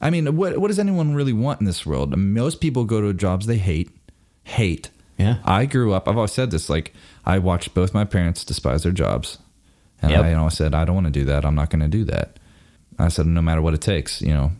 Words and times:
I 0.00 0.10
mean, 0.10 0.36
what 0.36 0.58
what 0.58 0.68
does 0.68 0.78
anyone 0.78 1.14
really 1.14 1.32
want 1.32 1.60
in 1.60 1.66
this 1.66 1.86
world? 1.86 2.16
Most 2.16 2.60
people 2.60 2.84
go 2.84 3.00
to 3.00 3.12
jobs 3.14 3.46
they 3.46 3.58
hate, 3.58 3.90
hate. 4.44 4.90
Yeah. 5.18 5.38
I 5.44 5.64
grew 5.64 5.94
up. 5.94 6.06
I've 6.08 6.16
always 6.16 6.32
said 6.32 6.50
this. 6.50 6.68
Like 6.68 6.92
I 7.24 7.38
watched 7.38 7.72
both 7.74 7.94
my 7.94 8.04
parents 8.04 8.44
despise 8.44 8.82
their 8.82 8.92
jobs, 8.92 9.38
and 10.02 10.10
Yep. 10.10 10.24
I 10.24 10.28
you 10.30 10.36
know 10.36 10.46
I 10.46 10.50
said 10.50 10.74
I 10.74 10.84
don't 10.84 10.94
want 10.94 11.06
to 11.06 11.12
do 11.12 11.24
that. 11.24 11.44
I'm 11.44 11.54
not 11.54 11.70
going 11.70 11.80
to 11.82 11.88
do 11.88 12.04
that. 12.04 12.38
I 12.98 13.08
said 13.08 13.26
no 13.26 13.40
matter 13.42 13.62
what 13.62 13.74
it 13.74 13.80
takes, 13.80 14.20
you 14.20 14.32
know. 14.32 14.52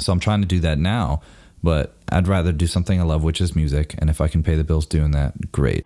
So 0.00 0.12
I'm 0.12 0.20
trying 0.20 0.40
to 0.42 0.46
do 0.46 0.60
that 0.60 0.78
now, 0.78 1.22
but 1.62 1.94
I'd 2.08 2.28
rather 2.28 2.52
do 2.52 2.66
something 2.66 3.00
I 3.00 3.04
love, 3.04 3.22
which 3.24 3.40
is 3.40 3.56
music. 3.56 3.94
And 3.98 4.10
if 4.10 4.20
I 4.20 4.28
can 4.28 4.42
pay 4.42 4.54
the 4.56 4.64
bills 4.64 4.86
doing 4.86 5.10
that, 5.12 5.50
great. 5.52 5.84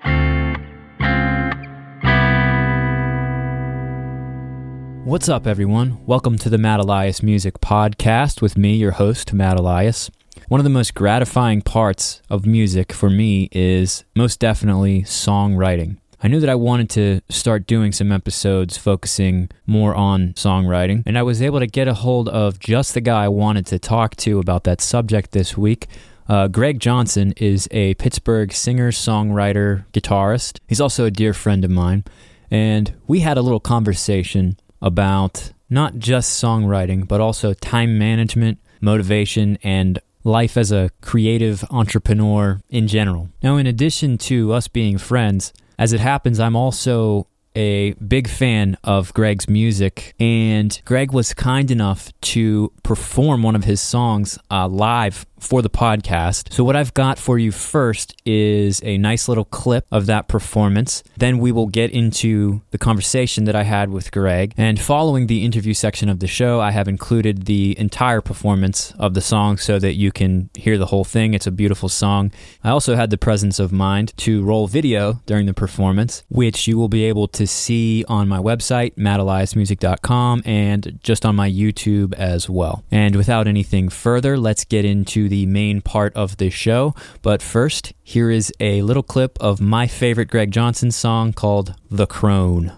What's 5.04 5.28
up, 5.28 5.48
everyone? 5.48 5.98
Welcome 6.06 6.38
to 6.38 6.48
the 6.48 6.58
Matt 6.58 6.78
Elias 6.78 7.24
Music 7.24 7.60
Podcast 7.60 8.40
with 8.40 8.56
me, 8.56 8.76
your 8.76 8.92
host, 8.92 9.32
Matt 9.32 9.58
Elias. 9.58 10.12
One 10.46 10.60
of 10.60 10.64
the 10.64 10.70
most 10.70 10.94
gratifying 10.94 11.60
parts 11.60 12.22
of 12.30 12.46
music 12.46 12.92
for 12.92 13.10
me 13.10 13.48
is 13.50 14.04
most 14.14 14.38
definitely 14.38 15.02
songwriting. 15.02 15.96
I 16.22 16.28
knew 16.28 16.38
that 16.38 16.48
I 16.48 16.54
wanted 16.54 16.88
to 16.90 17.20
start 17.28 17.66
doing 17.66 17.90
some 17.90 18.12
episodes 18.12 18.78
focusing 18.78 19.50
more 19.66 19.92
on 19.92 20.34
songwriting, 20.34 21.02
and 21.04 21.18
I 21.18 21.24
was 21.24 21.42
able 21.42 21.58
to 21.58 21.66
get 21.66 21.88
a 21.88 21.94
hold 21.94 22.28
of 22.28 22.60
just 22.60 22.94
the 22.94 23.00
guy 23.00 23.24
I 23.24 23.28
wanted 23.28 23.66
to 23.66 23.80
talk 23.80 24.14
to 24.18 24.38
about 24.38 24.62
that 24.64 24.80
subject 24.80 25.32
this 25.32 25.58
week. 25.58 25.88
Uh, 26.28 26.46
Greg 26.46 26.78
Johnson 26.78 27.34
is 27.38 27.66
a 27.72 27.94
Pittsburgh 27.94 28.52
singer, 28.52 28.92
songwriter, 28.92 29.84
guitarist. 29.92 30.60
He's 30.68 30.80
also 30.80 31.06
a 31.06 31.10
dear 31.10 31.34
friend 31.34 31.64
of 31.64 31.72
mine. 31.72 32.04
And 32.52 32.94
we 33.08 33.20
had 33.20 33.36
a 33.36 33.42
little 33.42 33.60
conversation 33.60 34.58
about 34.82 35.52
not 35.70 35.98
just 35.98 36.42
songwriting, 36.42 37.08
but 37.08 37.20
also 37.20 37.54
time 37.54 37.96
management, 37.98 38.58
motivation, 38.80 39.56
and 39.62 39.98
life 40.24 40.56
as 40.56 40.70
a 40.70 40.90
creative 41.00 41.64
entrepreneur 41.70 42.60
in 42.68 42.86
general. 42.86 43.30
Now, 43.42 43.56
in 43.56 43.66
addition 43.66 44.18
to 44.18 44.52
us 44.52 44.68
being 44.68 44.98
friends, 44.98 45.52
as 45.78 45.92
it 45.92 46.00
happens, 46.00 46.38
I'm 46.38 46.56
also 46.56 47.26
a 47.54 47.92
big 47.94 48.28
fan 48.28 48.76
of 48.84 49.12
Greg's 49.14 49.48
music, 49.48 50.14
and 50.18 50.80
Greg 50.84 51.12
was 51.12 51.34
kind 51.34 51.70
enough 51.70 52.12
to 52.22 52.72
perform 52.82 53.42
one 53.42 53.56
of 53.56 53.64
his 53.64 53.80
songs 53.80 54.38
uh, 54.50 54.68
live 54.68 55.26
for 55.42 55.60
the 55.60 55.70
podcast. 55.70 56.52
So, 56.52 56.64
what 56.64 56.76
I've 56.76 56.94
got 56.94 57.18
for 57.18 57.38
you 57.38 57.52
first 57.52 58.14
is 58.24 58.80
a 58.84 58.96
nice 58.98 59.28
little 59.28 59.44
clip 59.44 59.86
of 59.90 60.06
that 60.06 60.28
performance. 60.28 61.02
Then 61.16 61.38
we 61.38 61.52
will 61.52 61.66
get 61.66 61.90
into 61.90 62.62
the 62.70 62.78
conversation 62.78 63.44
that 63.44 63.56
I 63.56 63.64
had 63.64 63.90
with 63.90 64.12
Greg. 64.12 64.54
And 64.56 64.80
following 64.80 65.26
the 65.26 65.44
interview 65.44 65.74
section 65.74 66.08
of 66.08 66.20
the 66.20 66.26
show, 66.26 66.60
I 66.60 66.70
have 66.70 66.88
included 66.88 67.46
the 67.46 67.78
entire 67.78 68.20
performance 68.20 68.92
of 68.98 69.14
the 69.14 69.20
song 69.20 69.56
so 69.58 69.78
that 69.78 69.94
you 69.94 70.12
can 70.12 70.50
hear 70.54 70.78
the 70.78 70.86
whole 70.86 71.04
thing. 71.04 71.34
It's 71.34 71.46
a 71.46 71.50
beautiful 71.50 71.88
song. 71.88 72.32
I 72.62 72.70
also 72.70 72.94
had 72.94 73.10
the 73.10 73.18
presence 73.18 73.58
of 73.58 73.72
mind 73.72 74.16
to 74.18 74.42
roll 74.42 74.68
video 74.68 75.20
during 75.26 75.46
the 75.46 75.54
performance, 75.54 76.22
which 76.28 76.68
you 76.68 76.78
will 76.78 76.88
be 76.88 77.04
able 77.04 77.28
to 77.28 77.46
see 77.46 78.04
on 78.08 78.28
my 78.28 78.38
website, 78.38 78.94
matteliasmusic.com, 78.94 80.42
and 80.44 80.98
just 81.02 81.26
on 81.26 81.34
my 81.34 81.50
YouTube 81.50 82.14
as 82.14 82.48
well. 82.48 82.84
And 82.90 83.16
without 83.16 83.48
anything 83.48 83.88
further, 83.88 84.38
let's 84.38 84.64
get 84.64 84.84
into 84.84 85.28
the 85.32 85.46
main 85.46 85.80
part 85.80 86.14
of 86.14 86.36
the 86.36 86.50
show. 86.50 86.94
But 87.22 87.40
first, 87.40 87.94
here 88.02 88.30
is 88.30 88.52
a 88.60 88.82
little 88.82 89.02
clip 89.02 89.38
of 89.40 89.62
my 89.62 89.86
favorite 89.86 90.28
Greg 90.28 90.50
Johnson 90.50 90.90
song 90.90 91.32
called 91.32 91.74
The 91.90 92.06
Crone. 92.06 92.70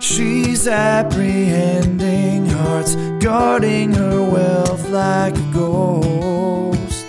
She's 0.00 0.68
apprehending 0.68 2.46
hearts, 2.46 2.94
guarding 3.18 3.94
her 3.94 4.22
wealth 4.22 4.88
like 4.90 5.36
a 5.36 5.50
ghost. 5.52 7.06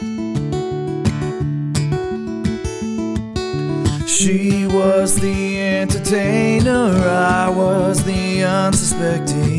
She 4.07 4.65
was 4.65 5.19
the 5.19 5.61
entertainer, 5.61 6.98
I 7.08 7.48
was 7.49 8.03
the 8.03 8.43
unsuspecting 8.43 9.58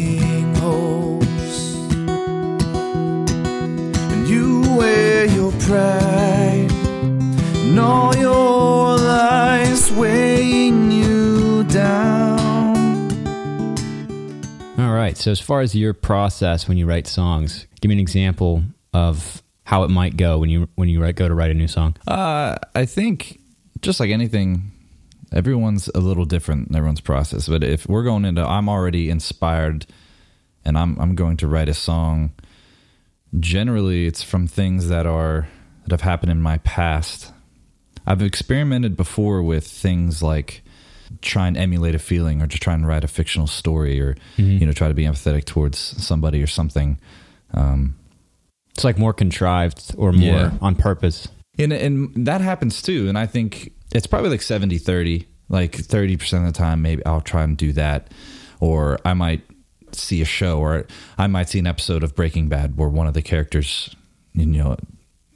you 4.80 4.86
wear 4.86 5.26
your 5.26 5.52
pride, 5.52 6.70
and 6.72 7.78
all 7.78 8.14
your 8.16 8.96
lies 8.96 9.90
weighing 9.92 10.90
you 10.90 11.64
down. 11.64 12.76
All 14.78 14.92
right. 14.92 15.16
So, 15.16 15.30
as 15.30 15.40
far 15.40 15.60
as 15.60 15.74
your 15.74 15.92
process 15.92 16.68
when 16.68 16.76
you 16.78 16.86
write 16.86 17.06
songs, 17.06 17.66
give 17.80 17.88
me 17.88 17.94
an 17.96 18.00
example 18.00 18.62
of 18.92 19.42
how 19.64 19.84
it 19.84 19.90
might 19.90 20.16
go 20.16 20.38
when 20.38 20.50
you 20.50 20.68
when 20.74 20.88
you 20.88 21.02
write, 21.02 21.16
go 21.16 21.28
to 21.28 21.34
write 21.34 21.50
a 21.50 21.54
new 21.54 21.68
song. 21.68 21.96
Uh, 22.06 22.56
I 22.74 22.86
think 22.86 23.40
just 23.82 24.00
like 24.00 24.10
anything, 24.10 24.72
everyone's 25.32 25.88
a 25.94 26.00
little 26.00 26.24
different 26.24 26.68
in 26.68 26.76
everyone's 26.76 27.00
process. 27.00 27.48
But 27.48 27.62
if 27.62 27.86
we're 27.88 28.04
going 28.04 28.24
into, 28.24 28.42
I'm 28.42 28.68
already 28.68 29.10
inspired, 29.10 29.86
and 30.64 30.78
I'm 30.78 30.98
I'm 30.98 31.14
going 31.14 31.36
to 31.38 31.48
write 31.48 31.68
a 31.68 31.74
song. 31.74 32.32
Generally, 33.38 34.06
it's 34.06 34.22
from 34.22 34.46
things 34.46 34.88
that 34.88 35.06
are 35.06 35.48
that 35.84 35.92
have 35.92 36.00
happened 36.00 36.32
in 36.32 36.42
my 36.42 36.58
past. 36.58 37.32
I've 38.06 38.22
experimented 38.22 38.96
before 38.96 39.42
with 39.42 39.66
things 39.66 40.22
like 40.22 40.62
try 41.22 41.46
and 41.48 41.56
emulate 41.56 41.94
a 41.94 41.98
feeling 41.98 42.40
or 42.42 42.46
just 42.46 42.62
try 42.62 42.74
and 42.74 42.86
write 42.86 43.04
a 43.04 43.08
fictional 43.08 43.46
story 43.46 44.00
or 44.00 44.16
you 44.36 44.64
know 44.66 44.72
try 44.72 44.88
to 44.88 44.94
be 44.94 45.04
empathetic 45.04 45.44
towards 45.44 45.76
somebody 45.78 46.40
or 46.42 46.46
something 46.46 46.98
um, 47.52 47.96
It's 48.74 48.84
like 48.84 48.96
more 48.98 49.12
contrived 49.12 49.92
or 49.98 50.12
more 50.12 50.22
Yeah. 50.34 50.52
on 50.60 50.76
purpose. 50.76 51.26
And, 51.58 51.72
and 51.72 52.26
that 52.26 52.40
happens 52.40 52.80
too. 52.80 53.08
And 53.08 53.18
I 53.18 53.26
think 53.26 53.72
it's 53.92 54.06
probably 54.06 54.30
like 54.30 54.42
70 54.42 54.78
30. 54.78 55.26
Like 55.48 55.72
30% 55.72 56.38
of 56.38 56.44
the 56.44 56.52
time, 56.52 56.80
maybe 56.80 57.04
I'll 57.04 57.20
try 57.20 57.42
and 57.42 57.56
do 57.56 57.72
that. 57.72 58.12
Or 58.60 58.98
I 59.04 59.14
might 59.14 59.42
see 59.94 60.20
a 60.22 60.24
show, 60.24 60.58
or 60.58 60.86
I 61.18 61.26
might 61.26 61.48
see 61.48 61.58
an 61.58 61.66
episode 61.66 62.02
of 62.02 62.14
Breaking 62.14 62.48
Bad 62.48 62.76
where 62.76 62.88
one 62.88 63.06
of 63.06 63.14
the 63.14 63.22
characters, 63.22 63.94
you 64.34 64.46
know, 64.46 64.76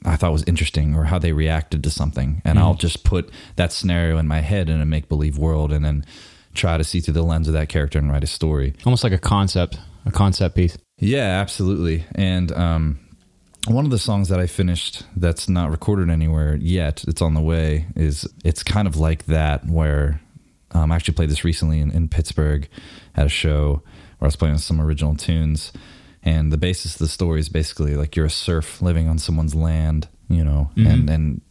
I 0.05 0.15
thought 0.15 0.31
was 0.31 0.43
interesting 0.43 0.95
or 0.95 1.05
how 1.05 1.19
they 1.19 1.31
reacted 1.31 1.83
to 1.83 1.89
something. 1.89 2.41
And 2.45 2.59
I'll 2.59 2.75
just 2.75 3.03
put 3.03 3.31
that 3.55 3.71
scenario 3.71 4.17
in 4.17 4.27
my 4.27 4.41
head 4.41 4.69
in 4.69 4.79
a 4.79 4.85
make 4.85 5.09
believe 5.09 5.37
world 5.37 5.71
and 5.71 5.83
then 5.83 6.05
try 6.53 6.77
to 6.77 6.83
see 6.83 6.99
through 6.99 7.15
the 7.15 7.23
lens 7.23 7.47
of 7.47 7.53
that 7.53 7.69
character 7.69 7.99
and 7.99 8.11
write 8.11 8.23
a 8.23 8.27
story. 8.27 8.73
Almost 8.85 9.03
like 9.03 9.13
a 9.13 9.17
concept, 9.17 9.79
a 10.05 10.11
concept 10.11 10.55
piece. 10.55 10.77
Yeah, 10.99 11.41
absolutely. 11.41 12.05
And 12.13 12.51
um, 12.53 12.99
one 13.67 13.83
of 13.83 13.91
the 13.91 13.97
songs 13.97 14.29
that 14.29 14.39
I 14.39 14.47
finished 14.47 15.03
that's 15.15 15.49
not 15.49 15.71
recorded 15.71 16.09
anywhere 16.09 16.55
yet, 16.55 17.03
it's 17.07 17.21
on 17.21 17.33
the 17.33 17.41
way, 17.41 17.87
is 17.95 18.27
it's 18.43 18.63
kind 18.63 18.87
of 18.87 18.95
like 18.95 19.25
that 19.25 19.65
where 19.65 20.21
um, 20.71 20.91
I 20.91 20.95
actually 20.95 21.15
played 21.15 21.29
this 21.29 21.43
recently 21.43 21.79
in, 21.79 21.91
in 21.91 22.07
Pittsburgh 22.07 22.67
at 23.15 23.25
a 23.25 23.29
show 23.29 23.81
where 24.17 24.25
I 24.25 24.29
was 24.29 24.35
playing 24.35 24.57
some 24.57 24.81
original 24.81 25.15
tunes. 25.15 25.71
And 26.23 26.51
the 26.51 26.57
basis 26.57 26.93
of 26.93 26.99
the 26.99 27.07
story 27.07 27.39
is 27.39 27.49
basically 27.49 27.95
like 27.95 28.15
you're 28.15 28.25
a 28.25 28.31
serf 28.31 28.81
living 28.81 29.07
on 29.07 29.19
someone's 29.19 29.53
land, 29.53 30.07
you 30.27 30.43
know, 30.43 30.71
mm-hmm. 30.75 30.87
and, 30.87 31.09
and 31.09 31.41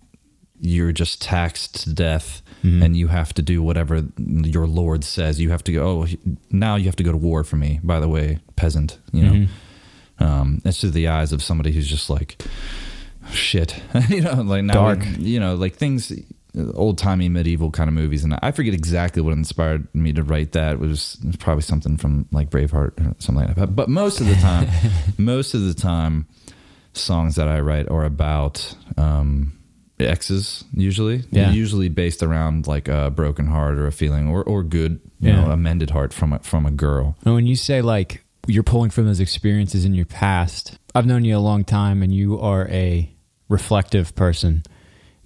you're 0.60 0.92
just 0.92 1.20
taxed 1.22 1.82
to 1.84 1.94
death 1.94 2.42
mm-hmm. 2.62 2.82
and 2.82 2.96
you 2.96 3.08
have 3.08 3.34
to 3.34 3.42
do 3.42 3.62
whatever 3.62 4.02
your 4.18 4.66
lord 4.66 5.04
says. 5.04 5.40
You 5.40 5.50
have 5.50 5.62
to 5.64 5.72
go, 5.72 5.86
oh, 5.86 6.06
now 6.50 6.76
you 6.76 6.86
have 6.86 6.96
to 6.96 7.02
go 7.02 7.12
to 7.12 7.18
war 7.18 7.44
for 7.44 7.56
me, 7.56 7.80
by 7.82 8.00
the 8.00 8.08
way, 8.08 8.40
peasant, 8.56 8.98
you 9.12 9.22
know. 9.22 9.32
Mm-hmm. 9.32 10.24
Um, 10.24 10.62
it's 10.64 10.80
through 10.80 10.90
the 10.90 11.08
eyes 11.08 11.32
of 11.32 11.42
somebody 11.42 11.72
who's 11.72 11.88
just 11.88 12.08
like, 12.08 12.40
shit, 13.32 13.80
you 14.08 14.22
know, 14.22 14.42
like 14.42 14.64
now, 14.64 14.74
Dark. 14.74 15.00
you 15.18 15.40
know, 15.40 15.54
like 15.54 15.74
things, 15.74 16.12
old 16.74 16.98
timey 16.98 17.28
medieval 17.28 17.70
kind 17.70 17.88
of 17.88 17.94
movies. 17.94 18.22
And 18.24 18.38
I 18.42 18.50
forget 18.52 18.74
exactly 18.74 19.20
what 19.22 19.32
inspired 19.32 19.86
me 19.94 20.12
to 20.12 20.22
write 20.22 20.52
that. 20.52 20.74
It 20.74 20.78
was, 20.80 21.18
it 21.22 21.26
was 21.26 21.36
probably 21.36 21.62
something 21.62 21.96
from 21.96 22.26
like 22.32 22.50
Braveheart 22.50 23.00
or 23.00 23.14
something 23.18 23.46
like 23.46 23.56
that. 23.56 23.74
But 23.74 23.88
most 23.88 24.20
of 24.20 24.26
the 24.26 24.34
time, 24.36 24.68
most 25.18 25.54
of 25.54 25.62
the 25.64 25.74
time, 25.74 26.26
songs 26.92 27.34
that 27.34 27.48
I 27.48 27.58
write 27.60 27.88
are 27.88 28.04
about 28.04 28.76
um, 28.96 29.52
exes 29.98 30.64
usually. 30.72 31.24
Yeah. 31.30 31.50
Usually 31.50 31.88
based 31.88 32.22
around 32.22 32.66
like 32.68 32.86
a 32.88 33.10
broken 33.10 33.46
heart 33.46 33.78
or 33.78 33.86
a 33.86 33.92
feeling 33.92 34.28
or, 34.28 34.44
or 34.44 34.62
good, 34.62 35.00
you 35.20 35.30
Yeah. 35.30 35.44
know, 35.44 35.50
a 35.50 35.56
mended 35.56 35.90
heart 35.90 36.12
from 36.12 36.32
a, 36.34 36.38
from 36.40 36.66
a 36.66 36.70
girl. 36.70 37.16
And 37.24 37.34
when 37.34 37.46
you 37.46 37.56
say 37.56 37.82
like 37.82 38.24
you're 38.46 38.62
pulling 38.62 38.90
from 38.90 39.06
those 39.06 39.20
experiences 39.20 39.84
in 39.84 39.94
your 39.94 40.04
past, 40.06 40.78
I've 40.94 41.06
known 41.06 41.24
you 41.24 41.36
a 41.36 41.38
long 41.38 41.64
time 41.64 42.02
and 42.02 42.14
you 42.14 42.38
are 42.38 42.68
a 42.68 43.10
reflective 43.48 44.14
person. 44.14 44.62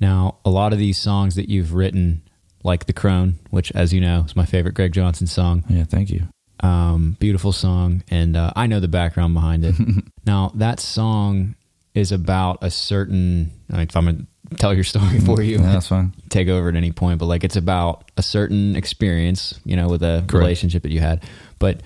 Now, 0.00 0.36
a 0.44 0.50
lot 0.50 0.72
of 0.72 0.78
these 0.78 0.98
songs 0.98 1.34
that 1.36 1.48
you've 1.48 1.74
written, 1.74 2.22
like 2.64 2.86
The 2.86 2.92
Crone, 2.92 3.34
which, 3.50 3.72
as 3.72 3.92
you 3.92 4.00
know, 4.00 4.24
is 4.26 4.36
my 4.36 4.44
favorite 4.46 4.74
Greg 4.74 4.92
Johnson 4.92 5.26
song, 5.26 5.64
Yeah. 5.68 5.84
Thank 5.84 6.10
you. 6.10 6.28
um, 6.60 7.16
beautiful 7.20 7.52
song, 7.52 8.02
and 8.10 8.36
uh, 8.36 8.52
I 8.56 8.66
know 8.66 8.80
the 8.80 8.88
background 8.88 9.34
behind 9.34 9.64
it. 9.64 9.74
now, 10.26 10.52
that 10.56 10.80
song 10.80 11.54
is 11.94 12.12
about 12.12 12.58
a 12.62 12.70
certain. 12.70 13.50
I 13.72 13.78
mean, 13.78 13.86
if 13.88 13.96
I'm 13.96 14.04
gonna 14.04 14.26
tell 14.56 14.72
your 14.74 14.84
story 14.84 15.20
for 15.20 15.42
you, 15.42 15.58
Yeah, 15.58 15.72
that's 15.72 15.88
fine. 15.88 16.14
take 16.30 16.48
over 16.48 16.68
at 16.68 16.76
any 16.76 16.92
point, 16.92 17.18
but 17.18 17.26
like 17.26 17.44
it's 17.44 17.56
about 17.56 18.10
a 18.16 18.22
certain 18.22 18.76
experience, 18.76 19.58
you 19.64 19.76
know, 19.76 19.88
with 19.88 20.02
a 20.02 20.24
Correct. 20.26 20.32
relationship 20.34 20.82
that 20.84 20.90
you 20.92 21.00
had. 21.00 21.24
But 21.58 21.82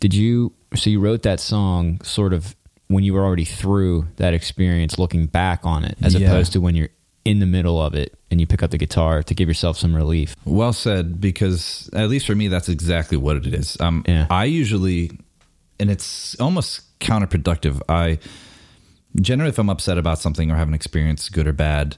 did 0.00 0.12
you? 0.14 0.52
So 0.74 0.90
you 0.90 1.00
wrote 1.00 1.22
that 1.22 1.40
song 1.40 2.00
sort 2.02 2.32
of 2.32 2.54
when 2.88 3.02
you 3.02 3.14
were 3.14 3.24
already 3.24 3.44
through 3.44 4.06
that 4.16 4.34
experience, 4.34 4.98
looking 4.98 5.26
back 5.26 5.60
on 5.64 5.84
it, 5.84 5.96
as 6.02 6.14
Yeah. 6.14 6.26
opposed 6.28 6.52
to 6.52 6.60
when 6.60 6.74
you're 6.76 6.90
in 7.26 7.40
the 7.40 7.46
middle 7.46 7.80
of 7.82 7.94
it 7.94 8.16
and 8.30 8.40
you 8.40 8.46
pick 8.46 8.62
up 8.62 8.70
the 8.70 8.78
guitar 8.78 9.22
to 9.22 9.34
give 9.34 9.48
yourself 9.48 9.76
some 9.76 9.94
relief. 9.94 10.34
Well 10.44 10.72
said, 10.72 11.20
because 11.20 11.90
at 11.92 12.08
least 12.08 12.26
for 12.26 12.34
me, 12.34 12.48
that's 12.48 12.68
exactly 12.68 13.16
what 13.18 13.36
it 13.36 13.46
is. 13.52 13.76
Um, 13.80 14.04
Yeah. 14.06 14.26
I 14.30 14.44
usually, 14.44 15.10
and 15.80 15.90
it's 15.90 16.38
almost 16.40 16.98
counterproductive. 17.00 17.80
I 17.88 18.18
generally, 19.20 19.50
if 19.50 19.58
I'm 19.58 19.70
upset 19.70 19.98
about 19.98 20.18
something 20.18 20.50
or 20.50 20.56
have 20.56 20.68
an 20.68 20.74
experience, 20.74 21.28
good 21.28 21.46
or 21.46 21.52
bad, 21.52 21.96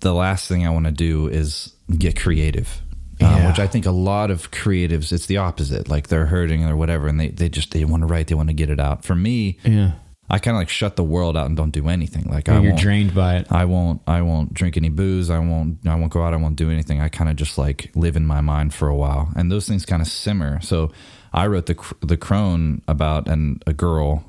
the 0.00 0.12
last 0.14 0.48
thing 0.48 0.66
I 0.66 0.70
want 0.70 0.86
to 0.86 0.92
do 0.92 1.26
is 1.28 1.72
get 1.98 2.18
creative. 2.18 2.80
Um, 3.20 3.26
Yeah. 3.30 3.48
which 3.48 3.58
I 3.60 3.66
think 3.68 3.86
a 3.86 3.92
lot 3.92 4.30
of 4.30 4.50
creatives, 4.50 5.12
it's 5.12 5.26
the 5.26 5.36
opposite. 5.38 5.88
Like 5.88 6.08
they're 6.08 6.26
hurting 6.26 6.64
or 6.64 6.76
whatever, 6.76 7.06
and 7.08 7.18
they, 7.18 7.28
they 7.28 7.48
just 7.48 7.70
they 7.72 7.84
want 7.84 8.02
to 8.02 8.06
write, 8.06 8.26
they 8.26 8.34
want 8.34 8.48
to 8.50 8.54
get 8.54 8.70
it 8.70 8.80
out. 8.80 9.04
For 9.04 9.14
me, 9.14 9.58
Yeah, 9.64 9.92
I 10.30 10.38
kind 10.38 10.56
of 10.56 10.60
like 10.60 10.70
shut 10.70 10.96
the 10.96 11.04
world 11.04 11.36
out 11.36 11.46
and 11.46 11.56
don't 11.56 11.70
do 11.70 11.88
anything. 11.88 12.24
Like 12.30 12.48
I 12.48 12.58
you're 12.60 12.74
drained 12.76 13.14
by 13.14 13.36
it. 13.36 13.46
I 13.52 13.66
won't 13.66 14.00
I 14.06 14.22
won't 14.22 14.54
drink 14.54 14.76
any 14.76 14.88
booze. 14.88 15.28
I 15.30 15.38
won't 15.38 15.86
I 15.86 15.94
won't 15.96 16.12
go 16.12 16.22
out. 16.22 16.32
I 16.32 16.36
won't 16.38 16.56
do 16.56 16.70
anything. 16.70 17.00
I 17.00 17.08
kind 17.08 17.28
of 17.28 17.36
just 17.36 17.58
like 17.58 17.90
live 17.94 18.16
in 18.16 18.24
my 18.26 18.40
mind 18.40 18.72
for 18.72 18.88
a 18.88 18.96
while, 18.96 19.30
and 19.36 19.52
those 19.52 19.68
things 19.68 19.84
kind 19.84 20.00
of 20.00 20.08
simmer. 20.08 20.60
So 20.62 20.92
I 21.32 21.46
wrote 21.46 21.66
the 21.66 21.76
the 22.00 22.16
crone 22.16 22.80
about 22.88 23.28
an 23.28 23.60
a 23.66 23.74
girl, 23.74 24.24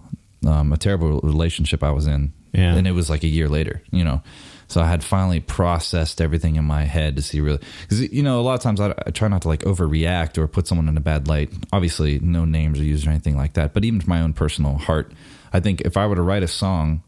um, 0.45 0.74
a 0.74 0.77
terrible 0.77 1.21
relationship 1.21 1.81
I 1.81 1.92
was 1.92 2.07
in, 2.07 2.33
Yeah. 2.51 2.75
and 2.75 2.86
it 2.88 2.92
was 2.92 3.09
like 3.09 3.24
a 3.24 3.27
year 3.30 3.47
later, 3.47 3.81
you 3.92 4.03
know. 4.03 4.21
So 4.68 4.81
I 4.81 4.88
had 4.88 5.03
finally 5.03 5.39
processed 5.42 6.19
everything 6.19 6.56
in 6.56 6.65
my 6.65 6.83
head 6.86 7.15
to 7.18 7.21
see 7.21 7.39
really 7.39 7.59
because 7.83 8.01
you 8.12 8.24
know 8.24 8.39
a 8.39 8.42
lot 8.42 8.56
of 8.56 8.62
times 8.62 8.81
I, 8.81 8.94
I 9.06 9.12
try 9.12 9.27
not 9.30 9.44
to 9.44 9.47
like 9.47 9.62
overreact 9.62 10.38
or 10.38 10.47
put 10.47 10.68
someone 10.68 10.89
in 10.89 10.97
a 10.97 11.01
bad 11.01 11.27
light. 11.30 11.51
Obviously, 11.71 12.19
no 12.19 12.44
names 12.44 12.80
are 12.80 12.83
used 12.83 13.07
or 13.07 13.12
anything 13.12 13.38
like 13.38 13.53
that. 13.53 13.74
But 13.74 13.86
even 13.86 14.00
to 14.01 14.09
my 14.09 14.19
own 14.21 14.33
personal 14.33 14.77
heart, 14.77 15.12
I 15.56 15.60
think 15.60 15.81
if 15.81 15.96
I 15.98 16.06
were 16.07 16.16
to 16.16 16.22
write 16.22 16.44
a 16.44 16.48
song 16.48 17.02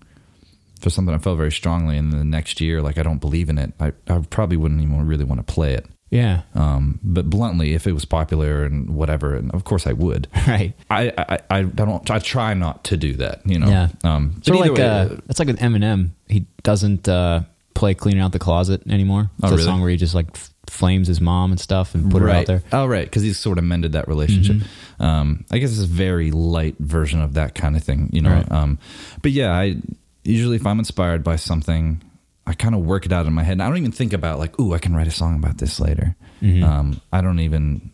for 0.82 0.90
something 0.90 1.14
I 1.14 1.18
felt 1.18 1.38
very 1.38 1.52
strongly, 1.52 1.98
and 1.98 2.12
the 2.14 2.24
next 2.24 2.62
year, 2.62 2.82
like 2.82 2.98
I 2.98 3.04
don't 3.04 3.20
believe 3.20 3.50
in 3.50 3.58
it, 3.58 3.74
I, 3.80 3.94
I 4.08 4.20
probably 4.30 4.58
wouldn't 4.58 4.82
even 4.82 5.06
really 5.08 5.24
want 5.26 5.46
to 5.46 5.54
play 5.54 5.74
it. 5.74 5.86
Yeah, 6.10 6.44
Um, 6.56 7.00
but 7.04 7.30
bluntly, 7.30 7.74
if 7.74 7.86
it 7.86 7.92
was 7.92 8.06
popular 8.06 8.64
and 8.64 8.92
whatever, 8.92 9.36
and 9.36 9.52
of 9.54 9.66
course 9.66 9.86
I 9.86 9.92
would. 9.94 10.30
right. 10.48 10.74
I, 10.90 11.12
I, 11.18 11.40
I 11.50 11.62
don't. 11.64 12.10
I 12.10 12.20
try 12.20 12.54
not 12.54 12.86
to 12.86 12.96
do 12.96 13.14
that. 13.16 13.42
You 13.46 13.60
know. 13.60 13.68
Yeah. 13.68 13.88
Um, 14.06 14.36
of 14.38 14.48
like 14.48 14.72
way, 14.72 14.84
uh, 14.88 15.10
that's 15.26 15.40
like 15.40 15.50
with 15.50 15.60
Eminem. 15.60 16.12
He 16.30 16.46
doesn't 16.64 17.10
uh, 17.10 17.42
play 17.74 17.94
"Cleaning 17.94 18.22
Out 18.22 18.32
the 18.32 18.40
Closet" 18.40 18.84
anymore. 18.90 19.30
It's 19.40 19.44
Oh, 19.44 19.48
a 19.48 19.52
really? 19.52 19.64
song 19.66 19.82
where 19.82 19.90
he 19.90 19.98
just 19.98 20.16
like 20.16 20.28
f- 20.34 20.50
flames 20.70 21.08
his 21.08 21.22
mom 21.22 21.52
and 21.52 21.60
stuff 21.60 21.96
and 21.96 22.12
put 22.12 22.22
right. 22.22 22.34
her 22.34 22.40
out 22.40 22.46
there. 22.46 22.64
Oh, 22.72 22.86
right. 22.86 23.06
Because 23.06 23.24
he's 23.24 23.38
sort 23.38 23.58
of 23.58 23.64
mended 23.64 23.94
that 23.94 24.08
relationship. 24.08 24.58
Mm-hmm. 24.58 25.04
Um, 25.04 25.46
I 25.52 25.58
guess 25.58 25.72
it's 25.72 25.82
a 25.82 25.86
very 25.86 26.32
light 26.32 26.76
version 26.80 27.22
of 27.22 27.34
that 27.34 27.56
kind 27.56 27.76
of 27.76 27.84
thing, 27.84 28.10
you 28.12 28.22
know. 28.22 28.32
Right. 28.32 28.52
Um, 28.52 28.80
but 29.22 29.32
yeah, 29.32 29.52
I 29.52 29.78
usually 30.24 30.56
if 30.56 30.66
I'm 30.66 30.80
inspired 30.80 31.24
by 31.24 31.36
something, 31.36 32.02
I 32.46 32.54
kind 32.54 32.76
of 32.76 32.82
work 32.82 33.06
it 33.06 33.12
out 33.12 33.26
in 33.26 33.34
my 33.34 33.44
head. 33.44 33.54
And 33.54 33.64
I 33.64 33.68
don't 33.68 33.78
even 33.78 33.92
think 33.92 34.14
about 34.14 34.40
like, 34.40 34.60
ooh, 34.60 34.74
I 34.74 34.80
can 34.80 34.96
write 34.96 35.08
a 35.08 35.12
song 35.12 35.36
about 35.36 35.58
this 35.58 35.80
later. 35.80 36.16
Mm-hmm. 36.42 36.64
Um, 36.64 37.02
I 37.12 37.22
don't 37.22 37.40
even 37.40 37.92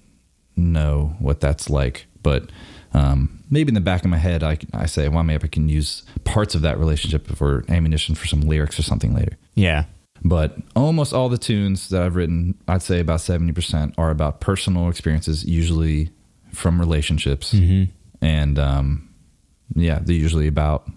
know 0.55 1.15
what 1.19 1.39
that's 1.39 1.69
like, 1.69 2.05
but. 2.21 2.49
Um, 2.95 3.43
maybe 3.49 3.69
in 3.69 3.73
the 3.73 3.81
back 3.81 4.03
of 4.03 4.11
my 4.11 4.17
head, 4.17 4.43
I, 4.43 4.59
I 4.71 4.85
say, 4.85 5.09
well, 5.09 5.23
maybe 5.23 5.45
I 5.45 5.47
can 5.47 5.67
use 5.67 6.03
parts 6.25 6.53
of 6.53 6.61
that 6.61 6.77
relationship 6.77 7.25
for 7.25 7.65
ammunition 7.67 8.13
for 8.13 8.27
some 8.27 8.41
lyrics 8.41 8.77
or 8.77 8.83
something 8.83 9.15
later. 9.15 9.35
Yeah, 9.55 9.85
But 10.25 10.57
almost 10.75 11.13
all 11.13 11.27
the 11.29 11.37
tunes 11.37 11.89
that 11.89 12.01
I've 12.01 12.15
written, 12.15 12.55
I'd 12.67 12.81
say 12.81 12.99
about 13.01 13.19
70% 13.19 13.93
are 13.97 14.09
about 14.09 14.39
personal 14.39 14.87
experiences, 14.89 15.43
usually 15.43 16.11
from 16.53 16.79
relationships. 16.79 17.53
Mm-hmm. 17.53 17.91
And 18.25 18.57
um, 18.57 19.09
yeah, 19.75 19.99
they're 20.01 20.15
usually 20.15 20.47
about 20.47 20.87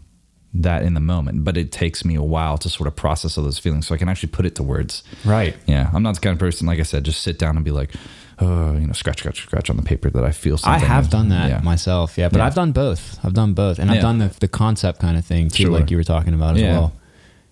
that 0.55 0.83
in 0.85 0.95
the 0.95 1.01
moment. 1.01 1.45
But 1.45 1.57
it 1.57 1.73
takes 1.73 2.05
me 2.05 2.15
a 2.15 2.23
while 2.23 2.57
to 2.59 2.69
sort 2.69 2.87
of 2.87 2.95
process 2.95 3.37
all 3.37 3.43
those 3.45 3.59
feelings 3.59 3.87
so 3.89 3.95
I 3.95 3.99
can 3.99 4.09
actually 4.09 4.29
put 4.31 4.47
it 4.47 4.55
to 4.57 4.63
words. 4.63 5.03
right. 5.25 5.57
Yeah, 5.67 5.91
I'm 5.93 6.03
not 6.05 6.15
the 6.15 6.21
kind 6.21 6.33
of 6.35 6.39
person, 6.39 6.67
like 6.69 6.79
I 6.79 6.85
said, 6.85 7.05
just 7.05 7.21
sit 7.23 7.37
down 7.39 7.57
and 7.57 7.65
be 7.65 7.73
like, 7.73 7.91
oh, 8.39 8.75
you 8.75 8.87
know, 8.87 8.93
scratch, 8.93 9.19
scratch, 9.19 9.43
scratch 9.43 9.71
on 9.71 9.77
the 9.77 9.83
paper 9.83 10.09
that 10.11 10.23
I 10.25 10.31
feel 10.31 10.57
so. 10.57 10.71
I 10.71 10.79
have 10.79 11.11
done 11.11 11.31
that 11.31 11.49
Yeah. 11.51 11.61
myself, 11.63 12.17
yeah. 12.17 12.29
But 12.29 12.39
Yeah. 12.39 12.47
I've 12.47 12.55
done 12.55 12.71
both. 12.73 13.19
I've 13.25 13.35
done 13.35 13.55
both, 13.55 13.79
and 13.81 13.91
I've 13.91 14.01
done 14.03 14.19
the 14.19 14.31
the 14.39 14.49
concept 14.49 15.01
kind 15.01 15.17
of 15.19 15.25
thing 15.25 15.49
too, 15.49 15.65
Sure. 15.65 15.73
like 15.73 15.91
you 15.91 15.97
were 15.97 16.05
talking 16.05 16.33
about 16.33 16.55
as 16.57 16.63
Yeah. 16.63 16.79
well. 16.79 16.93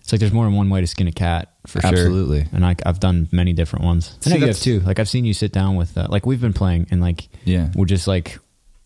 It's 0.01 0.11
like 0.13 0.19
there's 0.19 0.31
more 0.31 0.45
than 0.45 0.53
one 0.53 0.69
way 0.69 0.79
to 0.81 0.87
skin 0.87 1.07
a 1.07 1.11
cat 1.11 1.49
for 1.65 1.81
sure. 1.81 1.89
Absolutely. 1.89 2.45
And 2.53 2.65
I, 2.65 2.75
I've 2.85 2.99
done 2.99 3.27
many 3.31 3.53
different 3.53 3.85
ones. 3.85 4.17
I 4.25 4.29
See, 4.29 4.37
you 4.39 4.45
have 4.47 4.59
too. 4.59 4.79
Like 4.81 4.99
I've 4.99 5.09
seen 5.09 5.25
you 5.25 5.33
sit 5.33 5.51
down 5.51 5.75
with, 5.75 5.97
uh, 5.97 6.07
like 6.09 6.25
we've 6.25 6.41
been 6.41 6.53
playing, 6.53 6.87
and 6.91 7.01
like 7.01 7.27
Yeah. 7.45 7.69
we're 7.75 7.85
just 7.85 8.07
like 8.07 8.39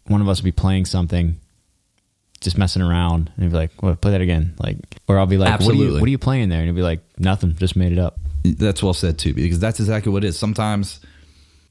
one 0.07 0.21
of 0.21 0.27
us 0.29 0.39
will 0.41 0.45
be 0.45 0.51
playing 0.51 0.85
something, 0.85 1.39
just 2.41 2.57
messing 2.57 2.81
around, 2.81 3.31
and 3.37 3.51
be 3.51 3.55
like, 3.55 3.71
"Well, 3.83 3.95
play 3.95 4.11
that 4.11 4.21
again." 4.21 4.55
Like, 4.59 4.77
or 5.07 5.19
I'll 5.19 5.25
be 5.27 5.37
like, 5.37 5.51
"What 5.59 5.61
are 5.61 5.63
you 5.63 5.69
Absolutely. 5.73 5.99
What 6.01 6.07
are 6.07 6.11
you 6.11 6.17
playing 6.17 6.49
there?" 6.49 6.59
And 6.59 6.67
he'll 6.67 6.75
be 6.75 6.81
like, 6.81 7.01
"Nothing, 7.19 7.55
just 7.55 7.75
made 7.75 7.91
it 7.91 7.99
up." 7.99 8.17
That's 8.43 8.81
well 8.81 8.93
said 8.93 9.17
too, 9.19 9.33
because 9.33 9.59
that's 9.59 9.79
exactly 9.79 10.11
what 10.11 10.23
it 10.23 10.27
is. 10.29 10.39
Sometimes 10.39 10.99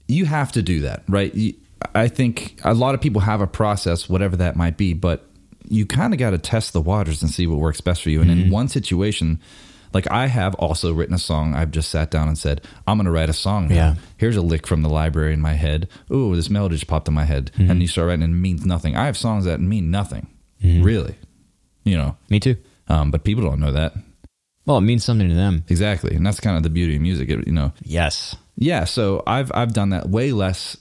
you 0.06 0.26
have 0.26 0.52
to 0.52 0.62
do 0.62 0.80
that, 0.82 1.02
right? 1.08 1.34
You, 1.34 1.54
I 1.94 2.08
think 2.08 2.60
a 2.64 2.74
lot 2.74 2.94
of 2.94 3.00
people 3.00 3.22
have 3.22 3.40
a 3.40 3.46
process, 3.46 4.08
whatever 4.08 4.36
that 4.36 4.56
might 4.56 4.76
be, 4.76 4.92
but 4.92 5.24
you 5.68 5.86
kind 5.86 6.12
of 6.12 6.18
got 6.18 6.30
to 6.30 6.38
test 6.38 6.72
the 6.72 6.80
waters 6.80 7.22
and 7.22 7.30
see 7.30 7.46
what 7.46 7.58
works 7.58 7.80
best 7.80 8.02
for 8.02 8.10
you. 8.10 8.20
And 8.20 8.30
in 8.30 8.50
one 8.50 8.68
situation, 8.68 9.38
like 9.92 10.10
I 10.10 10.26
have 10.26 10.54
also 10.56 10.92
written 10.92 11.14
a 11.14 11.18
song, 11.18 11.54
I've 11.54 11.70
just 11.70 11.90
sat 11.90 12.10
down 12.10 12.28
and 12.28 12.36
said, 12.38 12.62
I'm 12.86 12.96
going 12.98 13.06
to 13.06 13.10
write 13.10 13.28
a 13.30 13.32
song. 13.32 13.68
now. 13.68 13.74
Yeah. 13.74 13.94
Here's 14.16 14.36
a 14.36 14.42
lick 14.42 14.66
from 14.66 14.82
the 14.82 14.88
library 14.88 15.32
in 15.32 15.40
my 15.40 15.54
head. 15.54 15.88
Ooh, 16.12 16.34
this 16.36 16.50
melody 16.50 16.74
just 16.76 16.86
popped 16.86 17.08
in 17.08 17.14
my 17.14 17.24
head. 17.24 17.50
And 17.56 17.80
you 17.80 17.88
start 17.88 18.08
writing 18.08 18.24
and 18.24 18.34
it 18.34 18.38
means 18.38 18.64
nothing. 18.66 18.96
I 18.96 19.06
have 19.06 19.16
songs 19.16 19.44
that 19.46 19.60
mean 19.60 19.90
nothing, 19.90 20.26
really, 20.62 21.14
you 21.84 21.96
know, 21.96 22.16
Me 22.28 22.40
too. 22.40 22.56
um, 22.88 23.10
but 23.10 23.24
people 23.24 23.42
don't 23.44 23.60
know 23.60 23.72
that. 23.72 23.94
Well, 24.66 24.76
it 24.76 24.82
means 24.82 25.02
something 25.04 25.28
to 25.28 25.34
them. 25.34 25.64
Exactly. 25.68 26.14
And 26.14 26.26
that's 26.26 26.40
kind 26.40 26.56
of 26.56 26.62
the 26.62 26.68
beauty 26.70 26.96
of 26.96 27.00
music, 27.02 27.30
it, 27.30 27.46
you 27.46 27.52
know. 27.54 27.72
Yes. 27.82 28.36
Yeah, 28.56 28.84
so 28.84 29.22
I've 29.26 29.50
I've 29.54 29.72
done 29.72 29.90
that 29.90 30.08
way 30.10 30.32
less, 30.32 30.76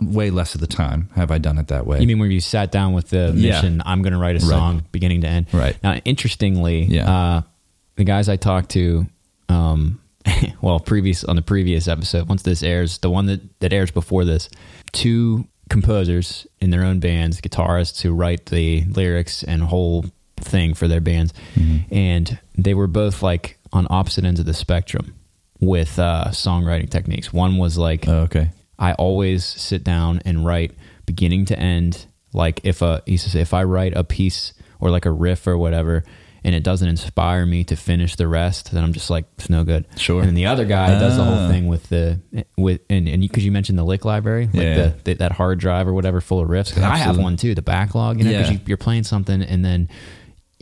way 0.00 0.30
less 0.30 0.54
of 0.54 0.60
the 0.60 0.66
time. 0.66 1.08
Have 1.16 1.30
I 1.30 1.38
done 1.38 1.58
it 1.58 1.68
that 1.68 1.86
way? 1.86 1.98
You 2.00 2.06
mean 2.06 2.18
where 2.20 2.28
you 2.28 2.40
sat 2.40 2.70
down 2.70 2.92
with 2.92 3.10
the 3.10 3.32
Yeah. 3.34 3.52
mission? 3.52 3.82
I'm 3.84 4.02
going 4.02 4.12
to 4.12 4.18
write 4.18 4.36
a 4.36 4.40
song 4.40 4.84
beginning 4.92 5.22
to 5.22 5.26
end. 5.28 5.46
Right. 5.52 5.76
Now, 5.82 5.94
interestingly, 6.04 6.84
Yeah. 6.84 7.10
uh, 7.10 7.42
the 8.00 8.04
guys 8.04 8.30
I 8.30 8.36
talked 8.36 8.70
to, 8.70 9.06
um, 9.50 10.00
well, 10.62 10.80
previous 10.80 11.22
on 11.22 11.36
the 11.36 11.42
previous 11.42 11.86
episode, 11.86 12.28
once 12.28 12.42
this 12.42 12.62
airs, 12.62 12.96
the 12.98 13.10
one 13.10 13.26
that 13.26 13.60
that 13.60 13.74
airs 13.74 13.90
before 13.90 14.24
this, 14.24 14.48
two 14.92 15.46
composers 15.68 16.46
in 16.60 16.70
their 16.70 16.82
own 16.82 16.98
bands, 16.98 17.42
guitarists 17.42 18.00
who 18.00 18.12
write 18.14 18.46
the 18.46 18.84
lyrics 18.84 19.42
and 19.42 19.62
whole 19.62 20.06
thing 20.38 20.72
for 20.72 20.88
their 20.88 21.02
bands, 21.02 21.34
and 21.90 22.38
they 22.56 22.72
were 22.72 22.86
both 22.86 23.22
like 23.22 23.58
on 23.70 23.86
opposite 23.90 24.24
ends 24.24 24.40
of 24.40 24.46
the 24.46 24.54
spectrum 24.54 25.14
with 25.60 25.98
uh, 25.98 26.24
songwriting 26.28 26.88
techniques. 26.88 27.34
One 27.34 27.58
was 27.58 27.76
like 27.76 28.08
oh, 28.08 28.20
okay. 28.20 28.50
I 28.78 28.94
always 28.94 29.44
sit 29.44 29.84
down 29.84 30.22
and 30.24 30.46
write 30.46 30.72
beginning 31.04 31.44
to 31.46 31.58
end. 31.58 32.06
Like 32.32 32.62
if 32.64 32.80
a 32.80 33.02
he 33.04 33.18
says 33.18 33.34
if 33.34 33.52
I 33.52 33.64
write 33.64 33.94
a 33.94 34.04
piece 34.04 34.54
or 34.78 34.88
like 34.88 35.04
a 35.04 35.10
riff 35.10 35.46
or 35.46 35.58
whatever, 35.58 36.02
and 36.44 36.54
it 36.54 36.62
doesn't 36.62 36.88
inspire 36.88 37.44
me 37.46 37.64
to 37.64 37.76
finish 37.76 38.16
the 38.16 38.26
rest, 38.28 38.72
then 38.72 38.82
I'm 38.82 38.92
just 38.92 39.10
like 39.10 39.24
it's 39.38 39.50
no 39.50 39.64
good. 39.64 39.86
Sure. 39.96 40.20
And 40.20 40.28
then 40.28 40.34
the 40.34 40.46
other 40.46 40.64
guy 40.64 40.88
does 40.98 41.16
the 41.16 41.24
whole 41.24 41.34
Ah. 41.46 41.48
thing 41.48 41.66
with 41.66 41.88
the 41.88 42.20
with 42.56 42.80
and 42.90 43.08
and 43.08 43.20
because 43.20 43.44
you, 43.44 43.52
mentioned 43.52 43.78
the 43.78 43.84
lick 43.84 44.04
library, 44.04 44.46
like 44.46 44.54
Yeah. 44.62 44.74
the, 44.74 44.94
the 45.04 45.14
that 45.14 45.32
hard 45.32 45.58
drive 45.58 45.86
or 45.88 45.92
whatever 45.92 46.20
full 46.20 46.40
of 46.40 46.48
riffs. 46.48 46.72
'Cause 46.74 46.82
I 46.82 46.96
have 46.96 47.18
one 47.18 47.36
too, 47.36 47.54
the 47.54 47.62
backlog. 47.62 48.18
You 48.18 48.24
know, 48.24 48.30
because 48.32 48.50
you, 48.52 48.60
you're 48.66 48.76
playing 48.76 49.04
something 49.04 49.42
and 49.42 49.64
then. 49.64 49.88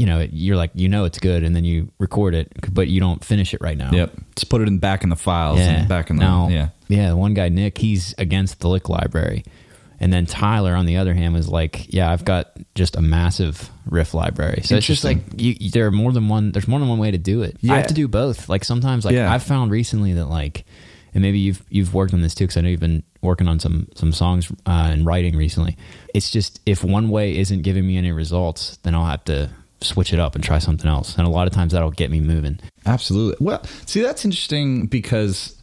You 0.00 0.06
know, 0.06 0.24
you're 0.30 0.54
like, 0.56 0.70
you 0.74 0.88
know, 0.88 1.06
it's 1.06 1.18
good, 1.18 1.42
and 1.42 1.56
then 1.56 1.64
you 1.64 1.90
record 1.98 2.32
it, 2.32 2.52
but 2.72 2.86
you 2.86 3.00
don't 3.00 3.24
finish 3.24 3.52
it 3.52 3.60
right 3.60 3.76
now. 3.76 3.90
Yep. 3.90 4.12
Just 4.36 4.48
put 4.48 4.60
it 4.62 4.68
in 4.68 4.78
back 4.78 5.02
in 5.02 5.08
the 5.10 5.16
files 5.16 5.58
and 5.58 5.88
back 5.88 6.08
in 6.08 6.14
the 6.14 6.22
now, 6.22 6.48
yeah. 6.50 6.68
yeah. 6.86 7.14
One 7.14 7.34
guy, 7.34 7.48
Nick, 7.48 7.78
he's 7.78 8.14
against 8.16 8.60
the 8.60 8.68
lick 8.68 8.88
library, 8.88 9.42
and 10.00 10.12
then 10.12 10.26
Tyler, 10.26 10.74
on 10.74 10.86
the 10.86 10.96
other 10.98 11.14
hand, 11.14 11.34
was 11.34 11.48
like, 11.48 11.92
yeah, 11.92 12.10
I've 12.10 12.24
got 12.24 12.52
just 12.74 12.96
a 12.96 13.00
massive 13.02 13.70
riff 13.86 14.14
library. 14.14 14.62
So 14.64 14.76
it's 14.76 14.86
just 14.86 15.04
like 15.04 15.18
you, 15.36 15.54
you- 15.58 15.70
there 15.70 15.86
are 15.86 15.90
more 15.90 16.12
than 16.12 16.28
one. 16.28 16.52
There's 16.52 16.68
more 16.68 16.78
than 16.80 16.88
one 16.88 16.98
way 16.98 17.10
to 17.10 17.18
do 17.18 17.42
it. 17.42 17.56
I 17.68 17.76
have 17.78 17.86
to 17.88 17.94
do 17.94 18.08
both. 18.08 18.48
Like 18.48 18.64
sometimes, 18.64 19.04
like 19.04 19.14
Yeah. 19.14 19.32
I've 19.32 19.42
found 19.42 19.70
recently 19.70 20.12
that 20.14 20.26
like, 20.26 20.64
and 21.14 21.22
maybe 21.22 21.38
you've 21.38 21.62
you've 21.70 21.94
worked 21.94 22.12
on 22.14 22.20
this 22.20 22.34
too, 22.34 22.44
because 22.44 22.56
I 22.58 22.60
know 22.60 22.68
you've 22.68 22.80
been 22.80 23.02
working 23.22 23.48
on 23.48 23.58
some 23.58 23.88
some 23.96 24.12
songs 24.12 24.50
uh, 24.66 24.90
and 24.92 25.04
writing 25.06 25.36
recently. 25.36 25.76
It's 26.14 26.30
just 26.30 26.60
if 26.66 26.84
one 26.84 27.08
way 27.08 27.36
isn't 27.38 27.62
giving 27.62 27.86
me 27.86 27.96
any 27.96 28.12
results, 28.12 28.76
then 28.84 28.94
I'll 28.94 29.06
have 29.06 29.24
to 29.24 29.50
switch 29.80 30.12
it 30.12 30.18
up 30.20 30.34
and 30.34 30.44
try 30.44 30.58
something 30.58 30.88
else. 30.88 31.16
And 31.16 31.26
a 31.26 31.30
lot 31.30 31.46
of 31.46 31.52
times 31.54 31.72
that'll 31.72 31.90
get 31.92 32.10
me 32.10 32.20
moving. 32.20 32.60
Absolutely. 32.84 33.44
Well, 33.44 33.64
see, 33.86 34.02
that's 34.02 34.24
interesting 34.24 34.86
because 34.86 35.56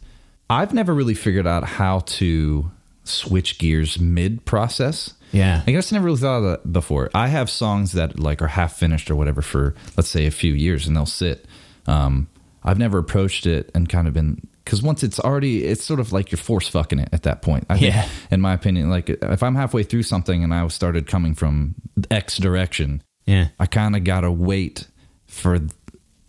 I've 0.50 0.74
never 0.74 0.92
really 0.94 1.14
figured 1.14 1.46
out 1.46 1.64
how 1.64 2.00
to 2.00 2.70
switch 3.08 3.58
gears 3.58 3.98
mid 3.98 4.44
process. 4.44 5.14
Yeah. 5.32 5.62
I 5.66 5.72
guess 5.72 5.92
I 5.92 5.96
never 5.96 6.06
really 6.06 6.18
thought 6.18 6.38
of 6.38 6.44
that 6.44 6.72
before. 6.72 7.10
I 7.14 7.28
have 7.28 7.50
songs 7.50 7.92
that 7.92 8.18
like 8.18 8.40
are 8.42 8.46
half 8.48 8.76
finished 8.78 9.10
or 9.10 9.16
whatever 9.16 9.42
for 9.42 9.74
let's 9.96 10.08
say 10.08 10.26
a 10.26 10.30
few 10.30 10.52
years 10.54 10.86
and 10.86 10.96
they'll 10.96 11.04
sit. 11.06 11.46
Um, 11.86 12.28
I've 12.64 12.78
never 12.78 12.98
approached 12.98 13.46
it 13.46 13.70
and 13.74 13.88
kind 13.88 14.08
of 14.08 14.14
been 14.14 14.46
because 14.64 14.82
once 14.82 15.02
it's 15.04 15.20
already, 15.20 15.64
it's 15.64 15.84
sort 15.84 16.00
of 16.00 16.12
like 16.12 16.32
you're 16.32 16.38
force 16.38 16.66
fucking 16.68 16.98
it 16.98 17.08
at 17.12 17.22
that 17.22 17.40
point. 17.42 17.66
I 17.70 17.78
think, 17.78 17.94
Yeah. 17.94 18.08
in 18.32 18.40
my 18.40 18.52
opinion, 18.52 18.90
like 18.90 19.08
if 19.10 19.42
I'm 19.42 19.54
halfway 19.54 19.84
through 19.84 20.02
something 20.02 20.42
and 20.42 20.52
I 20.52 20.66
started 20.68 21.06
coming 21.06 21.34
from 21.34 21.74
X 22.10 22.38
direction, 22.38 23.02
Yeah. 23.26 23.48
I 23.60 23.66
kind 23.66 23.94
of 23.94 24.02
got 24.04 24.22
to 24.22 24.32
wait 24.32 24.88
for 25.26 25.60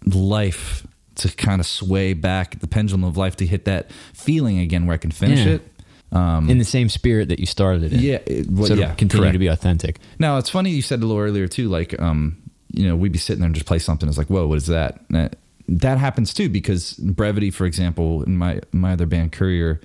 life 0.06 0.86
to 1.16 1.30
kind 1.36 1.60
of 1.60 1.66
sway 1.66 2.14
back 2.14 2.60
the 2.60 2.68
pendulum 2.68 3.04
of 3.04 3.18
life 3.18 3.36
to 3.38 3.46
hit 3.46 3.66
that 3.66 3.90
feeling 4.14 4.60
again 4.60 4.86
where 4.86 4.94
I 4.94 4.98
can 4.98 5.12
finish 5.12 5.40
Yeah. 5.40 5.54
it. 5.54 5.72
Um, 6.12 6.50
In 6.50 6.58
the 6.58 6.66
same 6.66 6.88
spirit 6.90 7.28
that 7.30 7.40
you 7.40 7.46
started 7.46 7.84
it 7.84 7.94
in. 7.94 8.00
yeah, 8.00 8.20
it, 8.26 8.50
well, 8.50 8.68
so 8.68 8.76
yeah, 8.76 8.94
continue 8.96 9.24
correct. 9.24 9.34
to 9.34 9.40
be 9.40 9.48
authentic. 9.48 10.00
Now 10.20 10.38
it's 10.38 10.50
funny 10.50 10.70
you 10.72 10.82
said 10.82 11.02
a 11.02 11.06
little 11.06 11.22
earlier 11.22 11.48
too, 11.48 11.68
like 11.68 12.00
um, 12.00 12.38
you 12.72 12.88
know, 12.88 12.96
we'd 12.96 13.12
be 13.12 13.18
sitting 13.18 13.42
there 13.42 13.48
and 13.48 13.56
just 13.56 13.68
play 13.68 13.80
something. 13.80 14.08
It's 14.08 14.18
like, 14.18 14.28
whoa, 14.28 14.48
what 14.48 14.58
is 14.58 14.68
that? 14.68 15.02
That, 15.10 15.38
that 15.68 15.98
happens 15.98 16.34
too 16.34 16.48
because 16.50 16.94
brevity, 16.94 17.52
for 17.52 17.66
example, 17.66 18.24
in 18.24 18.38
my 18.38 18.62
my 18.72 18.94
other 18.94 19.06
band 19.06 19.34
Courier, 19.34 19.82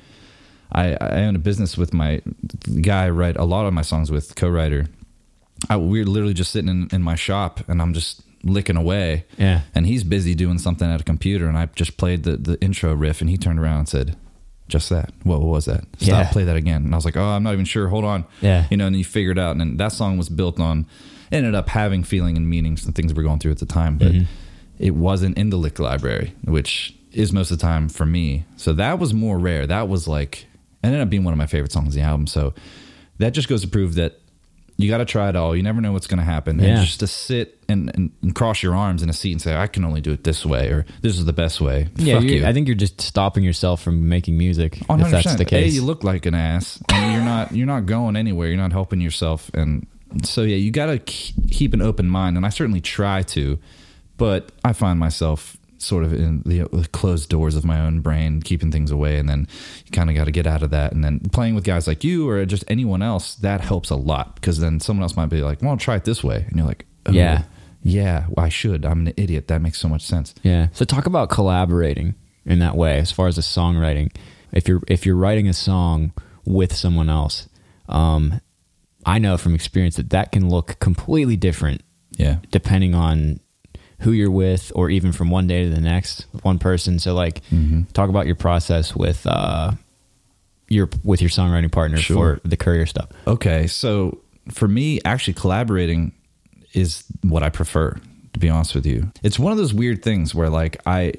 I, 0.70 0.94
I 1.00 1.22
own 1.24 1.34
a 1.34 1.40
business 1.40 1.76
with 1.76 1.92
my 1.92 2.22
guy 2.80 3.06
I 3.06 3.10
write 3.10 3.36
a 3.36 3.44
lot 3.44 3.66
of 3.66 3.72
my 3.72 3.82
songs 3.82 4.10
with, 4.10 4.34
co-writer. 4.36 4.86
I, 5.68 5.76
we're 5.76 6.04
literally 6.04 6.34
just 6.34 6.52
sitting 6.52 6.68
in, 6.70 6.88
in 6.92 7.02
my 7.02 7.14
shop 7.14 7.60
and 7.68 7.82
I'm 7.82 7.94
just 7.94 8.22
licking 8.44 8.76
away. 8.76 9.24
Yeah. 9.38 9.62
And 9.74 9.86
he's 9.86 10.02
busy 10.02 10.34
doing 10.34 10.58
something 10.58 10.90
at 10.90 11.00
a 11.00 11.04
computer 11.04 11.46
and 11.46 11.58
I 11.58 11.66
just 11.66 11.96
played 11.96 12.22
the, 12.24 12.36
the 12.36 12.60
intro 12.60 12.94
riff 12.94 13.20
and 13.20 13.28
he 13.30 13.36
turned 13.36 13.58
around 13.60 13.78
and 13.78 13.88
said, 13.88 14.16
just 14.72 14.88
that. 14.90 15.12
What, 15.22 15.40
what 15.40 15.48
was 15.48 15.64
that? 15.66 15.84
Stop, 15.98 16.08
Yeah. 16.08 16.30
play 16.32 16.44
that 16.44 16.56
again. 16.56 16.84
And 16.84 16.92
I 16.94 16.96
was 16.96 17.04
like, 17.04 17.16
oh, 17.16 17.22
I'm 17.24 17.42
not 17.42 17.52
even 17.52 17.64
sure. 17.64 17.88
Hold 17.88 18.04
on. 18.04 18.24
Yeah. 18.40 18.66
You 18.70 18.76
know, 18.76 18.86
and 18.88 18.96
you 18.96 19.04
figure 19.04 19.30
it 19.32 19.38
out. 19.38 19.52
And 19.52 19.60
then 19.60 19.76
that 19.76 19.92
song 19.92 20.16
was 20.18 20.28
built 20.28 20.58
on, 20.58 20.86
ended 21.30 21.54
up 21.54 21.68
having 21.68 22.02
feeling 22.02 22.36
and 22.36 22.48
meanings 22.48 22.84
and 22.84 22.94
things 22.94 23.12
we 23.12 23.22
were 23.22 23.28
going 23.28 23.38
through 23.38 23.52
at 23.52 23.58
the 23.58 23.66
time, 23.66 23.98
but 23.98 24.12
Mhm. 24.12 24.26
it 24.78 24.94
wasn't 24.94 25.38
in 25.38 25.50
the 25.50 25.56
lick 25.56 25.78
library, 25.78 26.34
which 26.44 26.94
is 27.12 27.32
most 27.32 27.50
of 27.50 27.58
the 27.58 27.62
time 27.62 27.88
for 27.88 28.06
me. 28.06 28.44
So 28.56 28.72
that 28.72 28.98
was 28.98 29.12
more 29.14 29.38
rare. 29.38 29.66
That 29.66 29.88
was 29.88 30.08
like, 30.08 30.46
ended 30.82 31.00
up 31.00 31.10
being 31.10 31.24
one 31.24 31.32
of 31.32 31.38
my 31.38 31.46
favorite 31.46 31.70
songs 31.72 31.94
on 31.96 32.02
the 32.02 32.06
album. 32.08 32.26
So 32.26 32.54
that 33.18 33.34
just 33.34 33.48
goes 33.48 33.60
to 33.62 33.68
prove 33.68 33.94
that 33.96 34.18
you 34.82 34.90
got 34.90 34.98
to 34.98 35.04
try 35.04 35.28
it 35.28 35.36
all. 35.36 35.56
You 35.56 35.62
never 35.62 35.80
know 35.80 35.92
what's 35.92 36.06
going 36.06 36.18
to 36.18 36.24
happen. 36.24 36.58
Yeah. 36.58 36.66
And 36.78 36.86
just 36.86 37.00
to 37.00 37.06
sit 37.06 37.58
and, 37.68 37.90
and, 37.94 38.10
and 38.22 38.34
cross 38.34 38.62
your 38.62 38.74
arms 38.74 39.02
in 39.02 39.08
a 39.08 39.12
seat 39.12 39.32
and 39.32 39.40
say, 39.40 39.56
I 39.56 39.66
can 39.66 39.84
only 39.84 40.00
do 40.00 40.12
it 40.12 40.24
this 40.24 40.44
way, 40.44 40.68
or 40.68 40.84
this 41.00 41.18
is 41.18 41.24
the 41.24 41.32
best 41.32 41.60
way. 41.60 41.88
Yeah, 41.96 42.16
Fuck 42.16 42.24
you. 42.24 42.44
I 42.46 42.52
think 42.52 42.68
you're 42.68 42.76
just 42.76 43.00
stopping 43.00 43.44
yourself 43.44 43.82
from 43.82 44.08
making 44.08 44.36
music 44.36 44.80
if 44.80 44.86
100%. 44.86 45.10
that's 45.10 45.34
the 45.36 45.42
A, 45.42 45.46
case. 45.46 45.74
you 45.74 45.82
look 45.82 46.04
like 46.04 46.26
an 46.26 46.34
ass, 46.34 46.82
and 46.90 47.12
you're 47.14 47.24
not. 47.24 47.52
You're 47.54 47.66
not 47.66 47.86
going 47.86 48.16
anywhere. 48.16 48.48
You're 48.48 48.56
not 48.56 48.72
helping 48.72 49.00
yourself, 49.00 49.50
and 49.54 49.86
so 50.24 50.42
yeah, 50.42 50.56
you 50.56 50.70
got 50.70 50.86
to 50.86 50.98
keep 50.98 51.72
an 51.74 51.80
open 51.82 52.08
mind. 52.08 52.36
And 52.36 52.44
I 52.44 52.50
certainly 52.50 52.80
try 52.80 53.22
to, 53.22 53.58
but 54.16 54.52
I 54.64 54.72
find 54.72 54.98
myself 54.98 55.56
sort 55.82 56.04
of 56.04 56.12
in 56.12 56.42
the 56.46 56.66
closed 56.92 57.28
doors 57.28 57.56
of 57.56 57.64
my 57.64 57.80
own 57.80 58.00
brain, 58.00 58.40
keeping 58.42 58.70
things 58.72 58.90
away, 58.90 59.18
and 59.18 59.28
then 59.28 59.46
you 59.84 59.90
kind 59.90 60.08
of 60.08 60.16
got 60.16 60.24
to 60.24 60.30
get 60.30 60.46
out 60.46 60.62
of 60.62 60.70
that. 60.70 60.92
And 60.92 61.02
then 61.04 61.20
playing 61.32 61.54
with 61.54 61.64
guys 61.64 61.86
like 61.86 62.04
you 62.04 62.28
or 62.28 62.44
just 62.46 62.64
anyone 62.68 63.02
else 63.02 63.34
that 63.36 63.60
helps 63.60 63.90
a 63.90 63.96
lot 63.96 64.34
because 64.36 64.58
then 64.60 64.80
someone 64.80 65.02
else 65.02 65.16
might 65.16 65.28
be 65.30 65.40
like, 65.42 65.60
"Well, 65.62 65.76
try 65.76 65.96
it 65.96 66.04
this 66.04 66.22
way," 66.24 66.44
and 66.48 66.56
you're 66.56 66.66
like, 66.66 66.86
oh, 67.06 67.12
Yeah. 67.12 67.42
yeah, 67.82 68.26
I 68.38 68.48
should. 68.48 68.84
I'm 68.84 69.06
an 69.06 69.14
idiot. 69.16 69.48
That 69.48 69.60
makes 69.62 69.78
so 69.78 69.88
much 69.88 70.02
sense." 70.02 70.34
Yeah. 70.42 70.68
So 70.72 70.84
talk 70.84 71.06
about 71.06 71.28
collaborating 71.30 72.14
in 72.46 72.58
that 72.60 72.76
way 72.76 72.98
as 72.98 73.12
far 73.12 73.28
as 73.28 73.36
the 73.36 73.42
songwriting. 73.42 74.14
If 74.52 74.68
you're 74.68 74.82
if 74.88 75.04
you're 75.06 75.16
writing 75.16 75.48
a 75.48 75.52
song 75.54 76.12
with 76.44 76.74
someone 76.74 77.08
else, 77.08 77.48
um, 77.88 78.40
I 79.06 79.18
know 79.18 79.36
from 79.36 79.54
experience 79.54 79.96
that 79.96 80.10
that 80.10 80.32
can 80.32 80.48
look 80.48 80.78
completely 80.78 81.36
different 81.36 81.82
Yeah, 82.18 82.36
depending 82.50 82.94
on 82.94 83.40
who 84.02 84.12
you're 84.12 84.30
with 84.30 84.71
or 84.75 84.90
even 84.90 85.12
from 85.12 85.30
one 85.30 85.47
day 85.47 85.64
to 85.64 85.71
the 85.75 85.80
next 85.80 86.26
one 86.42 86.59
person. 86.59 86.99
So 86.99 87.14
like 87.14 87.42
Mm-hmm. 87.50 87.82
talk 87.92 88.09
about 88.11 88.26
your 88.26 88.35
process 88.37 88.94
with 88.97 89.26
uh 89.26 89.73
your 90.68 90.88
with 91.04 91.21
your 91.21 91.30
songwriting 91.30 91.71
partner 91.71 91.97
Sure. 91.99 92.40
for 92.42 92.49
the 92.49 92.56
courier 92.56 92.87
stuff. 92.87 93.09
Okay, 93.26 93.66
so 93.66 94.18
for 94.50 94.66
me, 94.68 95.00
actually 95.04 95.35
collaborating 95.35 96.12
is 96.73 97.04
what 97.23 97.42
I 97.42 97.49
prefer. 97.50 97.97
To 98.32 98.38
be 98.40 98.49
honest 98.49 98.75
with 98.75 98.87
you, 98.87 99.12
it's 99.23 99.38
one 99.38 99.52
of 99.52 99.59
those 99.59 99.75
weird 99.75 100.02
things 100.02 100.35
where 100.35 100.49
like 100.49 100.78
I, 100.87 101.12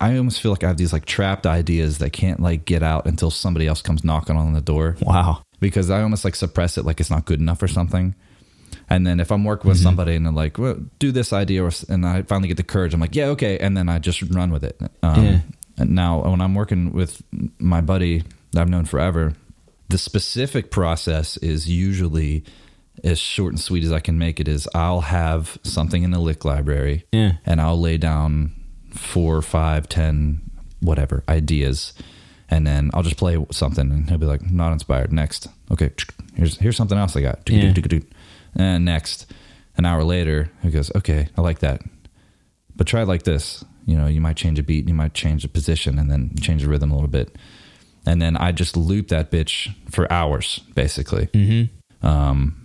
I 0.00 0.16
almost 0.18 0.40
feel 0.40 0.50
like 0.50 0.64
I 0.64 0.66
have 0.66 0.76
these 0.76 0.92
like 0.92 1.04
trapped 1.04 1.46
ideas 1.46 1.98
that 1.98 2.10
can't 2.10 2.40
like 2.40 2.64
get 2.64 2.82
out 2.82 3.06
until 3.06 3.30
somebody 3.30 3.68
else 3.68 3.80
comes 3.82 4.02
knocking 4.02 4.36
on 4.36 4.52
the 4.52 4.60
door 4.60 4.96
Wow. 5.00 5.44
because 5.60 5.90
I 5.90 6.02
almost 6.02 6.24
like 6.24 6.34
suppress 6.34 6.76
it 6.76 6.84
like 6.84 6.98
it's 6.98 7.08
not 7.08 7.24
good 7.24 7.38
enough 7.38 7.62
or 7.62 7.68
something. 7.68 8.16
And 8.88 9.06
then 9.06 9.18
if 9.20 9.32
I'm 9.32 9.42
working 9.44 9.68
with 9.68 9.78
somebody 9.78 10.14
and 10.14 10.24
they're 10.24 10.32
like, 10.32 10.58
well, 10.58 10.76
do 11.00 11.10
this 11.12 11.32
idea, 11.32 11.64
or, 11.64 11.70
and 11.88 12.06
I 12.06 12.22
finally 12.22 12.48
get 12.48 12.56
the 12.56 12.62
courage, 12.62 12.94
I'm 12.94 13.00
like, 13.00 13.16
yeah, 13.16 13.26
okay. 13.26 13.58
And 13.58 13.76
then 13.76 13.88
I 13.88 13.98
just 13.98 14.22
run 14.34 14.50
with 14.52 14.62
it. 14.64 14.80
Um, 15.02 15.24
Yeah. 15.24 15.38
And 15.78 15.90
now 15.90 16.22
when 16.30 16.40
I'm 16.40 16.54
working 16.54 16.92
with 16.92 17.22
my 17.58 17.80
buddy 17.80 18.22
that 18.52 18.60
I've 18.62 18.68
known 18.70 18.84
forever, 18.86 19.34
the 19.88 19.98
specific 19.98 20.70
process 20.70 21.36
is 21.38 21.68
usually 21.68 22.44
as 23.04 23.18
short 23.18 23.52
and 23.52 23.60
sweet 23.60 23.84
as 23.84 23.92
I 23.92 24.00
can 24.00 24.18
make 24.18 24.40
it 24.40 24.48
is 24.48 24.66
I'll 24.74 25.02
have 25.02 25.58
something 25.64 26.02
in 26.02 26.12
the 26.12 26.18
lick 26.18 26.44
library 26.46 27.04
Yeah. 27.12 27.32
and 27.44 27.60
I'll 27.60 27.78
lay 27.78 27.98
down 27.98 28.52
four, 28.94 29.42
five, 29.42 29.86
ten, 29.88 30.40
whatever 30.80 31.22
ideas, 31.28 31.92
and 32.48 32.66
then 32.66 32.90
I'll 32.94 33.02
just 33.02 33.16
play 33.18 33.44
something, 33.50 33.90
and 33.90 34.08
he'll 34.08 34.18
be 34.18 34.24
like, 34.26 34.50
"Not 34.50 34.72
inspired." 34.72 35.12
Next, 35.12 35.48
okay, 35.70 35.90
here's 36.34 36.56
here's 36.58 36.76
something 36.76 36.96
else 36.96 37.14
I 37.16 37.20
got. 37.20 37.40
Yeah. 37.66 37.72
And 38.56 38.84
next, 38.84 39.30
an 39.76 39.84
hour 39.84 40.02
later, 40.04 40.50
he 40.62 40.70
goes, 40.70 40.90
"Okay, 40.96 41.28
I 41.36 41.40
like 41.42 41.58
that, 41.60 41.82
but 42.74 42.86
try 42.86 43.02
it 43.02 43.08
like 43.08 43.24
this." 43.24 43.64
You 43.84 43.96
know, 43.96 44.06
you 44.06 44.20
might 44.20 44.36
change 44.36 44.58
a 44.58 44.62
beat, 44.62 44.88
you 44.88 44.94
might 44.94 45.14
change 45.14 45.42
the 45.42 45.48
position, 45.48 45.98
and 45.98 46.10
then 46.10 46.32
change 46.40 46.62
the 46.62 46.68
rhythm 46.68 46.90
a 46.90 46.94
little 46.94 47.08
bit, 47.10 47.36
and 48.06 48.20
then 48.20 48.36
I 48.36 48.50
just 48.52 48.76
loop 48.76 49.08
that 49.08 49.30
bitch 49.30 49.72
for 49.90 50.10
hours, 50.12 50.60
basically 50.74 51.26
Mm-hmm. 51.28 52.06
um, 52.06 52.56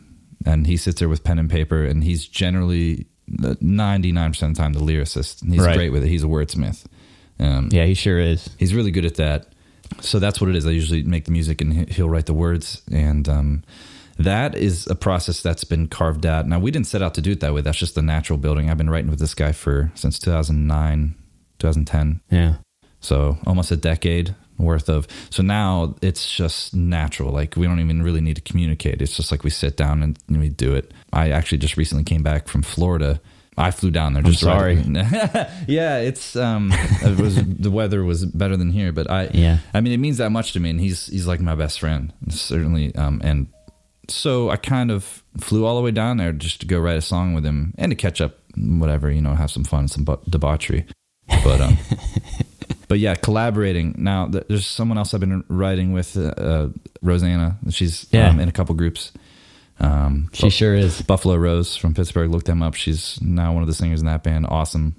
and 0.46 0.66
he 0.66 0.78
sits 0.78 1.00
there 1.00 1.10
with 1.10 1.24
pen 1.24 1.38
and 1.38 1.50
paper, 1.50 1.84
and 1.86 2.04
he's 2.04 2.26
generally 2.28 3.06
ninety 3.62 4.12
nine 4.12 4.32
percent 4.32 4.52
of 4.52 4.56
the 4.58 4.62
time 4.64 4.74
the 4.74 4.80
lyricist. 4.80 5.42
And 5.44 5.54
he's 5.54 5.62
Right. 5.64 5.76
great 5.76 5.92
with 5.92 6.04
it. 6.04 6.10
He's 6.10 6.24
a 6.24 6.28
wordsmith. 6.28 6.86
Um, 7.40 7.70
Yeah, 7.72 7.86
he 7.86 7.94
sure 7.94 8.20
is. 8.20 8.50
he's 8.58 8.74
really 8.74 8.92
good 8.92 9.06
at 9.06 9.16
that. 9.16 9.48
So 10.00 10.20
that's 10.20 10.40
what 10.42 10.50
it 10.50 10.56
is. 10.56 10.66
I 10.66 10.72
usually 10.72 11.04
make 11.04 11.26
the 11.26 11.32
music, 11.32 11.62
and 11.62 11.74
he- 11.74 11.94
he'll 11.94 12.10
write 12.10 12.26
the 12.26 12.34
words, 12.34 12.82
and 12.92 13.28
um, 13.30 13.64
that 14.18 14.56
is 14.56 14.88
a 14.88 14.96
process 14.96 15.42
that's 15.42 15.64
been 15.64 15.88
carved 15.88 16.26
out. 16.26 16.48
Now 16.48 16.60
we 16.60 16.72
didn't 16.72 16.88
set 16.88 17.02
out 17.02 17.14
to 17.16 17.22
do 17.22 17.32
it 17.32 17.40
that 17.40 17.54
way. 17.54 17.62
That's 17.62 17.78
just 17.78 17.96
the 17.96 18.02
natural 18.02 18.38
building. 18.38 18.70
I've 18.70 18.78
been 18.78 18.90
writing 18.90 19.10
with 19.10 19.20
this 19.20 19.34
guy 19.34 19.52
for 19.52 19.92
since 19.96 20.20
two 20.20 20.32
thousand 20.32 20.68
nine, 20.68 21.16
two 21.60 21.68
thousand 21.68 21.86
ten. 21.86 22.22
Yeah. 22.30 22.56
So 23.00 23.38
almost 23.48 23.72
a 23.72 23.78
decade 23.78 24.36
worth 24.58 24.90
of. 24.90 25.08
So 25.30 25.42
now 25.44 25.96
it's 26.02 26.32
just 26.32 26.76
natural. 26.76 27.32
Like 27.32 27.56
we 27.56 27.66
don't 27.66 27.80
even 27.80 28.04
really 28.04 28.22
need 28.22 28.36
to 28.36 28.42
communicate. 28.42 29.02
It's 29.02 29.16
just 29.16 29.32
like 29.32 29.44
we 29.44 29.50
sit 29.50 29.76
down 29.76 30.04
and 30.04 30.18
we 30.30 30.50
do 30.50 30.76
it. 30.76 30.94
I 31.12 31.32
actually 31.32 31.58
just 31.58 31.78
recently 31.78 32.04
came 32.04 32.24
back 32.24 32.48
from 32.48 32.62
Florida. 32.62 33.20
I 33.58 33.72
flew 33.72 33.92
down 33.92 34.14
there. 34.14 34.24
I'm 34.24 34.32
Just 34.32 34.42
sorry. 34.42 34.76
yeah, 35.68 35.98
it's 36.00 36.36
um, 36.38 36.70
it 36.72 37.20
was 37.20 37.36
the 37.36 37.70
weather 37.70 38.04
was 38.04 38.26
better 38.26 38.56
than 38.56 38.72
here, 38.72 38.92
but 38.94 39.12
I 39.12 39.30
Yeah. 39.34 39.58
I 39.74 39.82
mean, 39.82 39.94
it 39.94 39.98
means 39.98 40.18
that 40.18 40.30
much 40.30 40.54
to 40.54 40.60
me, 40.60 40.70
and 40.70 40.80
he's 40.80 41.08
he's 41.08 41.28
like 41.28 41.42
my 41.42 41.56
best 41.56 41.80
friend, 41.80 42.14
certainly. 42.30 42.96
Um, 42.96 43.20
and 43.24 43.48
so 44.12 44.50
I 44.50 44.58
kind 44.58 44.92
of 44.92 45.24
flew 45.40 45.66
all 45.66 45.76
the 45.76 45.82
way 45.82 45.92
down 45.92 46.18
there 46.18 46.32
just 46.34 46.62
to 46.62 46.68
go 46.68 46.80
write 46.80 46.98
a 46.98 47.02
song 47.02 47.34
with 47.34 47.46
him 47.46 47.74
and 47.78 47.92
to 47.92 47.96
catch 47.96 48.22
up, 48.22 48.38
whatever 48.58 49.10
you 49.12 49.22
know, 49.22 49.34
have 49.36 49.52
some 49.52 49.64
fun, 49.64 49.88
some 49.88 50.06
debauchery. 50.30 50.86
But 51.44 51.62
um, 51.62 51.78
but 52.88 53.00
yeah, 53.00 53.16
collaborating. 53.16 53.96
Now 53.98 54.28
there's 54.28 54.66
someone 54.68 54.98
else 54.98 55.14
I've 55.14 55.20
been 55.22 55.44
writing 55.48 55.94
with, 55.94 56.18
uh, 56.18 56.22
uh, 56.38 56.70
Rosanna. 57.02 57.58
She's 57.70 58.08
Yeah. 58.12 58.30
um, 58.30 58.40
in 58.40 58.50
a 58.50 58.52
couple 58.52 58.76
groups. 58.76 59.12
Um, 59.80 60.30
She 60.34 60.50
sure 60.52 60.76
is. 60.76 61.02
Buffalo 61.02 61.36
Rose 61.36 61.76
from 61.76 61.94
Pittsburgh. 61.94 62.30
Look 62.30 62.44
them 62.44 62.62
up. 62.62 62.76
She's 62.76 63.20
now 63.22 63.54
one 63.54 63.64
of 63.64 63.68
the 63.68 63.74
singers 63.74 64.00
in 64.02 64.06
that 64.06 64.22
band. 64.24 64.46
Awesome. 64.50 64.96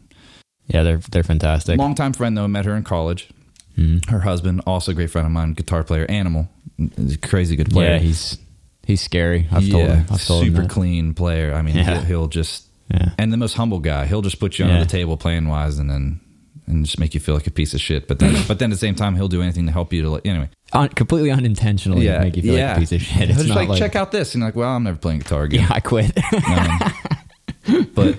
Yeah, 0.66 0.82
they're 0.82 1.00
they're 1.10 1.22
fantastic. 1.22 1.78
Longtime 1.78 2.14
friend 2.14 2.36
though. 2.36 2.48
Met 2.48 2.64
her 2.64 2.74
in 2.76 2.82
college. 2.82 3.28
Mhm. 3.78 4.08
Her 4.10 4.20
husband, 4.20 4.60
also 4.66 4.92
a 4.92 4.94
great 4.94 5.10
friend 5.10 5.24
of 5.26 5.32
mine, 5.32 5.54
guitar 5.54 5.82
player, 5.82 6.04
Animal, 6.10 6.46
crazy 7.22 7.56
good 7.56 7.70
player. 7.70 7.92
Yeah, 7.92 7.98
he's 7.98 8.36
he's 8.86 9.00
scary. 9.00 9.46
I've 9.52 9.62
yeah, 9.64 9.72
told 9.72 9.88
him. 9.90 10.06
I've 10.10 10.24
told 10.24 10.44
super 10.44 10.62
him 10.62 10.68
clean 10.68 11.14
player. 11.14 11.54
I 11.54 11.62
mean, 11.62 11.76
Yeah. 11.76 11.84
he'll, 11.94 12.02
he'll 12.02 12.28
just 12.28 12.66
Yeah. 12.92 13.10
and 13.18 13.32
the 13.32 13.36
most 13.36 13.54
humble 13.54 13.78
guy. 13.80 14.06
He'll 14.06 14.22
just 14.22 14.38
put 14.40 14.58
you 14.58 14.64
under 14.64 14.76
Yeah. 14.78 14.84
the 14.84 14.90
table 14.90 15.16
playing 15.16 15.48
wise, 15.48 15.78
and 15.78 15.88
then 15.90 16.20
and 16.68 16.84
just 16.84 16.98
make 16.98 17.12
you 17.12 17.18
feel 17.20 17.34
like 17.34 17.46
a 17.46 17.50
piece 17.50 17.74
of 17.74 17.80
shit. 17.80 18.06
But 18.06 18.18
then, 18.20 18.34
but 18.46 18.58
then 18.60 18.70
at 18.70 18.74
the 18.74 18.78
same 18.78 18.94
time, 18.94 19.16
he'll 19.16 19.26
do 19.28 19.42
anything 19.42 19.66
to 19.66 19.72
help 19.72 19.92
you 19.92 20.02
to 20.02 20.10
like 20.10 20.24
anyway. 20.26 20.48
Un- 20.72 20.88
completely 20.90 21.30
unintentionally 21.30 22.06
make 22.08 22.36
you 22.36 22.42
feel 22.42 22.54
like 22.54 22.76
a 22.76 22.80
piece 22.80 22.92
of 22.92 23.02
shit. 23.02 23.28
It's 23.30 23.36
just 23.38 23.48
not 23.48 23.56
like, 23.56 23.68
like, 23.68 23.78
check 23.78 23.96
out 23.96 24.12
this, 24.12 24.34
and 24.34 24.40
you're 24.42 24.48
like, 24.48 24.56
well, 24.56 24.70
I'm 24.70 24.84
never 24.84 24.96
playing 24.96 25.18
guitar 25.20 25.42
again. 25.42 25.60
yeah, 25.68 25.68
I 25.70 25.80
quit. 25.80 26.12
Um, 27.66 27.88
but 27.94 28.18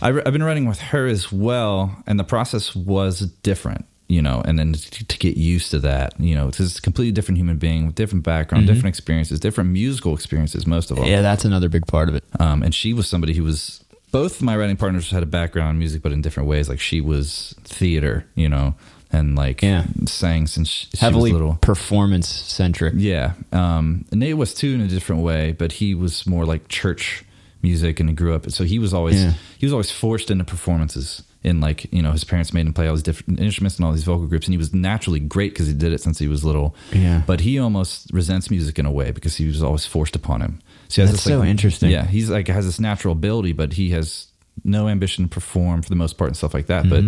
I, 0.00 0.08
I've 0.08 0.32
been 0.32 0.42
writing 0.42 0.66
with 0.66 0.80
her 0.80 1.06
as 1.06 1.30
well, 1.30 2.02
and 2.06 2.18
the 2.18 2.24
process 2.24 2.74
was 2.74 3.20
different, 3.42 3.84
you 4.12 4.20
know. 4.22 4.42
And 4.44 4.58
then 4.58 4.72
to, 4.74 5.04
to 5.12 5.18
get 5.18 5.36
used 5.36 5.70
to 5.70 5.78
that, 5.80 6.08
you 6.20 6.34
know, 6.34 6.48
it's 6.48 6.60
a 6.78 6.82
completely 6.82 7.12
different 7.12 7.38
human 7.38 7.56
being 7.56 7.86
with 7.86 7.94
different 7.94 8.24
background, 8.24 8.66
different 8.66 8.88
experiences, 8.94 9.40
different 9.40 9.70
musical 9.70 10.12
experiences, 10.14 10.66
most 10.66 10.90
of 10.90 10.98
all. 10.98 11.04
Mm-hmm. 11.04 11.12
yeah, 11.12 11.22
that's 11.22 11.44
another 11.44 11.68
big 11.68 11.86
part 11.86 12.08
of 12.10 12.14
it. 12.14 12.24
Um, 12.38 12.62
and 12.62 12.74
she 12.74 12.92
was 12.92 13.06
somebody 13.08 13.34
who 13.34 13.44
was 13.44 13.82
both 14.10 14.42
my 14.42 14.54
writing 14.56 14.76
partners 14.76 15.10
had 15.10 15.22
a 15.22 15.26
background 15.40 15.70
in 15.74 15.78
music, 15.78 16.02
but 16.02 16.12
in 16.12 16.20
different 16.20 16.48
ways. 16.48 16.68
Like 16.68 16.80
she 16.80 17.00
was 17.00 17.54
theater, 17.64 18.26
you 18.34 18.48
know, 18.48 18.74
and 19.10 19.34
like 19.36 19.62
Yeah. 19.62 19.86
sang 20.06 20.46
since 20.46 20.68
she, 20.68 20.86
she 20.90 20.98
Heavily 20.98 21.32
was 21.32 21.40
little. 21.40 21.54
performance 21.62 22.28
centric. 22.28 22.92
Yeah. 22.96 23.32
Um, 23.52 24.04
Nate 24.12 24.36
was 24.36 24.52
too 24.54 24.72
in 24.74 24.80
a 24.82 24.88
different 24.88 25.22
way, 25.22 25.52
but 25.52 25.72
he 25.72 25.94
was 25.94 26.26
more 26.26 26.44
like 26.44 26.68
church 26.68 27.24
music 27.62 28.00
and 28.00 28.08
he 28.10 28.14
grew 28.14 28.34
up. 28.34 28.50
So 28.50 28.64
he 28.64 28.78
was 28.78 28.92
always 28.92 29.22
Yeah. 29.22 29.32
he 29.58 29.64
was 29.66 29.72
always 29.72 29.90
forced 29.90 30.30
into 30.30 30.44
performances. 30.44 31.22
In 31.44 31.60
like 31.60 31.92
you 31.92 32.02
know, 32.02 32.12
his 32.12 32.22
parents 32.24 32.52
made 32.52 32.66
him 32.66 32.72
play 32.72 32.86
all 32.86 32.94
these 32.94 33.02
different 33.02 33.40
instruments 33.40 33.76
and 33.76 33.84
all 33.84 33.92
these 33.92 34.04
vocal 34.04 34.26
groups, 34.26 34.46
and 34.46 34.54
he 34.54 34.58
was 34.58 34.72
naturally 34.72 35.18
great 35.18 35.52
because 35.52 35.66
he 35.66 35.74
did 35.74 35.92
it 35.92 36.00
since 36.00 36.18
he 36.20 36.28
was 36.28 36.44
little. 36.44 36.74
Yeah. 36.92 37.22
But 37.26 37.40
he 37.40 37.58
almost 37.58 38.10
resents 38.12 38.48
music 38.50 38.78
in 38.78 38.86
a 38.86 38.92
way 38.92 39.10
because 39.10 39.36
he 39.36 39.46
was 39.46 39.62
always 39.62 39.84
forced 39.84 40.14
upon 40.14 40.40
him. 40.40 40.60
So 40.88 40.96
he 40.96 41.00
has 41.02 41.10
That's 41.10 41.24
this, 41.24 41.32
like- 41.32 41.42
so 41.42 41.44
interesting. 41.44 41.90
Yeah, 41.90 42.06
he's 42.06 42.30
like 42.30 42.46
has 42.48 42.64
this 42.66 42.78
natural 42.78 43.12
ability, 43.12 43.52
but 43.52 43.72
he 43.72 43.90
has 43.90 44.28
no 44.64 44.86
ambition 44.86 45.24
to 45.24 45.30
perform 45.30 45.80
for 45.82 45.88
the 45.88 45.96
most 45.96 46.18
part 46.18 46.28
and 46.28 46.36
stuff 46.36 46.52
like 46.54 46.66
that. 46.66 46.88
But 46.88 47.02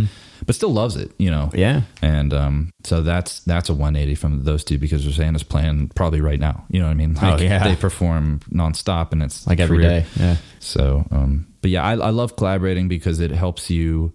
but 0.47 0.55
still 0.57 0.73
loves 0.73 0.97
it, 0.97 1.12
you 1.19 1.31
know. 1.31 1.47
Mm-hmm. 1.53 1.59
Yeah. 1.59 1.83
And 2.03 2.33
um, 2.35 2.71
so 2.85 3.03
that's 3.03 3.41
that's 3.41 3.69
a 3.69 3.73
180 3.73 4.14
from 4.17 4.43
those 4.45 4.64
two 4.64 4.79
because 4.79 5.07
Rosanna's 5.07 5.43
playing 5.45 5.91
probably 5.95 6.21
right 6.23 6.41
now. 6.41 6.64
You 6.71 6.81
know 6.81 6.87
what 6.87 6.93
I 6.93 6.95
mean? 6.95 7.14
Like, 7.14 7.41
Oh, 7.41 7.45
yeah. 7.45 7.62
They 7.69 7.76
perform 7.76 8.41
nonstop 8.50 9.12
and 9.12 9.23
it's 9.23 9.47
Like 9.47 9.61
every 9.61 9.79
career. 9.79 9.88
day. 10.00 10.07
Yeah. 10.17 10.37
So, 10.59 11.07
um, 11.11 11.47
but 11.61 11.71
yeah, 11.71 11.83
I, 11.85 11.93
I 11.93 12.11
love 12.11 12.37
collaborating 12.37 12.88
because 12.88 13.21
it 13.21 13.31
helps 13.31 13.71
you. 13.71 14.12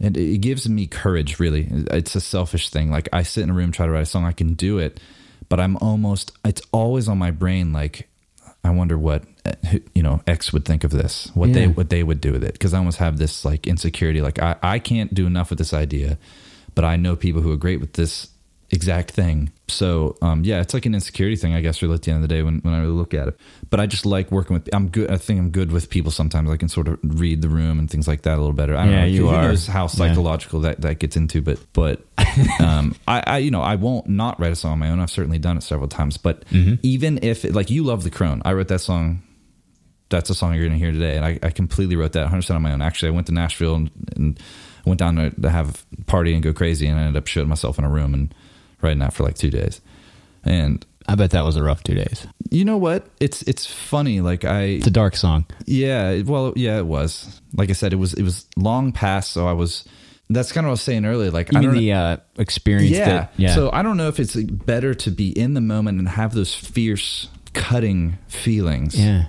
And 0.00 0.16
it 0.16 0.38
gives 0.38 0.68
me 0.68 0.86
courage, 0.86 1.38
really. 1.38 1.68
It's 1.70 2.14
a 2.14 2.20
selfish 2.20 2.70
thing. 2.70 2.90
Like 2.90 3.08
I 3.12 3.22
sit 3.22 3.42
in 3.42 3.50
a 3.50 3.52
room, 3.52 3.70
try 3.70 3.86
to 3.86 3.92
write 3.92 4.02
a 4.02 4.06
song, 4.06 4.24
I 4.24 4.32
can 4.32 4.54
do 4.54 4.78
it, 4.78 4.98
but 5.48 5.60
I'm 5.60 5.76
almost, 5.76 6.32
it's 6.44 6.62
always 6.72 7.08
on 7.08 7.18
my 7.18 7.30
brain. 7.30 7.72
Like, 7.72 8.08
I 8.64 8.70
wonder 8.70 8.96
what, 8.98 9.24
uh, 9.44 9.52
you 9.94 10.02
know, 10.02 10.22
X 10.26 10.52
would 10.52 10.64
think 10.64 10.84
of 10.84 10.90
this, 10.90 11.30
what 11.34 11.52
they, 11.52 11.66
what 11.66 11.90
they 11.90 12.02
would 12.02 12.20
do 12.20 12.32
with 12.32 12.44
it. 12.44 12.58
Cause 12.58 12.74
I 12.74 12.78
almost 12.78 12.98
have 12.98 13.18
this 13.18 13.44
like 13.44 13.66
insecurity. 13.66 14.20
Like 14.20 14.38
I, 14.38 14.56
I 14.62 14.78
can't 14.78 15.12
do 15.12 15.26
enough 15.26 15.50
with 15.50 15.58
this 15.58 15.74
idea, 15.74 16.18
but 16.74 16.84
I 16.84 16.96
know 16.96 17.16
people 17.16 17.42
who 17.42 17.52
are 17.52 17.56
great 17.56 17.80
with 17.80 17.94
this 17.94 18.29
exact 18.70 19.10
thing. 19.10 19.50
So 19.68 20.16
um, 20.22 20.44
yeah, 20.44 20.60
it's 20.60 20.74
like 20.74 20.86
an 20.86 20.94
insecurity 20.94 21.36
thing, 21.36 21.54
I 21.54 21.60
guess, 21.60 21.82
really 21.82 21.94
at 21.94 22.02
the 22.02 22.10
end 22.12 22.22
of 22.22 22.28
the 22.28 22.34
day 22.34 22.42
when, 22.42 22.58
when 22.60 22.74
I 22.74 22.80
really 22.80 22.92
look 22.92 23.14
at 23.14 23.28
it. 23.28 23.38
But 23.68 23.80
I 23.80 23.86
just 23.86 24.04
like 24.06 24.30
working 24.32 24.54
with. 24.54 24.68
I'm 24.72 24.88
good. 24.88 25.10
I 25.10 25.16
think 25.16 25.38
I'm 25.40 25.50
good 25.50 25.70
with 25.72 25.90
people. 25.90 26.10
Sometimes 26.10 26.50
I 26.50 26.56
can 26.56 26.68
sort 26.68 26.88
of 26.88 26.98
read 27.02 27.42
the 27.42 27.48
room 27.48 27.78
and 27.78 27.90
things 27.90 28.06
like 28.08 28.22
that 28.22 28.34
a 28.36 28.40
little 28.40 28.52
better. 28.52 28.76
I 28.76 28.84
don't 28.84 28.92
Yeah, 28.92 29.00
know. 29.02 29.06
you 29.06 29.28
who 29.28 29.34
are. 29.34 29.42
knows 29.42 29.66
how 29.66 29.86
psychological 29.86 30.60
that, 30.60 30.80
that 30.82 30.98
gets 30.98 31.16
into, 31.16 31.40
but 31.42 31.58
but 31.72 32.02
um, 32.60 32.94
I, 33.06 33.22
I 33.26 33.38
you 33.38 33.50
know 33.50 33.62
I 33.62 33.76
won't 33.76 34.08
not 34.08 34.38
write 34.40 34.52
a 34.52 34.56
song 34.56 34.72
on 34.72 34.78
my 34.78 34.90
own. 34.90 35.00
I've 35.00 35.10
certainly 35.10 35.38
done 35.38 35.56
it 35.56 35.62
several 35.62 35.88
times. 35.88 36.16
But 36.16 36.44
Mm-hmm. 36.50 36.74
even 36.82 37.18
if 37.22 37.44
it, 37.44 37.54
like 37.54 37.70
you 37.70 37.84
love 37.84 38.02
the 38.04 38.10
Crone, 38.10 38.42
I 38.44 38.52
wrote 38.52 38.68
that 38.68 38.80
song. 38.80 39.22
That's 40.08 40.28
a 40.28 40.34
song 40.34 40.54
you're 40.56 40.68
to 40.68 40.74
hear 40.74 40.90
today, 40.90 41.14
and 41.16 41.24
I, 41.24 41.38
I 41.40 41.50
completely 41.50 41.94
wrote 41.94 42.12
that 42.14 42.22
100 42.22 42.40
percent 42.40 42.56
on 42.56 42.62
my 42.62 42.72
own. 42.72 42.82
Actually, 42.82 43.08
I 43.08 43.12
went 43.12 43.28
to 43.28 43.32
Nashville 43.32 43.76
and, 43.76 43.90
and 44.16 44.40
went 44.84 44.98
down 44.98 45.14
to, 45.14 45.30
to 45.30 45.48
have 45.50 45.84
a 46.00 46.04
party 46.06 46.34
and 46.34 46.42
go 46.42 46.52
crazy, 46.52 46.88
and 46.88 46.98
I 46.98 47.02
ended 47.04 47.16
up 47.16 47.28
shooting 47.28 47.48
myself 47.48 47.78
in 47.78 47.84
a 47.84 47.88
room 47.88 48.12
and 48.14 48.34
writing 48.82 48.98
that 49.00 49.12
for 49.12 49.22
like 49.24 49.34
two 49.36 49.50
days. 49.50 49.80
And 50.44 50.84
I 51.06 51.14
bet 51.16 51.30
that 51.32 51.44
was 51.44 51.56
a 51.56 51.62
rough 51.62 51.82
two 51.82 51.94
days. 51.94 52.26
you 52.50 52.64
know 52.64 52.76
what? 52.78 53.06
It's 53.20 53.42
it's 53.42 53.66
funny. 53.66 54.20
Like 54.20 54.44
I 54.44 54.62
It's 54.62 54.86
a 54.86 54.90
dark 54.90 55.16
song. 55.16 55.44
yeah, 55.66 56.22
well, 56.22 56.52
yeah, 56.56 56.78
it 56.78 56.86
was. 56.86 57.40
Like 57.54 57.70
I 57.70 57.72
said, 57.74 57.92
it 57.92 57.96
was 57.96 58.14
it 58.14 58.22
was 58.22 58.46
long 58.56 58.92
past, 58.92 59.32
so 59.32 59.46
I 59.46 59.52
was. 59.52 59.84
That's 60.32 60.52
kind 60.52 60.64
of 60.64 60.68
what 60.68 60.70
I 60.70 60.78
was 60.78 60.82
saying 60.82 61.04
earlier. 61.06 61.32
Like 61.32 61.50
You 61.50 61.58
I 61.58 61.60
mean 61.60 61.70
don't. 61.70 61.78
the 61.80 61.92
uh, 61.92 62.16
experience 62.38 62.90
yeah. 62.96 63.04
that, 63.06 63.32
yeah. 63.36 63.54
So 63.54 63.68
I 63.72 63.82
don't 63.82 63.96
know 63.96 64.06
if 64.06 64.20
it's 64.20 64.36
better 64.36 64.94
to 64.94 65.10
be 65.10 65.30
in 65.36 65.54
the 65.54 65.60
moment 65.60 65.98
and 65.98 66.08
have 66.08 66.34
those 66.34 66.54
fierce, 66.54 67.28
cutting 67.52 68.16
feelings. 68.28 68.94
yeah. 68.98 69.24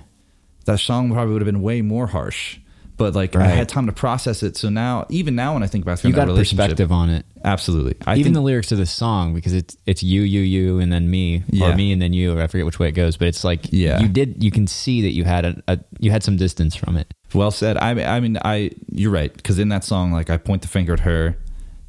That 0.66 0.78
song 0.78 1.10
probably 1.12 1.32
would 1.32 1.42
have 1.42 1.46
been 1.52 1.60
way 1.60 1.82
more 1.82 2.06
harsh. 2.06 2.58
But 3.02 3.14
like 3.16 3.34
I 3.34 3.46
had 3.48 3.68
time 3.68 3.86
to 3.86 3.92
process 3.92 4.42
it, 4.44 4.56
so 4.56 4.68
now 4.68 5.06
even 5.10 5.34
now 5.34 5.54
when 5.54 5.62
I 5.64 5.66
think 5.66 5.84
back 5.84 6.04
You 6.04 6.12
got 6.12 6.28
a 6.28 6.32
relationship, 6.32 6.58
perspective 6.58 6.92
on 6.92 7.10
it. 7.10 7.26
absolutely. 7.44 7.96
I 8.06 8.12
Even 8.12 8.24
think, 8.24 8.34
the 8.34 8.40
lyrics 8.42 8.70
of 8.70 8.78
the 8.78 8.86
song, 8.86 9.34
because 9.34 9.54
it's 9.54 9.76
it's 9.86 10.02
you, 10.04 10.22
you, 10.22 10.40
you, 10.40 10.78
and 10.78 10.92
then 10.92 11.10
me, 11.10 11.42
Yeah. 11.50 11.72
or 11.72 11.76
me 11.76 11.92
and 11.92 12.00
then 12.00 12.12
you, 12.12 12.36
or 12.36 12.40
I 12.40 12.46
forget 12.46 12.64
which 12.64 12.78
way 12.78 12.88
it 12.88 12.92
goes, 12.92 13.16
but 13.16 13.26
it's 13.26 13.42
like 13.42 13.72
Yeah. 13.72 13.98
you 14.00 14.06
did 14.08 14.42
you 14.44 14.50
can 14.52 14.66
see 14.68 15.02
that 15.02 15.12
you 15.14 15.24
had 15.24 15.44
a, 15.44 15.62
a 15.66 15.78
you 15.98 16.10
had 16.12 16.22
some 16.22 16.36
distance 16.36 16.76
from 16.76 16.96
it. 16.96 17.12
Well 17.34 17.50
said. 17.50 17.76
I 17.76 17.94
mean, 17.94 18.06
I 18.06 18.20
mean, 18.20 18.38
I 18.44 18.70
you're 18.92 19.10
right 19.10 19.32
because 19.34 19.58
in 19.58 19.68
that 19.70 19.82
song, 19.84 20.12
like 20.12 20.30
I 20.30 20.36
point 20.36 20.62
the 20.62 20.68
finger 20.68 20.92
at 20.92 21.00
her, 21.00 21.36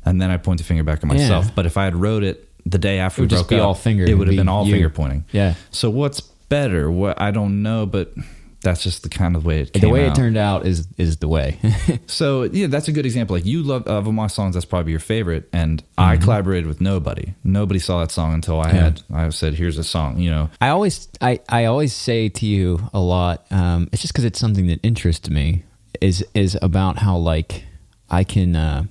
and 0.06 0.20
then 0.20 0.32
I 0.32 0.38
point 0.38 0.58
the 0.58 0.64
finger 0.66 0.84
back 0.84 1.00
at 1.00 1.06
myself. 1.06 1.46
Yeah. 1.46 1.52
But 1.56 1.66
if 1.68 1.78
I 1.78 1.84
had 1.86 1.96
wrote 1.96 2.24
it 2.24 2.50
the 2.66 2.80
day 2.80 2.98
after 3.00 3.22
It 3.22 3.26
would 3.26 3.32
we 3.32 3.38
just 3.38 3.44
broke 3.50 3.58
be 3.58 3.62
up, 3.62 3.68
all 3.68 3.76
finger. 3.76 4.04
It 4.06 4.16
would 4.18 4.28
have 4.28 4.34
be 4.34 4.38
been 4.38 4.50
all 4.50 4.66
you. 4.66 4.74
finger 4.74 4.90
pointing. 4.90 5.26
Yeah. 5.32 5.54
So 5.70 5.90
what's 5.92 6.22
better? 6.22 6.90
What 6.90 7.22
I 7.22 7.30
don't 7.32 7.62
know, 7.62 7.86
but 7.86 8.14
that's 8.64 8.82
just 8.82 9.04
the 9.04 9.10
kind 9.10 9.36
of 9.36 9.46
way 9.46 9.60
it 9.62 9.74
came 9.74 9.82
the 9.82 9.90
way 9.90 10.08
out. 10.08 10.14
it 10.18 10.20
turned 10.20 10.38
out 10.38 10.66
is 10.66 10.88
is 10.98 11.18
the 11.18 11.28
way. 11.28 11.60
So 12.08 12.44
yeah, 12.44 12.68
that's 12.68 12.88
a 12.88 12.92
good 12.92 13.06
example. 13.06 13.36
Like 13.36 13.46
you 13.46 13.62
love 13.64 13.86
of 13.88 14.12
my 14.14 14.28
songs, 14.28 14.54
that's 14.56 14.66
probably 14.66 14.92
your 14.92 15.00
favorite, 15.00 15.50
and 15.54 15.84
I 15.98 16.18
collaborated 16.18 16.68
with 16.68 16.80
nobody. 16.82 17.34
Nobody 17.44 17.80
saw 17.80 18.00
that 18.00 18.12
song 18.12 18.34
until 18.34 18.60
I 18.60 18.68
Mm-hmm. 18.68 18.76
Yeah. 18.76 18.84
had. 18.84 19.02
I 19.28 19.30
said, 19.30 19.54
"Here's 19.56 19.78
a 19.78 19.84
song," 19.84 20.20
you 20.20 20.30
know. 20.32 20.50
I 20.62 20.70
always 20.70 21.08
I, 21.22 21.40
I 21.50 21.66
always 21.66 21.94
say 21.94 22.30
to 22.30 22.46
you 22.46 22.80
a 22.94 23.00
lot. 23.00 23.46
Um, 23.52 23.90
it's 23.92 24.02
just 24.02 24.14
because 24.14 24.26
it's 24.26 24.40
something 24.40 24.68
that 24.68 24.80
interests 24.84 25.30
me. 25.30 25.64
Is 26.02 26.26
is 26.34 26.58
about 26.62 26.98
how 26.98 27.18
like 27.18 27.64
I 28.10 28.24
can. 28.24 28.56
Uh, 28.56 28.86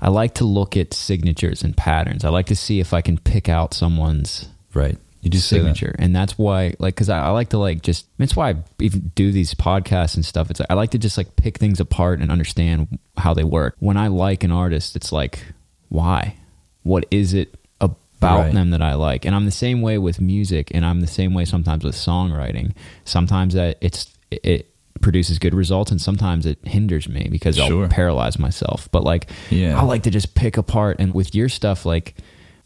I 0.00 0.10
like 0.10 0.34
to 0.34 0.44
look 0.44 0.76
at 0.76 0.94
signatures 0.94 1.62
and 1.62 1.76
patterns. 1.76 2.24
I 2.24 2.28
like 2.28 2.46
to 2.46 2.56
see 2.56 2.78
if 2.78 2.92
I 2.94 3.00
can 3.00 3.18
pick 3.18 3.48
out 3.48 3.74
someone's 3.74 4.48
Right. 4.74 4.96
You 5.20 5.30
do 5.30 5.38
that. 5.38 5.42
signature, 5.42 5.94
and 5.98 6.14
that's 6.14 6.38
why 6.38 6.74
like 6.78 6.94
because 6.94 7.08
I, 7.08 7.18
I 7.26 7.30
like 7.30 7.48
to 7.50 7.58
like 7.58 7.82
just 7.82 8.06
that's 8.18 8.36
why 8.36 8.50
I 8.50 8.56
even 8.80 9.10
do 9.14 9.32
these 9.32 9.52
podcasts 9.54 10.14
and 10.14 10.24
stuff. 10.24 10.50
It's 10.50 10.60
like, 10.60 10.70
I 10.70 10.74
like 10.74 10.90
to 10.92 10.98
just 10.98 11.18
like 11.18 11.34
pick 11.36 11.58
things 11.58 11.80
apart 11.80 12.20
and 12.20 12.30
understand 12.30 12.98
how 13.16 13.34
they 13.34 13.44
work. 13.44 13.74
When 13.80 13.96
I 13.96 14.06
like 14.08 14.44
an 14.44 14.52
artist, 14.52 14.94
it's 14.96 15.10
like 15.12 15.40
why, 15.88 16.36
what 16.82 17.04
is 17.10 17.34
it 17.34 17.54
about 17.80 17.96
Right. 18.20 18.52
them 18.54 18.70
that 18.70 18.82
I 18.82 18.94
like? 18.94 19.24
And 19.24 19.34
I'm 19.34 19.44
the 19.44 19.50
same 19.50 19.80
way 19.82 19.98
with 19.98 20.20
music, 20.20 20.70
and 20.74 20.84
I'm 20.84 21.00
the 21.00 21.06
same 21.06 21.34
way 21.34 21.44
sometimes 21.44 21.84
with 21.84 21.94
songwriting. 21.96 22.74
Sometimes 23.04 23.54
that 23.54 23.78
it's 23.80 24.12
it 24.30 24.70
produces 25.00 25.38
good 25.38 25.54
results, 25.54 25.90
and 25.90 26.00
sometimes 26.00 26.44
it 26.46 26.58
hinders 26.64 27.08
me 27.08 27.28
because 27.30 27.56
Sure. 27.56 27.84
I'll 27.84 27.88
paralyze 27.88 28.38
myself. 28.38 28.88
But 28.92 29.04
like, 29.04 29.30
Yeah. 29.50 29.78
I 29.80 29.82
like 29.84 30.02
to 30.04 30.10
just 30.10 30.34
pick 30.34 30.56
apart. 30.56 30.96
And 30.98 31.14
with 31.14 31.34
your 31.34 31.48
stuff, 31.48 31.86
like, 31.86 32.16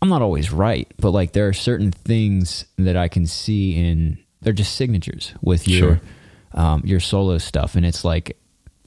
I'm 0.02 0.08
not 0.08 0.20
always 0.20 0.52
right, 0.52 0.86
but 0.98 1.12
like 1.12 1.32
there 1.32 1.46
are 1.48 1.52
certain 1.52 1.92
things 1.92 2.64
that 2.76 2.96
I 2.96 3.08
can 3.08 3.26
see 3.26 3.76
in 3.76 4.18
they're 4.42 4.52
just 4.52 4.74
signatures 4.74 5.32
with 5.40 5.68
your 5.68 5.78
Sure. 5.96 6.00
um, 6.60 6.82
your 6.84 6.98
solo 7.00 7.38
stuff, 7.38 7.76
and 7.76 7.86
it's 7.86 8.04
like 8.04 8.36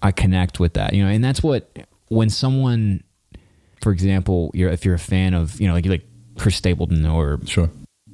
I 0.02 0.12
connect 0.12 0.60
with 0.60 0.74
that, 0.74 0.94
you 0.94 1.04
know. 1.04 1.10
And 1.10 1.24
that's 1.24 1.42
what 1.42 1.76
when 2.10 2.30
someone, 2.30 3.02
for 3.82 3.92
example, 3.94 4.52
you're 4.54 4.70
if 4.70 4.84
you're 4.86 4.96
a 4.96 5.00
fan 5.00 5.34
of 5.34 5.60
you 5.62 5.68
know 5.68 5.74
like 5.74 5.86
like 5.86 6.06
Chris 6.38 6.58
Stapleton 6.58 7.06
or 7.06 7.40
Sure. 7.46 7.70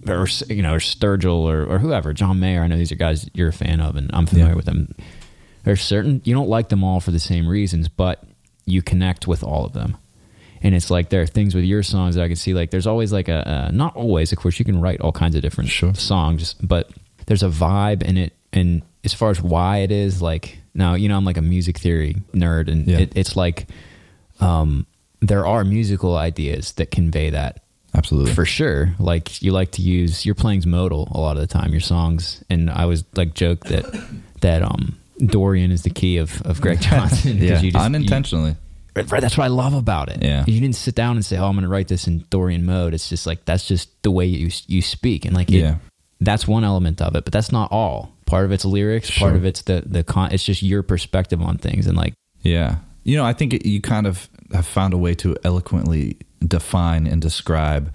or 0.08 0.28
you 0.48 0.62
know 0.62 0.74
or 0.76 0.80
Sturgill 0.80 1.40
or, 1.52 1.66
or 1.66 1.80
whoever 1.80 2.14
John 2.14 2.40
Mayer. 2.40 2.62
I 2.62 2.68
know 2.68 2.78
these 2.78 2.92
are 2.92 2.96
guys 2.96 3.28
you're 3.34 3.50
a 3.50 3.54
fan 3.54 3.82
of, 3.82 3.96
and 3.96 4.12
I'm 4.14 4.28
familiar 4.28 4.52
Yeah. 4.52 4.56
with 4.58 4.66
them. 4.66 4.94
There's 5.64 5.82
certain 5.82 6.22
you 6.24 6.36
don't 6.36 6.50
like 6.50 6.70
them 6.70 6.84
all 6.84 7.00
for 7.00 7.10
the 7.12 7.20
same 7.20 7.48
reasons, 7.48 7.88
but 7.90 8.24
you 8.66 8.84
connect 8.84 9.28
with 9.28 9.44
all 9.44 9.66
of 9.66 9.74
them. 9.74 9.98
And 10.64 10.76
it's 10.76 10.92
like 10.92 11.10
there 11.10 11.22
are 11.22 11.28
things 11.28 11.56
with 11.56 11.64
your 11.64 11.82
songs 11.84 12.16
that 12.16 12.24
I 12.24 12.28
can 12.28 12.36
see. 12.36 12.54
Like 12.54 12.70
there's 12.72 12.86
always 12.88 13.12
like 13.12 13.28
a, 13.30 13.70
not 13.74 13.96
always, 13.96 14.32
of 14.32 14.38
course, 14.38 14.60
you 14.60 14.66
can 14.66 14.80
write 14.80 15.02
all 15.02 15.12
kinds 15.12 15.36
of 15.36 15.42
different 15.42 15.70
Sure. 15.70 15.94
songs, 15.96 16.54
but 16.62 16.90
there's 17.26 17.44
a 17.44 17.50
vibe 17.50 18.04
in 18.04 18.18
it. 18.18 18.34
And 18.54 18.82
as 19.04 19.14
far 19.14 19.30
as 19.32 19.42
why 19.42 19.78
it 19.80 19.92
is, 19.92 20.22
like 20.22 20.60
now 20.76 20.94
you 20.94 21.10
know 21.10 21.18
I'm 21.18 21.26
like 21.26 21.38
a 21.38 21.42
music 21.42 21.78
theory 21.80 22.16
nerd, 22.34 22.70
and 22.72 22.88
Yeah. 22.88 23.00
it, 23.00 23.14
it's 23.16 23.36
like 23.36 23.68
um, 24.40 24.86
there 25.20 25.46
are 25.46 25.64
musical 25.64 26.16
ideas 26.18 26.74
that 26.74 26.92
convey 26.92 27.30
that 27.32 27.64
Absolutely. 27.96 28.34
for 28.34 28.46
sure. 28.46 28.94
Like 29.00 29.42
you 29.42 29.52
like 29.52 29.72
to 29.72 29.82
use 29.82 30.26
your 30.26 30.36
playing's 30.36 30.66
modal 30.68 31.08
a 31.14 31.20
lot 31.20 31.38
of 31.38 31.42
the 31.42 31.48
time, 31.48 31.72
your 31.72 31.82
songs. 31.82 32.44
And 32.50 32.70
I 32.70 32.86
was 32.86 33.04
like 33.16 33.34
joke 33.34 33.66
that 33.66 33.86
that 34.42 34.62
um 34.64 34.98
Dorian 35.26 35.72
is 35.72 35.84
the 35.84 35.90
key 35.92 36.18
of, 36.18 36.42
of 36.44 36.62
Greg 36.62 36.82
Johnson. 36.90 37.38
yeah. 37.38 37.62
you 37.62 37.72
just, 37.72 37.84
Unintentionally. 37.86 38.52
you- 38.52 38.58
that's 38.94 39.38
what 39.38 39.46
I 39.46 39.48
love 39.48 39.74
about 39.74 40.10
it. 40.10 40.22
Yeah. 40.22 40.44
You 40.48 40.60
didn't 40.60 40.76
sit 40.76 40.96
down 40.96 41.16
and 41.16 41.26
say, 41.26 41.38
Oh, 41.38 41.48
I'm 41.48 41.56
gonna 41.56 41.68
write 41.70 41.88
this 41.88 42.08
in 42.08 42.26
Dorian 42.30 42.66
mode. 42.66 42.94
It's 42.94 43.10
just 43.10 43.26
like 43.26 43.46
that's 43.46 43.66
just 43.68 43.90
the 44.04 44.12
way 44.12 44.26
you 44.26 44.50
you 44.68 44.82
speak. 44.82 45.26
And 45.26 45.36
like 45.36 45.50
it, 45.50 45.56
Yeah. 45.60 45.76
that's 46.20 46.48
one 46.48 46.64
element 46.64 47.02
of 47.02 47.16
it, 47.16 47.24
but 47.24 47.34
that's 47.34 47.52
not 47.52 47.72
all. 47.72 48.14
Part 48.26 48.46
of 48.46 48.52
it's 48.52 48.66
lyrics, 48.66 49.18
part 49.18 49.36
of 49.36 49.46
it's 49.46 49.62
the 49.64 49.84
the 49.86 50.04
con 50.04 50.32
it's 50.32 50.44
just 50.44 50.62
your 50.64 50.84
perspective 50.84 51.42
on 51.42 51.58
things 51.58 51.88
and 51.88 51.96
like 51.98 52.14
Yeah. 52.42 52.78
You 53.04 53.18
know, 53.18 53.26
I 53.26 53.34
think 53.34 53.54
it, 53.54 53.66
you 53.66 53.82
kind 53.82 54.06
of 54.06 54.30
have 54.54 54.66
found 54.68 54.94
a 54.94 54.98
way 54.98 55.14
to 55.16 55.36
eloquently 55.44 56.18
define 56.46 57.08
and 57.08 57.22
describe 57.22 57.94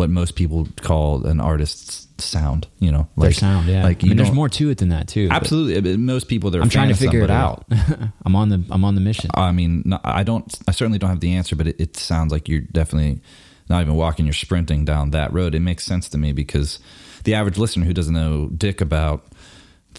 what 0.00 0.08
most 0.08 0.34
people 0.34 0.66
call 0.80 1.26
an 1.26 1.40
artist's 1.40 2.08
sound, 2.16 2.66
you 2.78 2.90
know, 2.90 3.06
their 3.18 3.32
sound, 3.32 3.68
yeah. 3.68 3.84
Like 3.84 4.02
I 4.02 4.08
mean, 4.08 4.16
there's 4.16 4.32
more 4.32 4.48
to 4.48 4.70
it 4.70 4.78
than 4.78 4.88
that 4.88 5.08
too. 5.08 5.28
Absolutely. 5.30 5.98
Most 5.98 6.26
people 6.26 6.50
they're 6.50 6.62
a 6.62 6.64
I'm 6.64 6.70
trying 6.70 6.88
to 6.88 6.94
figure 6.94 7.20
it 7.20 7.30
out. 7.30 7.66
I'm 8.24 8.34
on 8.34 8.48
the 8.48 8.64
I'm 8.70 8.82
on 8.82 8.94
the 8.94 9.02
mission. 9.02 9.30
I 9.34 9.52
mean, 9.52 9.82
no, 9.84 10.00
I 10.02 10.22
don't. 10.22 10.52
I 10.66 10.72
certainly 10.72 10.98
don't 10.98 11.10
have 11.10 11.20
the 11.20 11.34
answer, 11.34 11.54
but 11.54 11.66
it, 11.66 11.78
it 11.78 11.96
sounds 11.98 12.32
like 12.32 12.48
you're 12.48 12.60
definitely 12.60 13.20
not 13.68 13.82
even 13.82 13.94
walking. 13.94 14.24
You're 14.24 14.32
sprinting 14.32 14.86
down 14.86 15.10
that 15.10 15.34
road. 15.34 15.54
It 15.54 15.60
makes 15.60 15.84
sense 15.84 16.08
to 16.08 16.18
me 16.18 16.32
because 16.32 16.78
the 17.24 17.34
average 17.34 17.58
listener 17.58 17.84
who 17.84 17.92
doesn't 17.92 18.14
know 18.14 18.48
dick 18.48 18.80
about 18.80 19.26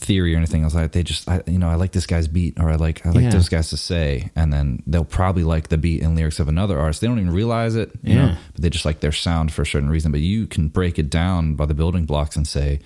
theory 0.01 0.33
or 0.33 0.37
anything 0.37 0.63
else, 0.63 0.73
like 0.75 0.91
they 0.91 1.03
just, 1.03 1.29
I, 1.29 1.41
you 1.47 1.57
know, 1.59 1.69
I 1.69 1.75
like 1.75 1.91
this 1.93 2.05
guy's 2.05 2.27
beat, 2.27 2.59
or 2.59 2.69
I 2.69 2.75
like, 2.75 3.05
I 3.05 3.09
like 3.11 3.23
Yeah. 3.23 3.29
those 3.29 3.47
guys 3.49 3.69
to 3.69 3.77
say, 3.77 4.31
and 4.35 4.51
then 4.51 4.83
they'll 4.87 5.05
probably 5.05 5.43
like 5.43 5.69
the 5.69 5.77
beat 5.77 6.01
and 6.01 6.15
lyrics 6.15 6.39
of 6.39 6.47
another 6.47 6.77
artist. 6.79 7.01
They 7.01 7.07
don't 7.07 7.19
even 7.19 7.31
realize 7.31 7.75
it, 7.75 7.91
you 8.03 8.15
know, 8.15 8.25
Yeah. 8.25 8.37
but 8.53 8.61
they 8.61 8.69
just 8.69 8.83
like 8.85 8.99
their 8.99 9.11
sound 9.11 9.53
for 9.53 9.61
a 9.61 9.65
certain 9.65 9.89
reason. 9.89 10.11
But 10.11 10.21
you 10.21 10.47
can 10.47 10.67
break 10.67 10.99
it 10.99 11.09
down 11.09 11.55
by 11.55 11.65
the 11.67 11.73
building 11.73 12.05
blocks 12.05 12.35
and 12.35 12.47
say. 12.47 12.79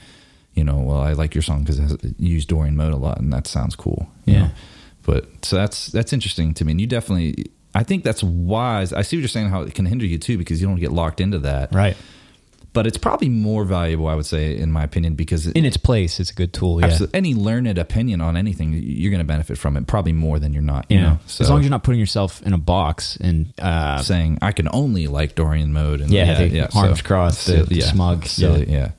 you 0.53 0.63
know, 0.63 0.77
well, 0.77 1.01
I 1.01 1.11
like 1.11 1.35
your 1.35 1.41
song 1.41 1.63
because 1.63 1.79
it, 1.91 2.01
used 2.17 2.47
Dorian 2.47 2.77
mode 2.77 2.93
a 2.93 2.95
lot, 2.95 3.19
and 3.19 3.33
that 3.33 3.45
sounds 3.45 3.75
cool. 3.75 4.07
Yeah. 4.25 4.39
know? 4.39 4.51
But 5.03 5.27
so 5.43 5.57
that's 5.57 5.87
that's 5.87 6.13
interesting 6.13 6.53
to 6.53 6.63
me, 6.63 6.71
and 6.71 6.79
you 6.79 6.87
definitely. 6.87 7.47
I 7.73 7.83
think 7.83 8.05
that's 8.05 8.23
wise. 8.23 8.93
I 8.93 9.01
see 9.01 9.17
what 9.17 9.21
you're 9.21 9.27
saying. 9.27 9.49
How 9.49 9.63
it 9.63 9.73
can 9.75 9.85
hinder 9.85 10.05
you 10.05 10.17
too, 10.17 10.37
because 10.37 10.61
you 10.61 10.67
don't 10.67 10.79
get 10.79 10.93
locked 10.93 11.19
into 11.19 11.39
that. 11.39 11.73
Right. 11.75 11.97
But 12.75 12.85
it's 12.85 12.97
probably 12.97 13.29
more 13.29 13.63
valuable, 13.65 14.07
I 14.07 14.13
would 14.15 14.25
say, 14.27 14.55
in 14.57 14.71
my 14.71 14.83
opinion, 14.83 15.15
because 15.15 15.47
it, 15.47 15.55
In 15.57 15.65
its 15.65 15.77
place, 15.77 16.19
it's 16.19 16.29
a 16.29 16.33
good 16.35 16.51
tool. 16.53 16.79
Yeah. 16.81 16.87
absolutely, 16.87 17.17
any 17.17 17.33
learned 17.33 17.77
opinion 17.79 18.21
on 18.21 18.35
anything, 18.37 18.73
you're 18.73 19.09
going 19.09 19.21
to 19.21 19.27
benefit 19.27 19.57
from 19.57 19.77
it 19.77 19.87
probably 19.87 20.11
more 20.13 20.37
than 20.39 20.53
you're 20.53 20.61
not. 20.61 20.85
You 20.89 20.97
Yeah. 20.97 21.03
know, 21.03 21.19
as 21.39 21.49
long 21.49 21.59
as 21.59 21.65
you're 21.65 21.71
not 21.71 21.83
putting 21.83 21.99
yourself 22.01 22.41
in 22.43 22.53
a 22.53 22.57
box 22.59 23.15
and 23.21 23.53
uh, 23.59 23.97
saying 24.03 24.37
I 24.43 24.51
can 24.51 24.67
only 24.71 25.07
like 25.07 25.33
Dorian 25.35 25.71
mode 25.73 26.01
and 26.01 26.11
Yeah, 26.11 26.43
the 26.45 26.77
arms 26.77 27.01
crossed, 27.01 27.47
the- 27.47 27.63
the 27.63 27.79
smug, 27.81 28.25
silly, 28.25 28.69
yeah. 28.71 28.91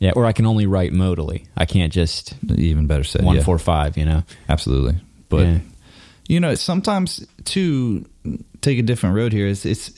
yeah, 0.00 0.10
or 0.16 0.26
I 0.26 0.32
can 0.32 0.44
only 0.44 0.66
write 0.66 0.92
modally. 0.92 1.46
I 1.56 1.64
can't 1.64 1.92
just 1.92 2.34
even 2.56 2.86
better 2.88 3.04
said, 3.04 3.24
one 3.24 3.36
yeah, 3.36 3.44
four 3.44 3.58
five. 3.58 3.96
You 3.96 4.04
know. 4.04 4.24
absolutely. 4.48 4.96
But 5.28 5.46
Yeah. 5.46 5.58
you 6.28 6.40
know, 6.40 6.54
sometimes 6.56 7.24
to 7.44 8.04
take 8.62 8.78
a 8.80 8.82
different 8.82 9.14
road 9.16 9.32
here 9.32 9.46
is 9.46 9.64
it's. 9.64 9.92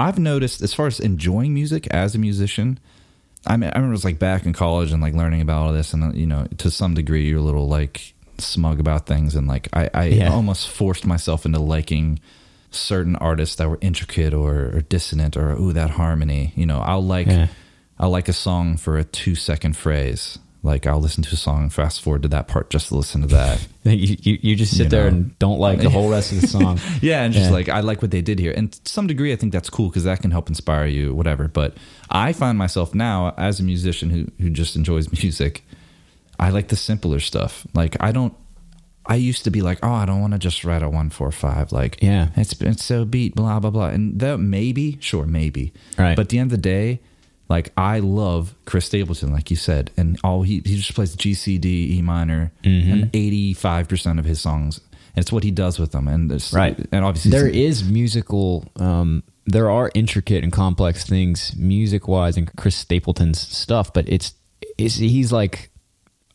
I've 0.00 0.18
noticed 0.18 0.62
as 0.62 0.72
far 0.74 0.86
as 0.86 0.98
enjoying 1.00 1.52
music 1.54 1.86
as 1.88 2.14
a 2.14 2.18
musician. 2.18 2.78
I 3.46 3.56
mean, 3.56 3.70
I 3.70 3.74
remember 3.76 3.92
it 3.92 4.00
was 4.00 4.04
like 4.04 4.18
back 4.18 4.44
in 4.46 4.52
college 4.52 4.92
and 4.92 5.00
like 5.02 5.14
learning 5.14 5.40
about 5.40 5.62
all 5.66 5.72
this, 5.72 5.92
and 5.94 6.14
you 6.16 6.26
know, 6.26 6.46
to 6.58 6.70
some 6.70 6.94
degree, 6.94 7.26
you're 7.28 7.38
a 7.38 7.42
little 7.42 7.68
like 7.68 8.14
smug 8.38 8.80
about 8.80 9.06
things, 9.06 9.34
and 9.34 9.46
like 9.46 9.68
I, 9.72 9.90
I 9.94 10.04
Yeah. 10.06 10.32
almost 10.32 10.68
forced 10.68 11.06
myself 11.06 11.46
into 11.46 11.58
liking 11.60 12.20
certain 12.70 13.16
artists 13.16 13.56
that 13.56 13.68
were 13.68 13.78
intricate 13.80 14.32
or, 14.32 14.76
or 14.76 14.80
dissonant 14.82 15.36
or 15.36 15.52
ooh 15.54 15.72
that 15.72 15.90
harmony. 15.90 16.52
You 16.56 16.66
know, 16.66 16.78
I'll 16.80 17.04
like 17.04 17.26
Yeah. 17.26 17.48
I'll 17.98 18.10
like 18.10 18.28
a 18.28 18.32
song 18.32 18.76
for 18.76 18.96
a 18.96 19.04
two 19.04 19.34
second 19.34 19.76
phrase. 19.76 20.38
Like 20.62 20.86
I'll 20.86 21.00
listen 21.00 21.22
to 21.22 21.32
a 21.32 21.36
song 21.36 21.62
and 21.62 21.72
fast 21.72 22.02
forward 22.02 22.22
to 22.22 22.28
that 22.28 22.46
part 22.46 22.68
just 22.68 22.88
to 22.88 22.96
listen 22.96 23.22
to 23.22 23.26
that. 23.28 23.66
You, 23.82 24.16
you, 24.20 24.38
you 24.42 24.56
just 24.56 24.76
sit 24.76 24.84
You 24.84 24.88
there 24.90 25.02
know. 25.10 25.16
and 25.16 25.38
don't 25.38 25.58
like 25.58 25.80
the 25.80 25.88
whole 25.88 26.10
rest 26.10 26.32
of 26.32 26.40
the 26.42 26.46
song. 26.46 26.78
yeah, 27.00 27.22
and 27.24 27.32
just 27.32 27.46
Yeah. 27.46 27.56
like 27.56 27.68
I 27.70 27.80
like 27.80 28.02
what 28.02 28.10
they 28.10 28.20
did 28.20 28.38
here, 28.38 28.52
and 28.54 28.70
to 28.72 28.80
some 28.92 29.06
degree, 29.06 29.32
I 29.32 29.36
think 29.36 29.54
that's 29.54 29.70
cool 29.70 29.88
because 29.88 30.04
that 30.04 30.20
can 30.20 30.30
help 30.30 30.48
inspire 30.50 30.84
you, 30.84 31.14
whatever. 31.14 31.48
But 31.48 31.78
I 32.10 32.34
find 32.34 32.58
myself 32.58 32.94
now 32.94 33.32
as 33.38 33.58
a 33.58 33.62
musician 33.62 34.10
who 34.10 34.26
who 34.38 34.50
just 34.50 34.76
enjoys 34.76 35.10
music, 35.22 35.64
I 36.38 36.50
like 36.50 36.68
the 36.68 36.76
simpler 36.76 37.20
stuff. 37.20 37.66
Like 37.74 37.96
I 38.00 38.12
don't. 38.12 38.34
I 39.06 39.14
used 39.14 39.44
to 39.44 39.50
be 39.50 39.62
like, 39.62 39.78
oh, 39.82 39.90
I 39.92 40.04
don't 40.04 40.20
want 40.20 40.34
to 40.34 40.38
just 40.38 40.62
write 40.62 40.82
a 40.82 40.88
one 40.90 41.08
four 41.08 41.32
five. 41.32 41.72
Like, 41.72 42.02
Yeah. 42.02 42.28
it's 42.36 42.52
it's 42.60 42.84
so 42.84 43.06
beat, 43.06 43.34
blah 43.34 43.58
blah 43.60 43.70
blah, 43.70 43.88
and 43.88 44.20
that 44.20 44.38
maybe, 44.38 44.98
sure, 45.00 45.24
maybe, 45.24 45.72
Right. 45.98 46.14
But 46.14 46.22
at 46.24 46.28
the 46.28 46.38
end 46.38 46.52
of 46.52 46.58
the 46.58 46.62
day, 46.62 47.00
like 47.50 47.72
I 47.76 47.98
love 47.98 48.54
Chris 48.64 48.86
Stapleton, 48.86 49.30
like 49.32 49.50
you 49.50 49.56
said, 49.56 49.90
and 49.98 50.18
all 50.24 50.40
he 50.42 50.62
he 50.64 50.76
just 50.76 50.94
plays 50.94 51.14
G 51.14 51.34
C 51.34 51.58
D 51.58 51.98
E 51.98 52.02
minor, 52.02 52.52
Mm-hmm. 52.64 52.92
and 52.92 53.10
eighty 53.12 53.52
five 53.52 53.88
percent 53.88 54.18
of 54.18 54.24
his 54.24 54.40
songs. 54.40 54.80
And 55.14 55.22
it's 55.24 55.32
what 55.32 55.42
he 55.44 55.50
does 55.50 55.78
with 55.78 55.90
them, 55.92 56.06
and 56.08 56.30
there's 56.30 56.52
Right. 56.52 56.78
and 56.92 57.04
obviously 57.04 57.32
there 57.32 57.48
is 57.48 57.82
musical 57.84 58.64
um 58.76 59.22
there 59.46 59.68
are 59.68 59.90
intricate 59.94 60.44
and 60.44 60.52
complex 60.52 61.04
things 61.04 61.54
music 61.56 62.06
wise 62.06 62.36
in 62.36 62.46
chris 62.56 62.76
stapleton's 62.76 63.40
stuff 63.40 63.92
but 63.92 64.08
it's, 64.08 64.34
it's 64.78 64.96
he's 64.96 65.32
like 65.32 65.70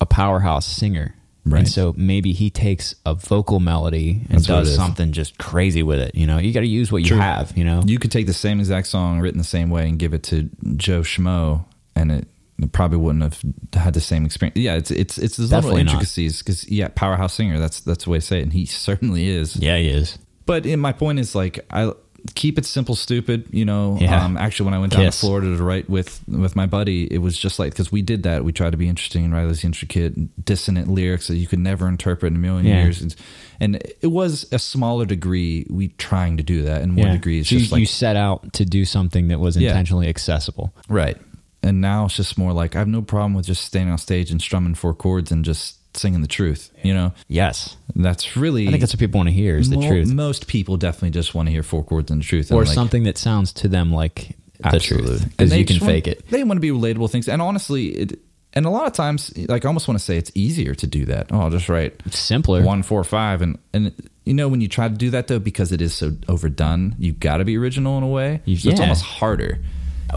a 0.01 0.05
powerhouse 0.05 0.65
singer 0.65 1.15
Right. 1.47 1.59
and 1.59 1.69
so 1.69 1.93
maybe 1.95 2.33
he 2.33 2.49
takes 2.49 2.95
a 3.05 3.13
vocal 3.13 3.59
melody 3.59 4.21
and 4.29 4.39
That's 4.39 4.47
does 4.47 4.75
something 4.75 5.11
just 5.11 5.37
crazy 5.37 5.83
with 5.83 5.99
it 5.99 6.15
you 6.15 6.25
know 6.25 6.39
you 6.39 6.51
got 6.51 6.61
to 6.61 6.67
use 6.67 6.91
what 6.91 7.07
you 7.07 7.17
have 7.17 7.55
you 7.55 7.63
know 7.63 7.83
You 7.85 7.99
could 7.99 8.11
take 8.11 8.25
the 8.25 8.33
same 8.33 8.59
exact 8.59 8.87
song 8.87 9.19
written 9.19 9.37
the 9.37 9.43
same 9.43 9.69
way 9.69 9.87
and 9.87 9.99
give 9.99 10.15
it 10.15 10.23
to 10.23 10.49
Joe 10.75 11.01
Schmo, 11.01 11.65
and 11.95 12.11
it, 12.11 12.27
probably 12.71 12.97
wouldn't 12.97 13.21
have 13.23 13.41
had 13.73 13.93
the 13.93 14.01
same 14.01 14.25
experience. 14.25 14.57
Yeah, 14.57 14.75
it's 14.75 14.89
it's 14.89 15.17
it's 15.19 15.37
those 15.37 15.51
little 15.51 15.69
Definitely 15.71 15.81
intricacies 15.81 16.39
because 16.41 16.67
yeah, 16.69 16.87
powerhouse 16.95 17.33
singer. 17.33 17.59
That's 17.59 17.81
that's 17.81 18.05
the 18.05 18.09
way 18.09 18.17
to 18.19 18.25
say 18.25 18.39
it, 18.39 18.43
and 18.43 18.53
he 18.53 18.65
certainly 18.65 19.27
is. 19.27 19.55
yeah 19.57 19.77
he 19.77 19.89
is 19.89 20.17
But 20.45 20.65
in, 20.65 20.79
my 20.79 20.93
point 20.93 21.19
is 21.19 21.35
like 21.35 21.59
I 21.69 21.91
keep 22.33 22.57
it 22.57 22.65
simple, 22.65 22.95
stupid. 22.95 23.45
You 23.51 23.65
know, 23.65 23.97
Yeah. 24.01 24.23
um, 24.25 24.37
actually, 24.37 24.65
when 24.65 24.73
I 24.73 24.79
went 24.79 24.93
down 24.93 25.05
to 25.05 25.11
Florida 25.11 25.55
to 25.55 25.63
write 25.63 25.89
with 25.89 26.21
with 26.27 26.55
my 26.55 26.65
buddy, 26.65 27.05
it 27.13 27.19
was 27.19 27.37
just 27.37 27.59
like 27.59 27.71
because 27.73 27.91
we 27.91 28.01
did 28.01 28.23
that. 28.23 28.43
We 28.43 28.51
tried 28.51 28.71
to 28.71 28.77
be 28.77 28.87
interesting 28.89 29.25
and 29.25 29.33
write 29.33 29.47
these 29.47 29.63
intricate, 29.63 30.43
dissonant 30.43 30.87
lyrics 30.87 31.27
that 31.27 31.35
you 31.35 31.45
could 31.47 31.59
never 31.59 31.87
interpret 31.87 32.31
in 32.31 32.37
a 32.37 32.39
million 32.39 32.65
Yeah. 32.65 32.83
years. 32.83 33.01
And, 33.01 33.15
and 33.59 33.75
it 34.01 34.07
was 34.07 34.47
a 34.51 34.59
smaller 34.59 35.05
degree 35.05 35.67
we 35.69 35.89
trying 35.97 36.37
to 36.37 36.43
do 36.43 36.63
that, 36.63 36.81
and 36.81 36.93
more 36.93 37.09
degree 37.09 37.39
it's 37.39 37.49
So 37.49 37.55
you, 37.55 37.67
like 37.67 37.79
you 37.79 37.85
set 37.85 38.15
out 38.15 38.53
to 38.53 38.65
do 38.65 38.85
something 38.85 39.27
that 39.27 39.39
was 39.39 39.55
Yeah. 39.57 39.69
intentionally 39.69 40.07
accessible 40.07 40.73
Right. 40.89 41.17
And 41.63 41.81
now 41.81 42.05
it's 42.05 42.15
just 42.15 42.37
more 42.37 42.53
like 42.53 42.75
I 42.75 42.79
have 42.79 42.87
no 42.87 43.01
problem 43.01 43.33
with 43.33 43.45
just 43.47 43.63
standing 43.65 43.91
on 43.91 43.97
stage 43.97 44.29
and 44.29 44.39
strumming 44.41 44.75
four 44.75 44.93
chords 44.93 45.31
and 45.31 45.43
just 45.43 45.77
singing 45.97 46.21
the 46.21 46.27
truth. 46.27 46.71
You 46.83 46.93
know, 46.93 47.13
yes 47.27 47.77
that's 47.97 48.35
really. 48.35 48.67
i 48.67 48.71
think 48.71 48.81
that's 48.81 48.93
what 48.93 48.99
people 48.99 49.19
want 49.19 49.29
to 49.29 49.33
hear 49.33 49.57
is 49.57 49.69
the 49.69 49.77
mo- 49.77 49.87
truth 49.87 50.11
Most 50.13 50.47
people 50.47 50.75
definitely 50.77 51.11
just 51.11 51.33
want 51.33 51.47
to 51.47 51.51
hear 51.51 51.63
four 51.63 51.83
chords 51.83 52.11
and 52.11 52.21
the 52.21 52.25
truth, 52.25 52.51
or 52.51 52.65
like, 52.65 52.73
something 52.73 53.03
that 53.03 53.17
sounds 53.17 53.53
to 53.53 53.67
them 53.69 53.93
like 53.93 54.35
the 54.71 54.79
truth 54.79 55.21
And 55.21 55.29
because 55.31 55.49
they 55.51 55.59
you 55.59 55.65
can 55.65 55.75
just 55.75 55.81
want- 55.85 55.93
fake 55.93 56.07
it 56.07 56.27
They 56.29 56.43
want 56.43 56.57
to 56.57 56.61
be 56.61 56.69
relatable 56.71 57.09
things, 57.09 57.27
and 57.29 57.41
honestly, 57.41 57.87
it, 57.87 58.19
and 58.53 58.65
a 58.65 58.69
lot 58.69 58.87
of 58.87 58.93
times, 58.93 59.33
like 59.49 59.65
I 59.65 59.67
almost 59.67 59.87
want 59.87 59.99
to 59.99 60.03
say 60.05 60.15
it's 60.17 60.31
easier 60.33 60.73
to 60.75 60.87
do 60.87 61.05
that. 61.05 61.27
Oh, 61.31 61.41
I'll 61.41 61.49
just 61.49 61.67
write 61.67 62.01
it's 62.05 62.17
simpler 62.19 62.61
one, 62.63 62.83
four, 62.83 63.03
five, 63.03 63.41
and 63.41 63.57
and 63.73 63.91
you 64.23 64.33
know 64.33 64.47
when 64.47 64.61
you 64.61 64.67
try 64.69 64.87
to 64.87 64.93
do 64.95 65.09
that 65.11 65.27
though, 65.27 65.39
because 65.39 65.71
it 65.73 65.81
is 65.81 65.93
so 65.93 66.13
overdone, 66.29 66.95
you 66.97 67.11
got 67.11 67.37
to 67.37 67.45
be 67.45 67.57
original 67.57 67.97
in 67.97 68.03
a 68.03 68.07
way. 68.07 68.41
You- 68.45 68.55
So 68.57 68.69
it's 68.69 68.79
almost 68.79 69.03
harder. 69.03 69.59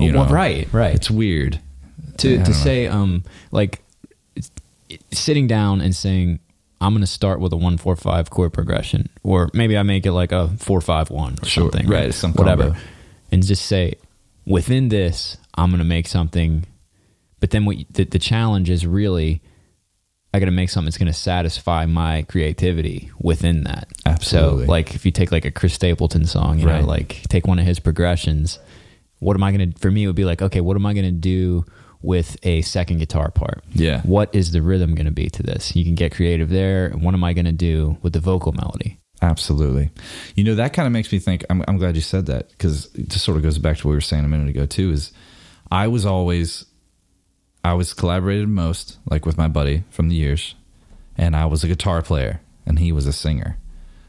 You 0.01 0.13
well, 0.15 0.27
know? 0.27 0.31
right 0.33 0.69
right 0.73 0.95
It's 0.95 1.11
weird 1.11 1.59
to 2.19 2.39
to 2.39 2.39
know. 2.39 2.53
say 2.53 2.87
um 2.87 3.25
like 3.51 3.83
sitting 5.13 5.47
down 5.47 5.81
and 5.81 5.95
saying 5.95 6.39
I'm 6.81 6.93
going 6.93 7.01
to 7.03 7.07
start 7.07 7.41
with 7.41 7.53
a 7.53 7.57
one 7.57 7.77
four 7.77 7.97
five 7.97 8.31
chord 8.31 8.53
progression, 8.53 9.09
or 9.23 9.51
maybe 9.53 9.77
I 9.77 9.83
make 9.83 10.07
it 10.07 10.13
like 10.13 10.33
a 10.33 10.49
four 10.59 10.81
five 10.81 11.11
one 11.11 11.35
or 11.43 11.47
Sure, 11.47 11.71
something, 11.71 11.89
right, 11.89 12.15
some 12.15 12.33
whatever, 12.33 12.65
combo. 12.71 12.79
and 13.33 13.45
just 13.47 13.67
say 13.67 13.95
within 14.47 14.89
this 14.89 15.37
I'm 15.55 15.71
going 15.71 15.79
to 15.79 15.85
make 15.85 16.07
something. 16.07 16.65
But 17.41 17.51
then 17.51 17.65
what 17.65 17.77
the, 17.91 18.05
the 18.05 18.19
challenge 18.19 18.71
is 18.71 18.87
really 18.87 19.41
I 20.35 20.41
got 20.41 20.47
to 20.47 20.53
make 20.53 20.69
something 20.71 20.87
that's 20.87 20.99
going 20.99 21.07
to 21.13 21.19
satisfy 21.19 21.87
my 21.87 22.23
creativity 22.29 23.11
within 23.19 23.65
that. 23.65 23.89
Absolutely. 24.05 24.67
So 24.67 24.71
like 24.71 24.95
if 24.95 25.07
you 25.07 25.11
take 25.11 25.33
like 25.33 25.45
a 25.47 25.51
Chris 25.51 25.73
Stapleton 25.75 26.27
song, 26.27 26.59
you 26.59 26.67
Right. 26.69 26.81
know, 26.83 26.87
like 26.87 27.23
take 27.29 27.47
one 27.47 27.59
of 27.59 27.65
his 27.67 27.81
progressions 27.81 28.59
what 29.21 29.35
am 29.37 29.43
I 29.43 29.51
going 29.51 29.73
to, 29.73 29.79
for 29.81 29.91
me, 29.91 30.05
it 30.05 30.07
would 30.07 30.15
be 30.15 30.25
like, 30.25 30.43
okay, 30.43 30.61
what 30.61 30.77
am 30.77 30.87
I 30.87 30.93
going 30.95 31.07
to 31.07 31.11
do 31.11 31.65
with 32.03 32.37
a 32.43 32.63
second 32.63 32.99
guitar 32.99 33.31
part? 33.31 33.65
Yeah. 33.73 34.03
What 34.03 34.35
is 34.35 34.53
the 34.53 34.63
rhythm 34.63 34.95
going 34.95 35.07
to 35.07 35.13
be 35.13 35.29
to 35.31 35.43
this? 35.43 35.75
You 35.75 35.85
can 35.85 35.95
get 35.95 36.15
creative 36.15 36.49
there. 36.49 36.87
And 36.87 37.03
what 37.03 37.15
am 37.15 37.25
I 37.25 37.33
going 37.33 37.45
to 37.47 37.53
do 37.53 37.99
with 38.03 38.13
the 38.13 38.21
vocal 38.21 38.53
melody? 38.53 39.01
Absolutely. 39.21 39.91
You 40.37 40.45
know, 40.45 40.55
that 40.55 40.73
kind 40.73 40.87
of 40.87 40.93
makes 40.93 41.11
me 41.11 41.19
think. 41.19 41.45
I'm, 41.51 41.65
I'm 41.67 41.77
glad 41.77 41.97
you 41.97 42.01
said 42.01 42.27
that 42.27 42.51
because 42.51 42.95
it 42.95 43.09
just 43.09 43.25
sort 43.25 43.37
of 43.37 43.43
goes 43.43 43.59
back 43.59 43.79
to 43.79 43.87
what 43.87 43.91
we 43.91 43.97
were 43.97 44.01
saying 44.01 44.25
a 44.25 44.29
minute 44.29 44.49
ago, 44.49 44.65
too. 44.65 44.93
Is 44.93 45.13
I 45.73 45.89
was 45.89 46.07
always, 46.07 46.67
I 47.65 47.75
was 47.75 47.95
collaborated 47.95 48.49
most, 48.49 48.99
like 49.11 49.27
with 49.27 49.37
my 49.37 49.49
buddy 49.49 49.83
from 49.91 50.09
the 50.09 50.15
years, 50.15 50.55
and 51.17 51.35
I 51.35 51.47
was 51.47 51.65
a 51.65 51.69
guitar 51.69 52.01
player 52.01 52.41
and 52.65 52.79
he 52.79 52.93
was 52.93 53.07
a 53.07 53.13
singer. 53.13 53.59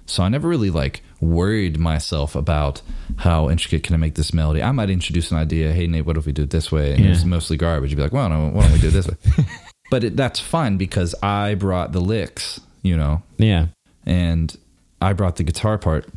So 0.05 0.21
I 0.21 0.29
never 0.29 0.47
really 0.47 0.69
like 0.69 1.01
worried 1.21 1.77
myself 1.77 2.35
about 2.35 2.81
how 3.17 3.49
intricate 3.49 3.83
can 3.83 3.93
I 3.93 3.97
make 3.97 4.15
this 4.15 4.33
melody. 4.33 4.63
I 4.63 4.71
might 4.71 4.89
introduce 4.89 5.31
an 5.31 5.37
idea. 5.37 5.71
Hey, 5.73 5.87
Nate, 5.87 6.05
what 6.05 6.17
if 6.17 6.25
we 6.25 6.31
do 6.31 6.43
it 6.43 6.49
this 6.49 6.71
way? 6.71 6.93
And 6.93 7.05
it 7.05 7.09
was 7.09 7.21
Yeah. 7.23 7.27
mostly 7.29 7.57
garbage. 7.57 7.89
You'd 7.91 7.97
be 7.97 8.03
like, 8.03 8.13
well, 8.13 8.29
no, 8.29 8.47
why 8.49 8.63
don't 8.63 8.73
we 8.73 8.79
do 8.79 8.87
it 8.87 8.91
this 8.91 9.07
way? 9.07 9.15
but 9.91 10.03
it, 10.03 10.15
that's 10.15 10.39
fine 10.39 10.77
because 10.77 11.13
I 11.21 11.55
brought 11.55 11.91
the 11.91 11.99
licks, 12.01 12.61
you 12.83 12.95
know, 12.95 13.21
Yeah. 13.37 13.67
and 14.05 14.55
I 15.01 15.13
brought 15.13 15.35
the 15.37 15.43
guitar 15.43 15.77
part, 15.77 16.07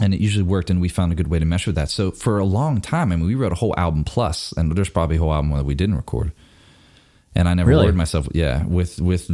and 0.00 0.12
it 0.14 0.20
usually 0.20 0.42
worked, 0.44 0.70
and 0.70 0.80
we 0.80 0.88
found 0.88 1.12
a 1.12 1.14
good 1.14 1.28
way 1.28 1.38
to 1.38 1.44
mesh 1.44 1.66
with 1.66 1.76
that. 1.76 1.88
So 1.90 2.10
for 2.10 2.38
a 2.38 2.44
long 2.44 2.80
time, 2.80 3.12
I 3.12 3.16
mean, 3.16 3.26
we 3.26 3.34
wrote 3.36 3.52
a 3.52 3.56
whole 3.56 3.74
album 3.76 4.02
plus, 4.04 4.52
and 4.56 4.72
there's 4.72 4.88
probably 4.88 5.16
a 5.16 5.20
whole 5.20 5.32
album 5.32 5.52
that 5.52 5.64
we 5.64 5.74
didn't 5.74 5.94
record. 5.96 6.32
And 7.36 7.48
I 7.48 7.54
never 7.54 7.70
Really? 7.70 7.84
worried 7.86 7.96
myself, 7.96 8.28
yeah, 8.32 8.64
with 8.66 9.00
with 9.00 9.28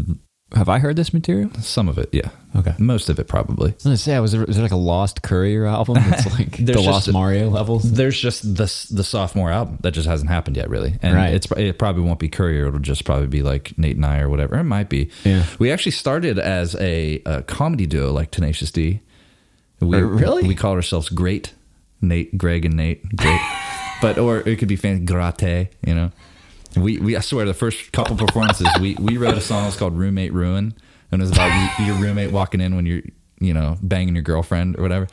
Have 0.55 0.69
I 0.69 0.79
heard 0.81 0.97
this 0.97 1.15
material? 1.15 1.51
some 1.61 1.89
of 1.89 1.97
it, 1.97 2.09
yeah, 2.13 2.31
Okay. 2.57 2.75
most 2.79 3.09
of 3.09 3.21
it 3.21 3.29
probably. 3.29 3.71
I 3.71 3.75
was 3.75 3.83
to 3.85 3.97
say, 3.97 4.19
was 4.19 4.33
there, 4.33 4.45
was 4.45 4.57
there 4.57 4.65
like 4.65 4.73
a 4.73 4.77
Lost 4.77 5.23
Courier 5.23 5.65
album? 5.67 5.99
It's 6.01 6.27
like 6.39 6.57
the 6.57 6.81
Lost 6.81 7.07
a- 7.07 7.13
Mario 7.13 7.49
levels? 7.51 7.93
There's 7.93 8.19
just 8.19 8.43
the 8.43 8.65
the 8.91 9.05
sophomore 9.05 9.53
album 9.53 9.79
that 9.83 9.93
just 9.93 10.09
hasn't 10.09 10.29
happened 10.29 10.57
yet, 10.57 10.69
really, 10.69 10.95
and 11.03 11.15
Right. 11.15 11.33
it's 11.35 11.47
it 11.53 11.79
probably 11.79 12.03
won't 12.03 12.19
be 12.19 12.29
Courier. 12.29 12.67
It'll 12.67 12.81
just 12.81 13.05
probably 13.05 13.29
be 13.29 13.43
like 13.43 13.79
Nate 13.79 13.95
and 13.97 14.05
I 14.05 14.19
or 14.19 14.29
whatever. 14.29 14.57
It 14.59 14.65
might 14.65 14.89
be. 14.89 15.11
Yeah. 15.25 15.45
We 15.61 15.71
actually 15.71 15.93
started 15.93 16.39
as 16.41 16.75
a, 16.77 17.23
a 17.27 17.43
comedy 17.43 17.87
duo 17.87 18.13
like 18.13 18.33
Tenacious 18.33 18.73
D. 18.73 19.01
We, 19.81 19.99
Uh, 19.99 20.01
really? 20.01 20.49
We 20.49 20.55
called 20.57 20.77
ourselves 20.77 21.09
Great 21.11 21.55
Nate, 22.03 22.37
Greg, 22.37 22.65
and 22.65 22.77
Nate. 22.77 23.05
Great, 23.17 23.41
but 24.03 24.19
or 24.19 24.39
it 24.41 24.59
could 24.59 24.69
be 24.69 24.77
fancy 24.77 25.05
Grate. 25.05 25.69
You 25.87 25.95
know, 25.95 26.11
we 26.77 26.99
we 26.99 27.17
I 27.17 27.21
swear 27.21 27.45
the 27.47 27.55
first 27.55 27.93
couple 27.93 28.17
performances 28.17 28.69
we 28.81 28.95
we 29.01 29.17
wrote 29.17 29.37
a 29.37 29.41
song 29.41 29.67
was 29.67 29.77
called 29.77 29.97
Roommate 29.97 30.33
Ruin, 30.33 30.75
and 31.13 31.21
it 31.21 31.25
was 31.25 31.31
about 31.33 31.79
your 31.81 31.97
roommate 31.97 32.31
walking 32.33 32.61
in 32.61 32.77
when 32.77 32.87
you're 32.87 33.03
you 33.41 33.55
know 33.55 33.77
banging 33.83 34.15
your 34.15 34.23
girlfriend 34.23 34.79
or 34.79 34.83
whatever. 34.83 35.09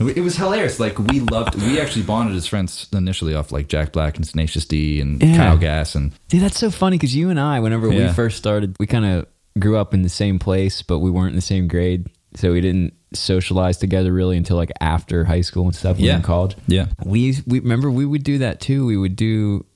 It 0.00 0.22
was 0.22 0.36
hilarious. 0.36 0.80
Like 0.80 0.98
we 0.98 1.20
loved. 1.20 1.54
We 1.62 1.78
actually 1.78 2.04
bonded 2.04 2.34
as 2.36 2.46
friends 2.46 2.88
initially 2.92 3.34
off 3.34 3.52
like 3.52 3.68
Jack 3.68 3.92
Black 3.92 4.16
and 4.16 4.24
Tenacious 4.26 4.64
D 4.64 5.00
and 5.00 5.22
Yeah. 5.22 5.36
Kyle 5.36 5.58
Gass 5.58 5.94
and 5.94 6.12
Dude, 6.28 6.40
that's 6.42 6.58
so 6.58 6.70
funny 6.70 6.96
because 6.96 7.14
you 7.14 7.28
and 7.30 7.38
I, 7.38 7.60
whenever 7.60 7.88
we 7.88 8.08
first 8.08 8.38
started, 8.38 8.76
we 8.80 8.86
kind 8.86 9.04
of 9.04 9.26
grew 9.58 9.76
up 9.76 9.92
in 9.92 10.00
the 10.02 10.08
same 10.08 10.38
place, 10.38 10.80
but 10.80 11.00
we 11.00 11.10
weren't 11.10 11.30
in 11.30 11.36
the 11.36 11.42
same 11.42 11.68
grade. 11.68 12.08
So 12.36 12.52
we 12.52 12.60
didn't 12.62 12.94
socialize 13.12 13.76
together 13.76 14.12
really 14.12 14.36
until 14.36 14.56
like 14.56 14.70
after 14.80 15.24
high 15.24 15.40
school 15.42 15.64
and 15.66 15.74
stuff. 15.74 15.98
Yeah. 15.98 16.16
in 16.16 16.22
college. 16.22 16.56
yeah. 16.66 16.86
We 17.04 17.34
we 17.46 17.60
remember 17.60 17.90
we 17.90 18.06
would 18.06 18.24
do 18.24 18.38
that 18.38 18.60
too. 18.60 18.86
We 18.86 18.96
would 18.96 19.16
do. 19.16 19.66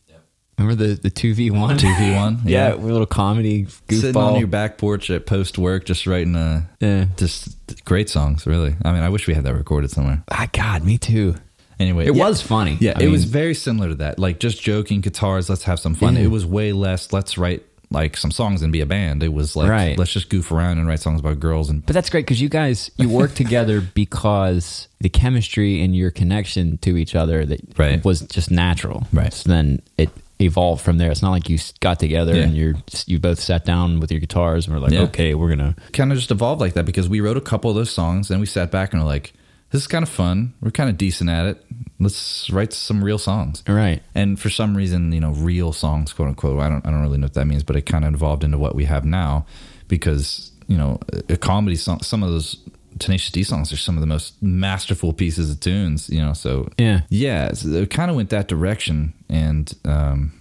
Remember 0.58 0.86
the 0.86 0.94
the 0.94 1.10
two 1.10 1.34
v 1.34 1.50
one 1.50 1.76
Two 1.84 1.92
v 1.96 2.14
one. 2.14 2.40
Yeah, 2.44 2.74
we 2.74 2.90
little 2.92 3.06
comedy 3.06 3.66
Sitting 3.90 4.16
on 4.16 4.38
your 4.38 4.46
back 4.48 4.78
porch 4.78 5.10
at 5.10 5.26
post 5.26 5.58
work, 5.58 5.84
just 5.84 6.06
writing 6.06 6.36
a 6.36 6.68
yeah. 6.80 7.06
just 7.16 7.84
great 7.84 8.08
songs. 8.08 8.46
Really. 8.46 8.74
I 8.84 8.92
mean, 8.92 9.02
I 9.02 9.08
wish 9.08 9.26
we 9.26 9.34
had 9.34 9.44
that 9.44 9.54
recorded 9.54 9.90
somewhere. 9.90 10.22
Ah, 10.30 10.48
God, 10.52 10.84
me 10.84 10.98
too. 10.98 11.34
Anyway, 11.80 12.06
It 12.06 12.14
yeah. 12.14 12.24
was 12.28 12.40
funny. 12.40 12.76
Yeah, 12.80 12.92
I 12.96 13.02
it 13.04 13.08
was 13.08 13.24
very 13.24 13.54
similar 13.54 13.88
to 13.88 13.94
that. 13.96 14.18
Like 14.20 14.38
just 14.38 14.62
joking 14.62 15.00
guitars, 15.00 15.50
let's 15.50 15.64
have 15.64 15.80
some 15.80 15.94
fun. 15.96 16.14
Yeah. 16.14 16.22
It 16.22 16.28
was 16.30 16.46
way 16.46 16.72
less. 16.72 17.12
Let's 17.12 17.36
write 17.36 17.64
like 17.90 18.16
some 18.16 18.30
songs 18.30 18.62
and 18.62 18.72
be 18.72 18.80
a 18.80 18.86
band. 18.86 19.22
It 19.24 19.32
was 19.32 19.56
like 19.56 19.68
Right. 19.68 19.98
let's 19.98 20.12
just 20.12 20.28
goof 20.28 20.50
around 20.52 20.78
and 20.78 20.86
write 20.86 21.00
songs 21.00 21.18
about 21.20 21.38
girls 21.40 21.70
and 21.70 21.84
But 21.84 21.94
that's 21.94 22.10
great 22.10 22.26
because 22.26 22.40
you 22.40 22.48
guys 22.48 22.90
you 22.96 23.08
work 23.08 23.34
together 23.42 23.80
because 23.80 24.88
the 25.00 25.08
chemistry 25.08 25.82
and 25.82 25.94
your 25.96 26.10
connection 26.12 26.78
to 26.78 26.96
each 26.96 27.14
other 27.16 27.44
that 27.44 27.60
Right. 27.78 28.04
was 28.04 28.20
just 28.22 28.50
natural. 28.52 29.06
Right. 29.12 29.32
So 29.32 29.48
then 29.50 29.82
it 29.98 30.10
evolved 30.44 30.82
from 30.82 30.98
there. 30.98 31.10
It's 31.10 31.22
not 31.22 31.30
like 31.30 31.48
you 31.48 31.56
s- 31.56 31.72
got 31.80 31.98
together 32.00 32.34
Yeah. 32.34 32.42
and 32.42 32.56
you're 32.56 32.74
you 33.06 33.18
both 33.18 33.40
sat 33.40 33.64
down 33.64 34.00
with 34.00 34.10
your 34.10 34.20
guitars 34.20 34.66
and 34.66 34.74
were 34.74 34.80
like, 34.80 34.92
Yeah. 34.92 35.02
okay, 35.02 35.34
we're 35.34 35.48
gonna. 35.48 35.74
kind 35.92 36.12
of 36.12 36.18
just 36.18 36.30
evolved 36.30 36.60
like 36.60 36.74
that 36.74 36.84
because 36.84 37.08
we 37.08 37.20
wrote 37.20 37.36
a 37.36 37.40
couple 37.40 37.70
of 37.70 37.76
those 37.76 37.90
songs 37.90 38.30
and 38.30 38.40
we 38.40 38.46
sat 38.46 38.70
back 38.70 38.92
and 38.92 39.02
were 39.02 39.08
like, 39.08 39.32
this 39.70 39.80
is 39.82 39.86
kind 39.88 40.02
of 40.04 40.08
fun. 40.08 40.54
We're 40.60 40.70
kind 40.70 40.88
of 40.88 40.96
decent 40.96 41.28
at 41.30 41.46
it. 41.46 41.64
Let's 41.98 42.48
write 42.50 42.72
some 42.72 43.02
real 43.02 43.18
songs. 43.18 43.62
right? 43.66 44.02
And 44.14 44.38
for 44.38 44.48
some 44.50 44.76
reason, 44.76 45.10
you 45.12 45.20
know, 45.20 45.32
real 45.32 45.72
songs, 45.72 46.12
quote 46.12 46.28
unquote. 46.28 46.60
I 46.60 46.68
don't, 46.68 46.86
I 46.86 46.90
don't 46.90 47.00
really 47.02 47.18
know 47.18 47.24
what 47.26 47.34
that 47.34 47.46
means, 47.46 47.62
but 47.64 47.74
it 47.74 47.82
kind 47.82 48.04
of 48.04 48.14
evolved 48.14 48.44
into 48.44 48.56
what 48.58 48.74
we 48.76 48.84
have 48.84 49.04
now, 49.04 49.46
because 49.88 50.52
you 50.68 50.76
know, 50.76 50.98
a 51.28 51.36
comedy 51.36 51.76
song. 51.76 52.00
Some 52.02 52.22
of 52.22 52.30
those 52.30 52.56
Tenacious 53.04 53.30
D 53.30 53.42
songs 53.42 53.72
are 53.72 53.76
some 53.76 53.96
of 53.96 54.00
the 54.00 54.06
most 54.06 54.42
masterful 54.42 55.12
pieces 55.12 55.50
of 55.50 55.60
tunes. 55.60 56.08
You 56.10 56.20
know, 56.20 56.32
so 56.32 56.68
Yeah. 56.78 57.02
yeah, 57.10 57.52
so 57.52 57.68
it 57.68 57.90
kind 57.90 58.10
of 58.10 58.16
went 58.16 58.30
that 58.30 58.48
direction, 58.48 59.12
and 59.28 59.72
um, 59.84 60.32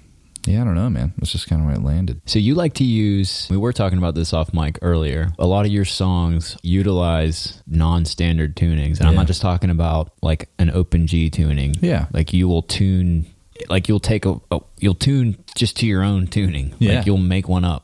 yeah, 0.45 0.61
I 0.61 0.65
don't 0.65 0.75
know, 0.75 0.89
man. 0.89 1.13
It's 1.19 1.31
just 1.31 1.47
kind 1.47 1.61
of 1.61 1.67
where 1.67 1.75
it 1.75 1.83
landed. 1.83 2.21
So 2.25 2.37
you 2.39 2.53
like 2.55 2.73
to 2.75 2.83
use 2.83 3.47
we 3.49 3.57
were 3.57 3.71
talking 3.73 3.97
about 3.97 4.15
this 4.15 4.33
off 4.33 4.53
mic 4.53 4.77
earlier. 4.81 5.31
A 5.39 5.47
lot 5.47 5.65
of 5.65 5.71
your 5.71 5.85
songs 5.85 6.57
utilize 6.63 7.61
non-standard 7.67 8.55
tunings. 8.55 8.99
And 8.99 9.07
I'm 9.07 9.15
not 9.15 9.27
just 9.27 9.41
talking 9.41 9.69
about 9.69 10.11
like 10.21 10.49
an 10.59 10.69
open 10.69 11.07
G 11.07 11.29
tuning. 11.29 11.75
Yeah. 11.81 12.07
Like 12.11 12.33
you 12.33 12.47
will 12.47 12.61
tune 12.63 13.25
like 13.69 13.87
you'll 13.87 13.99
take 14.01 14.25
a, 14.25 14.35
a 14.51 14.59
you'll 14.79 14.95
tune 14.95 15.37
just 15.55 15.77
to 15.77 15.85
your 15.85 16.03
own 16.03 16.27
tuning. 16.27 16.75
Yeah. 16.79 16.97
Like 16.97 17.05
you'll 17.05 17.17
make 17.17 17.47
one 17.47 17.63
up. 17.63 17.83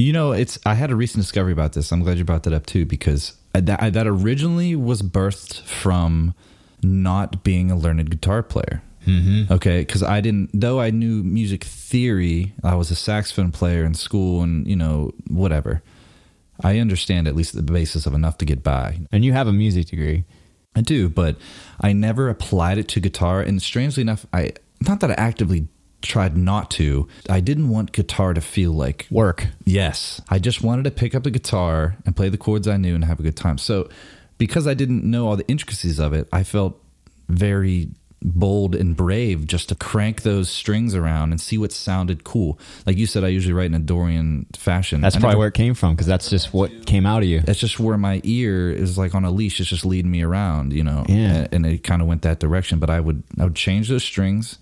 You 0.00 0.12
know, 0.12 0.30
it's. 0.30 0.60
I 0.64 0.74
had 0.74 0.92
a 0.92 0.96
recent 0.96 1.24
discovery 1.24 1.52
about 1.52 1.72
this. 1.72 1.90
I'm 1.90 2.02
glad 2.04 2.18
you 2.18 2.24
brought 2.24 2.44
that 2.44 2.52
up 2.52 2.66
too, 2.66 2.86
because 2.86 3.36
that, 3.60 3.92
that 3.92 4.06
originally 4.06 4.74
was 4.76 5.02
birthed 5.02 5.62
from 5.62 6.34
not 6.82 7.42
being 7.42 7.70
a 7.70 7.76
learned 7.76 8.10
guitar 8.10 8.42
player. 8.42 8.82
Mm-hmm. 9.06 9.52
Okay, 9.52 9.80
because 9.80 10.02
I 10.02 10.20
didn't. 10.20 10.50
Though 10.52 10.80
I 10.80 10.90
knew 10.90 11.22
music 11.22 11.64
theory, 11.64 12.52
I 12.62 12.74
was 12.74 12.90
a 12.90 12.94
saxophone 12.94 13.52
player 13.52 13.84
in 13.84 13.94
school, 13.94 14.42
and 14.42 14.66
you 14.66 14.76
know, 14.76 15.12
whatever. 15.28 15.82
I 16.62 16.78
understand 16.78 17.28
at 17.28 17.36
least 17.36 17.54
the 17.54 17.62
basis 17.62 18.04
of 18.04 18.14
enough 18.14 18.36
to 18.38 18.44
get 18.44 18.62
by. 18.62 18.98
And 19.12 19.24
you 19.24 19.32
have 19.32 19.46
a 19.46 19.52
music 19.52 19.86
degree. 19.86 20.24
I 20.74 20.80
do, 20.80 21.08
but 21.08 21.36
I 21.80 21.92
never 21.92 22.28
applied 22.28 22.78
it 22.78 22.88
to 22.88 23.00
guitar. 23.00 23.40
And 23.40 23.62
strangely 23.62 24.00
enough, 24.02 24.26
I 24.32 24.52
not 24.80 25.00
that 25.00 25.10
I 25.10 25.14
actively 25.14 25.68
tried 26.02 26.36
not 26.36 26.70
to. 26.72 27.08
I 27.28 27.40
didn't 27.40 27.68
want 27.68 27.92
guitar 27.92 28.34
to 28.34 28.40
feel 28.40 28.72
like 28.72 29.06
Work. 29.10 29.48
Yes. 29.64 30.20
I 30.28 30.38
just 30.38 30.62
wanted 30.62 30.84
to 30.84 30.90
pick 30.90 31.14
up 31.14 31.24
the 31.24 31.30
guitar 31.30 31.96
and 32.06 32.14
play 32.14 32.28
the 32.28 32.38
chords 32.38 32.68
I 32.68 32.76
knew 32.76 32.94
and 32.94 33.04
have 33.04 33.18
a 33.20 33.22
good 33.22 33.36
time. 33.36 33.58
So, 33.58 33.88
because 34.38 34.66
I 34.66 34.74
didn't 34.74 35.04
know 35.04 35.26
all 35.28 35.36
the 35.36 35.48
intricacies 35.48 35.98
of 35.98 36.12
it, 36.12 36.28
I 36.32 36.44
felt 36.44 36.80
very 37.28 37.88
bold 38.20 38.74
and 38.74 38.96
brave 38.96 39.46
just 39.46 39.68
to 39.68 39.76
crank 39.76 40.22
those 40.22 40.48
strings 40.48 40.92
around 40.92 41.30
and 41.30 41.40
see 41.40 41.56
what 41.56 41.70
sounded 41.70 42.24
cool. 42.24 42.58
Like 42.84 42.96
you 42.96 43.06
said, 43.06 43.22
I 43.22 43.28
usually 43.28 43.52
write 43.52 43.66
in 43.66 43.74
a 43.74 43.78
Dorian 43.80 44.46
fashion. 44.56 45.00
That's 45.00 45.14
I 45.16 45.20
probably 45.20 45.34
never- 45.34 45.38
where 45.40 45.48
it 45.48 45.54
came 45.54 45.74
from 45.74 45.94
because 45.94 46.06
that's 46.08 46.28
just 46.30 46.52
what 46.52 46.86
came 46.86 47.06
out 47.06 47.22
of 47.22 47.28
you. 47.28 47.40
that's 47.40 47.60
just 47.60 47.78
where 47.78 47.96
my 47.96 48.20
ear 48.24 48.70
is 48.72 48.98
like 48.98 49.14
on 49.14 49.24
a 49.24 49.30
leash. 49.30 49.60
It's 49.60 49.68
just 49.68 49.84
leading 49.86 50.10
me 50.10 50.22
around, 50.22 50.72
you 50.72 50.82
know. 50.82 51.04
Yeah. 51.08 51.14
And, 51.14 51.48
and 51.52 51.66
it 51.66 51.84
kind 51.84 52.02
of 52.02 52.08
went 52.08 52.22
that 52.22 52.40
direction. 52.40 52.78
But 52.80 52.90
I 52.90 52.98
would 53.00 53.22
I 53.38 53.44
would 53.44 53.54
change 53.56 53.88
those 53.88 54.02
strings, 54.04 54.58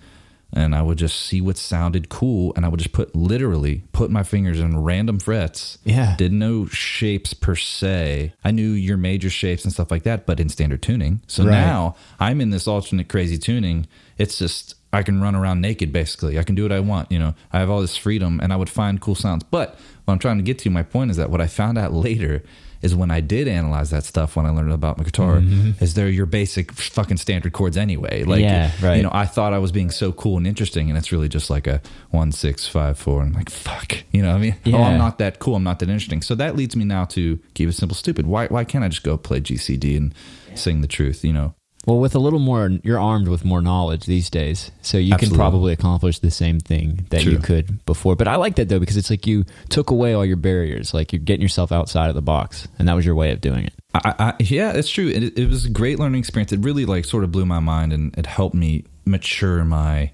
and 0.53 0.75
I 0.75 0.83
would 0.83 0.97
just 0.99 1.21
see 1.21 1.41
what 1.41 1.57
sounded 1.57 2.09
cool, 2.09 2.53
and 2.57 2.65
I 2.65 2.69
would 2.69 2.79
just 2.81 2.93
put 2.93 3.15
literally 3.15 3.83
put 3.93 4.11
my 4.11 4.23
fingers 4.23 4.61
in 4.61 4.83
random 4.83 5.19
frets. 5.19 5.79
Yeah. 5.85 6.15
Didn't 6.17 6.39
know 6.39 6.67
shapes 6.67 7.35
per 7.35 7.57
se. 7.57 8.33
I 8.45 8.51
knew 8.53 8.71
your 8.71 8.97
major 8.97 9.29
shapes 9.31 9.65
and 9.65 9.73
stuff 9.73 9.91
like 9.91 10.05
that, 10.05 10.25
but 10.27 10.41
in 10.41 10.49
standard 10.49 10.83
tuning. 10.83 11.21
So 11.27 11.45
Right. 11.45 11.51
now 11.53 11.97
I'm 12.21 12.41
in 12.41 12.51
this 12.51 12.67
alternate 12.69 13.09
crazy 13.09 13.39
tuning. 13.39 13.87
It's 14.19 14.39
just 14.39 14.75
I 14.93 15.03
can 15.03 15.21
run 15.21 15.35
around 15.35 15.61
naked 15.61 15.93
basically. 15.93 16.39
I 16.39 16.43
can 16.43 16.55
do 16.55 16.63
what 16.63 16.73
I 16.73 16.81
want, 16.81 17.13
you 17.13 17.19
know. 17.19 17.35
I 17.53 17.59
have 17.59 17.69
all 17.69 17.81
this 17.83 17.97
freedom 17.97 18.41
and 18.43 18.53
I 18.53 18.57
would 18.57 18.71
find 18.71 19.01
cool 19.01 19.15
sounds. 19.17 19.43
But 19.43 19.79
what 20.05 20.15
I'm 20.15 20.19
trying 20.21 20.39
to 20.39 20.43
get 20.45 20.59
to, 20.61 20.71
my 20.71 20.83
point 20.83 21.11
is 21.11 21.17
that 21.19 21.29
what 21.29 21.41
I 21.41 21.49
found 21.49 21.77
out 21.77 21.93
later 22.09 22.43
is 22.83 22.95
when 22.95 23.11
I 23.11 23.21
did 23.21 23.49
analyze 23.49 23.91
that 23.91 24.05
stuff 24.05 24.37
when 24.37 24.47
I 24.47 24.51
learned 24.51 24.73
about 24.73 24.99
my 24.99 25.05
guitar, 25.05 25.37
mm-hmm. 25.39 25.83
is 25.83 25.95
they're 25.95 26.09
your 26.09 26.27
basic 26.27 26.73
fucking 26.73 27.17
standard 27.17 27.53
chords 27.53 27.77
anyway. 27.77 28.25
Like 28.25 28.41
Yeah, 28.41 28.71
right. 28.83 28.97
you 28.97 29.03
know, 29.03 29.11
I 29.13 29.27
thought 29.27 29.53
I 29.53 29.59
was 29.59 29.73
being 29.73 29.91
so 29.91 30.13
cool 30.13 30.37
and 30.37 30.47
interesting 30.47 30.89
and 30.89 30.99
it's 30.99 31.13
really 31.13 31.29
just 31.29 31.51
like 31.51 31.67
a 31.67 31.81
one, 32.11 32.33
six, 32.33 32.67
five, 32.67 32.99
four. 32.99 33.23
I'm 33.23 33.33
like, 33.33 33.51
fuck. 33.51 33.97
You 34.13 34.23
know 34.23 34.31
what 34.31 34.37
I 34.37 34.41
mean? 34.41 34.57
Oh, 34.77 34.83
I'm 34.83 34.99
not 34.99 35.19
that 35.19 35.39
cool. 35.39 35.57
I'm 35.57 35.65
not 35.65 35.79
that 35.79 35.89
interesting. 35.89 36.21
So 36.21 36.35
that 36.35 36.55
leads 36.55 36.77
me 36.77 36.85
now 36.85 37.07
to 37.07 37.39
keep 37.55 37.67
it 37.69 37.73
simple, 37.73 37.95
stupid. 37.95 38.27
Why 38.27 38.47
why 38.49 38.65
can't 38.65 38.85
I 38.85 38.89
just 38.89 39.03
go 39.03 39.17
play 39.17 39.41
GCD 39.41 39.97
and 39.97 40.15
sing 40.55 40.83
the 40.83 40.87
truth, 40.87 41.25
you 41.25 41.33
know? 41.33 41.55
Well, 41.87 42.01
with 42.01 42.17
a 42.17 42.19
little 42.19 42.41
more, 42.41 42.69
you're 42.83 42.99
armed 42.99 43.29
with 43.29 43.45
more 43.45 43.63
knowledge 43.63 44.07
these 44.07 44.29
days, 44.29 44.73
so 44.83 44.99
you 44.99 45.15
Absolutely. 45.15 45.37
can 45.37 45.37
probably 45.37 45.73
accomplish 45.73 46.19
the 46.19 46.33
same 46.33 46.59
thing 46.59 47.07
that 47.11 47.25
you 47.25 47.39
could 47.39 47.85
before. 47.87 48.17
But 48.17 48.27
I 48.27 48.35
like 48.37 48.57
that 48.57 48.69
though 48.69 48.81
because 48.81 48.97
it's 48.97 49.09
like 49.09 49.25
you 49.25 49.45
took 49.69 49.91
away 49.91 50.13
all 50.13 50.25
your 50.25 50.37
barriers, 50.37 50.93
like 50.93 51.13
you're 51.13 51.21
getting 51.21 51.43
yourself 51.43 51.71
outside 51.71 52.09
of 52.09 52.17
the 52.17 52.23
box, 52.23 52.67
and 52.81 52.89
that 52.89 52.95
was 52.95 53.07
your 53.07 53.15
way 53.15 53.31
of 53.31 53.41
doing 53.41 53.65
it. 53.67 53.73
I, 53.95 54.15
I, 54.19 54.35
yeah, 54.41 54.73
it's 54.73 54.91
true. 54.91 55.09
It, 55.09 55.39
it 55.39 55.49
was 55.49 55.65
a 55.65 55.71
great 55.71 56.01
learning 56.01 56.19
experience. 56.19 56.53
It 56.53 56.61
really 56.61 56.87
like 56.87 57.05
sort 57.05 57.23
of 57.23 57.31
blew 57.31 57.47
my 57.47 57.61
mind 57.61 57.93
and 57.93 58.17
it 58.19 58.27
helped 58.27 58.55
me 58.57 58.85
mature 59.05 59.65
my, 59.65 60.11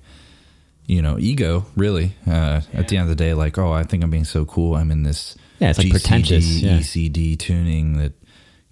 you 0.86 1.00
know, 1.00 1.18
ego. 1.18 1.64
Really, 1.74 2.14
uh, 2.26 2.60
at 2.74 2.88
the 2.88 2.98
end 2.98 3.04
of 3.04 3.08
the 3.08 3.16
day, 3.16 3.32
like, 3.32 3.56
oh, 3.56 3.72
I 3.72 3.82
think 3.84 4.04
I'm 4.04 4.10
being 4.10 4.24
so 4.24 4.44
cool. 4.44 4.76
I'm 4.76 4.90
in 4.90 5.04
this 5.04 5.36
Yeah, 5.58 5.70
it's 5.70 5.78
like 5.78 5.90
pretentious, 5.90 6.60
yeah. 6.60 6.78
ECD 6.78 7.38
tuning 7.38 7.96
that, 7.98 8.12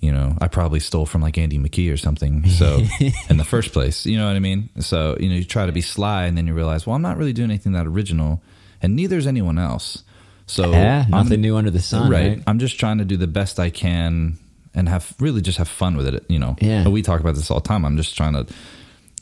you 0.01 0.11
know, 0.11 0.35
I 0.41 0.49
probably 0.49 0.81
stole 0.81 1.07
from 1.07 1.21
like 1.21 1.37
Andy 1.37 1.59
McKee 1.59 1.93
or 1.93 1.97
something. 1.97 2.49
So 2.49 2.81
in 3.29 3.37
the 3.37 3.45
first 3.45 3.73
place, 3.73 4.07
you 4.07 4.17
know 4.17 4.27
what 4.27 4.37
I 4.37 4.41
mean. 4.41 4.71
So 4.81 5.17
you 5.21 5.29
know, 5.29 5.35
you 5.37 5.45
try 5.45 5.67
to 5.67 5.73
be 5.73 5.83
sly 5.83 6.25
and 6.25 6.37
then 6.37 6.47
you 6.47 6.55
realize, 6.55 6.87
well, 6.87 6.97
I'm 6.97 7.03
not 7.03 7.17
really 7.19 7.33
doing 7.33 7.51
anything 7.51 7.73
that 7.73 7.87
original, 7.87 8.43
and 8.83 8.97
neither 8.97 9.19
is 9.19 9.27
anyone 9.27 9.59
else. 9.59 10.03
So 10.47 10.71
yeah, 10.71 11.05
I'm 11.05 11.11
nothing 11.11 11.41
new 11.43 11.57
under 11.57 11.71
the 11.71 11.81
sun, 11.81 12.11
right? 12.11 12.43
I'm 12.47 12.59
just 12.59 12.81
trying 12.81 12.99
to 12.99 13.05
do 13.05 13.17
the 13.17 13.27
best 13.29 13.61
I 13.61 13.71
can 13.71 14.39
and 14.75 14.89
have 14.89 15.15
really 15.21 15.41
just 15.43 15.59
have 15.59 15.69
fun 15.69 15.97
with 15.97 16.07
it. 16.07 16.25
You 16.29 16.39
know, 16.39 16.57
Yeah. 16.61 16.89
We 16.89 17.03
talk 17.03 17.21
about 17.21 17.35
this 17.35 17.51
all 17.51 17.61
the 17.61 17.69
time. 17.69 17.85
I'm 17.85 17.97
just 17.97 18.17
trying 18.17 18.33
to. 18.33 18.47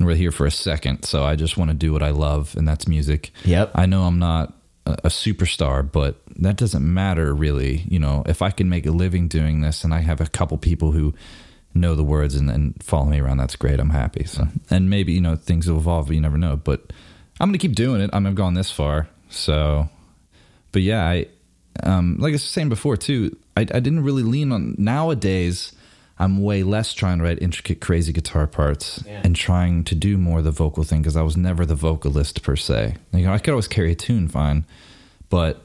We're 0.00 0.14
here 0.14 0.30
for 0.30 0.46
a 0.46 0.50
second, 0.50 1.02
so 1.02 1.24
I 1.24 1.34
just 1.34 1.56
want 1.56 1.70
to 1.70 1.76
do 1.76 1.92
what 1.92 2.04
I 2.04 2.10
love, 2.10 2.54
and 2.56 2.68
that's 2.68 2.86
music. 2.86 3.32
Yep. 3.44 3.72
I 3.74 3.86
know 3.86 4.04
I'm 4.04 4.20
not 4.20 4.54
a, 5.04 5.08
superstar, 5.08 5.90
but 5.90 6.20
that 6.36 6.56
doesn't 6.56 6.82
matter 6.82 7.34
really. 7.34 7.84
You 7.88 7.98
know, 7.98 8.22
if 8.26 8.42
I 8.42 8.50
can 8.50 8.68
make 8.68 8.86
a 8.86 8.90
living 8.90 9.28
doing 9.28 9.60
this, 9.60 9.84
and 9.84 9.92
I 9.92 10.00
have 10.00 10.20
a 10.20 10.26
couple 10.26 10.58
people 10.58 10.92
who 10.92 11.14
know 11.74 11.94
the 11.94 12.04
words 12.04 12.34
and, 12.34 12.82
follow 12.82 13.06
me 13.06 13.20
around, 13.20 13.38
that's 13.38 13.56
great. 13.56 13.80
I'm 13.80 13.90
happy. 13.90 14.24
So, 14.24 14.48
and 14.70 14.88
maybe 14.90 15.12
you 15.12 15.20
know 15.20 15.36
things 15.36 15.68
will 15.68 15.78
evolve. 15.78 16.12
You 16.12 16.20
never 16.20 16.38
know, 16.38 16.56
but 16.56 16.92
I'm 17.40 17.48
gonna 17.48 17.58
keep 17.58 17.74
doing 17.74 18.00
it. 18.00 18.10
I 18.12 18.18
mean, 18.18 18.28
I've 18.28 18.34
gone 18.34 18.54
this 18.54 18.70
far, 18.70 19.08
so 19.28 19.88
but 20.72 20.82
yeah, 20.82 21.04
I 21.04 21.26
um, 21.82 22.16
like 22.18 22.30
I 22.30 22.32
was 22.32 22.44
saying 22.44 22.68
before 22.68 22.96
too. 22.96 23.36
I, 23.56 23.62
I 23.62 23.80
didn't 23.80 24.04
really 24.04 24.22
lean 24.22 24.52
on 24.52 24.74
nowadays. 24.78 25.72
I'm 26.18 26.42
way 26.42 26.62
less 26.64 26.94
trying 26.94 27.18
to 27.18 27.24
write 27.24 27.40
intricate, 27.40 27.80
crazy 27.80 28.12
guitar 28.12 28.46
parts 28.46 29.04
and 29.24 29.36
trying 29.36 29.84
to 29.84 29.94
do 29.94 30.18
more 30.18 30.38
of 30.38 30.44
the 30.44 30.50
vocal 30.50 30.82
thing 30.82 31.00
because 31.00 31.16
I 31.16 31.22
was 31.22 31.36
never 31.36 31.64
the 31.64 31.76
vocalist 31.76 32.42
per 32.42 32.56
se. 32.56 32.96
You 33.12 33.26
know, 33.26 33.32
I 33.32 33.38
could 33.38 33.50
always 33.52 33.68
carry 33.68 33.92
a 33.92 33.94
tune 33.94 34.28
fine, 34.28 34.64
but 35.30 35.62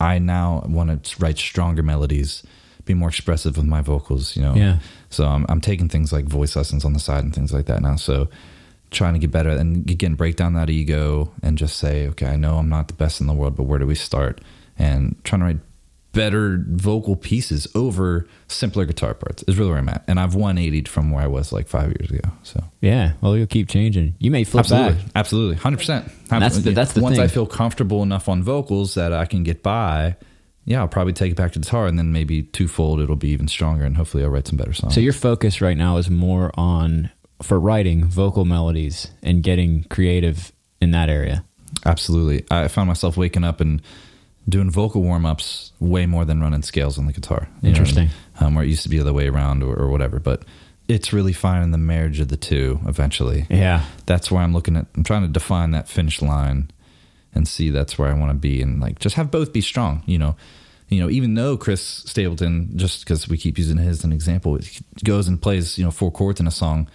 I 0.00 0.18
now 0.18 0.64
want 0.68 1.04
to 1.04 1.22
write 1.22 1.38
stronger 1.38 1.82
melodies, 1.82 2.42
be 2.84 2.94
more 2.94 3.08
expressive 3.08 3.56
with 3.56 3.66
my 3.66 3.82
vocals. 3.82 4.36
You 4.36 4.42
know, 4.42 4.54
Yeah. 4.54 4.78
So 5.10 5.26
I'm 5.26 5.46
I'm 5.48 5.60
taking 5.60 5.88
things 5.88 6.12
like 6.12 6.24
voice 6.24 6.56
lessons 6.56 6.84
on 6.84 6.92
the 6.92 6.98
side 6.98 7.22
and 7.24 7.34
things 7.34 7.52
like 7.52 7.66
that 7.66 7.82
now. 7.82 7.96
So 7.96 8.28
trying 8.90 9.14
to 9.14 9.18
get 9.18 9.30
better 9.32 9.50
and 9.50 9.88
again 9.90 10.14
break 10.14 10.36
down 10.36 10.54
that 10.54 10.70
ego 10.70 11.32
and 11.42 11.58
just 11.58 11.76
say, 11.76 12.08
okay, 12.08 12.26
I 12.26 12.36
know 12.36 12.58
I'm 12.58 12.68
not 12.68 12.88
the 12.88 12.94
best 12.94 13.20
in 13.20 13.26
the 13.26 13.32
world, 13.32 13.56
but 13.56 13.64
where 13.64 13.78
do 13.78 13.86
we 13.86 13.94
start? 13.94 14.40
And 14.78 15.16
trying 15.24 15.40
to 15.40 15.46
write 15.46 15.65
better 16.16 16.64
vocal 16.66 17.14
pieces 17.14 17.68
over 17.74 18.26
simpler 18.48 18.84
guitar 18.86 19.14
parts. 19.14 19.44
Is 19.46 19.56
really 19.58 19.70
where 19.70 19.78
I'm 19.78 19.88
at, 19.88 20.02
and 20.08 20.18
I've 20.18 20.34
180 20.34 20.88
from 20.88 21.10
where 21.12 21.22
I 21.22 21.26
was 21.28 21.52
like 21.52 21.68
five 21.68 21.94
years 22.00 22.10
ago. 22.10 22.28
So 22.42 22.64
Yeah. 22.80 23.12
Well, 23.20 23.36
you'll 23.36 23.46
keep 23.46 23.68
changing. 23.68 24.14
You 24.18 24.30
may 24.30 24.42
flip 24.44 24.60
absolutely, 24.60 24.94
back. 24.94 25.04
absolutely, 25.14 25.56
hundred 25.56 25.76
percent. 25.78 26.10
That's 26.28 26.58
the- 26.58 26.72
that's 26.72 26.92
the 26.94 27.00
once 27.00 27.16
thing. 27.16 27.24
I 27.24 27.28
feel 27.28 27.46
comfortable 27.46 28.02
enough 28.02 28.28
on 28.28 28.42
vocals 28.42 28.94
that 28.94 29.12
I 29.12 29.26
can 29.26 29.42
get 29.44 29.62
by. 29.62 30.16
Yeah, 30.64 30.80
I'll 30.80 30.88
probably 30.88 31.12
take 31.12 31.30
it 31.30 31.36
back 31.36 31.52
to 31.52 31.60
guitar, 31.60 31.86
and 31.86 31.96
then 31.96 32.10
maybe 32.12 32.42
twofold, 32.42 32.98
it'll 33.00 33.14
be 33.14 33.28
even 33.28 33.46
stronger, 33.46 33.84
and 33.84 33.96
hopefully, 33.96 34.24
I'll 34.24 34.30
write 34.30 34.48
some 34.48 34.56
better 34.56 34.72
songs. 34.72 34.94
So 34.94 35.00
your 35.00 35.12
focus 35.12 35.60
right 35.60 35.76
now 35.76 35.96
is 35.98 36.10
more 36.10 36.50
on 36.54 37.10
for 37.40 37.60
writing 37.60 38.04
vocal 38.04 38.44
melodies 38.44 39.08
and 39.22 39.44
getting 39.44 39.84
creative 39.84 40.50
in 40.80 40.90
that 40.90 41.08
area. 41.08 41.44
Absolutely. 41.84 42.44
I 42.50 42.66
found 42.68 42.88
myself 42.88 43.16
waking 43.16 43.44
up 43.44 43.60
and 43.60 43.80
doing 44.48 44.70
vocal 44.70 45.02
warm 45.02 45.26
ups 45.26 45.72
way 45.80 46.06
more 46.06 46.24
than 46.24 46.40
running 46.40 46.62
scales 46.62 46.98
on 46.98 47.06
the 47.06 47.12
guitar. 47.12 47.48
I 47.62 47.66
Interesting. 47.66 48.04
mean? 48.04 48.10
Um, 48.40 48.54
where 48.54 48.64
it 48.64 48.68
used 48.68 48.82
to 48.84 48.88
be 48.88 48.96
the 48.96 49.02
other 49.02 49.12
way 49.12 49.28
around 49.28 49.62
or, 49.62 49.74
or 49.74 49.88
whatever. 49.88 50.20
But 50.20 50.44
it's 50.88 51.12
really 51.12 51.32
finding 51.32 51.72
the 51.72 51.78
marriage 51.78 52.20
of 52.20 52.28
the 52.28 52.36
two 52.36 52.80
eventually. 52.86 53.46
Yeah. 53.50 53.84
That's 54.06 54.30
where 54.30 54.42
I'm 54.42 54.52
looking 54.52 54.76
at. 54.76 54.86
I'm 54.96 55.02
trying 55.04 55.22
to 55.22 55.28
define 55.28 55.72
that 55.72 55.88
finish 55.88 56.22
line 56.22 56.70
and 57.34 57.46
see 57.48 57.70
that's 57.70 57.98
where 57.98 58.08
I 58.08 58.14
want 58.14 58.30
to 58.30 58.38
be 58.38 58.62
and 58.62 58.80
like 58.80 58.98
just 59.00 59.16
have 59.16 59.30
both 59.30 59.52
be 59.52 59.60
strong, 59.60 60.02
you 60.06 60.18
know. 60.18 60.36
You 60.88 61.00
know, 61.00 61.10
even 61.10 61.34
though 61.34 61.56
Chris 61.56 61.82
Stapleton, 61.82 62.70
just 62.78 63.00
because 63.00 63.28
we 63.28 63.36
keep 63.36 63.58
using 63.58 63.76
his 63.76 63.98
as 63.98 64.04
an 64.04 64.12
example, 64.12 64.56
goes 65.02 65.26
and 65.26 65.42
plays, 65.42 65.76
you 65.76 65.84
know, 65.84 65.90
four 65.90 66.12
chords 66.12 66.38
in 66.38 66.46
a 66.46 66.52
song, 66.52 66.88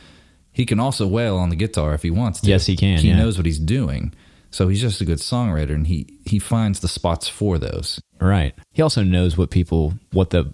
he 0.53 0.65
can 0.65 0.79
also 0.79 1.05
wail 1.05 1.35
on 1.35 1.49
the 1.49 1.57
guitar 1.57 1.93
if 1.93 2.01
he 2.01 2.09
wants 2.09 2.39
to. 2.39 2.47
Yes, 2.47 2.65
he 2.65 2.77
can, 2.77 2.99
He 2.99 3.09
yeah. 3.09 3.17
knows 3.17 3.35
what 3.37 3.45
he's 3.45 3.59
doing. 3.59 4.13
So 4.51 4.67
he's 4.67 4.81
just 4.81 5.01
a 5.01 5.05
good 5.05 5.19
songwriter 5.19 5.71
and 5.73 5.87
he 5.87 6.19
he 6.25 6.37
finds 6.39 6.81
the 6.81 6.87
spots 6.87 7.27
for 7.27 7.57
those. 7.57 8.01
Right. 8.19 8.53
He 8.73 8.81
also 8.81 9.03
knows 9.03 9.37
what 9.37 9.49
people, 9.49 9.93
what 10.11 10.29
the 10.29 10.53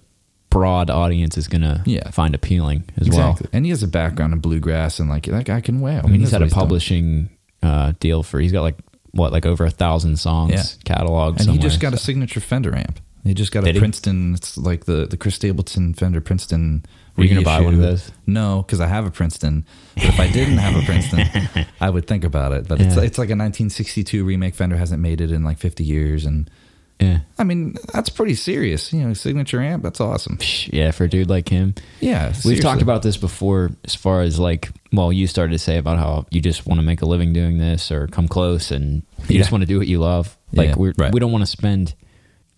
broad 0.50 0.90
audience 0.90 1.38
is 1.38 1.48
going 1.48 1.62
to 1.64 1.82
Yeah. 1.86 2.10
find 2.12 2.34
appealing 2.34 2.86
as 2.98 3.10
well. 3.10 3.38
And 3.52 3.66
he 3.66 3.72
has 3.72 3.84
a 3.84 3.88
background 3.88 4.34
in 4.34 4.40
bluegrass 4.40 5.00
and 5.00 5.10
like 5.10 5.26
that 5.26 5.46
guy 5.46 5.60
can 5.62 5.82
wail. 5.82 6.02
I 6.06 6.08
mean, 6.10 6.22
he's 6.22 6.32
had 6.32 6.42
a 6.42 6.48
publishing 6.48 7.30
uh, 7.62 7.94
deal 8.00 8.24
for, 8.24 8.40
he's 8.40 8.52
got 8.54 8.62
like, 8.62 8.78
what, 9.12 9.34
like 9.34 9.46
over 9.46 9.66
a 9.66 9.70
thousand 9.72 10.18
songs 10.18 10.80
Yeah. 10.88 11.04
And 11.40 11.50
he 11.50 11.58
just 11.58 11.80
got 11.80 11.94
a 11.94 11.98
signature 11.98 12.40
Fender 12.40 12.76
amp. 12.76 13.00
He 13.24 13.34
just 13.34 13.52
got 13.52 13.66
Did 13.66 13.72
a 13.72 13.74
he? 13.74 13.80
Princeton. 13.80 14.36
It's 14.36 14.58
like 14.58 14.86
the 14.86 15.06
the 15.06 15.18
Chris 15.18 15.36
Stapleton 15.36 15.94
Fender 15.96 16.22
Princeton. 16.22 16.86
Were 17.18 17.24
you 17.24 17.30
gonna 17.30 17.42
buy 17.42 17.62
one 17.62 17.74
of 17.74 17.80
those? 17.82 18.12
No, 18.26 18.62
because 18.62 18.80
I 18.80 18.88
have 18.88 19.06
a 19.06 19.12
Princeton. 19.12 19.66
But 19.96 20.06
if 20.06 20.20
I 20.20 20.30
didn't 20.30 20.58
have 20.60 20.76
a 20.82 20.86
Princeton, 20.86 21.66
I 21.82 21.90
would 21.90 22.06
think 22.08 22.24
about 22.24 22.52
it. 22.52 22.68
But 22.68 22.80
it's 22.80 22.96
Yeah. 22.96 23.02
it's 23.04 23.18
like 23.18 23.30
a 23.30 23.36
1962 23.36 24.24
remake. 24.24 24.54
Fender 24.56 24.78
hasn't 24.78 25.02
made 25.02 25.20
it 25.22 25.32
in 25.32 25.44
like 25.44 25.58
50 25.58 25.84
years, 25.84 26.26
and 26.26 26.50
yeah. 27.00 27.20
I 27.40 27.44
mean 27.44 27.76
that's 27.94 28.10
pretty 28.10 28.36
serious. 28.36 28.94
You 28.94 29.04
know, 29.08 29.14
signature 29.14 29.62
amp. 29.62 29.82
That's 29.84 30.00
awesome. 30.00 30.38
Yeah, 30.68 30.92
for 30.92 31.06
a 31.06 31.10
dude 31.10 31.30
like 31.30 31.50
him. 31.50 31.74
Yeah, 32.00 32.34
We've 32.46 32.60
talked 32.62 32.82
about 32.84 33.02
this 33.02 33.18
before 33.18 33.72
as 33.84 33.96
far 33.96 34.22
as 34.22 34.38
like, 34.40 34.70
well, 34.94 35.12
you 35.12 35.26
started 35.28 35.54
to 35.54 35.60
say 35.60 35.78
about 35.78 35.98
how 35.98 36.26
you 36.32 36.40
just 36.42 36.66
want 36.68 36.80
to 36.80 36.84
make 36.86 37.02
a 37.02 37.06
living 37.06 37.34
doing 37.34 37.58
this 37.58 37.92
or 37.92 38.08
come 38.08 38.28
close 38.28 38.70
and 38.72 39.04
you 39.28 39.38
just 39.40 39.52
want 39.52 39.62
to 39.64 39.68
do 39.68 39.78
what 39.80 39.88
you 39.88 40.00
love. 40.00 40.38
Like 40.54 40.70
Yeah, 40.70 40.76
we're, 40.78 40.94
right. 40.98 41.12
we 41.14 41.20
don't 41.20 41.32
want 41.32 41.42
to 41.44 41.48
spend 41.52 41.94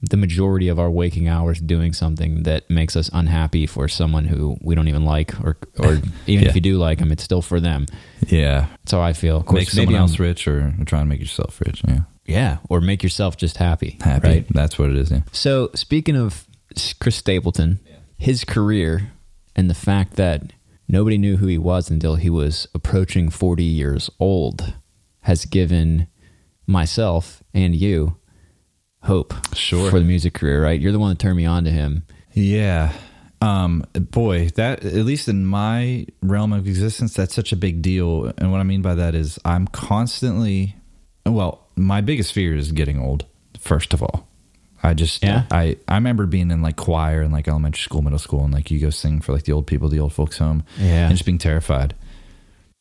the 0.01 0.15
majority 0.17 0.69
of 0.69 0.79
our 0.79 0.89
waking 0.89 1.27
hours 1.27 1.59
doing 1.59 1.91
something 1.91 2.43
that 2.43 2.69
makes 2.69 2.95
us 2.95 3.09
unhappy 3.11 3.65
for 3.65 3.87
someone 3.89 4.25
who 4.25 4.57
we 4.61 4.73
don't 4.73 4.87
even 4.87 5.03
like 5.03 5.33
or 5.43 5.57
or 5.77 5.93
even 6.27 6.43
Yeah. 6.45 6.49
if 6.49 6.55
you 6.55 6.61
do 6.61 6.77
like 6.77 6.99
them, 6.99 7.11
it's 7.11 7.23
still 7.23 7.41
for 7.41 7.59
them. 7.59 7.85
Yeah, 8.27 8.67
That's 8.83 8.91
how 8.93 9.01
I 9.01 9.13
feel. 9.13 9.37
Of 9.37 9.45
course, 9.45 9.59
make 9.61 9.69
someone 9.69 9.95
else 9.95 10.13
I'm- 10.13 10.23
rich 10.23 10.47
or, 10.47 10.73
or 10.79 10.85
try 10.85 10.99
and 11.01 11.09
make 11.09 11.19
yourself 11.19 11.59
rich. 11.65 11.81
Yeah, 11.87 12.01
Yeah, 12.25 12.57
or 12.69 12.79
make 12.81 13.03
yourself 13.03 13.35
just 13.37 13.57
happy. 13.57 13.97
happy. 14.01 14.27
Right? 14.27 14.45
That's 14.53 14.79
what 14.79 14.89
it 14.89 14.95
is. 14.97 15.11
Yeah. 15.11 15.21
So, 15.33 15.69
speaking 15.75 16.15
of 16.15 16.45
Chris 16.99 17.15
Stapleton, 17.17 17.79
his 18.17 18.43
career 18.45 19.11
and 19.55 19.69
the 19.69 19.73
fact 19.75 20.15
that 20.15 20.53
nobody 20.87 21.17
knew 21.17 21.37
who 21.37 21.47
he 21.47 21.57
was 21.57 21.89
until 21.89 22.15
he 22.15 22.29
was 22.29 22.67
approaching 22.73 23.29
40 23.29 23.63
years 23.63 24.09
old 24.19 24.73
has 25.21 25.43
given 25.45 26.07
myself 26.67 27.43
and 27.53 27.75
you 27.75 28.15
hope 29.03 29.33
Sure. 29.55 29.89
for 29.89 29.99
the 29.99 30.05
music 30.05 30.33
career, 30.33 30.61
right? 30.63 30.79
You're 30.79 30.91
the 30.91 30.99
one 30.99 31.09
that 31.09 31.19
turned 31.19 31.37
me 31.37 31.45
on 31.45 31.63
to 31.65 31.71
him. 31.71 32.03
Yeah. 32.33 32.93
Um, 33.41 33.85
boy, 33.93 34.49
that 34.55 34.83
at 34.83 35.05
least 35.05 35.29
in 35.29 35.45
my 35.45 36.05
realm 36.21 36.51
of 36.51 36.67
existence, 36.67 37.13
that's 37.13 37.33
such 37.33 37.51
a 37.53 37.55
big 37.55 37.81
deal. 37.81 38.33
And 38.37 38.51
what 38.51 38.59
I 38.59 38.63
mean 38.63 38.81
by 38.81 38.95
that 38.95 39.15
is 39.15 39.39
I'm 39.45 39.67
constantly, 39.67 40.75
well, 41.25 41.65
my 41.75 42.01
biggest 42.01 42.33
fear 42.33 42.55
is 42.55 42.71
getting 42.73 42.99
old. 42.99 43.25
First 43.57 43.93
of 43.93 44.03
all, 44.03 44.27
I 44.83 44.93
just, 44.93 45.23
Yeah? 45.23 45.45
I, 45.51 45.77
I 45.87 45.95
remember 45.95 46.25
being 46.25 46.51
in 46.51 46.61
like 46.61 46.75
choir 46.75 47.21
in 47.21 47.31
like 47.31 47.47
elementary 47.47 47.81
school, 47.81 48.01
middle 48.01 48.19
school, 48.19 48.43
and 48.43 48.53
like 48.53 48.69
you 48.71 48.79
go 48.79 48.89
sing 48.89 49.21
for 49.21 49.31
like 49.33 49.43
the 49.43 49.53
old 49.53 49.67
people, 49.67 49.87
the 49.87 49.99
old 50.01 50.13
folks 50.13 50.37
home, 50.37 50.63
Yeah. 50.77 51.07
and 51.07 51.11
just 51.13 51.25
being 51.25 51.37
terrified. 51.37 51.95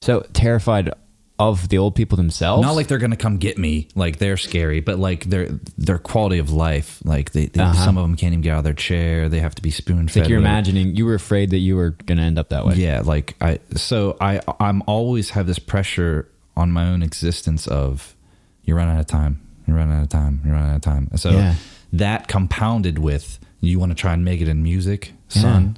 So, 0.03 0.25
terrified 0.33 0.91
of 1.39 1.69
the 1.69 1.79
old 1.79 1.95
people 1.95 2.17
themselves? 2.17 2.63
Not 2.63 2.75
like 2.75 2.89
they're 2.89 2.99
gonna 2.99 3.17
come 3.17 3.37
get 3.39 3.59
me, 3.59 3.89
like 3.95 4.19
they're 4.19 4.37
scary, 4.37 4.81
but 4.81 4.99
like 4.99 5.25
their 5.27 5.49
their 5.77 5.99
quality 5.99 6.39
of 6.39 6.51
life, 6.51 7.01
like 7.05 7.33
they, 7.33 7.47
they 7.47 7.61
Uh-huh. 7.63 7.85
some 7.85 7.97
of 7.97 8.03
them 8.03 8.17
can't 8.17 8.33
even 8.33 8.43
get 8.43 8.53
out 8.53 8.59
of 8.59 8.65
their 8.65 8.75
chair. 8.75 9.29
They 9.29 9.41
have 9.41 9.55
to 9.55 9.63
be 9.63 9.71
spoon 9.71 10.09
fed. 10.09 10.23
like 10.25 10.29
you're 10.31 10.39
imagining 10.41 10.97
you 10.97 11.05
were 11.07 11.15
afraid 11.15 11.51
that 11.51 11.59
you 11.59 11.77
were 11.77 11.91
going 11.91 12.19
to 12.19 12.25
end 12.25 12.39
up 12.39 12.49
that 12.49 12.67
way. 12.67 12.75
Yeah, 12.75 13.03
like 13.05 13.35
I 13.41 13.61
so 13.77 14.17
I 14.21 14.41
I'm 14.59 14.83
always 14.87 15.31
have 15.31 15.47
this 15.47 15.59
pressure 15.59 16.29
on 16.57 16.73
my 16.73 16.89
own 16.89 17.03
existence 17.03 17.67
of 17.69 18.15
you're 18.65 18.77
running 18.77 18.95
out 18.97 19.01
of 19.01 19.07
time, 19.07 19.41
you're 19.67 19.77
running 19.77 19.97
out 19.97 20.03
of 20.03 20.09
time, 20.09 20.41
you're 20.45 20.55
running 20.55 20.71
out 20.71 20.77
of 20.77 20.83
time. 20.83 21.09
So 21.17 21.31
Yeah. 21.31 21.55
that 21.93 22.27
compounded 22.29 22.99
with 22.99 23.39
you 23.61 23.79
want 23.79 23.91
to 23.91 23.97
try 23.97 24.13
and 24.13 24.25
make 24.25 24.41
it 24.41 24.49
in 24.49 24.63
music, 24.63 25.13
son, 25.29 25.77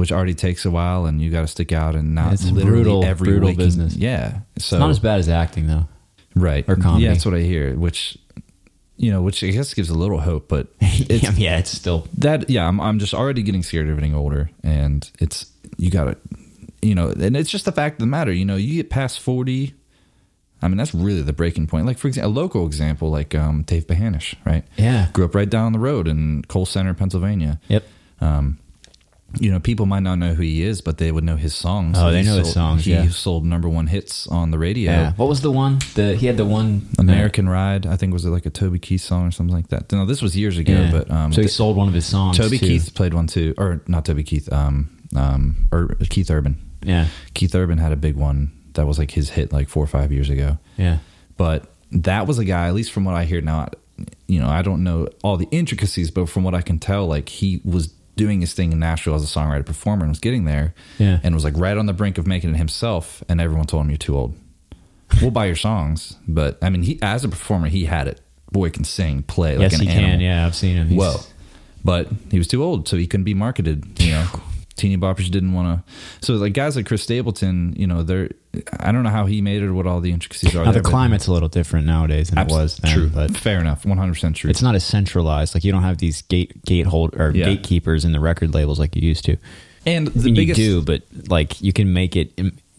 which 0.00 0.10
already 0.10 0.34
takes 0.34 0.64
a 0.64 0.70
while, 0.70 1.06
and 1.06 1.20
you 1.22 1.30
got 1.30 1.42
to 1.42 1.46
stick 1.46 1.70
out 1.72 1.94
and 1.94 2.14
not 2.14 2.32
It's 2.32 2.44
literally 2.50 2.82
brutal- 2.82 3.04
every 3.04 3.28
brutal 3.28 3.48
waking- 3.50 3.64
business. 3.64 3.94
Yeah, 3.94 4.40
so 4.58 4.76
It's 4.76 4.80
not 4.80 4.90
as 4.90 4.98
bad 4.98 5.20
as 5.20 5.28
acting, 5.28 5.66
though. 5.68 5.86
right 6.34 6.64
or 6.68 6.74
comedy. 6.76 7.04
Yeah, 7.04 7.12
that's 7.12 7.24
what 7.26 7.34
I 7.34 7.40
hear. 7.40 7.74
Which 7.76 8.18
you 8.96 9.10
know, 9.10 9.22
which 9.22 9.42
I 9.42 9.48
guess 9.50 9.72
gives 9.72 9.88
a 9.88 9.94
little 9.94 10.20
hope, 10.20 10.48
but 10.48 10.66
it's, 10.80 11.22
yeah, 11.22 11.32
yeah, 11.36 11.58
it's 11.58 11.70
still. 11.70 12.06
that 12.18 12.50
yeah 12.50 12.66
I'm, 12.68 12.80
I'm 12.80 12.98
just 12.98 13.14
already 13.14 13.42
getting 13.42 13.62
scared 13.62 13.88
of 13.88 13.96
getting 13.96 14.14
older 14.14 14.50
and 14.62 15.08
it's 15.20 15.46
you 15.78 15.90
gotta 15.90 16.16
you 16.82 16.94
know 16.94 17.08
and 17.10 17.34
it's 17.36 17.48
just 17.50 17.64
the 17.64 17.72
fact 17.72 17.94
of 17.94 18.00
the 18.00 18.06
matter 18.06 18.30
you 18.32 18.44
know 18.44 18.56
you 18.56 18.74
get 18.74 18.90
past 18.90 19.20
40 19.20 19.72
i 20.62 20.68
mean 20.68 20.76
that's 20.76 20.94
really 20.94 21.22
the 21.22 21.32
breaking 21.32 21.66
point 21.66 21.86
like 21.86 21.96
for 21.98 22.08
example 22.08 22.30
a 22.30 22.34
local 22.42 22.66
example 22.66 23.10
like 23.10 23.34
um, 23.34 23.62
dave 23.62 23.86
pahanish 23.86 24.34
right 24.44 24.64
Yeah. 24.76 25.08
grew 25.14 25.24
up 25.24 25.34
right 25.34 25.48
down 25.48 25.72
the 25.72 25.78
road 25.78 26.06
in 26.08 26.42
coal 26.48 26.66
center 26.66 26.92
pennsylvania 26.94 27.58
Yep. 27.68 27.84
You 29.38 29.50
know 29.50 29.60
people 29.60 29.86
might 29.86 30.02
not 30.02 30.16
know 30.16 30.34
who 30.34 30.42
he 30.42 30.62
is 30.62 30.80
but 30.80 30.98
they 30.98 31.12
would 31.12 31.22
know 31.22 31.36
his 31.36 31.54
songs 31.54 31.96
Oh, 31.98 32.10
they 32.10 32.22
He 32.22 32.26
know 32.28 32.38
his 32.38 32.46
sold- 32.48 32.54
songs, 32.54 32.84
he 32.84 32.92
yeah. 32.92 33.08
sold 33.10 33.44
number 33.44 33.68
one 33.68 33.86
hits 33.86 34.26
on 34.26 34.50
the 34.50 34.58
radio 34.58 34.90
Yeah. 34.90 35.12
What 35.12 35.28
was 35.28 35.40
the 35.40 35.52
one? 35.52 35.78
The 35.94 36.16
he 36.16 36.26
had 36.26 36.36
the 36.36 36.44
one 36.44 36.88
american 36.98 37.48
ride 37.48 37.86
i 37.86 37.96
think 37.96 38.12
was 38.12 38.24
it 38.24 38.30
like 38.30 38.46
a 38.46 38.50
toby 38.50 38.78
keith 38.80 39.02
song 39.02 39.28
or 39.28 39.30
something 39.30 39.54
like 39.54 39.68
that 39.68 39.90
no 39.92 40.04
this 40.04 40.20
was 40.20 40.36
years 40.36 40.58
ago 40.58 40.72
Yeah. 40.72 40.90
but 40.90 41.10
um, 41.10 41.32
so 41.32 41.42
he 41.42 41.46
th- 41.46 41.54
sold 41.54 41.76
one 41.76 41.86
of 41.88 41.94
his 41.94 42.06
songs. 42.06 42.38
Toby 42.38 42.58
too. 42.58 42.66
Keith 42.66 42.94
played 42.94 43.14
one 43.14 43.26
too, 43.28 43.54
or 43.56 43.80
not 43.86 44.04
Toby 44.04 44.22
Keith, 44.24 44.52
um, 44.52 44.88
um, 45.14 45.66
or 45.70 45.94
Keith 46.08 46.30
Urban. 46.30 46.56
Yeah. 46.82 47.06
Keith 47.34 47.54
Urban 47.54 47.78
had 47.78 47.92
a 47.92 47.96
big 47.96 48.16
one 48.16 48.50
that 48.74 48.86
was 48.86 48.98
like 48.98 49.10
his 49.12 49.30
hit 49.30 49.52
like 49.52 49.68
four 49.68 49.82
or 49.84 49.86
five 49.86 50.10
years 50.12 50.30
ago. 50.30 50.58
Yeah. 50.76 50.98
But 51.36 51.70
that 51.92 52.26
was 52.26 52.38
a 52.38 52.44
guy, 52.44 52.66
at 52.68 52.74
least 52.74 52.90
from 52.92 53.04
what 53.04 53.14
I 53.14 53.24
hear 53.24 53.40
now, 53.40 53.68
you 54.26 54.38
know, 54.40 54.48
I 54.48 54.62
don't 54.62 54.82
know 54.84 55.08
all 55.22 55.36
the 55.36 55.48
intricacies, 55.50 56.10
but 56.10 56.28
from 56.28 56.42
what 56.44 56.54
I 56.54 56.62
can 56.62 56.78
tell, 56.78 57.06
like 57.06 57.28
he 57.28 57.60
was 57.64 57.92
doing 58.16 58.40
his 58.40 58.52
thing 58.52 58.72
in 58.72 58.78
Nashville 58.78 59.14
as 59.14 59.22
a 59.24 59.26
songwriter 59.38 59.64
performer 59.64 60.02
and 60.02 60.10
was 60.10 60.18
getting 60.20 60.44
there 60.44 60.74
Yeah. 60.98 61.20
and 61.22 61.34
was 61.34 61.44
like 61.44 61.56
right 61.56 61.76
on 61.76 61.86
the 61.86 61.92
brink 61.92 62.18
of 62.18 62.26
making 62.26 62.50
it 62.50 62.56
himself. 62.56 63.22
And 63.28 63.40
everyone 63.40 63.66
told 63.66 63.84
him, 63.84 63.90
You're 63.90 63.98
too 63.98 64.16
old. 64.16 64.34
We'll 65.20 65.30
buy 65.30 65.46
your 65.46 65.56
songs. 65.56 66.16
But 66.28 66.58
I 66.62 66.70
mean, 66.70 66.82
he, 66.82 66.98
as 67.02 67.24
a 67.24 67.28
performer, 67.28 67.68
he 67.68 67.84
had 67.86 68.06
it. 68.08 68.20
Boy 68.52 68.70
can 68.70 68.84
sing, 68.84 69.22
play 69.22 69.56
like 69.56 69.70
yes, 69.72 69.80
an 69.80 69.86
he 69.86 69.92
animal. 69.92 70.10
can. 70.10 70.20
Yeah, 70.20 70.46
I've 70.46 70.54
seen 70.56 70.76
him. 70.76 70.88
He's- 70.88 70.98
Whoa. 70.98 71.20
But 71.82 72.08
he 72.30 72.36
was 72.36 72.46
too 72.46 72.62
old, 72.62 72.88
so 72.88 72.96
he 72.98 73.06
couldn't 73.06 73.24
be 73.24 73.32
marketed. 73.34 73.84
You 74.00 74.10
know, 74.12 74.26
teeny 74.80 74.96
boppers 74.96 75.30
didn't 75.30 75.52
want 75.52 75.84
to. 75.86 75.92
So 76.26 76.34
like 76.34 76.52
guys 76.54 76.74
like 76.74 76.86
Chris 76.86 77.02
Stapleton, 77.02 77.74
you 77.76 77.86
know, 77.86 78.02
they're. 78.02 78.30
I 78.80 78.90
don't 78.90 79.04
know 79.04 79.10
how 79.10 79.26
he 79.26 79.40
made 79.40 79.62
it 79.62 79.66
or 79.66 79.74
what 79.74 79.86
all 79.86 80.00
the 80.00 80.10
intricacies 80.10 80.56
are. 80.56 80.64
Now, 80.64 80.72
there, 80.72 80.82
the 80.82 80.88
climate's 80.88 81.28
a 81.28 81.32
little 81.32 81.48
different 81.48 81.86
nowadays 81.86 82.30
than 82.30 82.38
Abs- 82.38 82.52
it 82.52 82.56
was 82.56 82.76
then, 82.78 82.92
true, 82.92 83.08
but 83.08 83.36
fair 83.36 83.60
enough, 83.60 83.86
one 83.86 83.96
hundred 83.96 84.14
percent 84.14 84.34
true. 84.34 84.50
it's 84.50 84.60
not 84.62 84.74
as 84.74 84.82
centralized. 84.84 85.54
Like 85.54 85.62
you 85.62 85.70
don't 85.70 85.82
have 85.84 85.98
these 85.98 86.22
gate 86.22 86.64
gate 86.64 86.86
hold 86.86 87.14
or 87.14 87.30
Yeah. 87.32 87.44
gatekeepers 87.44 88.04
in 88.04 88.10
the 88.10 88.18
record 88.18 88.52
labels 88.52 88.80
like 88.80 88.96
you 88.96 89.02
used 89.02 89.24
to. 89.26 89.36
and 89.86 90.08
I 90.08 90.12
the 90.12 90.20
mean, 90.24 90.34
biggest 90.34 90.58
you 90.58 90.80
do, 90.80 90.82
but 90.82 91.02
like 91.28 91.60
you 91.62 91.72
can 91.72 91.92
make 91.92 92.16
it. 92.16 92.32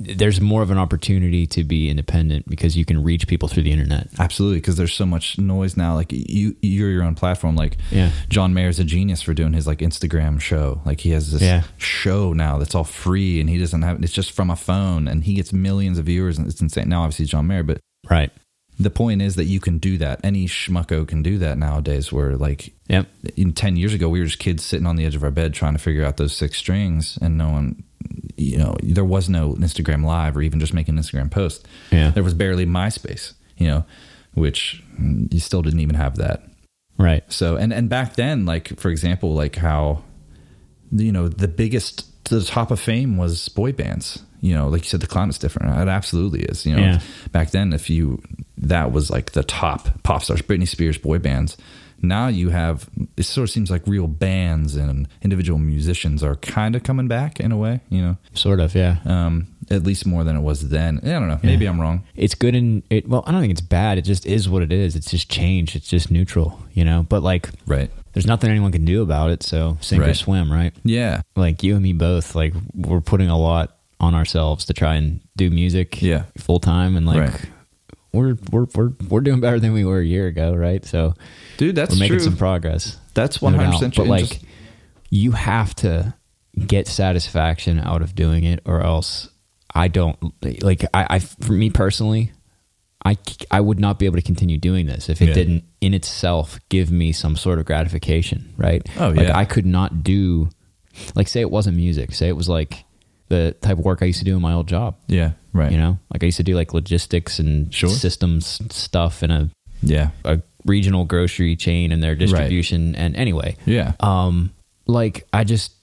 There's 0.04 0.42
more 0.42 0.62
of 0.62 0.72
an 0.72 0.78
opportunity 0.78 1.46
to 1.48 1.64
be 1.64 1.90
independent 1.90 2.48
because 2.50 2.76
you 2.78 2.86
can 2.86 3.04
reach 3.04 3.28
people 3.28 3.48
through 3.48 3.64
the 3.64 3.72
internet. 3.72 4.08
absolutely 4.20 4.58
because 4.60 4.76
there's 4.78 4.94
so 4.94 5.06
much 5.06 5.38
noise 5.38 5.78
now. 5.78 5.94
Like 5.96 6.12
you, 6.12 6.56
you're 6.62 6.90
your 6.90 7.04
own 7.04 7.16
platform. 7.16 7.56
Like 7.56 7.78
Yeah. 7.92 8.12
John 8.30 8.54
Mayer's 8.54 8.80
a 8.80 8.84
genius 8.84 9.22
for 9.22 9.34
doing 9.34 9.54
his 9.54 9.68
like 9.68 9.80
Instagram 9.80 10.40
show. 10.40 10.82
Like 10.86 11.00
he 11.02 11.12
has 11.12 11.32
this 11.32 11.42
Yeah. 11.42 11.64
show 11.78 12.34
now 12.34 12.58
that's 12.58 12.76
all 12.76 12.84
free, 12.84 13.40
and 13.40 13.50
he 13.50 13.58
doesn't 13.58 13.82
have. 13.82 14.02
It's 14.04 14.14
just 14.14 14.32
from 14.32 14.50
a 14.50 14.56
phone, 14.56 15.08
and 15.08 15.24
he 15.24 15.34
gets 15.34 15.54
millions 15.54 15.98
of 16.00 16.06
viewers, 16.06 16.38
and 16.38 16.48
it's 16.48 16.62
insane. 16.62 16.90
Now, 16.90 17.04
obviously, 17.04 17.26
John 17.26 17.48
Mayer, 17.48 17.64
but 17.64 17.80
Right. 18.10 18.32
the 18.80 18.90
point 18.90 19.22
is 19.22 19.36
that 19.36 19.46
you 19.46 19.60
can 19.60 19.78
do 19.78 19.98
that. 20.00 20.20
Any 20.24 20.48
schmucko 20.48 21.08
can 21.08 21.22
do 21.22 21.38
that 21.40 21.58
nowadays. 21.58 22.12
Where 22.12 22.36
like 22.36 22.74
Yep. 22.90 23.08
in 23.38 23.54
10 23.54 23.76
years 23.78 23.94
ago, 23.94 24.10
we 24.10 24.20
were 24.20 24.26
just 24.26 24.40
kids 24.40 24.64
sitting 24.66 24.88
on 24.88 24.96
the 24.96 25.06
edge 25.06 25.16
of 25.16 25.24
our 25.24 25.32
bed 25.32 25.54
trying 25.54 25.74
to 25.74 25.80
figure 25.80 26.04
out 26.06 26.18
those 26.18 26.34
six 26.36 26.58
strings, 26.58 27.18
and 27.22 27.38
no 27.38 27.50
one, 27.50 27.84
you 28.38 28.58
know, 28.58 28.76
there 28.82 29.06
was 29.06 29.30
no 29.30 29.54
Instagram 29.54 30.04
Live 30.06 30.36
or 30.38 30.42
even 30.42 30.60
just 30.60 30.74
making 30.74 30.98
an 30.98 31.04
Instagram 31.04 31.30
post. 31.30 31.68
Yeah. 31.92 32.10
There 32.12 32.24
was 32.24 32.34
barely 32.34 32.66
MySpace, 32.66 33.34
you 33.58 33.68
know, 33.68 33.86
which 34.34 34.84
you 35.00 35.40
still 35.40 35.62
didn't 35.62 35.80
even 35.82 35.96
have 35.96 36.16
that. 36.18 36.44
Right. 36.98 37.24
So, 37.32 37.56
and, 37.56 37.72
and 37.74 37.90
back 37.90 38.16
then, 38.16 38.46
like, 38.46 38.80
for 38.80 38.90
example, 38.90 39.34
like 39.34 39.56
how, 39.56 40.04
you 40.92 41.12
know, 41.12 41.28
the 41.28 41.48
biggest 41.48 42.08
the 42.30 42.44
top 42.44 42.72
of 42.72 42.80
fame 42.80 43.18
was 43.18 43.50
boy 43.50 43.72
bands. 43.74 44.24
You 44.40 44.56
know, 44.56 44.70
like 44.70 44.84
you 44.84 44.90
said, 44.90 45.02
the 45.02 45.08
climate's 45.08 45.38
different. 45.38 45.78
It 45.80 45.88
absolutely 45.88 46.42
is. 46.44 46.66
You 46.66 46.76
know, 46.76 46.82
Yeah. 46.82 47.00
back 47.32 47.52
then, 47.52 47.74
if 47.74 47.90
you, 47.90 48.22
that 48.58 48.92
was 48.92 49.12
like 49.12 49.34
the 49.34 49.44
top 49.44 50.02
pop 50.04 50.24
stars, 50.24 50.42
Britney 50.42 50.68
Spears, 50.68 50.98
boy 50.98 51.20
bands. 51.20 51.58
Now 52.02 52.28
you 52.28 52.50
have, 52.50 52.90
it 53.18 53.24
sort 53.24 53.44
of 53.44 53.50
seems 53.52 53.70
like 53.72 53.86
real 53.88 54.08
bands 54.08 54.76
and 54.76 55.08
individual 55.22 55.60
musicians 55.60 56.24
are 56.24 56.36
kind 56.36 56.76
of 56.76 56.84
coming 56.84 57.08
back 57.08 57.40
in 57.40 57.52
a 57.52 57.58
way, 57.58 57.82
you 57.90 58.02
know, 58.02 58.18
Sort 58.34 58.60
of. 58.60 58.74
Yeah. 58.76 58.98
um, 59.06 59.48
at 59.70 59.84
least 59.84 60.06
more 60.06 60.24
than 60.24 60.36
it 60.36 60.42
was 60.42 60.70
then. 60.70 61.00
I 61.04 61.08
don't 61.12 61.28
know. 61.30 61.40
Maybe 61.44 61.66
I'm 61.66 61.80
wrong. 61.80 62.04
it's 62.16 62.36
good 62.36 62.56
and 62.56 62.84
it 62.90 63.08
well 63.08 63.24
i 63.26 63.32
don't 63.32 63.40
think 63.42 63.52
it's 63.52 63.62
bad 63.62 63.98
it 63.98 64.02
just 64.02 64.26
is 64.26 64.50
what 64.50 64.62
it 64.64 64.72
is 64.72 64.96
it's 64.98 65.10
just 65.12 65.30
change 65.30 65.76
it's 65.76 65.88
just 65.88 66.12
neutral 66.12 66.60
you 66.74 66.84
know 66.84 67.06
but 67.08 67.24
like 67.24 67.50
Right. 67.66 67.90
there's 68.14 68.26
nothing 68.28 68.50
anyone 68.50 68.72
can 68.74 68.84
do 68.86 69.02
about 69.02 69.30
it 69.30 69.44
so 69.44 69.78
sink 69.80 70.04
or 70.06 70.14
swim 70.14 70.52
right 70.52 70.74
Yeah. 70.84 71.22
like 71.38 71.64
you 71.64 71.76
and 71.76 71.84
me 71.84 71.94
both 71.94 72.36
like 72.36 72.54
we're 72.76 73.00
putting 73.02 73.30
a 73.30 73.38
lot 73.38 73.78
on 74.00 74.14
ourselves 74.16 74.66
to 74.66 74.74
try 74.74 74.96
and 74.96 75.22
do 75.38 75.50
music 75.50 76.02
Yeah. 76.02 76.24
full 76.38 76.60
time 76.60 76.98
and 76.98 77.06
like 77.06 77.20
Right. 77.32 77.42
We're, 78.14 78.36
we're 78.52 78.66
we're 78.76 78.92
we're 79.10 79.22
doing 79.22 79.40
better 79.40 79.60
than 79.60 79.74
we 79.74 79.86
were 79.86 80.00
a 80.00 80.06
year 80.06 80.28
ago 80.28 80.54
right 80.54 80.84
so 80.86 81.14
Dude, 81.58 81.76
that's 81.76 81.94
we're 81.94 82.00
making 82.00 82.18
true. 82.18 82.26
some 82.26 82.38
progress 82.38 82.98
That's 83.14 83.38
100% 83.40 83.96
but 83.96 84.08
like 84.08 84.26
Just- 84.28 84.46
you 85.10 85.32
have 85.32 85.74
to 85.76 86.14
get 86.68 86.88
satisfaction 86.88 87.80
out 87.80 88.02
of 88.02 88.14
doing 88.16 88.44
it 88.44 88.60
or 88.66 88.82
else 88.82 89.30
i 89.74 89.88
don't 89.88 90.18
like 90.64 90.84
i, 90.94 91.08
I 91.16 91.20
for 91.20 91.54
me 91.54 91.70
personally 91.70 92.32
I, 93.04 93.18
I 93.50 93.62
would 93.62 93.80
not 93.80 93.98
be 93.98 94.06
able 94.06 94.18
to 94.18 94.22
continue 94.22 94.60
doing 94.60 94.86
this 94.86 95.10
if 95.10 95.22
it 95.24 95.30
Yeah. 95.30 95.34
didn't 95.34 95.64
in 95.80 95.94
itself 95.96 96.60
give 96.70 96.92
me 96.92 97.12
some 97.14 97.36
sort 97.36 97.58
of 97.58 97.66
gratification 97.66 98.54
right 98.58 98.86
Oh, 99.00 99.10
like 99.10 99.28
yeah. 99.28 99.38
i 99.38 99.46
could 99.46 99.66
not 99.66 100.04
do 100.04 100.50
like 101.16 101.28
say 101.30 101.40
it 101.42 101.50
wasn't 101.50 101.78
music 101.78 102.14
say 102.14 102.28
it 102.28 102.36
was 102.36 102.50
like 102.50 102.84
the 103.32 103.56
type 103.62 103.78
of 103.80 103.86
work 103.86 104.00
i 104.02 104.06
used 104.06 104.20
to 104.20 104.26
do 104.26 104.36
in 104.36 104.42
my 104.42 104.54
old 104.54 104.68
job 104.68 104.96
yeah. 105.08 105.32
Right. 105.54 105.72
you 105.72 105.78
know 105.78 105.98
like 106.14 106.22
i 106.24 106.28
used 106.28 106.38
to 106.38 106.44
do 106.44 106.56
like 106.56 106.74
logistics 106.74 107.40
and 107.40 107.74
Sure. 107.74 107.90
systems 107.90 108.62
stuff 108.76 109.24
in 109.24 109.32
a, 109.32 109.50
Yeah. 109.82 110.10
a 110.24 110.42
regional 110.66 111.06
grocery 111.06 111.56
chain 111.56 111.92
and 111.92 112.02
their 112.04 112.16
distribution 112.16 112.96
and 112.96 113.16
anyway 113.16 113.56
Yeah. 113.66 113.94
um 114.00 114.52
like 114.88 115.26
i 115.34 115.44
just 115.44 115.74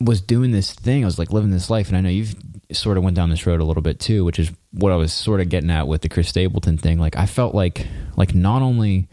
was 0.00 0.20
doing 0.20 0.50
this 0.52 0.72
thing 0.72 1.04
i 1.04 1.06
was 1.06 1.18
like 1.18 1.32
living 1.32 1.50
this 1.50 1.70
life 1.70 1.88
and 1.88 1.96
i 1.96 2.00
know 2.00 2.08
you've 2.10 2.34
sort 2.72 2.98
of 2.98 3.02
went 3.04 3.16
down 3.16 3.30
this 3.30 3.46
road 3.46 3.60
a 3.60 3.64
little 3.64 3.82
bit 3.82 3.98
too 3.98 4.24
which 4.24 4.38
is 4.38 4.50
what 4.72 4.92
i 4.92 4.96
was 4.96 5.12
sort 5.12 5.40
of 5.40 5.48
getting 5.48 5.70
at 5.70 5.88
with 5.88 6.02
the 6.02 6.08
chris 6.08 6.28
stapleton 6.28 6.76
thing 6.78 6.98
like 6.98 7.16
i 7.16 7.26
felt 7.26 7.54
like 7.54 7.86
like 8.16 8.34
not 8.34 8.60
only 8.62 9.08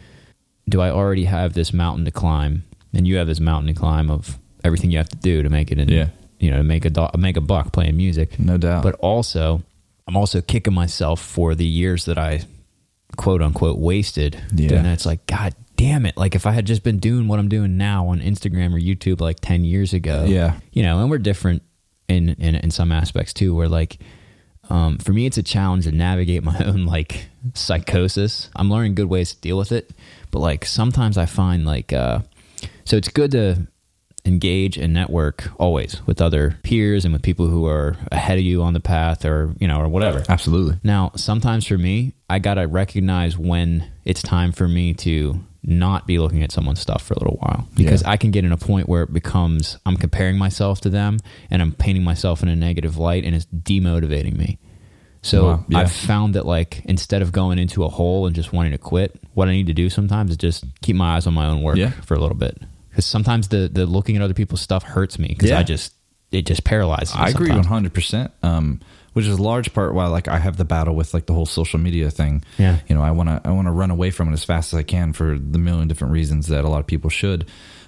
do 0.67 0.81
i 0.81 0.89
already 0.89 1.25
have 1.25 1.53
this 1.53 1.71
mountain 1.73 2.03
to 2.05 2.11
climb 2.11 2.63
and 2.93 3.07
you 3.07 3.15
have 3.17 3.27
this 3.27 3.39
mountain 3.39 3.73
to 3.73 3.79
climb 3.79 4.09
of 4.11 4.37
everything 4.63 4.91
you 4.91 4.97
have 4.97 5.09
to 5.09 5.17
do 5.17 5.41
to 5.43 5.49
make 5.49 5.71
it 5.71 5.77
in 5.79 5.87
Yeah. 5.89 6.09
You 6.39 6.51
know 6.51 6.57
to 6.57 6.63
make 6.63 6.85
a 6.85 6.89
do- 6.89 7.07
make 7.17 7.37
a 7.37 7.41
buck 7.41 7.71
playing 7.71 7.95
music 7.97 8.39
No 8.39 8.57
doubt. 8.57 8.83
but 8.83 8.95
also 8.95 9.61
i'm 10.07 10.15
also 10.17 10.41
kicking 10.41 10.73
myself 10.73 11.21
for 11.21 11.55
the 11.55 11.65
years 11.65 12.05
that 12.05 12.17
i 12.17 12.41
quote 13.17 13.41
unquote 13.41 13.77
wasted 13.79 14.39
Yeah. 14.53 14.81
that. 14.81 14.85
it's 14.93 15.05
like 15.05 15.25
god 15.27 15.55
damn 15.77 16.05
it 16.05 16.15
like 16.17 16.35
if 16.35 16.45
i 16.45 16.51
had 16.51 16.65
just 16.65 16.83
been 16.83 16.99
doing 16.99 17.27
what 17.27 17.39
i'm 17.39 17.49
doing 17.49 17.77
now 17.77 18.07
on 18.07 18.19
instagram 18.19 18.73
or 18.73 18.79
youtube 18.79 19.21
like 19.21 19.39
10 19.41 19.63
years 19.65 19.93
ago 19.93 20.25
Yeah. 20.27 20.59
you 20.73 20.83
know 20.83 20.99
and 21.01 21.09
we're 21.09 21.17
different 21.17 21.63
in 22.07 22.29
in, 22.29 22.55
in 22.55 22.71
some 22.71 22.91
aspects 22.91 23.33
too 23.33 23.55
where 23.55 23.67
like 23.69 23.97
um, 24.69 24.97
for 24.97 25.13
me 25.13 25.25
it's 25.27 25.37
a 25.37 25.43
challenge 25.43 25.83
to 25.85 25.91
navigate 25.91 26.43
my 26.43 26.57
own 26.65 26.85
like 26.85 27.27
psychosis 27.53 28.49
i'm 28.55 28.69
learning 28.69 28.95
good 28.95 29.07
ways 29.09 29.33
to 29.33 29.41
deal 29.41 29.57
with 29.57 29.71
it 29.71 29.91
but 30.31 30.39
like 30.39 30.65
sometimes 30.65 31.17
i 31.17 31.25
find 31.25 31.65
like 31.65 31.91
uh 31.93 32.19
so 32.85 32.95
it's 32.97 33.09
good 33.09 33.31
to 33.31 33.67
engage 34.25 34.77
and 34.77 34.91
network 34.93 35.49
always 35.59 36.01
with 36.07 36.19
other 36.21 36.57
peers 36.63 37.05
and 37.05 37.13
with 37.13 37.21
people 37.21 37.47
who 37.47 37.65
are 37.67 37.95
ahead 38.11 38.37
of 38.39 38.43
you 38.43 38.61
on 38.63 38.73
the 38.73 38.79
path 38.79 39.23
or 39.25 39.53
you 39.59 39.67
know 39.67 39.79
or 39.79 39.87
whatever 39.87 40.23
Absolutely. 40.27 40.77
now, 40.83 41.11
sometimes 41.15 41.65
for 41.67 41.77
me, 41.77 42.13
I 42.29 42.39
got 42.39 42.55
to 42.55 42.63
recognize 42.63 43.37
when 43.37 43.89
it's 44.03 44.21
time 44.23 44.51
for 44.51 44.67
me 44.67 44.93
to 44.95 45.39
not 45.67 46.05
be 46.07 46.19
looking 46.19 46.43
at 46.43 46.51
someone's 46.51 46.79
stuff 46.79 47.01
for 47.03 47.13
a 47.15 47.19
little 47.19 47.37
while 47.41 47.67
because 47.75 48.01
Yeah. 48.03 48.11
I 48.11 48.17
can 48.17 48.31
get 48.31 48.45
in 48.45 48.51
a 48.51 48.57
point 48.57 48.87
where 48.87 49.03
it 49.03 49.11
becomes 49.13 49.77
I'm 49.85 49.97
comparing 49.97 50.37
myself 50.37 50.81
to 50.81 50.89
them 50.89 51.17
and 51.49 51.61
I'm 51.61 51.71
painting 51.71 52.03
myself 52.03 52.43
in 52.43 52.49
a 52.49 52.55
negative 52.55 52.97
light 52.97 53.23
and 53.25 53.35
it's 53.35 53.45
demotivating 53.47 54.35
me. 54.37 54.59
So 55.23 55.45
Wow, 55.45 55.65
yeah. 55.69 55.79
I've 55.79 55.91
found 55.91 56.35
that 56.35 56.45
like 56.45 56.81
instead 56.85 57.23
of 57.23 57.31
going 57.31 57.57
into 57.57 57.83
a 57.83 57.89
hole 57.89 58.27
and 58.27 58.35
just 58.35 58.53
wanting 58.53 58.73
to 58.73 58.77
quit, 58.77 59.19
what 59.33 59.47
I 59.47 59.53
need 59.53 59.65
to 59.67 59.73
do 59.73 59.89
sometimes 59.89 60.29
is 60.31 60.37
just 60.37 60.65
keep 60.83 60.95
my 60.95 61.15
eyes 61.15 61.25
on 61.25 61.33
my 61.33 61.47
own 61.47 61.63
work 61.63 61.77
Yeah. 61.77 61.89
for 61.89 62.13
a 62.13 62.19
little 62.19 62.37
bit. 62.37 62.59
Because 62.95 63.05
sometimes 63.05 63.49
the 63.49 63.67
the 63.71 63.85
looking 63.85 64.15
at 64.15 64.21
other 64.21 64.33
people's 64.33 64.61
stuff 64.61 64.83
hurts 64.83 65.19
me 65.19 65.27
because 65.27 65.49
Yeah. 65.49 65.59
I 65.59 65.63
just 65.63 65.93
it 66.31 66.45
just 66.45 66.63
paralyzes. 66.63 67.13
me 67.15 67.21
I 67.21 67.29
agree 67.29 67.49
one 67.51 67.63
hundred 67.65 67.93
percent. 67.93 68.31
Um, 68.41 68.79
which 69.13 69.25
is 69.25 69.37
a 69.37 69.41
large 69.41 69.73
part 69.73 69.93
why 69.93 70.07
like 70.07 70.27
I 70.27 70.39
have 70.39 70.57
the 70.57 70.65
battle 70.65 70.95
with 70.95 71.13
like 71.13 71.25
the 71.25 71.33
whole 71.33 71.45
social 71.45 71.79
media 71.79 72.09
thing. 72.09 72.43
Yeah. 72.57 72.79
You 72.87 72.95
know, 72.95 73.01
I 73.01 73.11
wanna 73.11 73.41
I 73.43 73.51
wanna 73.51 73.71
run 73.73 73.91
away 73.91 74.11
from 74.11 74.29
it 74.29 74.33
as 74.33 74.43
fast 74.45 74.73
as 74.73 74.79
I 74.79 74.83
can 74.83 75.11
for 75.13 75.37
the 75.37 75.57
million 75.59 75.87
different 75.89 76.13
reasons 76.13 76.47
that 76.47 76.63
a 76.65 76.69
lot 76.69 76.79
of 76.79 76.87
people 76.87 77.09
should. 77.09 77.45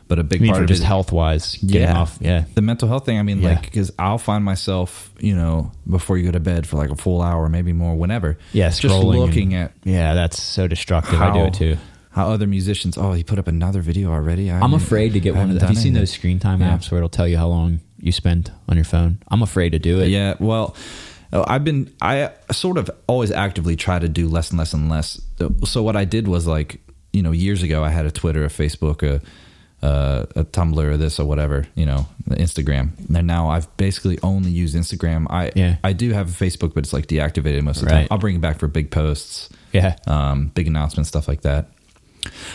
But 0.09 0.19
a 0.19 0.23
big 0.23 0.45
part 0.47 0.61
of 0.61 0.69
just 0.69 0.83
health 0.83 1.11
wise, 1.11 1.61
Yeah. 1.61 1.97
off. 1.99 2.17
Yeah. 2.21 2.45
the 2.55 2.61
mental 2.61 2.87
health 2.87 3.05
thing. 3.05 3.19
I 3.19 3.23
mean, 3.23 3.41
Yeah. 3.41 3.49
like 3.55 3.63
because 3.63 3.91
I'll 3.99 4.17
find 4.17 4.41
myself, 4.45 5.11
you 5.19 5.35
know, 5.35 5.71
before 5.89 6.17
you 6.17 6.23
go 6.25 6.31
to 6.31 6.39
bed 6.39 6.65
for 6.65 6.77
like 6.77 6.91
a 6.91 6.95
full 6.95 7.21
hour, 7.21 7.49
maybe 7.49 7.73
more, 7.73 7.93
whenever. 7.93 8.37
Yeah, 8.53 8.69
just 8.69 8.83
looking 8.85 9.53
and- 9.53 9.65
at 9.65 9.73
Yeah, 9.83 10.13
that's 10.13 10.41
so 10.41 10.65
destructive. 10.67 11.21
I 11.21 11.33
do 11.33 11.39
it 11.47 11.53
too. 11.55 11.77
How 12.17 12.31
other 12.31 12.47
musicians, 12.47 12.97
oh, 12.97 13.13
he 13.13 13.23
put 13.23 13.37
up 13.37 13.47
another 13.47 13.79
video 13.81 14.11
already. 14.11 14.49
I 14.51 14.59
I'm 14.59 14.73
afraid 14.73 15.13
to 15.13 15.19
get 15.19 15.35
I 15.35 15.37
one 15.37 15.43
of 15.43 15.47
haven't. 15.49 15.67
Have 15.67 15.75
you 15.77 15.81
seen 15.81 15.93
those 15.93 16.09
screen 16.09 16.39
time 16.39 16.61
Yeah. 16.61 16.75
apps 16.75 16.89
where 16.89 16.97
it'll 16.97 17.09
tell 17.09 17.27
you 17.27 17.37
how 17.37 17.47
long 17.47 17.79
you 17.99 18.11
spend 18.11 18.51
on 18.67 18.75
your 18.75 18.85
phone? 18.85 19.19
I'm 19.27 19.43
afraid 19.43 19.73
to 19.73 19.79
do 19.79 19.99
it. 20.01 20.07
Yeah, 20.09 20.33
well, 20.39 20.75
uh, 21.31 21.43
I've 21.47 21.63
been 21.63 21.91
I 22.01 22.31
sort 22.51 22.77
of 22.79 22.89
always 23.05 23.29
actively 23.31 23.75
try 23.75 23.99
to 23.99 24.09
do 24.09 24.27
less 24.27 24.49
and 24.49 24.57
less 24.57 24.73
and 24.73 24.89
less. 24.89 25.21
So 25.65 25.83
what 25.83 25.95
I 25.95 26.05
did 26.05 26.27
was 26.27 26.47
like, 26.47 26.81
you 27.13 27.21
know, 27.21 27.31
years 27.31 27.61
ago 27.61 27.83
I 27.83 27.89
had 27.89 28.05
a 28.07 28.11
Twitter, 28.11 28.43
a 28.43 28.49
Facebook, 28.49 29.03
a 29.03 29.21
uh, 29.85 30.25
a 30.35 30.43
Tumblr, 30.43 30.83
or 30.83 30.97
this 30.97 31.19
or 31.19 31.25
whatever, 31.27 31.67
you 31.75 31.85
know, 31.85 32.07
Instagram. 32.31 32.89
And 33.15 33.27
now 33.27 33.49
I've 33.51 33.67
basically 33.77 34.17
only 34.23 34.49
used 34.49 34.75
Instagram. 34.75 35.27
I 35.29 35.51
Yeah. 35.55 35.75
I 35.83 35.93
do 35.93 36.13
have 36.13 36.29
a 36.29 36.45
Facebook, 36.45 36.73
but 36.73 36.83
it's 36.83 36.93
like 36.93 37.05
deactivated 37.05 37.61
most 37.61 37.83
of 37.83 37.87
the 37.87 37.93
Right. 37.93 37.99
time. 37.99 38.07
I'll 38.09 38.17
bring 38.17 38.35
it 38.37 38.41
back 38.41 38.57
for 38.57 38.67
big 38.67 38.89
posts, 38.89 39.49
Yeah. 39.73 39.95
um, 40.07 40.51
big 40.55 40.65
announcements, 40.65 41.09
stuff 41.09 41.27
like 41.27 41.41
that. 41.41 41.69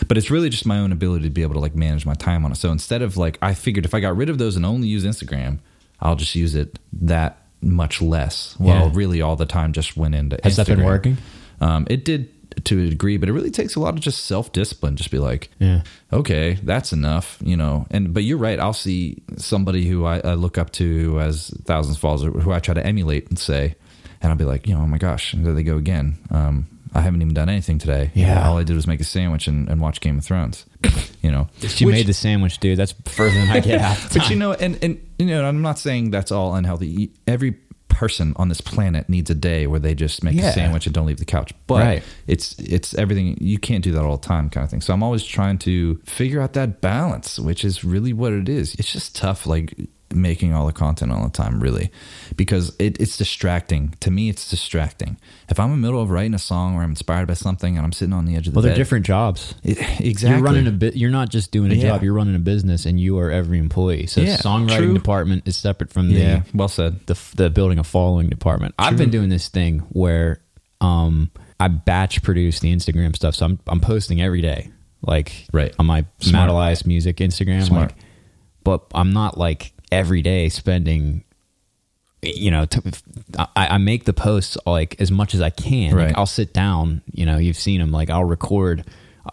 But 0.07 0.17
it's 0.17 0.29
really 0.31 0.49
just 0.49 0.65
my 0.65 0.79
own 0.79 0.91
ability 0.91 1.23
to 1.25 1.29
be 1.29 1.41
able 1.43 1.53
to 1.55 1.59
like 1.59 1.75
manage 1.75 2.05
my 2.05 2.13
time 2.15 2.45
on 2.45 2.51
it. 2.51 2.55
So 2.55 2.71
instead 2.71 3.01
of 3.01 3.17
like, 3.17 3.37
I 3.41 3.53
figured 3.53 3.85
if 3.85 3.93
I 3.93 3.99
got 3.99 4.15
rid 4.15 4.29
of 4.29 4.37
those 4.37 4.55
and 4.55 4.65
only 4.65 4.87
use 4.87 5.05
Instagram, 5.05 5.59
I'll 6.01 6.15
just 6.15 6.35
use 6.35 6.55
it 6.55 6.79
that 7.01 7.37
much 7.61 8.01
less. 8.01 8.55
Well, 8.59 8.87
Yeah. 8.87 8.91
really 8.93 9.21
all 9.21 9.35
the 9.35 9.45
time 9.45 9.71
just 9.73 9.95
went 9.95 10.15
into 10.15 10.37
Has 10.43 10.57
that 10.57 10.67
been 10.67 10.83
working? 10.83 11.17
Um, 11.61 11.87
it 11.89 12.03
did 12.03 12.29
to 12.65 12.83
a 12.85 12.89
degree, 12.89 13.17
but 13.17 13.29
it 13.29 13.31
really 13.31 13.49
takes 13.49 13.75
a 13.75 13.79
lot 13.79 13.95
of 13.95 13.99
just 14.01 14.25
self 14.25 14.51
discipline. 14.51 14.95
Just 14.95 15.09
be 15.11 15.17
like, 15.17 15.49
Yeah. 15.59 15.81
okay, 16.11 16.59
that's 16.61 16.93
enough, 16.93 17.37
you 17.43 17.55
know. 17.57 17.87
And 17.89 18.13
but 18.13 18.23
you're 18.23 18.37
right. 18.37 18.59
I'll 18.59 18.73
see 18.73 19.23
somebody 19.37 19.87
who 19.87 20.05
I, 20.05 20.19
I 20.19 20.33
look 20.35 20.57
up 20.57 20.71
to 20.73 21.15
has 21.15 21.47
thousands 21.65 21.95
of 21.97 22.01
followers, 22.01 22.23
or 22.25 22.31
who 22.41 22.51
I 22.51 22.59
try 22.59 22.73
to 22.75 22.85
emulate 22.85 23.29
and 23.29 23.39
say, 23.39 23.75
and 24.21 24.29
I'll 24.31 24.37
be 24.37 24.45
like, 24.45 24.67
you 24.67 24.75
know, 24.75 24.81
oh 24.81 24.87
my 24.87 24.97
gosh, 24.99 25.33
there 25.37 25.53
they 25.53 25.63
go 25.63 25.77
again. 25.77 26.17
Um, 26.29 26.67
I 26.95 27.01
haven't 27.01 27.21
even 27.21 27.33
done 27.33 27.49
anything 27.49 27.79
today. 27.79 28.11
Yeah. 28.13 28.47
all 28.47 28.57
I 28.57 28.63
did 28.63 28.75
was 28.75 28.85
make 28.87 28.99
a 28.99 29.03
sandwich 29.03 29.47
and, 29.47 29.67
and 29.69 29.81
watch 29.81 29.99
Game 30.01 30.17
of 30.17 30.25
Thrones. 30.25 30.65
You 31.23 31.31
know, 31.31 31.47
She 31.61 31.85
Which- 31.85 31.93
made 31.95 32.07
the 32.07 32.13
sandwich, 32.13 32.57
dude. 32.59 32.77
That's 32.77 32.91
further 33.05 33.33
than 33.33 33.49
I 33.49 33.61
get 33.61 33.79
half 33.79 34.09
the 34.09 34.19
but 34.19 34.23
you 34.29 34.35
time. 34.35 34.39
know, 34.39 34.51
and 34.51 34.77
and 34.83 34.99
you 35.17 35.25
know, 35.27 35.45
I'm 35.45 35.61
not 35.61 35.79
saying 35.79 36.11
that's 36.11 36.33
all 36.33 36.53
unhealthy. 36.53 37.11
Every 37.25 37.53
person 37.87 38.33
on 38.35 38.49
this 38.49 38.59
planet 38.59 39.07
needs 39.07 39.29
a 39.29 39.35
day 39.35 39.65
where 39.65 39.79
they 39.79 39.95
just 39.95 40.21
make 40.21 40.35
Yeah. 40.35 40.49
a 40.49 40.51
sandwich 40.51 40.85
and 40.85 40.93
don't 40.93 41.05
leave 41.05 41.19
the 41.19 41.25
couch. 41.25 41.53
But 41.65 41.81
Right. 41.81 42.03
it's 42.27 42.59
it's 42.59 42.93
everything. 42.95 43.37
You 43.39 43.57
can't 43.57 43.81
do 43.85 43.93
that 43.93 44.03
all 44.03 44.17
the 44.17 44.27
time, 44.27 44.49
kind 44.49 44.65
of 44.65 44.69
thing. 44.69 44.81
So 44.81 44.93
I'm 44.93 45.01
always 45.01 45.23
trying 45.23 45.59
to 45.59 45.95
figure 46.05 46.41
out 46.41 46.51
that 46.53 46.81
balance, 46.81 47.39
which 47.39 47.63
is 47.63 47.85
really 47.85 48.11
what 48.11 48.33
it 48.33 48.49
is. 48.49 48.75
It's 48.75 48.91
just 48.91 49.15
tough, 49.15 49.47
like 49.47 49.73
making 50.15 50.53
all 50.53 50.65
the 50.65 50.73
content 50.73 51.11
all 51.11 51.23
the 51.23 51.29
time, 51.31 51.59
really, 51.59 51.91
because 52.35 52.75
it, 52.79 52.99
it's 53.01 53.17
distracting. 53.17 53.95
To 54.01 54.11
me, 54.11 54.29
it's 54.29 54.49
distracting. 54.49 55.17
If 55.49 55.59
I'm 55.59 55.71
in 55.71 55.81
the 55.81 55.87
middle 55.87 56.01
of 56.01 56.09
writing 56.09 56.33
a 56.33 56.39
song 56.39 56.75
or 56.75 56.83
I'm 56.83 56.91
inspired 56.91 57.27
by 57.27 57.33
something 57.33 57.75
and 57.77 57.85
I'm 57.85 57.91
sitting 57.91 58.13
on 58.13 58.25
the 58.25 58.35
edge 58.35 58.47
of 58.47 58.53
the 58.53 58.57
well, 58.59 58.63
they're 58.63 58.75
different 58.75 59.05
jobs. 59.05 59.55
It, 59.63 59.77
exactly. 59.99 60.29
You're 60.37 60.45
running 60.45 60.67
a 60.67 60.71
bit. 60.71 60.95
You're 60.95 61.09
not 61.11 61.29
just 61.29 61.51
doing 61.51 61.71
a 61.71 61.75
Yeah. 61.75 61.89
job. 61.89 62.03
You're 62.03 62.13
running 62.13 62.35
a 62.35 62.39
business, 62.39 62.85
and 62.85 62.99
you 62.99 63.17
are 63.19 63.29
every 63.31 63.59
employee. 63.59 64.05
So, 64.07 64.21
Yeah, 64.21 64.37
songwriting 64.37 64.77
true. 64.77 64.93
department 64.93 65.47
is 65.47 65.55
separate 65.57 65.91
from 65.91 66.09
the 66.09 66.15
yeah, 66.15 66.43
well 66.53 66.67
said. 66.67 66.99
the 67.07 67.17
the 67.35 67.49
building 67.49 67.79
a 67.79 67.83
following 67.83 68.29
department. 68.29 68.75
I've 68.79 68.97
been 68.97 69.09
doing 69.11 69.29
this 69.29 69.49
thing 69.49 69.79
where 69.89 70.41
um 70.81 71.31
I 71.59 71.67
batch 71.69 72.21
produce 72.23 72.59
the 72.59 72.73
Instagram 72.75 73.15
stuff, 73.15 73.35
so 73.35 73.45
I'm 73.45 73.59
I'm 73.67 73.79
posting 73.79 74.21
every 74.21 74.41
day, 74.41 74.69
like 75.01 75.45
Right. 75.53 75.73
on 75.79 75.85
my 75.85 76.05
Smart. 76.19 76.47
Matt 76.47 76.49
Elias 76.49 76.85
Music 76.85 77.17
Instagram. 77.17 77.63
Smart. 77.63 77.91
Like, 77.91 77.99
but 78.63 78.85
I'm 78.93 79.11
not 79.13 79.37
like 79.37 79.73
every 79.93 80.21
day 80.21 80.49
spending. 80.49 81.23
You 82.21 82.51
know, 82.51 82.65
I, 83.37 83.67
I 83.71 83.77
make 83.79 84.05
the 84.05 84.13
posts 84.13 84.57
like 84.65 84.95
as 85.01 85.11
much 85.11 85.33
as 85.35 85.41
I 85.41 85.49
can. 85.49 85.93
Like, 85.97 86.17
I'll 86.17 86.25
sit 86.25 86.53
down. 86.53 87.01
You 87.11 87.25
know, 87.25 87.37
you've 87.37 87.57
seen 87.57 87.81
them. 87.81 87.91
Like 87.91 88.09
I'll 88.09 88.23
record 88.23 88.85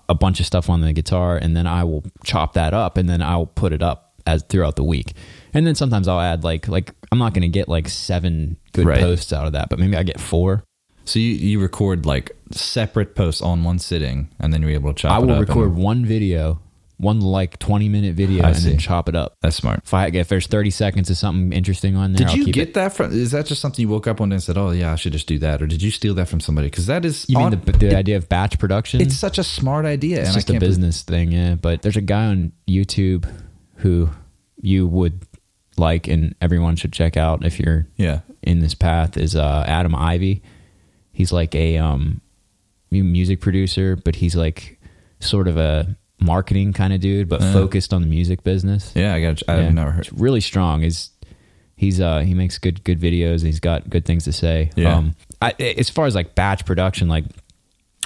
a 0.09 0.15
bunch 0.15 0.41
of 0.41 0.47
stuff 0.47 0.69
on 0.69 0.81
the 0.81 0.93
guitar, 0.93 1.37
and 1.37 1.57
then 1.57 1.67
I 1.69 1.85
will 1.85 2.03
chop 2.25 2.55
that 2.55 2.75
up, 2.75 2.97
and 2.97 3.09
then 3.09 3.23
I'll 3.23 3.47
put 3.47 3.73
it 3.73 3.83
up 3.83 4.15
as 4.27 4.43
throughout 4.43 4.75
the 4.77 4.85
week. 4.85 5.15
And 5.55 5.65
then 5.67 5.75
sometimes 5.77 6.09
I'll 6.09 6.21
add 6.21 6.43
like 6.43 6.67
like 6.67 6.93
I'm 7.13 7.19
not 7.19 7.33
going 7.33 7.43
to 7.43 7.49
get 7.49 7.69
like 7.69 7.89
seven 7.89 8.57
good 8.73 8.87
Right. 8.87 9.01
posts 9.01 9.33
out 9.33 9.47
of 9.47 9.53
that, 9.53 9.69
but 9.69 9.79
maybe 9.79 9.97
I 9.97 10.03
get 10.03 10.19
four. 10.21 10.65
So 11.05 11.19
you, 11.21 11.27
you 11.29 11.61
record 11.61 12.07
like 12.07 12.33
separate 12.51 13.15
posts 13.15 13.41
on 13.41 13.63
one 13.63 13.79
sitting, 13.79 14.31
and 14.41 14.53
then 14.53 14.63
you're 14.63 14.71
able 14.73 14.93
to 14.93 15.01
chop. 15.03 15.13
I 15.13 15.19
will 15.21 15.39
record 15.39 15.69
and- 15.71 15.77
one 15.77 16.05
video, 16.05 16.61
one 17.01 17.21
like 17.21 17.59
20 17.59 17.89
minute 17.89 18.15
video, 18.15 18.45
I 18.45 18.49
and 18.51 18.57
then 18.57 18.79
chop 18.79 19.09
it 19.09 19.17
up. 19.17 19.37
That's 19.41 19.57
smart. 19.57 19.81
If 19.85 19.95
I 19.95 20.07
if 20.09 20.29
there's 20.29 20.47
30 20.47 20.71
seconds 20.71 21.09
of 21.11 21.17
something 21.17 21.53
interesting 21.53 21.97
on 21.97 22.13
there, 22.13 22.27
Did 22.27 22.29
I'll 22.33 22.37
you 22.47 22.53
get 22.53 22.69
it. 22.69 22.75
that 22.75 22.93
from? 22.95 23.13
Is 23.13 23.31
that 23.31 23.47
just 23.47 23.61
something 23.61 23.83
you 23.83 23.89
woke 23.89 24.07
up 24.07 24.21
one 24.21 24.29
day 24.29 24.35
and 24.35 24.43
said, 24.43 24.59
"Oh 24.59 24.71
yeah, 24.71 24.93
I 24.93 24.97
should 24.97 25.13
just 25.13 25.27
do 25.27 25.39
that," 25.39 25.63
or 25.63 25.67
did 25.67 25.83
you 25.83 25.91
steal 25.91 26.15
that 26.15 26.29
from 26.29 26.41
somebody? 26.41 26.69
Because 26.69 26.87
that 26.87 27.05
is, 27.05 27.27
You 27.29 27.39
mean 27.39 27.47
on- 27.55 27.63
the, 27.65 27.73
the 27.73 27.97
idea 27.97 28.17
of 28.17 28.29
batch 28.29 28.59
production? 28.59 29.01
It's 29.01 29.17
such 29.17 29.39
a 29.39 29.45
smart 29.45 29.87
idea. 29.87 30.19
It's 30.21 30.29
and 30.29 30.35
just 30.37 30.51
a 30.51 30.59
business 30.61 31.03
thing, 31.03 31.33
yeah. 31.33 31.55
But 31.55 31.83
there's 31.83 31.97
a 31.97 32.01
guy 32.03 32.27
on 32.27 32.53
YouTube 32.69 33.31
who 33.77 34.11
you 34.61 34.87
would 34.87 35.23
like, 35.79 36.07
and 36.07 36.35
everyone 36.43 36.77
should 36.77 36.93
check 36.93 37.17
out 37.17 37.45
if 37.47 37.59
you're 37.59 37.87
Yeah. 37.97 38.21
in 38.43 38.61
this 38.61 38.75
path. 38.75 39.17
Is 39.17 39.35
uh, 39.35 39.65
Adam 39.67 39.95
Ivy? 39.95 40.43
He's 41.13 41.33
like 41.33 41.55
a 41.55 41.79
um, 41.79 42.21
music 42.91 43.41
producer, 43.41 43.97
but 43.97 44.17
he's 44.17 44.37
like 44.37 44.79
sort 45.21 45.49
of 45.49 45.57
a 45.57 45.97
marketing 46.21 46.73
kind 46.73 46.93
of 46.93 47.01
dude, 47.01 47.29
but 47.29 47.41
Uh. 47.43 47.53
focused 47.53 47.93
on 47.93 48.03
the 48.03 48.09
music 48.09 48.43
business. 48.45 48.93
Yeah, 48.95 49.15
I 49.15 49.21
got. 49.23 49.43
I've 49.49 49.61
Yeah. 49.63 49.71
never 49.71 49.91
heard. 49.93 50.07
It's 50.07 50.13
really 50.13 50.41
strong. 50.41 50.83
He's 50.83 51.11
he's 51.77 52.01
uh 52.01 52.21
he 52.21 52.35
makes 52.35 52.59
good 52.59 52.85
good 52.85 53.01
videos. 53.01 53.39
And 53.39 53.47
he's 53.47 53.61
got 53.61 53.89
good 53.91 54.05
things 54.05 54.25
to 54.25 54.33
say. 54.33 54.71
Yeah. 54.77 54.97
Um, 54.97 55.15
I, 55.41 55.53
as 55.79 55.89
far 55.91 56.07
as 56.07 56.15
like 56.15 56.35
batch 56.35 56.65
production, 56.67 57.09
like 57.09 57.25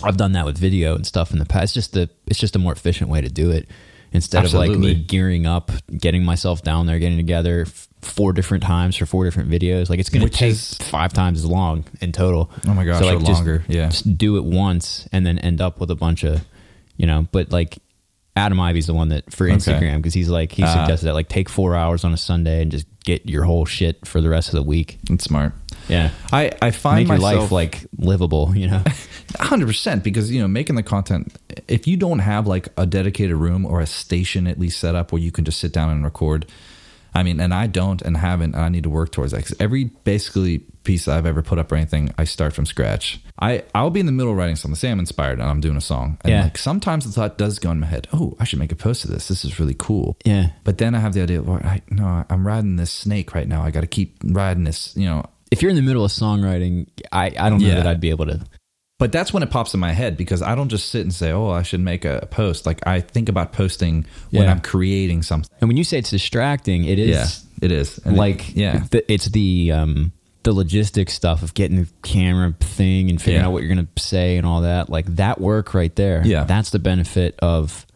I've 0.03 0.17
done 0.17 0.33
that 0.33 0.45
with 0.45 0.59
video 0.59 0.95
and 0.95 1.07
stuff 1.07 1.33
in 1.33 1.39
the 1.39 1.45
past. 1.45 1.65
It's 1.65 1.73
just 1.75 1.93
the 1.93 2.09
it's 2.27 2.39
just 2.39 2.55
a 2.57 2.59
more 2.59 2.73
efficient 2.73 3.11
way 3.11 3.21
to 3.21 3.29
do 3.29 3.51
it 3.51 3.69
instead 4.12 4.45
of 4.45 4.53
like 4.55 4.71
me 4.71 4.95
gearing 4.95 5.45
up, 5.47 5.73
getting 5.99 6.25
myself 6.25 6.62
down 6.62 6.87
there, 6.87 7.01
getting 7.01 7.17
together 7.17 7.62
f- 7.67 7.89
four 8.01 8.33
different 8.33 8.62
times 8.62 8.95
for 8.95 9.07
four 9.07 9.25
different 9.25 9.51
videos. 9.51 9.91
Like 9.91 9.99
it's 9.99 10.09
going 10.11 10.25
to 10.25 10.33
take 10.33 10.53
is- 10.53 10.75
five 10.75 11.12
times 11.12 11.41
as 11.41 11.47
long 11.47 11.85
in 12.01 12.12
total. 12.12 12.49
Oh 12.69 12.75
my 12.75 12.85
gosh, 12.85 13.01
so 13.01 13.07
like 13.07 13.19
just- 13.27 13.33
longer. 13.41 13.65
Yeah. 13.67 13.89
just 13.89 14.17
do 14.17 14.37
it 14.37 14.45
once 14.45 15.09
and 15.11 15.27
then 15.27 15.39
end 15.41 15.61
up 15.61 15.81
with 15.81 15.91
a 15.91 15.97
bunch 15.97 16.23
of, 16.23 16.45
you 16.97 17.07
know. 17.09 17.27
But 17.33 17.51
like 17.51 17.79
Adam 18.37 18.59
Ivy's 18.59 18.87
the 18.89 18.95
one 18.95 19.11
that 19.11 19.32
for 19.32 19.47
Instagram 19.49 19.97
because 19.99 20.12
he's 20.14 20.28
like 20.28 20.51
he 20.53 20.62
Ah. 20.64 20.72
suggested 20.72 21.07
that 21.07 21.14
like 21.14 21.28
take 21.28 21.49
four 21.49 21.76
hours 21.76 22.05
on 22.05 22.12
a 22.12 22.16
Sunday 22.16 22.62
and 22.62 22.70
just 22.70 22.87
get 23.05 23.28
your 23.28 23.45
whole 23.45 23.64
shit 23.64 24.05
for 24.07 24.20
the 24.20 24.28
rest 24.28 24.49
of 24.49 24.55
the 24.55 24.62
week. 24.62 24.99
It's 25.09 25.24
smart. 25.24 25.53
Yeah, 25.89 26.11
I 26.32 26.51
I 26.61 26.70
find 26.72 27.07
make 27.09 27.18
your 27.18 27.18
life 27.18 27.53
like 27.53 27.87
livable. 27.99 28.53
You 28.57 28.68
know, 28.68 28.82
hundred 29.39 29.66
percent 29.66 30.03
because 30.03 30.32
you 30.32 30.41
know 30.41 30.49
making 30.49 30.74
the 30.76 30.82
content. 30.82 31.37
If 31.68 31.87
you 31.87 31.97
don't 31.97 32.18
have 32.20 32.47
like 32.47 32.68
a 32.76 32.87
dedicated 32.87 33.37
room 33.37 33.64
or 33.66 33.80
a 33.80 33.87
station 33.87 34.47
at 34.47 34.59
least 34.59 34.80
set 34.80 34.95
up 34.95 35.12
where 35.12 35.20
you 35.22 35.30
can 35.30 35.45
just 35.45 35.61
sit 35.61 35.72
down 35.72 35.91
and 35.91 36.03
record. 36.05 36.47
I 37.16 37.22
mean, 37.22 37.39
and 37.39 37.55
I 37.55 37.68
don't 37.68 38.03
and 38.03 38.16
haven't. 38.16 38.57
And 38.57 38.64
I 38.64 38.68
need 38.68 38.82
to 38.82 38.91
work 38.91 39.12
towards 39.12 39.30
that 39.30 39.45
because 39.45 39.55
every 39.61 39.85
basically 40.03 40.62
piece 40.85 41.09
I've 41.09 41.26
ever 41.26 41.43
put 41.43 41.59
up 41.59 41.72
or 41.72 41.76
anything, 41.76 42.12
I 42.18 42.24
start 42.24 42.53
from 42.53 42.66
scratch. 42.66 43.20
I 43.41 43.64
I'll 43.74 43.91
be 43.91 44.01
in 44.01 44.07
the 44.07 44.12
middle 44.12 44.32
of 44.32 44.39
writing 44.39 44.57
something. 44.57 44.76
Say 44.76 44.91
I'm 44.91 44.99
inspired 45.01 45.41
and 45.41 45.49
I'm 45.49 45.61
doing 45.61 45.76
a 45.76 45.80
song. 45.80 46.18
And 46.22 46.30
Yeah. 46.32 46.43
like 46.45 46.59
sometimes 46.59 47.05
the 47.05 47.11
thought 47.12 47.39
does 47.39 47.59
go 47.59 47.70
in 47.70 47.80
my 47.80 47.87
head. 47.87 48.07
Oh, 48.12 48.37
I 48.39 48.45
should 48.45 48.59
make 48.61 48.72
a 48.72 48.76
post 48.76 49.05
of 49.05 49.11
this. 49.11 49.28
This 49.28 49.45
is 49.45 49.59
really 49.59 49.74
cool. 49.76 50.16
yeah. 50.24 50.51
But 50.62 50.78
then 50.78 50.95
I 50.95 51.01
have 51.01 51.14
the 51.14 51.22
idea. 51.22 51.43
Well, 51.43 51.61
I 51.64 51.82
no, 51.91 52.24
I'm 52.30 52.47
riding 52.47 52.76
this 52.76 52.93
snake 52.93 53.35
right 53.35 53.49
now. 53.49 53.62
I 53.62 53.70
got 53.70 53.80
to 53.80 53.87
keep 53.89 54.16
riding 54.22 54.64
this. 54.64 54.95
You 54.97 55.07
know, 55.07 55.24
If 55.51 55.62
you're 55.62 55.70
in 55.70 55.76
the 55.76 55.82
middle 55.82 56.05
of 56.05 56.11
songwriting, 56.12 56.87
I 57.12 57.26
I 57.39 57.49
don't 57.51 57.61
know 57.61 57.68
Yeah. 57.68 57.74
that 57.76 57.87
I'd 57.87 58.01
be 58.01 58.11
able 58.11 58.26
to. 58.26 58.41
But 59.01 59.11
that's 59.11 59.32
when 59.32 59.43
it 59.43 59.51
pops 59.51 59.74
in 59.74 59.80
my 59.80 59.91
head 59.93 60.16
because 60.16 60.41
I 60.41 60.55
don't 60.55 60.68
just 60.68 60.89
sit 60.89 61.03
and 61.03 61.12
say, 61.12 61.32
"Oh, 61.32 61.51
I 61.51 61.62
should 61.62 61.80
make 61.80 62.05
a 62.05 62.28
post." 62.30 62.64
Like 62.64 62.78
I 62.87 63.01
think 63.01 63.28
about 63.28 63.53
posting 63.53 64.07
when 64.30 64.49
I'm 64.49 64.61
creating 64.61 65.22
something. 65.22 65.51
And 65.61 65.68
when 65.68 65.76
you 65.76 65.82
say 65.82 65.99
it's 65.99 66.11
distracting, 66.11 66.85
it 66.85 66.99
is 67.01 67.09
yeah, 67.11 67.26
it 67.66 67.72
is. 67.72 67.99
And 68.05 68.14
it- 68.14 68.18
like 68.18 68.55
yeah, 68.55 68.85
it's 69.09 69.26
the 69.26 69.72
um 69.72 70.12
the 70.45 70.53
logistics 70.53 71.12
stuff 71.12 71.42
of 71.42 71.55
getting 71.55 71.78
the 71.78 71.88
camera 72.03 72.55
thing 72.61 73.11
and 73.11 73.20
figuring 73.20 73.40
Yeah. 73.40 73.47
out 73.49 73.53
what 73.53 73.62
you're 73.62 73.74
gonna 73.74 73.88
say 73.99 74.36
and 74.36 74.47
all 74.47 74.61
that 74.61 74.88
like 74.88 75.07
that 75.16 75.40
work 75.40 75.74
right 75.74 75.95
there 75.97 76.22
Yeah. 76.24 76.45
that's 76.45 76.70
the 76.70 76.78
benefit 76.78 77.34
of 77.40 77.86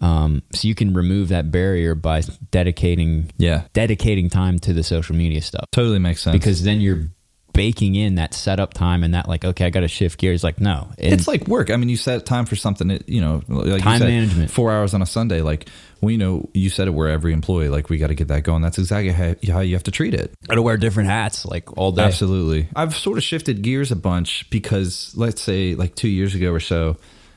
um 0.00 0.42
so 0.52 0.66
you 0.66 0.74
can 0.74 0.92
remove 0.92 1.28
that 1.28 1.50
barrier 1.52 1.94
by 1.94 2.22
dedicating 2.50 3.30
yeah, 3.38 3.62
dedicating 3.74 4.28
time 4.28 4.58
to 4.60 4.72
the 4.72 4.82
social 4.82 5.14
media 5.14 5.40
stuff 5.40 5.66
totally 5.70 5.98
makes 6.00 6.20
sense. 6.22 6.32
because 6.34 6.64
then 6.64 6.80
you're 6.80 7.08
baking 7.54 7.94
in 7.94 8.16
that 8.16 8.34
setup 8.34 8.74
time 8.74 9.02
and 9.02 9.14
that 9.14 9.28
like 9.28 9.44
okay 9.44 9.64
i 9.64 9.70
gotta 9.70 9.88
shift 9.88 10.18
gears 10.18 10.44
like 10.44 10.60
no 10.60 10.88
And 10.98 11.12
it's 11.12 11.28
like 11.28 11.46
work. 11.48 11.70
I 11.70 11.76
mean, 11.76 11.88
you 11.88 11.96
set 11.96 12.24
time 12.26 12.46
for 12.46 12.56
something. 12.56 12.90
It, 12.90 13.08
you 13.08 13.20
know, 13.20 13.42
like 13.48 13.82
Time 13.82 13.94
you 13.94 13.98
said, 13.98 14.08
management. 14.08 14.50
Four 14.50 14.72
hours 14.72 14.94
on 14.94 15.02
a 15.02 15.06
Sunday. 15.06 15.40
Like 15.42 15.68
we 16.00 16.16
know 16.16 16.48
you 16.54 16.70
said 16.70 16.88
it. 16.88 16.92
Where 16.92 17.08
every 17.08 17.32
employee, 17.32 17.68
like 17.68 17.88
we 17.88 17.98
got 17.98 18.08
to 18.08 18.14
get 18.14 18.28
that 18.28 18.42
going. 18.42 18.62
That's 18.62 18.78
exactly 18.78 19.10
how, 19.10 19.34
how 19.52 19.60
you 19.60 19.74
have 19.74 19.82
to 19.84 19.90
treat 19.90 20.14
it. 20.14 20.32
gotta 20.48 20.62
wear 20.62 20.76
different 20.76 21.08
hats 21.08 21.44
like 21.44 21.76
all 21.76 21.92
day 21.92 22.02
Absolutely. 22.02 22.68
I've 22.74 22.94
sort 22.94 23.18
of 23.18 23.24
shifted 23.24 23.62
gears 23.62 23.90
a 23.92 23.96
bunch 23.96 24.48
because 24.50 25.12
let's 25.16 25.42
say 25.42 25.74
like 25.74 25.94
two 25.94 26.08
years 26.08 26.34
ago 26.34 26.52
or 26.52 26.60
so, 26.60 26.96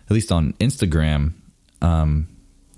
at 0.09 0.11
least 0.11 0.31
on 0.31 0.53
Instagram, 0.53 1.33
um, 1.81 2.27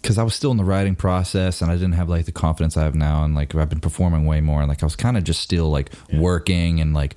because 0.02 0.18
I 0.18 0.24
was 0.24 0.34
still 0.36 0.52
in 0.52 0.58
the 0.58 0.64
writing 0.64 0.95
process 0.95 1.62
and 1.62 1.70
I 1.72 1.76
didn't 1.76 1.93
have 1.93 2.10
like 2.10 2.26
the 2.26 2.32
confidence 2.32 2.78
I 2.78 2.84
have 2.84 2.95
now, 2.95 3.24
and 3.24 3.36
like 3.36 3.54
I've 3.56 3.70
been 3.70 3.80
performing 3.80 4.26
way 4.26 4.41
more, 4.41 4.60
and 4.62 4.70
like 4.70 4.82
I 4.84 4.86
was 4.86 4.95
kind 4.95 5.18
of 5.18 5.24
just 5.24 5.41
still 5.41 5.70
like 5.70 5.91
working 6.14 6.80
and 6.82 6.93
like 6.93 7.16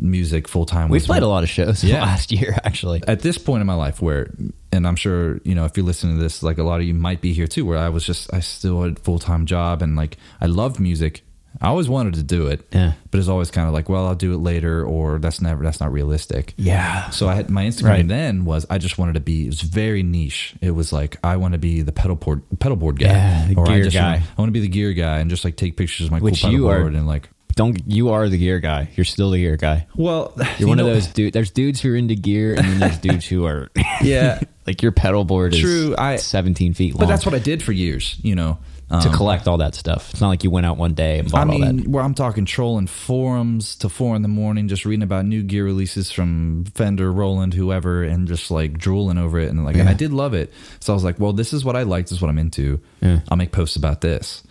music 0.00 0.48
full 0.48 0.64
time. 0.64 0.88
we've 0.88 1.04
played 1.04 1.22
a 1.22 1.28
lot 1.28 1.42
of 1.42 1.50
shows 1.50 1.84
Yeah. 1.92 2.00
last 2.02 2.32
year 2.32 2.56
actually 2.64 3.02
at 3.06 3.20
this 3.20 3.36
point 3.36 3.60
in 3.60 3.66
my 3.66 3.74
life 3.74 4.00
where 4.00 4.30
and 4.72 4.86
i'm 4.86 4.96
sure 4.96 5.38
you 5.44 5.54
know 5.54 5.66
if 5.66 5.76
you're 5.76 5.84
listening 5.84 6.16
to 6.16 6.22
this 6.22 6.42
like 6.42 6.56
a 6.56 6.62
lot 6.62 6.80
of 6.80 6.86
you 6.86 6.94
might 6.94 7.20
be 7.20 7.34
here 7.34 7.46
too 7.46 7.66
where 7.66 7.76
i 7.76 7.90
was 7.90 8.06
just 8.06 8.32
i 8.32 8.40
still 8.40 8.80
had 8.84 8.96
a 8.96 9.00
full-time 9.00 9.44
job 9.44 9.82
and 9.82 9.94
like 9.94 10.16
i 10.40 10.46
loved 10.46 10.80
music 10.80 11.22
i 11.60 11.68
always 11.68 11.88
wanted 11.88 12.14
to 12.14 12.22
do 12.22 12.46
it 12.46 12.66
Yeah. 12.72 12.92
but 13.10 13.18
it's 13.20 13.28
always 13.28 13.50
kind 13.50 13.68
of 13.68 13.74
like 13.74 13.88
well 13.88 14.06
i'll 14.06 14.14
do 14.14 14.32
it 14.34 14.38
later 14.38 14.84
or 14.84 15.18
that's 15.18 15.40
never 15.40 15.62
that's 15.62 15.80
not 15.80 15.92
realistic 15.92 16.54
yeah 16.56 17.10
so 17.10 17.28
i 17.28 17.34
had 17.34 17.50
my 17.50 17.64
instagram 17.64 17.88
Right. 17.88 18.08
then 18.08 18.44
was 18.44 18.66
i 18.70 18.78
just 18.78 18.98
wanted 18.98 19.14
to 19.14 19.20
be 19.20 19.44
it 19.44 19.48
was 19.48 19.60
very 19.60 20.02
niche 20.02 20.54
it 20.60 20.70
was 20.72 20.92
like 20.92 21.16
i 21.24 21.36
want 21.36 21.52
to 21.52 21.58
be 21.58 21.82
the 21.82 21.92
pedal 21.92 22.16
board 22.16 22.42
pedal 22.58 22.76
board 22.76 22.98
guy 22.98 23.06
Yeah, 23.08 23.46
the 23.48 23.54
or 23.56 23.68
I 23.70 23.82
just 23.82 23.94
guy. 23.96 24.12
wanna- 24.14 24.24
i 24.36 24.40
want 24.40 24.48
to 24.48 24.52
be 24.52 24.60
the 24.60 24.68
gear 24.68 24.92
guy 24.92 25.18
and 25.18 25.28
just 25.30 25.44
like 25.44 25.56
take 25.56 25.76
pictures 25.76 26.06
of 26.06 26.12
my 26.12 26.18
Which 26.20 26.40
cool 26.42 26.50
pedal 26.50 26.60
you 26.60 26.68
are- 26.68 26.80
board 26.80 26.94
and 26.94 27.06
like 27.06 27.28
don't 27.54 27.82
you 27.86 28.08
are 28.08 28.30
the 28.30 28.38
gear 28.38 28.60
guy 28.60 28.88
you're 28.96 29.04
still 29.04 29.30
the 29.30 29.36
gear 29.38 29.58
guy 29.58 29.86
well 29.94 30.32
You're 30.58 30.68
one 30.70 30.80
of 30.80 30.86
those 30.86 31.06
dudes. 31.08 31.34
There's 31.34 31.50
dudes 31.50 31.82
who 31.82 31.92
are 31.92 31.96
into 31.96 32.14
gear, 32.14 32.54
and 32.54 32.64
then 32.66 32.78
there's 32.80 32.96
dudes 32.96 33.26
who 33.26 33.44
are 33.44 33.68
yeah 34.02 34.40
like 34.66 34.82
your 34.82 34.90
pedal 34.90 35.24
board 35.26 35.52
is 35.54 35.60
True, 35.60 35.94
I- 35.98 36.16
17 36.16 36.72
feet 36.72 36.94
long. 36.94 37.00
but 37.00 37.08
that's 37.08 37.26
what 37.26 37.34
i 37.34 37.38
did 37.38 37.62
for 37.62 37.72
years 37.72 38.16
you 38.22 38.34
know 38.34 38.56
to 39.00 39.08
Um, 39.08 39.14
collect 39.14 39.48
all 39.48 39.56
that 39.58 39.74
stuff. 39.74 40.10
It's 40.10 40.20
not 40.20 40.28
like 40.28 40.44
you 40.44 40.50
went 40.50 40.66
out 40.66 40.76
one 40.76 40.92
day 40.94 41.18
and 41.18 41.30
bought 41.30 41.48
I 41.48 41.52
all 41.52 41.58
that. 41.60 41.74
mean, 41.74 41.90
where 41.90 42.02
I'm 42.04 42.12
talking 42.14 42.44
trolling 42.44 42.86
forums 42.86 43.74
to 43.76 43.88
four 43.88 44.14
in 44.16 44.22
the 44.22 44.28
morning, 44.28 44.68
just 44.68 44.84
reading 44.84 45.02
about 45.02 45.24
new 45.24 45.42
gear 45.42 45.64
releases 45.64 46.10
from 46.12 46.64
Fender, 46.74 47.10
Roland, 47.12 47.54
whoever, 47.54 48.02
and 48.02 48.28
just 48.28 48.50
like 48.50 48.76
drooling 48.76 49.18
over 49.18 49.38
it. 49.38 49.48
And 49.50 49.64
like, 49.64 49.76
and 49.76 49.88
I 49.88 49.94
did 49.94 50.12
love 50.12 50.34
it. 50.34 50.52
So 50.80 50.92
I 50.92 50.94
was 50.94 51.04
like, 51.04 51.18
well, 51.18 51.32
this 51.32 51.52
is 51.52 51.64
what 51.64 51.74
I 51.74 51.82
like. 51.84 52.04
This 52.06 52.12
is 52.12 52.20
what 52.22 52.28
I'm 52.28 52.38
into. 52.38 52.80
Yeah. 53.00 53.20
I'll 53.30 53.36
make 53.38 53.52
posts 53.52 53.76
about 53.76 54.02
this. 54.02 54.42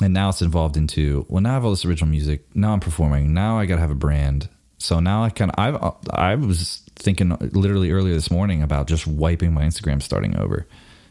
And 0.00 0.14
now 0.14 0.28
it's 0.30 0.42
involved 0.42 0.76
into, 0.76 1.26
well, 1.28 1.40
now 1.42 1.50
I 1.50 1.54
have 1.54 1.64
all 1.64 1.70
this 1.70 1.84
original 1.84 2.10
music. 2.10 2.44
Now 2.54 2.72
I'm 2.72 2.80
performing. 2.80 3.34
Now 3.34 3.58
I 3.58 3.66
got 3.66 3.76
to 3.76 3.80
have 3.80 3.90
a 3.90 3.94
brand. 3.96 4.48
So 4.78 4.98
now 5.00 5.22
I 5.22 5.30
kind 5.30 5.50
of, 5.56 5.96
I 6.10 6.32
I 6.32 6.34
was 6.34 6.82
thinking 6.96 7.36
literally 7.52 7.90
earlier 7.92 8.14
this 8.14 8.30
morning 8.30 8.62
about 8.62 8.86
just 8.88 9.06
wiping 9.06 9.52
my 9.52 9.62
Instagram 9.62 10.02
starting 10.02 10.36
over 10.36 10.66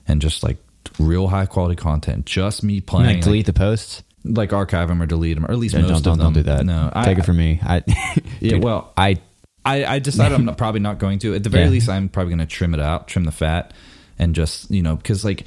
and 0.07 0.21
just 0.21 0.43
like 0.43 0.57
real 0.99 1.27
high 1.27 1.45
quality 1.45 1.75
content, 1.75 2.25
just 2.25 2.63
me 2.63 2.81
playing. 2.81 3.15
like 3.17 3.23
delete 3.23 3.45
the 3.45 3.53
posts. 3.53 4.03
like 4.23 4.53
archive 4.53 4.87
them 4.87 5.01
or 5.01 5.05
delete 5.05 5.35
them, 5.35 5.45
or 5.45 5.51
at 5.51 5.57
least 5.57 5.73
Yeah, 5.75 5.81
most 5.81 6.03
don't, 6.03 6.17
don't, 6.17 6.27
of 6.27 6.33
them. 6.33 6.43
don't 6.43 6.43
do 6.43 6.43
that. 6.43 6.65
No, 6.95 7.03
take 7.05 7.17
it 7.17 7.25
from 7.25 7.37
me. 7.37 7.59
I, 7.63 7.83
Yeah, 8.39 8.51
Dude, 8.51 8.63
well, 8.63 8.93
I 8.97 9.19
I, 9.63 9.85
I 9.85 9.99
decided 9.99 10.33
I'm 10.35 10.45
not, 10.45 10.57
probably 10.57 10.79
not 10.79 10.97
going 10.97 11.19
to. 11.19 11.35
At 11.35 11.43
the 11.43 11.49
very 11.49 11.65
Yeah. 11.65 11.69
least, 11.71 11.89
I'm 11.89 12.09
probably 12.09 12.31
going 12.31 12.39
to 12.47 12.47
trim 12.47 12.73
it 12.73 12.79
out, 12.79 13.07
trim 13.07 13.25
the 13.25 13.31
fat, 13.31 13.73
and 14.17 14.33
just 14.33 14.71
you 14.71 14.81
know, 14.81 14.95
because 14.95 15.23
like 15.23 15.45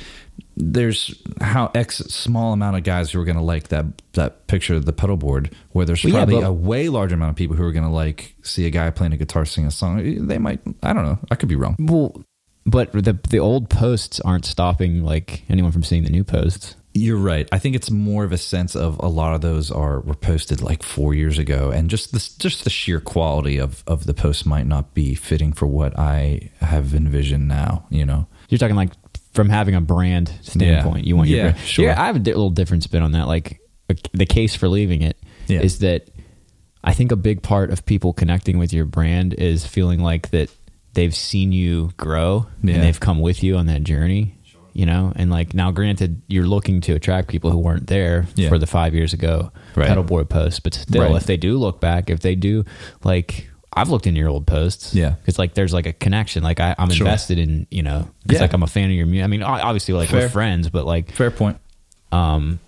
there's 0.56 1.20
how 1.40 1.70
x 1.74 1.96
small 1.98 2.52
amount 2.52 2.76
of 2.76 2.84
guys 2.84 3.10
who 3.10 3.20
are 3.20 3.24
going 3.24 3.36
to 3.36 3.42
like 3.42 3.68
that 3.68 3.86
that 4.12 4.46
picture 4.46 4.74
of 4.74 4.84
the 4.86 4.92
pedal 4.92 5.16
board, 5.16 5.50
where 5.72 5.84
there's 5.84 6.04
Well, 6.04 6.12
yeah, 6.12 6.18
probably 6.20 6.34
but- 6.42 6.46
a 6.46 6.52
way 6.52 6.88
larger 6.88 7.14
amount 7.16 7.30
of 7.30 7.36
people 7.36 7.56
who 7.56 7.64
are 7.64 7.72
going 7.72 7.84
to 7.84 7.90
like 7.90 8.34
see 8.42 8.66
a 8.66 8.70
guy 8.70 8.88
playing 8.90 9.12
a 9.12 9.16
guitar, 9.16 9.44
sing 9.44 9.66
a 9.66 9.70
song. 9.72 10.26
They 10.28 10.38
might, 10.38 10.60
I 10.82 10.92
don't 10.92 11.04
know, 11.04 11.18
I 11.30 11.34
could 11.34 11.48
be 11.48 11.56
wrong. 11.56 11.74
well, 11.78 12.22
but 12.66 12.92
the 12.92 13.18
the 13.28 13.38
old 13.38 13.68
posts 13.70 14.20
aren't 14.20 14.44
stopping 14.46 15.02
like 15.04 15.42
anyone 15.48 15.72
from 15.72 15.82
seeing 15.82 16.04
the 16.04 16.10
new 16.10 16.24
posts. 16.24 16.76
You're 16.96 17.18
right. 17.18 17.48
I 17.50 17.58
think 17.58 17.74
it's 17.74 17.90
more 17.90 18.22
of 18.22 18.30
a 18.30 18.38
sense 18.38 18.76
of 18.76 18.98
a 19.00 19.08
lot 19.08 19.34
of 19.34 19.40
those 19.40 19.70
are 19.72 19.98
were 20.00 20.14
posted 20.14 20.60
like 20.62 20.82
four 20.84 21.12
years 21.12 21.38
ago, 21.38 21.70
and 21.70 21.90
just 21.90 22.12
the 22.12 22.30
just 22.38 22.62
the 22.64 22.70
sheer 22.70 23.00
quality 23.00 23.58
of 23.58 23.82
of 23.86 24.06
the 24.06 24.14
post 24.14 24.46
might 24.46 24.66
not 24.66 24.94
be 24.94 25.14
fitting 25.16 25.52
for 25.52 25.66
what 25.66 25.98
I 25.98 26.50
have 26.60 26.94
envisioned 26.94 27.48
now. 27.48 27.86
You 27.90 28.06
know, 28.06 28.28
You're 28.48 28.58
talking 28.58 28.76
like 28.76 28.92
from 29.32 29.48
having 29.48 29.74
a 29.74 29.80
brand 29.80 30.32
standpoint. 30.42 31.04
You 31.06 31.16
want 31.16 31.28
your 31.28 31.38
Yeah, 31.46 31.50
brand. 31.50 31.66
sure. 31.66 31.84
Yeah, 31.86 32.00
I 32.00 32.06
have 32.06 32.16
a 32.16 32.20
little 32.20 32.50
different 32.50 32.84
spin 32.84 33.02
on 33.02 33.10
that. 33.12 33.26
Like 33.26 33.60
the 34.12 34.26
case 34.26 34.54
for 34.54 34.68
leaving 34.68 35.02
it 35.02 35.18
is 35.48 35.82
Yeah. 35.82 35.88
that 35.90 36.10
I 36.84 36.92
think 36.94 37.10
a 37.10 37.16
big 37.16 37.42
part 37.42 37.70
of 37.70 37.84
people 37.86 38.12
connecting 38.12 38.56
with 38.58 38.72
your 38.72 38.84
brand 38.84 39.34
is 39.34 39.66
feeling 39.66 39.98
like 40.00 40.30
that 40.30 40.48
they've 40.94 41.14
seen 41.14 41.52
you 41.52 41.90
grow 41.96 42.46
Yeah. 42.62 42.74
and 42.74 42.82
they've 42.82 42.98
come 43.00 43.20
with 43.20 43.42
you 43.42 43.56
on 43.56 43.66
that 43.66 43.82
journey. 43.84 44.34
You 44.76 44.86
know, 44.86 45.12
and 45.14 45.30
like 45.30 45.54
now, 45.54 45.70
granted, 45.70 46.20
you're 46.26 46.48
looking 46.48 46.80
to 46.80 46.94
attract 46.94 47.28
people 47.28 47.52
who 47.52 47.58
weren't 47.58 47.86
there 47.86 48.26
Yeah. 48.34 48.48
for 48.48 48.58
the 48.58 48.66
five 48.66 48.92
years 48.92 49.12
ago 49.12 49.52
Right. 49.76 49.86
pedal 49.86 50.02
board 50.02 50.28
posts, 50.28 50.58
but 50.58 50.74
still, 50.74 51.02
Right. 51.02 51.14
if 51.14 51.26
they 51.26 51.36
do 51.36 51.56
look 51.58 51.80
back, 51.80 52.10
if 52.10 52.18
they 52.20 52.34
do, 52.34 52.64
like 53.04 53.48
I've 53.72 53.88
looked 53.90 54.08
in 54.08 54.16
your 54.16 54.28
old 54.28 54.48
posts, 54.48 54.92
Yeah. 54.92 55.14
it's 55.26 55.38
like 55.38 55.54
there's 55.54 55.72
like 55.72 55.86
a 55.86 55.92
connection. 55.92 56.42
Like 56.42 56.58
I, 56.58 56.74
I'm 56.76 56.90
Sure. 56.90 57.06
invested 57.06 57.38
in, 57.38 57.68
you 57.70 57.84
know, 57.84 58.08
it's 58.24 58.34
Yeah. 58.34 58.40
like 58.40 58.52
I'm 58.52 58.64
a 58.64 58.66
fan 58.66 58.86
of 58.86 58.96
your 58.96 59.06
music. 59.06 59.22
I 59.24 59.26
mean, 59.28 59.42
obviously, 59.44 59.94
like 59.94 60.08
Fair. 60.08 60.22
we're 60.22 60.28
friends, 60.28 60.68
but 60.70 60.84
like, 60.86 61.12
fair 61.12 61.30
point. 61.30 61.58
um, 62.10 62.58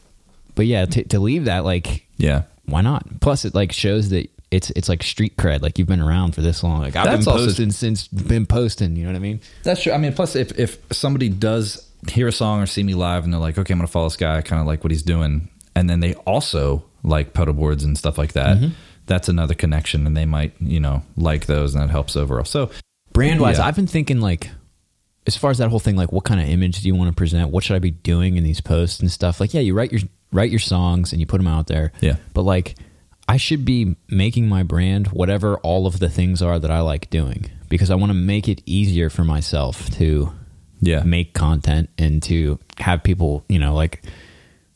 but 0.55 0.67
yeah, 0.67 0.85
to, 0.87 1.03
to 1.05 1.19
leave 1.19 1.47
that, 1.47 1.65
like, 1.65 2.07
Yeah, 2.19 2.43
why 2.67 2.83
not? 2.83 3.21
Plus, 3.21 3.45
it 3.45 3.53
like 3.55 3.73
shows 3.73 4.11
that 4.11 4.31
it's 4.57 4.71
it's 4.71 4.89
like 4.89 5.03
street 5.03 5.37
cred. 5.37 5.63
Like 5.63 5.79
you've 5.79 5.87
been 5.89 6.01
around 6.01 6.35
for 6.35 6.41
this 6.41 6.63
long. 6.65 6.81
Like 6.81 6.97
I've 6.97 7.05
That's 7.05 7.25
been 7.25 7.33
also- 7.33 7.47
posting 7.47 7.71
since 7.71 8.09
been 8.09 8.47
posting. 8.47 8.97
You 8.97 9.05
know 9.05 9.11
what 9.11 9.17
I 9.17 9.21
mean? 9.21 9.41
That's 9.63 9.83
true. 9.83 9.93
I 9.93 9.99
mean, 9.99 10.13
plus 10.13 10.35
if 10.35 10.59
if 10.59 10.79
somebody 10.91 11.29
does 11.29 11.87
hear 12.09 12.27
a 12.29 12.33
song 12.33 12.61
or 12.63 12.67
see 12.67 12.83
me 12.83 12.95
live 12.95 13.25
and 13.25 13.33
they're 13.33 13.41
like, 13.41 13.59
okay, 13.59 13.73
I'm 13.73 13.79
gonna 13.79 13.87
follow 13.89 14.07
this 14.07 14.17
guy, 14.17 14.37
I 14.39 14.43
kind 14.43 14.61
of 14.61 14.67
like 14.67 14.83
what 14.83 14.91
he's 14.91 15.03
doing, 15.03 15.49
and 15.75 15.89
then 15.89 16.01
they 16.01 16.15
also 16.27 16.85
like 17.03 17.33
pedal 17.35 17.55
boards 17.55 17.85
and 17.85 17.97
stuff 17.97 18.19
like 18.19 18.33
that. 18.33 18.57
Mm-hmm. 18.57 18.69
That's 19.07 19.29
another 19.29 19.55
connection, 19.55 20.07
and 20.07 20.17
they 20.17 20.25
might 20.25 20.53
you 20.61 20.81
know 20.81 21.03
like 21.17 21.47
those, 21.47 21.75
and 21.75 21.83
that 21.85 21.91
helps 21.91 22.17
overall. 22.17 22.45
So 22.45 22.71
Brand 23.13 23.41
wise, 23.41 23.57
Yeah. 23.59 23.67
I've 23.67 23.77
been 23.77 23.87
thinking 23.87 24.21
like, 24.21 24.51
as 25.27 25.37
far 25.37 25.51
as 25.51 25.59
that 25.59 25.71
whole 25.71 25.79
thing, 25.81 25.97
like, 25.97 26.13
what 26.13 26.25
kind 26.25 26.39
of 26.41 26.49
image 26.49 26.83
do 26.83 26.89
you 26.89 26.95
want 26.95 27.09
to 27.11 27.15
present? 27.15 27.51
What 27.51 27.65
should 27.65 27.75
I 27.77 27.79
be 27.79 27.93
doing 27.93 28.37
in 28.37 28.45
these 28.45 28.61
posts 28.61 29.01
and 29.01 29.11
stuff? 29.11 29.41
Like, 29.41 29.55
yeah, 29.55 29.61
you 29.63 29.73
write 29.75 29.91
your 29.91 30.03
write 30.33 30.51
your 30.51 30.59
songs 30.61 31.13
and 31.13 31.21
you 31.21 31.27
put 31.27 31.39
them 31.39 31.47
out 31.47 31.67
there. 31.67 31.93
Yeah. 32.01 32.17
But 32.35 32.43
like, 32.43 32.75
I 33.29 33.37
should 33.39 33.65
be 33.65 33.97
making 34.09 34.49
my 34.49 34.63
brand 34.63 35.09
whatever 35.09 35.59
all 35.59 35.87
of 35.87 35.99
the 35.99 36.09
things 36.09 36.43
are 36.43 36.59
that 36.59 36.71
I 36.71 36.81
like 36.81 37.11
doing 37.11 37.51
because 37.69 37.91
I 37.91 37.97
want 37.97 38.11
to 38.11 38.15
make 38.15 38.49
it 38.49 38.63
easier 38.67 39.11
for 39.11 39.25
myself 39.25 39.91
to 39.91 40.33
yeah, 40.81 41.03
make 41.03 41.35
content 41.35 41.91
and 41.99 42.23
to 42.25 42.59
have 42.79 43.03
people, 43.03 43.45
you 43.49 43.59
know, 43.59 43.75
like 43.75 44.05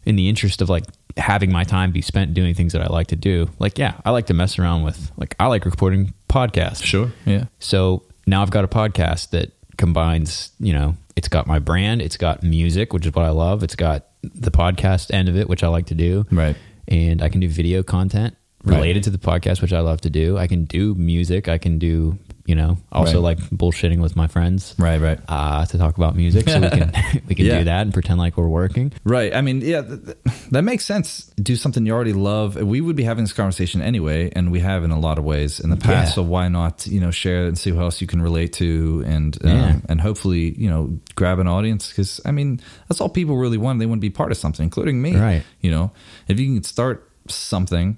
in 0.05 0.17
the 0.17 0.29
interest 0.29 0.63
of 0.63 0.69
like 0.69 0.85
having 1.17 1.53
my 1.53 1.65
time 1.65 1.93
be 1.93 2.03
spent 2.03 2.35
doing 2.35 2.55
things 2.55 2.73
that 2.73 2.83
I 2.83 2.87
like 2.87 3.09
to 3.09 3.17
do. 3.17 3.51
Like, 3.59 3.79
yeah, 3.79 4.01
I 4.05 4.11
like 4.11 4.27
to 4.27 4.35
mess 4.35 4.59
around 4.59 4.83
with 4.83 5.13
like 5.17 5.37
I 5.39 5.47
like 5.47 5.65
recording 5.65 6.15
podcasts. 6.29 6.83
sure, 6.83 7.13
yeah, 7.27 7.45
So 7.59 8.05
now 8.27 8.43
I've 8.43 8.51
got 8.51 8.65
a 8.65 8.69
podcast 8.69 9.31
that 9.31 9.53
combines, 9.77 10.51
you 10.59 10.73
know, 10.73 10.97
it's 11.17 11.29
got 11.29 11.47
my 11.47 11.59
brand, 11.59 12.03
it's 12.03 12.17
got 12.17 12.43
music, 12.43 12.93
which 12.93 13.07
is 13.07 13.15
what 13.15 13.25
I 13.25 13.31
love, 13.31 13.63
it's 13.63 13.77
got 13.77 14.07
the 14.23 14.51
podcast 14.51 15.13
end 15.13 15.29
of 15.29 15.37
it, 15.37 15.49
which 15.49 15.63
I 15.63 15.69
like 15.69 15.87
to 15.87 15.95
do. 15.95 16.27
right, 16.31 16.57
And 16.89 17.23
I 17.23 17.29
can 17.29 17.41
do 17.41 17.49
video 17.49 17.83
content 17.83 18.37
Right. 18.63 18.77
related 18.77 19.05
to 19.05 19.11
the 19.11 19.19
podcast, 19.19 19.63
which 19.63 19.73
I 19.73 19.81
love 19.81 20.03
to 20.03 20.11
do. 20.11 20.37
I 20.37 20.47
can 20.47 20.65
do 20.67 20.95
music, 20.95 21.49
I 21.49 21.57
can 21.57 21.79
do, 21.79 22.19
you 22.45 22.55
know, 22.55 22.77
also 22.93 23.15
Right. 23.15 23.39
like 23.39 23.51
bullshitting 23.51 24.01
with 24.03 24.17
my 24.17 24.27
friends. 24.27 24.75
right, 24.79 25.01
right. 25.01 25.19
Uh, 25.29 25.65
to 25.65 25.79
talk 25.79 25.97
about 25.97 26.15
music, 26.15 26.47
so 26.47 26.61
we 26.61 26.69
can 26.69 26.93
we 27.29 27.35
can 27.35 27.47
Yeah. 27.47 27.59
do 27.61 27.65
that 27.65 27.83
and 27.83 27.93
pretend 27.95 28.19
like 28.19 28.37
we're 28.37 28.49
working. 28.49 28.93
Right. 29.03 29.35
I 29.35 29.41
mean, 29.41 29.63
yeah, 29.63 29.81
th- 29.81 30.05
th- 30.05 30.17
that 30.51 30.63
makes 30.63 30.85
sense. 30.85 31.33
Do 31.43 31.57
something 31.57 31.87
you 31.87 31.93
already 31.95 32.13
love. 32.13 32.57
We 32.57 32.83
would 32.83 32.97
be 32.97 33.05
having 33.05 33.25
this 33.25 33.33
conversation 33.33 33.81
anyway, 33.81 34.31
and 34.37 34.53
we 34.53 34.61
have 34.61 34.85
in 34.85 34.91
a 34.91 35.01
lot 35.01 35.17
of 35.17 35.25
ways 35.25 35.59
in 35.59 35.71
the 35.71 35.77
past. 35.79 36.09
Yeah. 36.11 36.15
So 36.17 36.23
why 36.23 36.49
not, 36.49 36.87
you 36.87 37.01
know, 37.01 37.11
share 37.11 37.45
it 37.45 37.49
and 37.49 37.57
see 37.59 37.71
who 37.71 37.81
else 37.81 38.03
you 38.03 38.07
can 38.07 38.21
relate 38.21 38.53
to, 38.55 39.03
and 39.07 39.39
Yeah. 39.43 39.71
um, 39.71 39.83
and 39.89 40.01
hopefully, 40.03 40.55
you 40.59 40.69
know, 40.69 40.99
grab 41.15 41.39
an 41.39 41.47
audience 41.49 41.89
because 41.89 42.21
I 42.27 42.31
mean, 42.31 42.61
that's 42.91 43.01
all 43.01 43.09
people 43.09 43.39
really 43.39 43.57
want. 43.59 43.79
They 43.79 43.87
want 43.87 44.01
to 44.03 44.07
be 44.07 44.11
part 44.11 44.33
of 44.33 44.37
something, 44.37 44.65
including 44.65 45.01
me. 45.01 45.17
Right. 45.17 45.45
You 45.63 45.71
know, 45.71 45.93
if 46.29 46.39
you 46.39 46.47
can 46.55 46.63
start 46.63 47.09
something. 47.27 47.97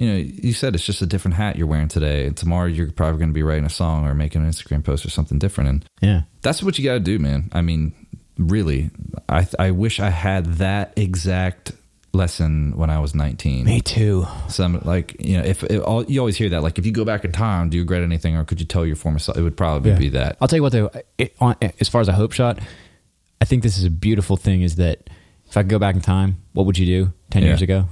You 0.00 0.08
know, 0.08 0.16
you 0.16 0.54
said 0.54 0.74
it's 0.74 0.86
just 0.86 1.02
a 1.02 1.06
different 1.06 1.34
hat 1.36 1.56
you're 1.56 1.66
wearing 1.66 1.88
today, 1.88 2.24
and 2.26 2.34
tomorrow 2.34 2.66
you're 2.66 2.90
probably 2.90 3.18
going 3.18 3.28
to 3.28 3.34
be 3.34 3.42
writing 3.42 3.66
a 3.66 3.70
song 3.70 4.06
or 4.06 4.14
making 4.14 4.42
an 4.42 4.48
Instagram 4.48 4.82
post 4.82 5.04
or 5.04 5.10
something 5.10 5.38
different. 5.38 5.68
And 5.68 5.84
Yeah. 6.00 6.22
that's 6.40 6.62
what 6.62 6.78
you 6.78 6.84
got 6.84 6.94
to 6.94 7.00
do, 7.00 7.18
man. 7.18 7.50
I 7.52 7.60
mean, 7.60 7.92
really, 8.38 8.88
I 9.28 9.46
I 9.58 9.72
wish 9.72 10.00
I 10.00 10.08
had 10.08 10.46
that 10.54 10.94
exact 10.96 11.72
lesson 12.14 12.72
when 12.76 12.88
I 12.88 12.98
was 12.98 13.14
19. 13.14 13.66
Me 13.66 13.82
too. 13.82 14.26
Some 14.48 14.80
like 14.86 15.16
you 15.20 15.36
know, 15.36 15.44
if 15.44 15.62
it, 15.64 15.80
all, 15.82 16.02
you 16.06 16.18
always 16.18 16.36
hear 16.38 16.48
that, 16.48 16.62
like 16.62 16.78
if 16.78 16.86
you 16.86 16.92
go 16.92 17.04
back 17.04 17.26
in 17.26 17.32
time, 17.32 17.68
do 17.68 17.76
you 17.76 17.82
regret 17.82 18.00
anything, 18.02 18.36
or 18.36 18.44
could 18.46 18.58
you 18.58 18.66
tell 18.66 18.86
your 18.86 18.96
former 18.96 19.18
self? 19.18 19.36
It 19.36 19.42
would 19.42 19.56
probably 19.58 19.92
be 19.96 20.08
that. 20.10 20.38
I'll 20.40 20.48
tell 20.48 20.56
you 20.56 20.62
what 20.62 20.72
though, 20.72 20.90
it, 21.18 21.36
on, 21.40 21.56
as 21.78 21.90
far 21.90 22.00
as 22.00 22.08
a 22.08 22.14
hope 22.14 22.32
shot, 22.32 22.58
I 23.40 23.44
think 23.44 23.62
this 23.62 23.76
is 23.76 23.84
a 23.84 23.90
beautiful 23.90 24.38
thing. 24.38 24.62
Is 24.62 24.76
that 24.76 25.10
if 25.46 25.58
I 25.58 25.62
could 25.62 25.68
go 25.68 25.78
back 25.78 25.94
in 25.94 26.00
time, 26.00 26.38
what 26.54 26.64
would 26.64 26.78
you 26.78 26.86
do 26.86 27.12
ten 27.30 27.42
Yeah. 27.42 27.48
years 27.48 27.60
ago? 27.60 27.84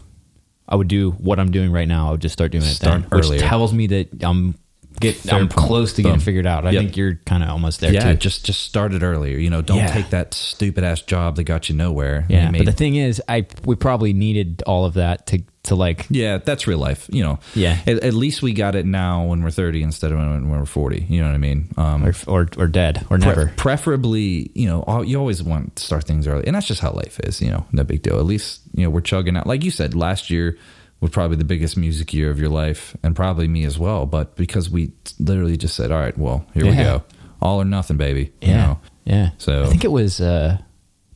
I 0.69 0.77
would 0.77 0.89
do 0.89 1.13
what 1.13 1.41
I'm 1.41 1.51
doing 1.51 1.73
right 1.73 1.89
now. 1.89 2.09
I 2.09 2.11
would 2.13 2.21
just 2.21 2.35
start 2.35 2.53
doing 2.53 2.65
it 2.65 2.75
Start 2.75 3.09
then, 3.11 3.19
which 3.19 3.41
tells 3.41 3.73
me 3.73 3.87
that 3.89 4.23
I'm 4.23 4.55
get 5.01 5.15
Fair 5.17 5.39
I'm 5.39 5.49
point. 5.49 5.67
close 5.67 5.93
to 5.95 6.03
getting 6.03 6.21
figured 6.21 6.47
out. 6.47 6.67
I 6.67 6.71
Yep. 6.71 6.83
think 6.83 6.97
you're 6.97 7.15
kind 7.25 7.43
of 7.43 7.51
almost 7.51 7.81
there 7.81 7.93
yeah, 7.93 8.13
too. 8.13 8.19
just 8.19 8.45
just 8.45 8.63
start 8.63 8.93
it 8.95 9.03
earlier. 9.03 9.39
You 9.39 9.51
know, 9.51 9.63
don't 9.63 9.79
Yeah. 9.79 9.93
take 9.93 10.11
that 10.11 10.35
stupid 10.35 10.83
ass 10.85 11.01
job 11.03 11.37
that 11.37 11.45
got 11.45 11.69
you 11.69 11.75
nowhere. 11.77 12.27
yeah, 12.29 12.51
You 12.51 12.59
but 12.59 12.67
the 12.67 12.73
thing 12.73 12.97
is, 12.97 13.23
I 13.29 13.47
we 13.65 13.75
probably 13.77 14.13
needed 14.13 14.63
all 14.67 14.85
of 14.85 14.95
that 14.95 15.27
to 15.29 15.43
to 15.65 15.75
like 15.75 16.07
yeah, 16.09 16.39
that's 16.39 16.67
real 16.67 16.79
life. 16.79 17.09
You 17.13 17.23
know. 17.23 17.39
Yeah. 17.55 17.77
At, 17.87 18.03
at 18.03 18.15
least 18.15 18.41
we 18.43 18.53
got 18.55 18.75
it 18.75 18.87
now 18.87 19.25
when 19.27 19.43
we're 19.43 19.51
30 19.51 19.83
instead 19.83 20.13
of 20.13 20.19
when 20.19 20.49
we're 20.49 20.65
40. 20.65 21.07
You 21.11 21.21
know 21.21 21.27
what 21.29 21.35
I 21.35 21.39
mean? 21.39 21.69
Um, 21.77 22.05
or 22.07 22.15
or, 22.27 22.49
or 22.57 22.67
dead 22.67 23.05
or 23.11 23.19
Pre- 23.19 23.27
never. 23.29 23.53
preferably, 23.57 24.51
you 24.55 24.67
know, 24.67 24.83
al- 24.89 25.05
you 25.05 25.19
always 25.19 25.43
want 25.43 25.77
to 25.77 25.85
start 25.85 26.05
things 26.05 26.27
early, 26.27 26.47
and 26.47 26.55
that's 26.57 26.67
just 26.67 26.81
how 26.81 26.93
life 26.93 27.21
is. 27.25 27.41
You 27.41 27.51
know, 27.51 27.67
no 27.73 27.85
big 27.85 28.03
deal. 28.03 28.19
At 28.19 28.25
least 28.27 28.61
you 28.75 28.85
know 28.85 28.91
we're 28.91 29.01
chugging 29.03 29.37
out. 29.37 29.47
Like 29.47 29.63
you 29.65 29.71
said, 29.71 29.95
last 29.95 30.31
year 30.31 30.57
was 31.01 31.11
probably 31.11 31.37
the 31.37 31.45
biggest 31.45 31.77
music 31.77 32.13
year 32.13 32.31
of 32.31 32.39
your 32.41 32.49
life, 32.49 32.97
and 33.03 33.15
probably 33.15 33.47
me 33.49 33.65
as 33.65 33.79
well. 33.79 34.07
But 34.07 34.37
because 34.37 34.69
we 34.71 34.93
literally 35.19 35.57
just 35.57 35.75
said, 35.77 35.91
"All 35.93 35.99
right, 36.01 36.17
well, 36.19 36.45
here 36.55 36.65
we 36.65 36.75
go, 36.77 37.03
all 37.41 37.61
or 37.61 37.65
nothing, 37.65 37.97
baby." 37.97 38.33
Yeah, 38.41 38.49
You 38.49 38.55
know? 38.55 38.81
yeah. 39.05 39.31
So- 39.39 39.65
I 39.65 39.67
think 39.67 39.85
it 39.85 39.93
was 39.93 40.21
uh, 40.21 40.59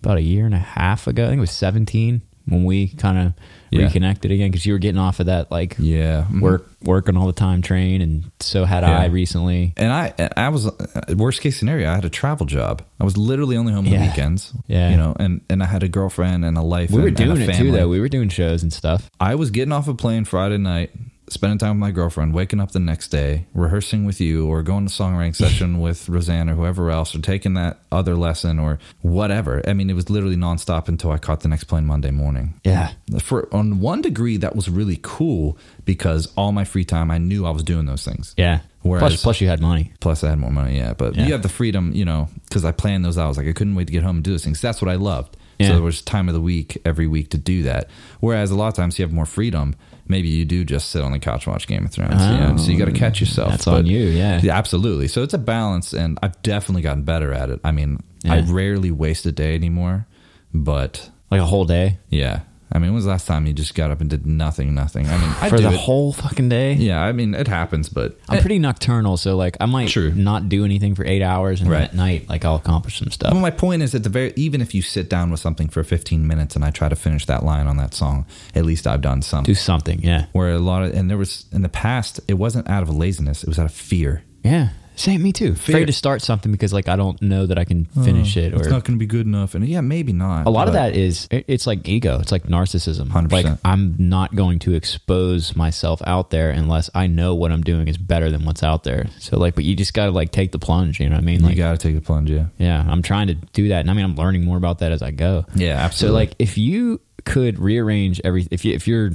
about 0.02 0.18
a 0.18 0.22
year 0.22 0.46
and 0.46 0.54
a 0.54 0.58
half 0.58 1.06
ago. 1.06 1.24
I 1.24 1.28
think 1.28 1.38
it 1.38 1.40
was 1.40 1.50
17 1.50 2.22
when 2.46 2.64
we 2.64 2.88
kind 2.88 3.18
of 3.18 3.32
Yeah. 3.72 3.84
reconnected 3.86 4.30
again 4.30 4.50
because 4.50 4.66
you 4.66 4.74
were 4.74 4.78
getting 4.78 5.00
off 5.00 5.18
of 5.20 5.26
that 5.26 5.50
like 5.50 5.76
yeah, 5.78 6.26
mhm. 6.30 6.40
work 6.42 6.68
working 6.82 7.16
all 7.16 7.26
the 7.26 7.32
time 7.32 7.62
train, 7.62 8.02
and 8.02 8.30
so 8.40 8.64
had 8.64 8.82
Yeah. 8.82 8.98
I 8.98 9.06
recently. 9.06 9.72
And 9.76 9.90
I, 9.92 10.12
I 10.36 10.48
was 10.50 10.66
uh, 10.66 11.14
worst 11.16 11.40
case 11.40 11.58
scenario. 11.58 11.90
I 11.90 11.94
had 11.94 12.04
a 12.04 12.10
travel 12.10 12.44
job. 12.44 12.82
I 13.00 13.04
was 13.04 13.16
literally 13.16 13.56
only 13.56 13.72
home 13.72 13.86
on 13.86 13.92
Yeah. 13.92 14.08
weekends. 14.08 14.52
Yeah. 14.66 14.90
you 14.90 14.96
know, 14.96 15.16
and 15.18 15.40
and 15.48 15.62
I 15.62 15.66
had 15.66 15.82
a 15.82 15.88
girlfriend 15.88 16.44
and 16.44 16.58
a 16.58 16.62
life. 16.62 16.90
We 16.90 17.00
were 17.00 17.08
and, 17.08 17.18
a 17.18 17.24
doing 17.24 17.40
it 17.40 17.46
too, 17.46 17.52
family. 17.52 17.70
though. 17.72 17.88
We 17.88 18.00
were 18.00 18.08
doing 18.08 18.28
shows 18.28 18.62
and 18.62 18.72
stuff. 18.72 19.10
I 19.18 19.34
was 19.36 19.50
getting 19.50 19.72
off 19.72 19.88
a 19.88 19.94
plane 19.94 20.24
Friday 20.24 20.58
night, 20.58 20.90
spending 21.32 21.58
time 21.58 21.70
with 21.70 21.80
my 21.80 21.90
girlfriend, 21.90 22.34
waking 22.34 22.60
up 22.60 22.72
the 22.72 22.78
next 22.78 23.08
day, 23.08 23.46
rehearsing 23.54 24.04
with 24.04 24.20
you, 24.20 24.46
or 24.46 24.62
going 24.62 24.86
to 24.86 24.92
songwriting 24.92 25.34
session 25.44 25.80
with 25.80 26.08
Roseanne 26.08 26.48
or 26.50 26.54
whoever 26.54 26.90
else, 26.90 27.14
or 27.14 27.20
taking 27.20 27.54
that 27.54 27.78
other 27.90 28.14
lesson 28.14 28.58
or 28.58 28.78
whatever. 29.00 29.62
I 29.66 29.72
mean, 29.72 29.90
it 29.90 29.94
was 29.94 30.10
literally 30.10 30.36
nonstop 30.36 30.88
until 30.88 31.10
I 31.10 31.18
caught 31.18 31.40
the 31.40 31.48
next 31.48 31.64
plane 31.64 31.86
Monday 31.86 32.10
morning. 32.10 32.54
Yeah, 32.64 32.92
For 33.20 33.48
on 33.54 33.80
one 33.80 34.02
degree, 34.02 34.36
that 34.38 34.54
was 34.56 34.68
really 34.68 34.98
cool 35.02 35.58
because 35.84 36.32
all 36.36 36.52
my 36.52 36.64
free 36.64 36.84
time, 36.84 37.10
I 37.10 37.18
knew 37.18 37.46
I 37.46 37.50
was 37.50 37.62
doing 37.62 37.86
those 37.86 38.04
things. 38.04 38.34
yeah. 38.36 38.60
Whereas- 38.82 39.00
plus, 39.12 39.22
plus 39.22 39.40
you 39.40 39.46
had 39.46 39.60
money. 39.60 39.92
Plus, 40.00 40.24
I 40.24 40.30
had 40.30 40.38
more 40.40 40.50
money, 40.50 40.76
yeah. 40.78 40.92
But 40.94 41.14
Yeah. 41.14 41.26
you 41.26 41.32
have 41.34 41.42
the 41.42 41.48
freedom, 41.48 41.92
you 41.94 42.04
know, 42.04 42.28
because 42.48 42.64
I 42.64 42.72
planned 42.72 43.04
those 43.04 43.16
out. 43.16 43.26
I 43.26 43.28
was 43.28 43.36
like, 43.36 43.46
I 43.46 43.52
couldn't 43.52 43.76
wait 43.76 43.86
to 43.86 43.92
get 43.92 44.02
home 44.02 44.16
and 44.16 44.24
do 44.24 44.32
those 44.32 44.42
things. 44.42 44.60
That's 44.60 44.82
what 44.82 44.90
I 44.90 44.96
loved. 44.96 45.36
Yeah. 45.60 45.68
So 45.68 45.72
there 45.74 45.82
was 45.82 46.02
time 46.02 46.26
of 46.28 46.34
the 46.34 46.40
week 46.40 46.78
every 46.84 47.06
week 47.06 47.30
to 47.30 47.38
do 47.38 47.62
that. 47.62 47.88
Whereas 48.18 48.50
a 48.50 48.56
lot 48.56 48.66
of 48.66 48.74
times 48.74 48.98
you 48.98 49.04
have 49.04 49.12
more 49.12 49.24
freedom. 49.26 49.76
Maybe 50.12 50.28
you 50.28 50.44
do 50.44 50.64
just 50.64 50.90
sit 50.90 51.02
on 51.02 51.12
the 51.12 51.18
couch 51.18 51.46
and 51.46 51.54
watch 51.54 51.66
Game 51.66 51.84
of 51.84 51.90
Thrones. 51.90 52.22
you 52.22 52.38
know? 52.38 52.56
So 52.58 52.70
you 52.70 52.78
got 52.78 52.84
to 52.84 52.92
catch 52.92 53.18
oh, 53.18 53.24
yourself. 53.24 53.50
That's 53.50 53.66
on 53.66 53.86
you, 53.86 54.04
yeah. 54.04 54.40
Yeah, 54.42 54.56
absolutely. 54.56 55.08
So 55.08 55.22
it's 55.22 55.34
a 55.34 55.38
balance, 55.38 55.94
and 55.94 56.18
I've 56.22 56.40
definitely 56.42 56.82
gotten 56.82 57.02
better 57.02 57.32
at 57.32 57.48
it. 57.48 57.60
I 57.64 57.72
mean, 57.72 58.00
I 58.28 58.40
rarely 58.42 58.90
waste 58.90 59.24
a 59.26 59.32
day 59.32 59.54
anymore, 59.54 60.06
but 60.52 61.10
Like 61.30 61.40
a 61.40 61.46
whole 61.46 61.64
day 61.64 61.98
yeah. 62.10 62.40
I 62.74 62.78
mean, 62.78 62.88
when 62.88 62.94
was 62.94 63.04
the 63.04 63.10
last 63.10 63.26
time 63.26 63.46
you 63.46 63.52
just 63.52 63.74
got 63.74 63.90
up 63.90 64.00
and 64.00 64.08
did 64.08 64.26
nothing, 64.26 64.74
nothing? 64.74 65.06
I 65.06 65.18
mean, 65.18 65.30
I 65.42 65.48
for 65.50 65.60
the 65.60 65.68
it. 65.68 65.74
whole 65.74 66.12
fucking 66.12 66.48
day. 66.48 66.72
yeah, 66.74 67.02
I 67.02 67.12
mean, 67.12 67.34
it 67.34 67.46
happens, 67.46 67.88
but 67.90 68.18
I'm 68.28 68.40
pretty 68.40 68.58
nocturnal, 68.58 69.16
so 69.18 69.36
like 69.36 69.56
I 69.60 69.66
might 69.66 69.88
True. 69.90 70.10
not 70.14 70.48
do 70.48 70.64
anything 70.64 70.94
for 70.94 71.04
eight 71.04 71.22
hours, 71.22 71.60
and 71.60 71.70
then 71.70 71.78
Right. 71.80 71.88
at 71.90 71.94
night, 71.94 72.28
like 72.28 72.44
I'll 72.44 72.56
accomplish 72.56 72.98
some 72.98 73.10
stuff. 73.10 73.32
Well, 73.32 73.42
my 73.42 73.50
point 73.50 73.82
is 73.82 73.92
that 73.92 74.04
the 74.04 74.08
very 74.08 74.32
even 74.36 74.60
if 74.60 74.74
you 74.74 74.80
sit 74.82 75.08
down 75.10 75.30
with 75.30 75.40
something 75.40 75.68
for 75.68 75.84
15 75.84 76.26
minutes 76.26 76.56
and 76.56 76.64
I 76.64 76.70
try 76.70 76.88
to 76.88 76.96
finish 76.96 77.26
that 77.26 77.44
line 77.44 77.66
on 77.66 77.76
that 77.76 77.92
song, 77.94 78.24
at 78.54 78.64
least 78.64 78.86
I've 78.86 79.02
done 79.02 79.22
something. 79.22 79.52
do 79.52 79.54
something, 79.54 80.00
yeah, 80.02 80.26
Where 80.32 80.50
a 80.52 80.58
lot 80.58 80.82
of 80.82 80.94
and 80.94 81.10
there 81.10 81.18
was 81.18 81.44
in 81.52 81.62
the 81.62 81.68
past, 81.68 82.20
it 82.26 82.34
wasn't 82.34 82.68
out 82.70 82.82
of 82.82 82.88
laziness; 82.88 83.42
it 83.42 83.48
was 83.48 83.58
out 83.58 83.66
of 83.66 83.72
fear. 83.72 84.22
yeah. 84.42 84.70
Same, 84.94 85.22
me 85.22 85.32
too. 85.32 85.54
Fear. 85.54 85.76
Afraid 85.76 85.86
to 85.86 85.92
start 85.92 86.22
something 86.22 86.52
because 86.52 86.72
like 86.72 86.88
I 86.88 86.96
don't 86.96 87.20
know 87.22 87.46
that 87.46 87.58
I 87.58 87.64
can 87.64 87.88
oh, 87.96 88.04
finish 88.04 88.36
it, 88.36 88.52
or 88.52 88.58
it's 88.58 88.68
not 88.68 88.84
going 88.84 88.98
to 88.98 89.02
be 89.02 89.06
good 89.06 89.26
enough. 89.26 89.54
And 89.54 89.66
yeah, 89.66 89.80
maybe 89.80 90.12
not. 90.12 90.46
a 90.46 90.50
lot 90.50 90.68
of 90.68 90.74
that 90.74 90.94
is 90.94 91.28
it's 91.30 91.66
like 91.66 91.88
ego. 91.88 92.18
It's 92.20 92.32
like 92.32 92.44
narcissism. 92.44 93.08
100%. 93.08 93.32
Like 93.32 93.58
I'm 93.64 93.94
not 93.98 94.34
going 94.34 94.58
to 94.60 94.74
expose 94.74 95.56
myself 95.56 96.02
out 96.06 96.30
there 96.30 96.50
unless 96.50 96.90
I 96.94 97.06
know 97.06 97.34
what 97.34 97.52
I'm 97.52 97.62
doing 97.62 97.88
is 97.88 97.96
better 97.98 98.30
than 98.30 98.44
what's 98.44 98.62
out 98.62 98.84
there. 98.84 99.06
So 99.18 99.38
like, 99.38 99.54
but 99.54 99.64
you 99.64 99.74
just 99.74 99.94
got 99.94 100.06
to 100.06 100.12
like 100.12 100.30
take 100.30 100.52
the 100.52 100.58
plunge. 100.58 101.00
You 101.00 101.08
know 101.08 101.16
what 101.16 101.22
I 101.22 101.24
mean? 101.24 101.44
You 101.44 101.56
got 101.56 101.72
to 101.72 101.78
take 101.78 101.94
the 101.94 102.00
plunge. 102.00 102.30
Yeah. 102.30 102.46
yeah, 102.58 102.84
I'm 102.86 103.02
trying 103.02 103.28
to 103.28 103.34
do 103.34 103.68
that, 103.68 103.80
and 103.80 103.90
I 103.90 103.94
mean, 103.94 104.04
I'm 104.04 104.14
learning 104.14 104.44
more 104.44 104.56
about 104.56 104.80
that 104.80 104.92
as 104.92 105.02
I 105.02 105.10
go. 105.10 105.44
Yeah, 105.54 105.76
absolutely. 105.76 106.14
So 106.14 106.20
like, 106.20 106.34
if 106.38 106.58
you 106.58 107.00
could 107.24 107.58
rearrange 107.58 108.20
every, 108.24 108.46
if 108.50 108.64
you 108.64 108.74
if 108.74 108.86
you're 108.86 109.12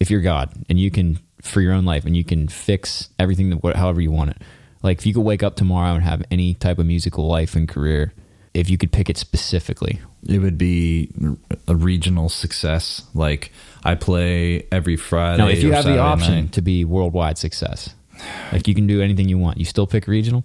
if 0.00 0.10
you're 0.10 0.20
God 0.20 0.52
and 0.68 0.78
you 0.78 0.90
can 0.90 1.18
for 1.42 1.60
your 1.60 1.72
own 1.72 1.84
life 1.84 2.04
and 2.04 2.16
you 2.16 2.24
can 2.24 2.48
fix 2.48 3.08
everything 3.18 3.50
that 3.50 3.76
however 3.76 4.00
you 4.00 4.10
want 4.10 4.30
it. 4.30 4.42
Like 4.86 4.98
if 4.98 5.06
you 5.06 5.12
could 5.12 5.22
wake 5.22 5.42
up 5.42 5.56
tomorrow 5.56 5.94
and 5.94 6.02
have 6.04 6.22
any 6.30 6.54
type 6.54 6.78
of 6.78 6.86
musical 6.86 7.26
life 7.26 7.54
and 7.56 7.68
career, 7.68 8.12
if 8.54 8.70
you 8.70 8.78
could 8.78 8.92
pick 8.92 9.10
it 9.10 9.18
specifically, 9.18 10.00
it 10.26 10.38
would 10.38 10.56
be 10.56 11.10
a 11.68 11.74
regional 11.74 12.28
success. 12.28 13.02
Like 13.12 13.52
I 13.84 13.96
play 13.96 14.66
every 14.70 14.96
Friday. 14.96 15.42
no, 15.42 15.48
if 15.48 15.62
you 15.62 15.72
or 15.72 15.74
have 15.74 15.84
the 15.84 15.98
option 15.98 16.34
night. 16.44 16.52
to 16.52 16.62
be 16.62 16.84
worldwide 16.84 17.36
success, 17.36 17.94
like 18.52 18.66
you 18.68 18.74
can 18.74 18.86
do 18.86 19.02
anything 19.02 19.28
you 19.28 19.38
want, 19.38 19.58
you 19.58 19.64
still 19.64 19.86
pick 19.88 20.06
regional. 20.06 20.44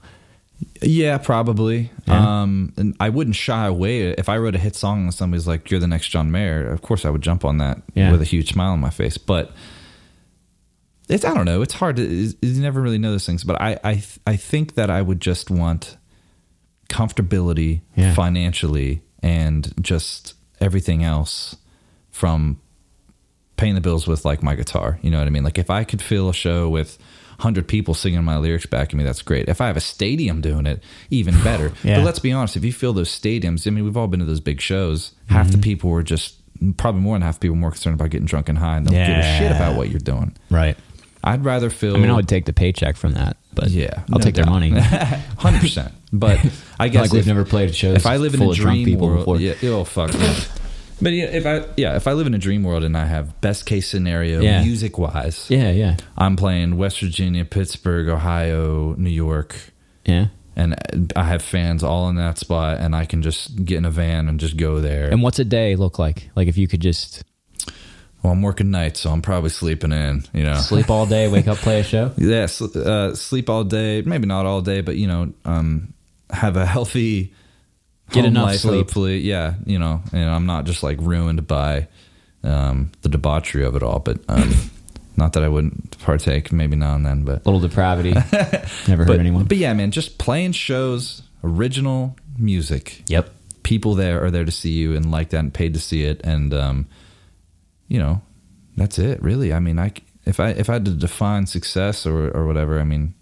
Yeah, 0.82 1.18
probably. 1.18 1.92
Yeah. 2.08 2.42
Um, 2.42 2.74
and 2.78 2.96
I 3.00 3.10
wouldn't 3.10 3.36
shy 3.36 3.66
away 3.66 4.10
if 4.10 4.28
I 4.28 4.38
wrote 4.38 4.56
a 4.56 4.60
hit 4.60 4.76
song 4.76 5.04
and 5.04 5.14
somebody's 5.14 5.48
like, 5.48 5.72
"You're 5.72 5.80
the 5.80 5.88
next 5.88 6.10
John 6.10 6.32
Mayer." 6.32 6.68
Of 6.70 6.82
course, 6.82 7.06
I 7.06 7.10
would 7.10 7.22
jump 7.22 7.46
on 7.46 7.58
that 7.60 7.82
Yeah. 7.96 8.12
with 8.12 8.22
a 8.22 8.26
huge 8.26 8.54
smile 8.54 8.72
on 8.74 8.80
my 8.80 8.90
face. 8.92 9.18
But 9.18 9.52
it's 11.10 11.26
I 11.26 11.34
don't 11.34 11.46
know. 11.46 11.62
It's 11.62 11.74
hard 11.74 11.96
to 11.98 12.04
you 12.04 12.62
never 12.62 12.82
really 12.82 12.98
know 12.98 13.12
those 13.12 13.26
things. 13.26 13.44
But 13.44 13.62
I 13.62 13.80
I 13.84 14.04
I 14.28 14.36
think 14.38 14.76
that 14.76 14.90
I 14.90 15.02
would 15.02 15.20
just 15.20 15.50
want 15.50 15.98
comfortability 16.90 17.82
Yeah. 17.96 18.14
financially 18.14 19.02
and 19.24 19.74
just 19.82 20.34
everything 20.60 21.04
else 21.04 21.56
from 22.12 22.60
paying 23.58 23.76
the 23.76 23.82
bills 23.82 24.08
with 24.08 24.26
like 24.26 24.44
my 24.44 24.56
guitar. 24.56 25.00
You 25.02 25.12
know 25.12 25.20
what 25.20 25.28
I 25.28 25.30
mean? 25.30 25.44
Like 25.44 25.58
if 25.58 25.70
I 25.70 25.84
could 25.84 26.02
fill 26.02 26.30
a 26.30 26.34
show 26.34 26.68
with 26.70 26.98
100 27.38 27.68
people 27.68 27.94
singing 27.94 28.24
my 28.24 28.38
lyrics 28.38 28.66
back 28.66 28.90
to 28.90 28.96
me, 28.96 29.04
that's 29.04 29.22
great. 29.22 29.48
If 29.50 29.62
I 29.62 29.68
have 29.68 29.78
a 29.78 29.82
stadium 29.82 30.42
doing 30.42 30.66
it, 30.66 30.84
even 31.10 31.34
better. 31.44 31.72
Yeah. 31.84 31.98
But 31.98 32.06
let's 32.06 32.20
be 32.20 32.32
honest, 32.32 32.58
if 32.58 32.66
you 32.66 32.74
fill 32.74 32.94
those 32.94 33.10
stadiums, 33.10 33.66
I 33.66 33.70
mean, 33.72 33.84
we've 33.84 33.98
all 33.98 34.08
been 34.08 34.20
to 34.20 34.26
those 34.26 34.40
big 34.40 34.60
shows. 34.62 35.14
Half 35.28 35.48
Mm-hmm. 35.48 35.52
the 35.56 35.58
people 35.64 35.90
were 35.90 36.04
just, 36.04 36.36
probably 36.78 37.02
more 37.02 37.16
than 37.16 37.22
half 37.24 37.36
the 37.36 37.40
people 37.48 37.56
more 37.58 37.72
concerned 37.72 37.96
about 37.96 38.10
getting 38.12 38.28
drunk 38.28 38.50
and 38.50 38.58
high 38.58 38.78
and 38.78 38.86
don't 38.86 38.94
give 38.96 39.18
a 39.18 39.38
shit 39.38 39.52
about 39.52 39.76
what 39.76 39.90
you're 39.90 40.00
doing. 40.00 40.36
Right. 40.52 40.78
I'd 41.24 41.46
rather 41.46 41.70
fill. 41.70 41.96
I 41.96 42.00
mean, 42.00 42.10
I 42.10 42.16
would 42.16 42.28
take 42.28 42.46
the 42.46 42.54
paycheck 42.54 42.96
from 42.98 43.14
that, 43.14 43.38
but 43.54 43.70
yeah, 43.70 44.04
I'll 44.12 44.18
no 44.20 44.24
take 44.24 44.36
their 44.36 44.46
money. 44.46 44.72
100%. 44.72 45.92
But 46.14 46.40
I 46.80 46.88
guess 46.90 47.02
like 47.04 47.12
we've 47.12 47.22
if- 47.22 47.28
never 47.28 47.46
played 47.46 47.76
shows. 47.76 47.96
if 47.98 48.06
I 48.06 48.18
live 48.18 48.34
in 48.34 48.42
a 48.42 48.54
dream 48.54 49.00
world, 49.00 49.20
before. 49.20 49.40
yeah, 49.40 49.54
oh 49.64 49.84
fuck. 49.84 50.14
yeah. 50.14 50.36
But 51.04 51.14
yeah, 51.14 51.26
if 51.26 51.48
I 51.48 51.66
yeah, 51.78 51.96
if 51.96 52.06
I 52.08 52.14
live 52.14 52.28
in 52.28 52.36
a 52.36 52.38
dream 52.38 52.62
world 52.62 52.84
and 52.84 52.96
I 52.96 53.06
have 53.06 53.42
best 53.42 53.66
case 53.66 53.88
scenario 53.88 54.40
Yeah. 54.40 54.64
music 54.64 55.00
wise, 55.00 55.48
yeah, 55.50 55.72
yeah, 55.72 55.98
I'm 56.16 56.36
playing 56.36 56.78
West 56.78 57.00
Virginia, 57.00 57.44
Pittsburgh, 57.44 58.08
Ohio, 58.08 58.94
New 59.00 59.10
York, 59.10 59.56
yeah. 60.06 60.28
and 60.56 60.76
I 61.16 61.24
have 61.24 61.42
fans 61.42 61.84
all 61.84 62.08
in 62.10 62.18
that 62.18 62.38
spot, 62.38 62.78
and 62.82 62.96
I 62.96 63.06
can 63.06 63.24
just 63.24 63.66
get 63.66 63.78
in 63.80 63.86
a 63.86 63.90
van 63.90 64.28
and 64.28 64.40
just 64.40 64.58
go 64.58 64.80
there. 64.80 65.10
And 65.10 65.24
what's 65.24 65.40
a 65.40 65.44
day 65.44 65.76
look 65.76 65.98
like? 65.98 66.30
Like 66.36 66.48
if 66.48 66.56
you 66.56 66.68
could 66.68 66.82
just 66.82 67.24
well, 68.24 68.34
I'm 68.34 68.42
working 68.42 68.70
nights, 68.70 69.02
so 69.02 69.12
I'm 69.12 69.22
probably 69.22 69.50
sleeping 69.50 69.92
in. 69.92 70.24
You 70.34 70.44
know, 70.44 70.56
sleep 70.56 70.90
all 70.90 71.06
day, 71.06 71.28
wake 71.28 71.48
up, 71.48 71.58
play 71.58 71.80
a 71.80 71.84
show. 71.84 72.12
yeah, 72.18 72.46
sl- 72.46 72.78
uh, 72.78 73.16
sleep 73.16 73.50
all 73.50 73.64
day, 73.64 74.02
maybe 74.04 74.28
not 74.28 74.46
all 74.46 74.62
day, 74.62 74.82
but 74.82 74.96
you 74.96 75.08
know, 75.08 75.34
um, 75.46 75.94
have 76.30 76.56
a 76.56 76.66
healthy 76.66 77.34
Get 78.12 78.26
enough 78.26 78.46
life, 78.46 78.60
sleep. 78.60 78.76
Hopefully, 78.76 79.20
yeah, 79.20 79.56
you 79.66 79.80
know, 79.80 80.02
and 80.12 80.30
I'm 80.30 80.46
not 80.46 80.66
just 80.66 80.84
like 80.84 80.98
ruined 81.00 81.48
by 81.48 81.88
um, 82.44 82.92
the 83.02 83.10
debauchery 83.10 83.64
of 83.64 83.76
it 83.76 83.84
all. 83.84 84.00
But 84.00 84.20
um, 84.28 84.54
not 85.16 85.34
that 85.34 85.44
I 85.44 85.48
wouldn't 85.48 85.98
partake, 86.00 86.52
maybe 86.52 86.76
now 86.76 86.96
and 86.96 87.06
then, 87.06 87.24
but 87.24 87.46
little 87.46 87.62
depravity. 87.62 88.12
Never 88.88 89.06
but, 89.06 89.14
hurt 89.14 89.20
anyone. 89.20 89.46
but 89.46 89.58
yeah, 89.58 89.74
man, 89.74 89.92
just 89.92 90.18
playing 90.18 90.52
shows, 90.52 91.24
original 91.44 92.18
music. 92.38 93.04
yep. 93.08 93.30
People 93.64 93.94
there 93.94 94.24
are 94.24 94.32
there 94.32 94.44
to 94.44 94.52
see 94.52 94.72
you 94.72 94.96
and 94.96 95.12
like 95.12 95.30
that 95.30 95.38
and 95.38 95.54
paid 95.54 95.76
to 95.76 95.80
see 95.80 96.04
it, 96.04 96.20
and 96.24 96.52
um, 96.54 96.88
you 97.92 98.00
know, 98.00 98.22
that's 98.78 98.98
it. 98.98 99.22
Really, 99.22 99.52
I 99.52 99.60
mean, 99.60 99.78
I 99.78 99.92
if 100.26 100.40
I 100.40 100.50
if 100.52 100.70
I 100.70 100.74
had 100.74 100.86
to 100.86 100.92
define 100.92 101.46
success 101.46 102.06
or 102.06 102.32
or 102.32 102.48
whatever, 102.48 102.80
I 102.80 102.86
mean. 102.86 103.14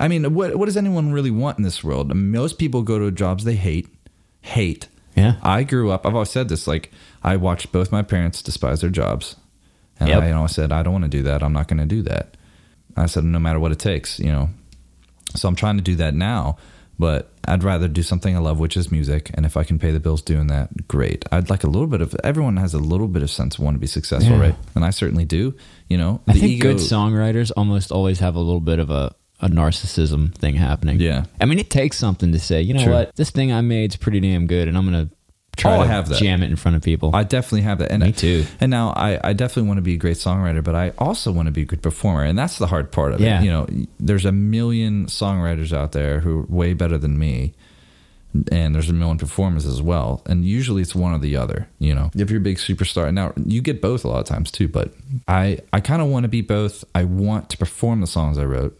I 0.00 0.06
mean, 0.06 0.32
what 0.32 0.54
what 0.54 0.66
does 0.66 0.76
anyone 0.76 1.10
really 1.12 1.32
want 1.32 1.58
in 1.58 1.64
this 1.64 1.82
world? 1.82 2.12
I 2.12 2.14
mean, 2.14 2.30
most 2.30 2.56
people 2.56 2.82
go 2.82 3.00
to 3.00 3.10
jobs 3.10 3.42
they 3.42 3.56
hate, 3.56 3.88
hate. 4.42 4.86
Yeah. 5.16 5.34
I 5.42 5.64
grew 5.64 5.90
up. 5.90 6.06
I've 6.06 6.14
always 6.14 6.30
said 6.30 6.48
this. 6.48 6.68
Like, 6.68 6.92
I 7.24 7.34
watched 7.34 7.72
both 7.72 7.90
my 7.90 8.02
parents 8.02 8.40
despise 8.40 8.80
their 8.80 8.90
jobs, 8.90 9.34
and 9.98 10.08
Yep. 10.08 10.22
I, 10.22 10.26
you 10.28 10.34
know, 10.34 10.44
I 10.44 10.46
said 10.46 10.70
I 10.70 10.84
don't 10.84 10.92
want 10.92 11.10
to 11.10 11.16
do 11.18 11.24
that. 11.24 11.42
I'm 11.42 11.52
not 11.52 11.66
going 11.66 11.80
to 11.80 11.86
do 11.86 12.02
that. 12.02 12.36
I 12.96 13.06
said 13.06 13.24
no 13.24 13.40
matter 13.40 13.58
what 13.58 13.72
it 13.72 13.80
takes, 13.80 14.20
you 14.20 14.30
know. 14.30 14.50
So 15.34 15.48
I'm 15.48 15.56
trying 15.56 15.78
to 15.78 15.82
do 15.82 15.96
that 15.96 16.14
now, 16.14 16.56
but 16.98 17.32
I'd 17.46 17.62
rather 17.64 17.88
do 17.88 18.02
something 18.02 18.36
I 18.36 18.40
love, 18.40 18.58
which 18.58 18.76
is 18.76 18.90
music. 18.90 19.30
And 19.34 19.46
if 19.46 19.56
I 19.56 19.64
can 19.64 19.78
pay 19.78 19.90
the 19.92 20.00
bills 20.00 20.20
doing 20.22 20.48
that, 20.48 20.88
great. 20.88 21.24
I'd 21.32 21.48
like 21.50 21.64
a 21.64 21.68
little 21.68 21.86
bit 21.86 22.00
of. 22.00 22.14
Everyone 22.24 22.56
has 22.56 22.74
a 22.74 22.78
little 22.78 23.08
bit 23.08 23.22
of 23.22 23.30
sense 23.30 23.56
of 23.58 23.64
want 23.64 23.76
to 23.76 23.78
be 23.80 23.86
successful, 23.86 24.36
Yeah. 24.36 24.40
right? 24.42 24.56
And 24.74 24.84
I 24.84 24.90
certainly 24.90 25.24
do. 25.24 25.54
You 25.88 25.96
know, 25.98 26.20
I 26.28 26.32
think 26.32 26.44
ego- 26.44 26.72
good 26.72 26.76
songwriters 26.78 27.50
almost 27.56 27.92
always 27.92 28.18
have 28.20 28.34
a 28.34 28.40
little 28.40 28.60
bit 28.60 28.78
of 28.78 28.90
a, 28.90 29.14
a 29.40 29.48
narcissism 29.48 30.34
thing 30.34 30.54
happening. 30.56 30.98
Yeah. 31.00 31.24
I 31.40 31.44
mean, 31.46 31.58
it 31.58 31.70
takes 31.70 31.96
something 31.96 32.32
to 32.32 32.38
say, 32.40 32.60
you 32.62 32.74
know 32.74 32.84
True. 32.84 32.92
what, 32.92 33.14
this 33.16 33.30
thing 33.30 33.52
I 33.52 33.60
made's 33.60 33.96
pretty 33.96 34.20
damn 34.20 34.46
good, 34.46 34.66
and 34.68 34.76
I'm 34.76 34.84
gonna 34.84 35.08
try 35.58 35.76
Oh, 35.76 35.80
I 35.80 35.84
to 35.84 35.90
have 35.90 36.08
that. 36.08 36.18
jam 36.18 36.42
it 36.42 36.50
in 36.50 36.56
front 36.56 36.76
of 36.76 36.82
people. 36.82 37.14
I 37.14 37.24
definitely 37.24 37.62
have 37.62 37.78
that. 37.80 37.90
And 37.92 38.02
Me 38.02 38.12
too. 38.12 38.46
And 38.60 38.70
now 38.70 38.90
I, 38.90 39.18
I 39.22 39.32
definitely 39.34 39.68
want 39.68 39.78
to 39.78 39.82
be 39.82 39.94
a 39.94 39.98
great 39.98 40.16
songwriter, 40.16 40.64
but 40.64 40.74
I 40.74 40.92
also 40.98 41.30
want 41.32 41.46
to 41.46 41.52
be 41.52 41.62
a 41.62 41.66
good 41.66 41.82
performer. 41.82 42.22
And 42.24 42.38
that's 42.38 42.58
the 42.58 42.66
hard 42.68 42.90
part 42.92 43.12
of 43.12 43.20
Yeah. 43.20 43.40
it. 43.40 43.44
You 43.44 43.50
know, 43.50 43.66
there's 44.00 44.24
a 44.24 44.32
million 44.32 45.06
songwriters 45.06 45.72
out 45.72 45.92
there 45.92 46.20
who 46.20 46.40
are 46.40 46.46
way 46.48 46.72
better 46.72 46.96
than 46.96 47.18
me. 47.18 47.52
And 48.52 48.74
there's 48.74 48.90
a 48.90 48.92
million 48.92 49.16
performers 49.18 49.64
as 49.64 49.80
well. 49.80 50.22
And 50.26 50.44
usually 50.44 50.82
it's 50.82 50.94
one 50.94 51.12
or 51.12 51.18
the 51.18 51.34
other, 51.36 51.66
you 51.78 51.94
know. 51.94 52.10
If 52.14 52.30
you're 52.30 52.40
a 52.40 52.42
big 52.42 52.58
superstar, 52.58 53.12
now 53.12 53.32
you 53.46 53.62
get 53.62 53.80
both 53.80 54.04
a 54.04 54.08
lot 54.08 54.20
of 54.20 54.26
times 54.26 54.50
too, 54.50 54.68
but 54.68 54.92
I, 55.26 55.58
I 55.72 55.80
kind 55.80 56.02
of 56.02 56.08
want 56.08 56.24
to 56.24 56.28
be 56.28 56.42
both. 56.42 56.84
I 56.94 57.04
want 57.04 57.48
to 57.50 57.56
perform 57.56 58.00
the 58.02 58.06
songs 58.06 58.36
I 58.38 58.44
wrote. 58.44 58.78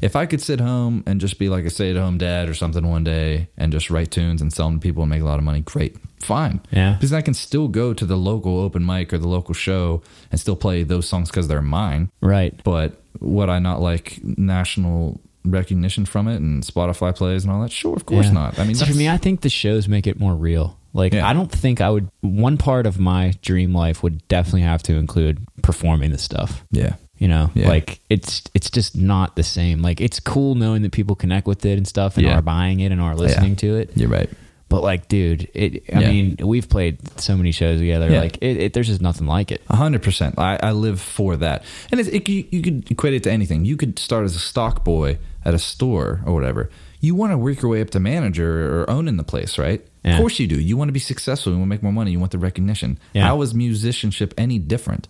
If 0.00 0.14
I 0.16 0.26
could 0.26 0.40
sit 0.40 0.60
home 0.60 1.02
and 1.06 1.20
just 1.20 1.38
be 1.38 1.48
like 1.48 1.64
a 1.64 1.70
stay 1.70 1.90
at 1.90 1.96
home 1.96 2.18
dad 2.18 2.48
or 2.48 2.54
something 2.54 2.86
one 2.88 3.04
day 3.04 3.48
and 3.56 3.72
just 3.72 3.90
write 3.90 4.10
tunes 4.10 4.40
and 4.40 4.52
sell 4.52 4.66
them 4.68 4.78
to 4.78 4.82
people 4.82 5.02
and 5.02 5.10
make 5.10 5.22
a 5.22 5.24
lot 5.24 5.38
of 5.38 5.44
money, 5.44 5.60
great, 5.60 5.96
fine. 6.20 6.60
Yeah. 6.70 6.94
Because 6.94 7.12
I 7.12 7.20
can 7.22 7.34
still 7.34 7.68
go 7.68 7.92
to 7.94 8.04
the 8.06 8.16
local 8.16 8.60
open 8.60 8.84
mic 8.86 9.12
or 9.12 9.18
the 9.18 9.28
local 9.28 9.54
show 9.54 10.02
and 10.30 10.40
still 10.40 10.56
play 10.56 10.82
those 10.84 11.08
songs 11.08 11.30
because 11.30 11.48
they're 11.48 11.62
mine. 11.62 12.10
right. 12.20 12.54
But 12.64 13.00
would 13.20 13.48
I 13.48 13.58
not 13.58 13.80
like 13.80 14.20
national 14.22 15.20
recognition 15.44 16.04
from 16.04 16.28
it 16.28 16.36
and 16.36 16.62
Spotify 16.62 17.14
plays 17.14 17.44
and 17.44 17.52
all 17.52 17.62
that? 17.62 17.72
Sure, 17.72 17.94
of 17.96 18.06
course 18.06 18.26
Yeah. 18.26 18.32
not. 18.32 18.58
I 18.58 18.64
mean, 18.64 18.74
See, 18.76 18.84
for 18.86 18.94
me, 18.96 19.08
I 19.08 19.16
think 19.16 19.40
the 19.40 19.48
shows 19.48 19.88
make 19.88 20.06
it 20.06 20.20
more 20.20 20.34
real. 20.34 20.76
Like, 20.94 21.12
Yeah. 21.12 21.28
I 21.28 21.32
don't 21.32 21.50
think 21.50 21.80
I 21.80 21.90
would. 21.90 22.08
One 22.20 22.56
part 22.56 22.86
of 22.86 22.98
my 22.98 23.34
dream 23.42 23.74
life 23.74 24.02
would 24.02 24.26
definitely 24.28 24.62
have 24.62 24.82
to 24.84 24.94
include 24.94 25.38
performing 25.62 26.10
this 26.10 26.22
stuff. 26.22 26.64
yeah, 26.70 26.94
You 27.18 27.28
know, 27.28 27.50
Yeah. 27.54 27.68
like 27.68 28.00
it's 28.08 28.42
it's 28.54 28.70
just 28.70 28.96
not 28.96 29.34
the 29.36 29.42
same. 29.42 29.82
Like 29.82 30.00
it's 30.00 30.20
cool 30.20 30.54
knowing 30.54 30.82
that 30.82 30.92
people 30.92 31.16
connect 31.16 31.46
with 31.46 31.64
it 31.66 31.76
and 31.76 31.86
stuff 31.86 32.16
and 32.16 32.24
Yeah. 32.26 32.38
are 32.38 32.42
buying 32.42 32.80
it 32.80 32.92
and 32.92 33.00
are 33.00 33.16
listening 33.16 33.56
to 33.56 33.76
it. 33.76 33.90
you're 33.96 34.08
right. 34.08 34.30
But 34.68 34.82
like, 34.82 35.08
dude, 35.08 35.48
it. 35.54 35.82
I 35.92 36.00
Yeah. 36.00 36.10
mean, 36.10 36.36
we've 36.40 36.68
played 36.68 36.98
so 37.18 37.36
many 37.38 37.52
shows 37.52 37.80
together. 37.80 38.10
Yeah. 38.10 38.20
Like, 38.20 38.36
it, 38.42 38.56
it, 38.58 38.72
there's 38.74 38.88
just 38.88 39.00
nothing 39.00 39.26
like 39.26 39.50
it. 39.50 39.62
A 39.70 39.76
hundred 39.76 40.02
percent. 40.02 40.34
I, 40.38 40.58
I 40.62 40.72
live 40.72 41.00
for 41.00 41.36
that, 41.36 41.64
and 41.90 41.98
it's, 41.98 42.08
it, 42.10 42.28
you, 42.28 42.44
you 42.50 42.60
could 42.60 42.90
equate 42.90 43.14
it 43.14 43.22
to 43.22 43.32
anything. 43.32 43.64
You 43.64 43.78
could 43.78 43.98
start 43.98 44.24
as 44.26 44.36
a 44.36 44.38
stock 44.38 44.84
boy 44.84 45.16
at 45.44 45.54
a 45.54 45.58
store 45.58 46.20
or 46.26 46.34
whatever. 46.34 46.68
You 47.00 47.14
want 47.14 47.32
to 47.32 47.38
work 47.38 47.62
your 47.62 47.70
way 47.70 47.80
up 47.80 47.90
to 47.90 48.00
manager 48.00 48.82
or 48.82 48.90
owning 48.90 49.16
the 49.16 49.24
place, 49.24 49.56
right? 49.56 49.80
Yeah. 50.04 50.12
Of 50.12 50.18
course 50.20 50.38
you 50.38 50.46
do. 50.46 50.60
You 50.60 50.76
want 50.76 50.88
to 50.88 50.92
be 50.92 51.00
successful. 51.00 51.52
You 51.52 51.58
want 51.58 51.68
to 51.70 51.74
make 51.74 51.82
more 51.82 51.92
money. 51.92 52.10
You 52.10 52.18
want 52.20 52.32
the 52.32 52.38
recognition. 52.38 52.98
Yeah. 53.14 53.22
How 53.24 53.40
is 53.42 53.54
musicianship 53.54 54.34
any 54.36 54.58
different? 54.58 55.08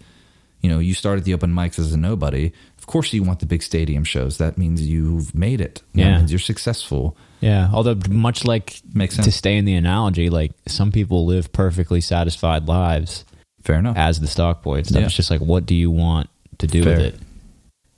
You 0.61 0.68
know, 0.70 0.78
you 0.80 0.94
started 0.94 1.24
the 1.24 1.34
open 1.34 1.52
mics 1.54 1.78
as 1.78 1.92
a 1.92 1.96
nobody. 1.96 2.52
Of 2.78 2.86
course, 2.86 3.12
you 3.12 3.22
want 3.22 3.40
the 3.40 3.46
big 3.46 3.62
stadium 3.62 4.02
shows. 4.04 4.38
That 4.38 4.59
means 4.59 4.86
you've 4.86 5.34
made 5.34 5.61
it. 5.61 5.82
That 5.94 6.00
Yeah. 6.00 6.18
means 6.18 6.32
you're 6.32 6.38
successful. 6.38 7.16
Yeah. 7.40 7.68
Although, 7.72 7.96
much 8.09 8.44
like 8.44 8.80
Makes 8.92 9.14
sense. 9.16 9.26
to 9.26 9.32
stay 9.32 9.56
in 9.56 9.64
the 9.64 9.74
analogy, 9.74 10.28
like 10.30 10.52
some 10.66 10.90
people 10.90 11.24
live 11.26 11.52
perfectly 11.52 12.00
satisfied 12.00 12.66
lives 12.66 13.24
Fair 13.62 13.76
enough. 13.78 13.96
as 13.96 14.18
the 14.20 14.26
stock 14.26 14.62
boy 14.62 14.82
stuff. 14.82 14.98
Yeah. 15.00 15.06
It's 15.06 15.14
just 15.14 15.30
like, 15.30 15.40
what 15.40 15.64
do 15.66 15.74
you 15.76 15.90
want 15.90 16.28
to 16.59 16.66
do 16.66 16.82
Fair. 16.82 16.96
with 16.96 17.06
it? 17.06 17.20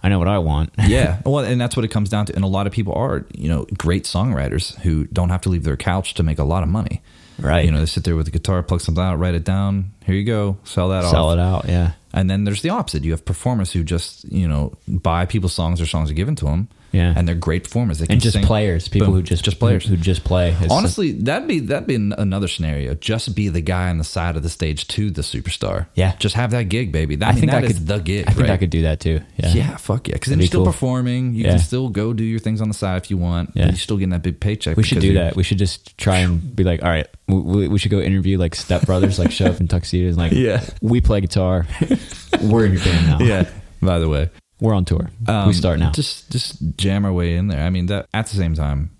I 0.02 0.08
know 0.08 0.18
what 0.18 0.28
I 0.28 0.38
want. 0.38 0.70
yeah. 0.86 1.18
Well, 1.24 1.44
and 1.44 1.58
that's 1.60 1.76
what 1.76 1.84
it 1.84 1.88
comes 1.88 2.08
down 2.10 2.26
to. 2.26 2.34
And 2.34 2.44
a 2.44 2.48
lot 2.48 2.66
of 2.66 2.72
people 2.72 2.92
are, 2.94 3.24
you 3.34 3.48
know, 3.48 3.66
great 3.78 4.04
songwriters 4.04 4.78
who 4.80 5.06
don't 5.06 5.28
have 5.30 5.40
to 5.42 5.48
leave 5.48 5.64
their 5.64 5.76
couch 5.76 6.14
to 6.14 6.22
make 6.22 6.38
a 6.38 6.44
lot 6.44 6.62
of 6.62 6.68
money. 6.68 7.00
right. 7.38 7.64
You 7.64 7.70
know, 7.70 7.80
they 7.80 7.86
sit 7.86 8.04
there 8.04 8.16
with 8.16 8.28
a 8.28 8.30
guitar, 8.30 8.62
plug 8.62 8.80
something 8.82 9.02
out, 9.02 9.18
write 9.18 9.34
it 9.34 9.44
down. 9.44 9.92
Here 10.04 10.14
you 10.14 10.24
go, 10.24 10.58
sell 10.64 10.90
that 10.90 11.04
out. 11.04 11.10
Sell 11.10 11.28
off. 11.30 11.34
it 11.34 11.40
out. 11.40 11.64
Yeah. 11.68 11.92
And 12.12 12.28
then 12.28 12.44
there's 12.44 12.62
the 12.62 12.70
opposite. 12.70 13.04
You 13.04 13.12
have 13.12 13.24
performers 13.24 13.72
who 13.72 13.84
just, 13.84 14.24
you 14.30 14.48
know, 14.48 14.74
buy 14.88 15.26
people's 15.26 15.52
songs 15.52 15.80
or 15.80 15.86
songs 15.86 16.10
are 16.10 16.14
given 16.14 16.34
to 16.36 16.46
them. 16.46 16.68
Yeah. 16.92 17.12
And 17.16 17.26
they're 17.28 17.34
great 17.34 17.64
performers. 17.64 17.98
They 17.98 18.06
can 18.06 18.14
and 18.14 18.20
just 18.22 18.34
sing. 18.34 18.44
players, 18.44 18.88
people 18.88 19.08
Boom. 19.08 19.16
who 19.16 19.22
just 19.22 19.44
just 19.44 19.58
players. 19.58 19.84
who, 19.84 19.94
who 19.94 19.96
just 20.02 20.24
play. 20.24 20.48
It's- 20.50 20.70
Honestly, 20.70 21.12
that'd 21.12 21.46
be 21.48 21.60
that'd 21.60 21.86
be 21.86 21.94
another 21.94 22.48
scenario. 22.48 22.94
Just 22.94 23.34
be 23.34 23.48
the 23.48 23.60
guy 23.60 23.88
on 23.90 23.98
the 23.98 24.04
side 24.04 24.36
of 24.36 24.42
the 24.42 24.48
stage 24.48 24.86
to 24.88 25.10
the 25.10 25.22
superstar. 25.22 25.86
Yeah. 25.94 26.16
Just 26.18 26.34
have 26.34 26.50
that 26.52 26.64
gig, 26.68 26.92
baby. 26.92 27.16
That, 27.16 27.26
I, 27.26 27.28
I 27.28 27.32
mean, 27.32 27.40
think 27.40 27.52
that 27.52 27.62
I 27.64 27.66
is 27.66 27.72
could 27.78 27.86
the 27.86 27.98
gig. 27.98 28.24
I 28.26 28.32
think 28.32 28.48
right? 28.48 28.50
I 28.50 28.56
could 28.56 28.70
do 28.70 28.82
that 28.82 29.00
too. 29.00 29.20
Yeah, 29.36 29.52
Yeah, 29.52 29.76
fuck 29.76 30.08
yeah. 30.08 30.14
Because 30.14 30.30
then 30.30 30.38
you're 30.40 30.46
still 30.48 30.64
cool. 30.64 30.72
performing. 30.72 31.34
You 31.34 31.44
Yeah. 31.44 31.50
can 31.50 31.58
still 31.60 31.88
go 31.88 32.12
do 32.12 32.24
your 32.24 32.40
things 32.40 32.60
on 32.60 32.68
the 32.68 32.74
side 32.74 32.96
if 33.02 33.10
you 33.10 33.16
want. 33.18 33.50
Yeah. 33.54 33.66
You're 33.66 33.76
still 33.76 33.96
getting 33.96 34.10
that 34.10 34.22
big 34.22 34.40
paycheck. 34.40 34.76
We 34.76 34.82
should 34.82 35.00
do 35.00 35.14
that. 35.14 35.36
We 35.36 35.42
should 35.42 35.58
just 35.58 35.96
try 35.98 36.18
and 36.18 36.54
be 36.56 36.64
like, 36.64 36.82
all 36.82 36.88
right, 36.88 37.06
we, 37.28 37.36
we, 37.40 37.68
we 37.68 37.78
should 37.78 37.90
go 37.90 38.00
interview 38.00 38.38
like 38.38 38.54
Step 38.54 38.86
Brothers, 38.86 39.18
like 39.18 39.30
show 39.30 39.46
up 39.46 39.60
in 39.60 39.68
tuxedos, 39.68 40.16
like, 40.16 40.32
Yeah. 40.40 40.64
we 40.82 41.00
play 41.00 41.20
guitar. 41.20 41.66
We're 42.42 42.66
in 42.66 42.72
your 42.72 42.82
band 42.84 43.06
now. 43.06 43.18
Yeah. 43.20 43.48
By 43.82 43.98
the 43.98 44.08
way, 44.08 44.28
we're 44.60 44.74
on 44.74 44.84
tour. 44.84 45.10
we 45.26 45.32
Um, 45.32 45.52
start 45.52 45.78
now. 45.78 45.90
Just 45.92 46.30
just 46.30 46.56
jam 46.76 47.04
our 47.04 47.12
way 47.12 47.36
in 47.36 47.48
there. 47.48 47.62
I 47.64 47.70
mean, 47.70 47.86
that 47.86 48.06
at 48.14 48.26
the 48.26 48.36
same 48.36 48.54
time, 48.54 48.90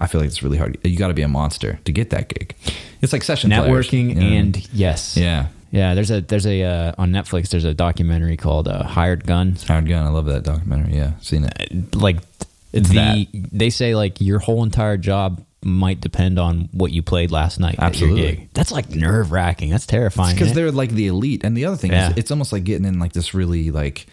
I 0.00 0.06
feel 0.06 0.20
like 0.20 0.28
it's 0.28 0.42
really 0.42 0.58
hard. 0.58 0.78
You 0.84 0.96
got 0.96 1.08
to 1.08 1.14
be 1.14 1.22
a 1.22 1.28
monster 1.28 1.78
to 1.84 1.92
get 1.92 2.10
that 2.10 2.28
gig. 2.28 2.54
It's 3.02 3.12
like 3.12 3.22
session 3.22 3.50
players, 3.50 3.88
Networking 3.88 4.08
you 4.10 4.14
know 4.14 4.20
what 4.20 4.26
I 4.26 4.30
mean? 4.30 4.40
and 4.40 4.68
yes, 4.72 5.16
yeah, 5.16 5.46
yeah. 5.70 5.94
There's 5.94 6.10
a 6.10 6.20
there's 6.20 6.46
a 6.46 6.62
uh, 6.62 6.92
on 6.98 7.10
Netflix. 7.10 7.48
There's 7.50 7.64
a 7.64 7.74
documentary 7.74 8.36
called 8.36 8.68
uh, 8.68 8.84
Hired 8.84 9.26
Gun. 9.26 9.56
Hired 9.66 9.88
Gun. 9.88 10.06
I 10.06 10.10
love 10.10 10.26
that 10.26 10.42
documentary. 10.44 10.96
Yeah, 10.96 11.12
seen 11.20 11.44
it. 11.44 11.94
Like 11.94 12.18
It's 12.72 12.88
the 12.88 12.94
that. 12.94 13.26
they 13.52 13.70
say 13.70 13.94
like 13.94 14.20
your 14.20 14.38
whole 14.40 14.62
entire 14.62 14.96
job 14.96 15.44
might 15.64 16.00
depend 16.00 16.38
on 16.38 16.68
what 16.72 16.92
you 16.92 17.02
played 17.02 17.32
last 17.32 17.58
night. 17.58 17.74
Absolutely. 17.80 18.48
That's 18.54 18.70
like 18.70 18.90
nerve 18.90 19.32
wracking. 19.32 19.70
That's 19.70 19.86
terrifying. 19.86 20.36
because 20.36 20.52
they're 20.52 20.70
like 20.70 20.90
the 20.90 21.08
elite. 21.08 21.42
And 21.44 21.56
the 21.56 21.64
other 21.64 21.76
thing 21.76 21.90
Yeah. 21.90 22.10
is, 22.12 22.16
it's 22.16 22.30
almost 22.30 22.52
like 22.52 22.62
getting 22.62 22.84
in 22.86 23.00
like 23.00 23.12
this 23.12 23.34
really 23.34 23.72
like 23.72 24.06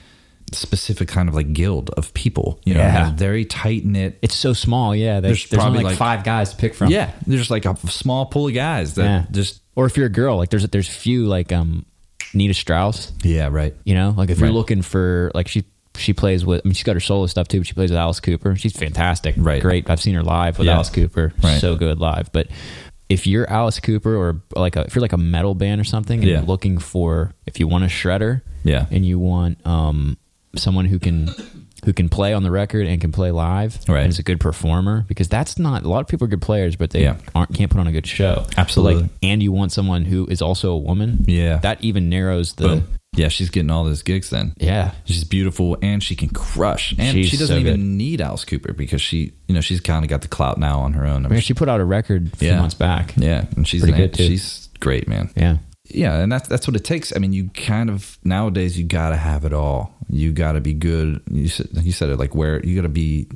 specific 0.51 1.07
kind 1.07 1.27
of 1.29 1.35
like 1.35 1.53
guild 1.53 1.89
of 1.91 2.13
people. 2.13 2.59
You 2.65 2.75
know, 2.75 2.79
Yeah. 2.81 3.11
very 3.15 3.45
tight 3.45 3.85
knit. 3.85 4.17
it's 4.21 4.35
so 4.35 4.53
small. 4.53 4.95
Yeah, 4.95 5.19
there's, 5.19 5.39
There's 5.41 5.49
there's 5.51 5.61
probably, 5.63 5.79
like, 5.79 5.85
like- 5.91 5.97
five 5.97 6.23
guys 6.23 6.51
to 6.51 6.55
pick 6.57 6.73
from. 6.75 6.91
Yeah, 6.91 7.11
there's 7.25 7.49
like 7.51 7.65
a 7.65 7.75
small 7.89 8.25
pool 8.27 8.47
of 8.47 8.53
guys 8.53 8.93
that 8.95 9.03
Yeah. 9.03 9.25
just 9.31 9.61
or 9.75 9.85
if 9.85 9.97
you're 9.97 10.05
a 10.05 10.09
girl, 10.09 10.37
like 10.37 10.49
there's 10.49 10.67
there's 10.69 10.87
few 10.87 11.25
like 11.25 11.51
um 11.51 11.85
Nita 12.33 12.53
Strauss. 12.53 13.11
yeah, 13.23 13.47
right. 13.51 13.73
You 13.85 13.95
know, 13.95 14.13
like 14.15 14.29
if 14.29 14.39
you're 14.39 14.51
looking 14.51 14.81
for 14.81 15.31
like 15.33 15.47
she 15.47 15.63
she 15.97 16.11
plays 16.13 16.45
with 16.45 16.61
I 16.63 16.67
mean 16.67 16.73
she's 16.73 16.83
got 16.83 16.95
her 16.95 16.99
solo 16.99 17.25
stuff 17.27 17.47
too, 17.47 17.59
but 17.59 17.67
she 17.67 17.73
plays 17.73 17.89
with 17.89 17.97
Alice 17.99 18.19
Cooper. 18.19 18.55
She's 18.55 18.75
fantastic. 18.77 19.35
Right. 19.37 19.61
Great. 19.61 19.89
I've 19.89 20.01
seen 20.01 20.13
her 20.15 20.23
live 20.23 20.57
with 20.59 20.67
Yeah. 20.67 20.75
Alice 20.75 20.89
Cooper. 20.89 21.33
Right. 21.41 21.59
So 21.59 21.75
good 21.75 21.99
live. 21.99 22.31
But 22.33 22.47
if 23.07 23.25
you're 23.27 23.49
Alice 23.49 23.79
Cooper 23.79 24.15
or 24.15 24.41
like 24.55 24.75
a 24.75 24.81
if 24.81 24.95
you're 24.95 25.01
like 25.01 25.13
a 25.13 25.17
metal 25.17 25.55
band 25.55 25.79
or 25.79 25.85
something 25.85 26.19
and 26.19 26.27
Yeah. 26.27 26.37
you're 26.37 26.45
looking 26.45 26.77
for 26.79 27.33
if 27.45 27.59
you 27.59 27.67
want 27.67 27.83
a 27.83 27.87
shredder 27.87 28.41
Yeah. 28.63 28.87
and 28.91 29.05
you 29.05 29.19
want 29.19 29.65
um 29.65 30.17
someone 30.57 30.85
who 30.85 30.99
can 30.99 31.29
who 31.83 31.93
can 31.93 32.09
play 32.09 32.33
on 32.33 32.41
the 32.41 32.49
record 32.49 32.87
and 32.87 32.99
can 32.99 33.11
play 33.11 33.29
live 33.31 33.77
Right. 33.87 33.99
and 34.01 34.09
is 34.09 34.17
a 34.17 34.23
good 34.23 34.39
performer 34.39 35.05
because 35.07 35.27
that's 35.29 35.59
not 35.59 35.83
a 35.83 35.87
lot 35.87 35.99
of 36.01 36.07
people 36.07 36.25
are 36.25 36.29
good 36.29 36.41
players 36.41 36.75
but 36.75 36.89
they 36.89 37.03
Yeah. 37.03 37.17
aren't 37.35 37.53
can't 37.53 37.69
put 37.69 37.79
on 37.79 37.85
a 37.87 37.91
good 37.91 38.07
show 38.07 38.45
Absolutely. 38.57 39.03
like 39.03 39.11
and 39.21 39.43
you 39.43 39.51
want 39.51 39.71
someone 39.71 40.05
who 40.05 40.25
is 40.27 40.41
also 40.41 40.71
a 40.71 40.77
woman 40.77 41.25
Yeah. 41.27 41.57
that 41.57 41.83
even 41.83 42.09
narrows 42.09 42.53
the 42.53 42.67
Boom. 42.67 42.87
Yeah, 43.17 43.29
she's 43.29 43.49
getting 43.49 43.69
all 43.71 43.85
those 43.85 44.01
gigs 44.03 44.29
then. 44.29 44.53
yeah 44.57 44.91
She's 45.05 45.23
beautiful 45.23 45.77
and 45.81 46.03
she 46.03 46.15
can 46.17 46.27
crush. 46.29 46.93
And 46.97 47.15
She's 47.15 47.29
she 47.29 47.37
doesn't 47.37 47.55
so 47.55 47.59
even 47.59 47.75
good. 47.75 47.85
need 47.85 48.19
Alice 48.19 48.43
Cooper 48.43 48.73
because 48.73 49.01
she, 49.01 49.31
you 49.47 49.55
know, 49.55 49.61
she's 49.61 49.79
kind 49.79 50.03
of 50.03 50.09
got 50.09 50.21
the 50.21 50.27
clout 50.27 50.57
now 50.57 50.79
on 50.79 50.91
her 50.93 51.05
own. 51.05 51.25
I 51.25 51.29
mean, 51.29 51.39
she 51.39 51.53
put 51.53 51.69
out 51.69 51.79
a 51.79 51.85
record 51.85 52.33
a 52.33 52.35
few 52.35 52.49
Yeah. 52.49 52.59
months 52.59 52.73
back 52.75 53.13
yeah, 53.15 53.45
and 53.55 53.65
she's 53.65 53.83
an- 53.85 53.95
good, 53.95 54.13
too. 54.15 54.23
she's 54.27 54.67
great, 54.81 55.07
man. 55.07 55.29
yeah 55.37 55.57
Yeah, 55.87 56.17
and 56.19 56.29
that's 56.29 56.49
that's 56.49 56.67
what 56.67 56.75
it 56.75 56.83
takes. 56.83 57.15
I 57.15 57.19
mean, 57.19 57.31
you 57.31 57.51
kind 57.53 57.89
of 57.89 58.17
nowadays 58.25 58.77
you 58.77 58.83
got 58.83 59.11
to 59.11 59.15
have 59.17 59.45
it 59.45 59.53
all. 59.53 59.94
You 60.09 60.31
got 60.31 60.53
to 60.53 60.61
be 60.61 60.73
good. 60.73 61.21
You 61.31 61.47
said 61.47 61.69
you 61.73 61.91
said 61.91 62.09
it 62.09 62.17
like 62.19 62.35
where 62.35 62.63
you 62.65 62.75
got 62.75 62.83
to 62.83 62.89
be 62.89 63.27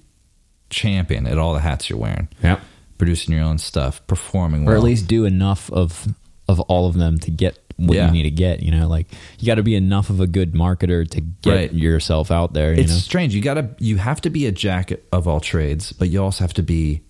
champion 0.69 1.25
at 1.27 1.37
all 1.37 1.53
the 1.53 1.59
hats 1.59 1.89
you're 1.89 1.99
wearing. 1.99 2.27
yeah 2.43 2.59
Producing 2.97 3.33
your 3.33 3.43
own 3.45 3.57
stuff, 3.57 4.05
performing 4.07 4.67
or 4.67 4.75
at 4.75 4.83
least 4.83 5.07
do 5.07 5.25
enough 5.25 5.71
of 5.71 6.07
of 6.47 6.59
all 6.61 6.87
of 6.87 6.95
them 6.95 7.17
to 7.19 7.31
get 7.31 7.57
what 7.77 7.95
Yeah. 7.95 8.07
you 8.07 8.11
need 8.11 8.23
to 8.23 8.31
get 8.31 8.61
you 8.61 8.71
know 8.71 8.87
like 8.89 9.07
you 9.39 9.47
got 9.47 9.55
to 9.55 9.63
be 9.63 9.73
enough 9.75 10.09
of 10.09 10.19
a 10.19 10.27
good 10.27 10.53
marketer 10.53 11.09
to 11.11 11.21
get 11.21 11.53
Right. 11.55 11.73
yourself 11.73 12.29
out 12.29 12.53
there 12.53 12.73
you 12.73 12.81
it's 12.81 12.91
know 12.91 12.97
strange. 12.97 13.33
You 13.33 13.41
gotta 13.41 13.69
you 13.79 13.97
have 13.97 14.19
to 14.21 14.29
be 14.29 14.45
a 14.47 14.51
jack 14.51 14.91
of 15.13 15.27
all 15.27 15.39
trades, 15.39 15.91
but 15.93 16.09
you 16.09 16.21
also 16.21 16.43
have 16.43 16.53
to 16.55 16.63
be 16.63 17.01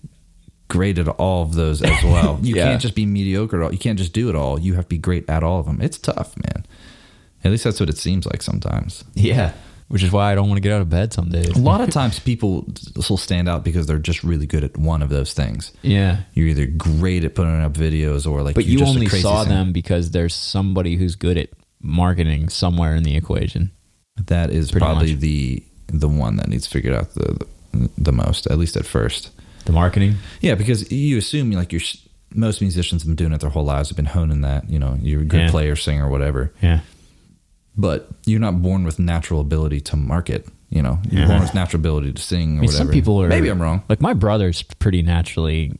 great 0.68 0.96
at 0.98 1.08
all 1.08 1.42
of 1.42 1.54
those 1.54 1.82
as 1.82 2.04
well. 2.04 2.38
You 2.42 2.54
Yeah. 2.54 2.64
can't 2.68 2.80
just 2.80 2.94
be 2.94 3.04
mediocre 3.04 3.60
at 3.60 3.64
all. 3.66 3.72
You 3.72 3.78
can't 3.78 3.98
just 3.98 4.12
do 4.12 4.28
it 4.28 4.36
all. 4.36 4.60
You 4.60 4.74
have 4.74 4.84
to 4.84 4.88
be 4.88 4.98
great 4.98 5.28
at 5.28 5.42
all 5.42 5.58
of 5.58 5.66
them. 5.66 5.80
It's 5.82 5.98
tough, 5.98 6.36
man. 6.36 6.64
At 7.44 7.50
least 7.50 7.64
that's 7.64 7.80
what 7.80 7.88
it 7.88 7.98
seems 7.98 8.26
like 8.26 8.42
sometimes. 8.42 9.04
yeah 9.14 9.52
which 9.88 10.04
is 10.04 10.12
why 10.12 10.30
I 10.30 10.36
don't 10.36 10.46
want 10.48 10.58
to 10.58 10.60
get 10.60 10.72
out 10.72 10.82
of 10.82 10.88
bed 10.88 11.12
some 11.12 11.30
days 11.30 11.48
A 11.48 11.58
lot 11.58 11.80
of 11.80 11.90
times 11.98 12.20
people 12.20 12.64
will 13.08 13.16
stand 13.16 13.48
out 13.48 13.64
because 13.64 13.86
they're 13.88 13.98
just 13.98 14.22
really 14.22 14.46
good 14.46 14.62
at 14.62 14.76
one 14.78 15.02
of 15.02 15.08
those 15.08 15.32
things. 15.32 15.72
yeah 15.82 16.20
You're 16.32 16.46
either 16.46 16.66
great 16.66 17.24
at 17.24 17.34
putting 17.34 17.60
up 17.60 17.72
videos 17.72 18.24
or 18.30 18.42
like 18.42 18.54
but 18.54 18.66
you're 18.66 18.82
you 18.82 18.86
only 18.86 19.06
crazy 19.08 19.22
saw 19.22 19.42
singer. 19.42 19.56
them 19.56 19.72
because 19.72 20.12
there's 20.12 20.32
somebody 20.34 20.94
who's 20.94 21.16
good 21.16 21.36
at 21.36 21.48
marketing 21.82 22.48
somewhere 22.50 22.94
in 22.94 23.02
the 23.02 23.16
equation 23.16 23.70
That 24.26 24.50
is 24.50 24.70
Pretty 24.70 24.84
probably 24.84 25.12
much. 25.14 25.20
the 25.20 25.62
the 25.88 26.08
one 26.08 26.36
that 26.36 26.46
needs 26.48 26.68
figured 26.68 26.94
out 26.94 27.12
the, 27.14 27.44
the 27.72 27.90
the 27.98 28.12
most, 28.12 28.46
at 28.46 28.58
least 28.58 28.76
at 28.76 28.86
first. 28.86 29.30
the 29.64 29.72
marketing 29.72 30.14
Yeah, 30.40 30.54
because 30.54 30.90
you 30.92 31.18
assume 31.18 31.50
like 31.50 31.72
you're 31.72 31.82
most 32.32 32.60
musicians 32.60 33.02
have 33.02 33.08
been 33.08 33.16
doing 33.16 33.32
it 33.32 33.40
their 33.40 33.50
whole 33.50 33.64
lives, 33.64 33.88
have 33.88 33.96
been 33.96 34.04
honing 34.06 34.42
that. 34.42 34.70
You 34.70 34.78
know, 34.78 34.96
you're 35.02 35.22
a 35.22 35.24
good 35.24 35.40
Yeah. 35.40 35.50
player, 35.50 35.74
singer, 35.74 36.08
whatever. 36.08 36.52
yeah 36.62 36.80
But 37.76 38.08
you're 38.26 38.40
not 38.40 38.62
born 38.62 38.84
with 38.84 38.98
natural 38.98 39.40
ability 39.40 39.80
to 39.82 39.96
market. 39.96 40.46
You 40.70 40.82
know, 40.82 40.98
you're 41.10 41.22
Yeah. 41.22 41.26
born 41.28 41.40
with 41.40 41.54
natural 41.54 41.80
ability 41.80 42.12
to 42.12 42.22
sing 42.22 42.40
or 42.40 42.42
I 42.42 42.46
mean, 42.46 42.60
whatever. 42.62 42.76
some 42.78 42.88
people 42.90 43.20
are 43.22 43.28
Maybe 43.28 43.48
I'm 43.48 43.60
wrong. 43.60 43.82
Like 43.88 44.00
my 44.00 44.12
brother's 44.12 44.62
pretty 44.62 45.02
naturally. 45.02 45.72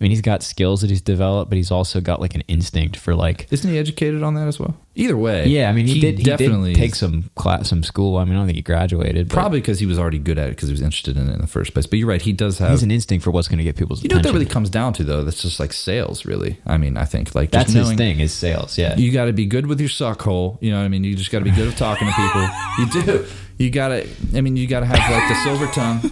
I 0.00 0.04
mean, 0.04 0.12
he's 0.12 0.22
got 0.22 0.42
skills 0.42 0.80
that 0.80 0.88
he's 0.88 1.02
developed, 1.02 1.50
but 1.50 1.56
he's 1.56 1.70
also 1.70 2.00
got 2.00 2.22
like 2.22 2.34
an 2.34 2.40
instinct 2.48 2.96
for 2.96 3.14
like. 3.14 3.46
Isn't 3.50 3.70
he 3.70 3.76
educated 3.76 4.22
on 4.22 4.32
that 4.32 4.48
as 4.48 4.58
well? 4.58 4.74
Either 4.94 5.14
way, 5.16 5.46
Yeah, 5.46 5.68
I 5.68 5.72
mean, 5.72 5.86
he, 5.86 6.00
did. 6.00 6.16
He 6.16 6.24
definitely 6.24 6.72
did 6.72 6.80
take 6.80 6.94
some 6.94 7.28
class, 7.34 7.68
some 7.68 7.82
school. 7.82 8.16
I 8.16 8.24
mean, 8.24 8.32
I 8.34 8.38
don't 8.38 8.46
think 8.46 8.56
he 8.56 8.62
graduated. 8.62 9.28
But 9.28 9.34
Probably 9.34 9.60
because 9.60 9.78
he 9.78 9.84
was 9.84 9.98
already 9.98 10.18
good 10.18 10.38
at 10.38 10.48
it 10.48 10.52
because 10.52 10.68
he 10.70 10.72
was 10.72 10.80
interested 10.80 11.18
in 11.18 11.28
it 11.28 11.34
in 11.34 11.40
the 11.42 11.46
first 11.46 11.74
place. 11.74 11.86
But 11.86 11.98
you're 11.98 12.08
right, 12.08 12.22
he 12.22 12.32
does 12.32 12.56
have. 12.58 12.70
he's 12.70 12.82
an 12.82 12.90
instinct 12.90 13.22
for 13.24 13.30
what's 13.30 13.46
going 13.46 13.58
to 13.58 13.64
get 13.64 13.76
people's 13.76 14.02
you 14.02 14.08
know 14.08 14.16
what 14.16 14.22
that 14.22 14.32
really 14.32 14.46
comes 14.46 14.70
down 14.70 14.94
to 14.94 15.04
though? 15.04 15.22
That's 15.22 15.42
just 15.42 15.60
like 15.60 15.74
sales, 15.74 16.24
really. 16.24 16.58
I 16.64 16.78
mean, 16.78 16.96
I 16.96 17.04
think 17.04 17.34
like 17.34 17.50
That's 17.50 17.74
just 17.74 17.90
his 17.90 17.98
thing. 17.98 18.20
Is 18.20 18.32
sales. 18.32 18.78
Yeah. 18.78 18.96
You 18.96 19.12
got 19.12 19.26
to 19.26 19.34
be 19.34 19.44
good 19.44 19.66
with 19.66 19.80
your 19.80 19.90
suck 19.90 20.22
hole. 20.22 20.56
You 20.62 20.70
know 20.70 20.78
what 20.78 20.84
I 20.84 20.88
mean? 20.88 21.04
You 21.04 21.14
just 21.14 21.30
got 21.30 21.40
to 21.40 21.44
be 21.44 21.50
good 21.50 21.68
at 21.68 21.76
talking 21.76 22.08
to 22.08 22.14
people. 22.14 22.48
You 22.78 23.02
do. 23.02 23.26
You 23.58 23.70
got 23.70 23.88
to. 23.88 24.08
I 24.34 24.40
mean, 24.40 24.56
you 24.56 24.66
got 24.66 24.80
to 24.80 24.86
have 24.86 24.98
like 25.10 25.28
the 25.28 25.34
silver 25.44 25.66
tongue, 25.66 26.10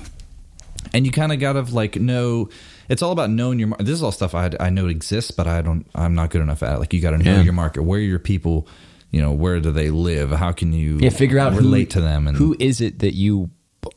and 0.93 1.07
you 1.07 1.13
kind 1.13 1.33
of 1.33 1.41
got 1.41 1.55
to 1.55 1.63
like 1.75 1.97
know. 1.97 2.51
It's 2.89 3.03
all 3.03 3.13
about 3.13 3.31
knowing 3.31 3.59
your. 3.59 3.69
This 3.79 3.91
is 3.91 4.03
all 4.03 4.13
stuff 4.13 4.35
I 4.35 4.51
I 4.59 4.71
know 4.71 4.87
exists, 4.89 5.31
but 5.31 5.47
I 5.47 5.61
don't. 5.63 5.87
I'm 5.95 6.15
not 6.15 6.31
good 6.31 6.41
enough 6.43 6.63
at 6.63 6.75
it. 6.77 6.79
Like 6.79 6.93
you 6.95 7.01
got 7.01 7.11
to 7.13 7.19
know 7.19 7.37
Yeah. 7.37 7.43
your 7.43 7.53
market. 7.53 7.83
Where 7.83 7.99
are 7.99 8.03
your 8.03 8.19
people? 8.19 8.67
You 9.11 9.23
know, 9.23 9.33
where 9.33 9.59
do 9.61 9.73
they 9.73 9.91
live? 9.91 10.31
How 10.31 10.53
can 10.53 10.73
you 10.73 10.99
yeah. 10.99 11.11
Figure 11.11 11.39
out 11.39 11.55
relate 11.55 11.93
who, 11.95 12.01
to 12.01 12.07
them 12.07 12.29
and 12.29 12.37
who 12.37 12.55
is 12.59 12.81
it 12.81 12.99
that 13.01 13.15
you 13.15 13.51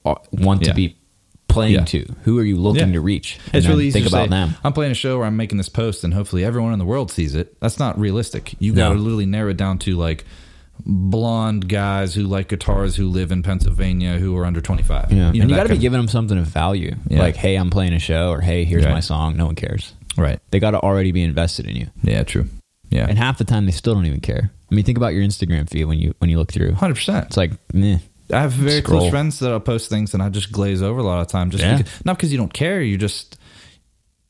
uh, 0.05 0.15
want 0.31 0.63
to 0.63 0.73
be 0.73 0.97
playing 1.49 1.73
Yeah. 1.73 1.83
to? 1.85 2.05
Who 2.23 2.39
are 2.39 2.43
you 2.45 2.55
looking 2.55 2.87
Yeah. 2.87 2.93
to 2.93 3.01
reach? 3.01 3.37
And 3.47 3.55
It's 3.55 3.67
really 3.67 3.87
easy 3.87 3.99
think 3.99 4.09
about 4.11 4.25
say, 4.25 4.29
them. 4.29 4.55
I'm 4.63 4.71
playing 4.71 4.91
a 4.93 4.95
show 4.95 5.17
where 5.17 5.27
I'm 5.27 5.35
making 5.35 5.57
this 5.57 5.67
post, 5.67 6.05
and 6.05 6.13
hopefully 6.13 6.45
everyone 6.45 6.71
in 6.71 6.79
the 6.79 6.85
world 6.85 7.11
sees 7.11 7.35
it. 7.35 7.59
That's 7.59 7.77
not 7.77 7.99
realistic. 7.99 8.55
You 8.59 8.73
got 8.73 8.89
to 8.89 8.95
literally 8.95 9.25
narrow 9.25 9.49
it 9.51 9.57
down 9.57 9.79
to 9.79 9.95
like 9.97 10.23
blonde 10.85 11.67
guys 11.69 12.13
who 12.15 12.23
like 12.23 12.49
guitars 12.49 12.95
who 12.95 13.07
live 13.09 13.31
in 13.31 13.43
Pennsylvania 13.43 14.17
who 14.19 14.35
are 14.37 14.45
under 14.45 14.61
25. 14.61 15.11
Yeah. 15.11 15.17
know, 15.17 15.27
and 15.41 15.49
you 15.49 15.55
got 15.55 15.63
to 15.63 15.69
be 15.69 15.77
giving 15.77 15.99
them 15.99 16.07
something 16.07 16.37
of 16.37 16.45
value. 16.47 16.95
Yeah. 17.07 17.19
Like, 17.19 17.35
hey, 17.35 17.55
I'm 17.55 17.69
playing 17.69 17.93
a 17.93 17.99
show, 17.99 18.29
or 18.29 18.41
hey, 18.41 18.63
here's 18.65 18.85
Right. 18.85 18.93
my 18.93 18.99
song. 18.99 19.37
No 19.37 19.45
one 19.45 19.55
cares. 19.55 19.93
right. 20.17 20.39
They 20.51 20.59
got 20.59 20.71
to 20.71 20.79
already 20.79 21.11
be 21.11 21.21
invested 21.23 21.67
in 21.67 21.75
you. 21.75 21.87
Yeah, 22.03 22.23
true. 22.23 22.47
Yeah, 22.89 23.05
And 23.07 23.17
half 23.17 23.37
the 23.37 23.45
time, 23.45 23.65
they 23.65 23.71
still 23.71 23.93
don't 23.95 24.05
even 24.05 24.19
care. 24.19 24.51
I 24.69 24.75
mean, 24.75 24.83
think 24.83 24.97
about 24.97 25.13
your 25.13 25.23
Instagram 25.23 25.69
feed 25.69 25.85
when 25.85 25.97
you 25.97 26.13
when 26.19 26.29
you 26.29 26.37
look 26.37 26.51
through. 26.51 26.73
hundred 26.73 26.95
percent. 26.95 27.27
It's 27.27 27.37
like, 27.37 27.51
meh. 27.73 27.99
I 28.33 28.39
have 28.41 28.51
very 28.51 28.81
Scroll. 28.81 28.99
close 29.01 29.09
friends 29.11 29.39
that 29.39 29.51
I'll 29.51 29.59
post 29.61 29.89
things 29.89 30.13
and 30.13 30.21
I 30.23 30.27
just 30.29 30.51
glaze 30.51 30.81
over 30.81 30.99
a 30.99 31.03
lot 31.03 31.21
of 31.21 31.27
time. 31.27 31.51
Just 31.51 31.63
Yeah. 31.63 31.77
because, 31.77 32.05
not 32.05 32.17
because 32.17 32.31
you 32.33 32.37
don't 32.37 32.53
care. 32.53 32.81
You 32.81 32.97
just 32.97 33.37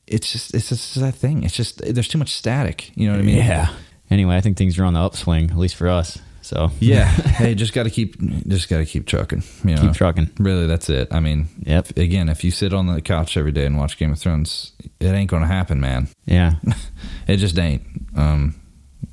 it's 0.06 0.30
just 0.32 0.54
it's 0.54 0.68
just 0.68 0.94
that 1.00 1.14
thing. 1.16 1.42
It's 1.44 1.54
just 1.56 1.78
there's 1.78 2.08
too 2.08 2.18
much 2.18 2.32
static. 2.32 2.90
You 2.96 3.06
know 3.06 3.12
what 3.14 3.20
I 3.20 3.24
mean? 3.24 3.36
Yeah. 3.36 3.68
Anyway, 4.10 4.36
I 4.36 4.40
think 4.40 4.56
things 4.56 4.78
are 4.78 4.84
on 4.84 4.92
the 4.94 5.00
upswing, 5.00 5.50
at 5.50 5.56
least 5.58 5.74
for 5.76 5.88
us. 5.88 6.18
So 6.42 6.70
Yeah. 6.80 7.04
hey, 7.38 7.54
just 7.54 7.72
got 7.72 7.84
to 7.84 7.90
keep 7.90 8.18
just 8.46 8.68
got 8.68 8.78
to 8.78 8.84
keep 8.84 9.06
trucking. 9.06 9.42
You 9.64 9.76
know? 9.76 9.82
keep 9.82 9.92
trucking. 9.94 10.30
Really, 10.38 10.66
that's 10.66 10.90
it. 10.90 11.08
I 11.10 11.20
mean, 11.20 11.48
Yep. 11.64 11.96
again, 11.96 12.28
if 12.28 12.44
you 12.44 12.50
sit 12.50 12.74
on 12.74 12.86
the 12.86 13.00
couch 13.00 13.36
every 13.36 13.52
day 13.52 13.64
and 13.64 13.78
watch 13.78 13.96
Game 13.96 14.12
of 14.12 14.18
Thrones, 14.18 14.72
it 15.00 15.06
ain't 15.06 15.30
going 15.30 15.42
to 15.42 15.48
happen, 15.48 15.80
man. 15.80 16.08
Yeah. 16.26 16.56
It 17.28 17.36
just 17.36 17.56
ain't. 17.56 17.82
Um, 18.16 18.56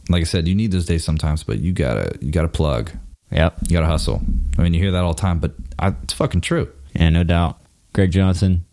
like 0.09 0.21
I 0.21 0.23
said, 0.23 0.47
you 0.47 0.55
need 0.55 0.71
those 0.71 0.87
days 0.87 1.03
sometimes, 1.03 1.43
but 1.43 1.59
you 1.59 1.71
gotta 1.71 2.17
you 2.21 2.31
gotta 2.31 2.47
plug. 2.47 2.91
Yep. 3.31 3.57
You 3.67 3.73
gotta 3.73 3.85
hustle. 3.85 4.21
I 4.57 4.63
mean, 4.63 4.73
you 4.73 4.79
hear 4.81 4.91
that 4.91 5.03
all 5.03 5.13
the 5.13 5.21
time, 5.21 5.39
but 5.39 5.53
I, 5.77 5.89
it's 6.03 6.13
fucking 6.13 6.41
true. 6.41 6.71
Yeah, 6.95 7.09
no 7.09 7.23
doubt. 7.23 7.61
Gregg 7.93 8.11
Johnson, 8.11 8.65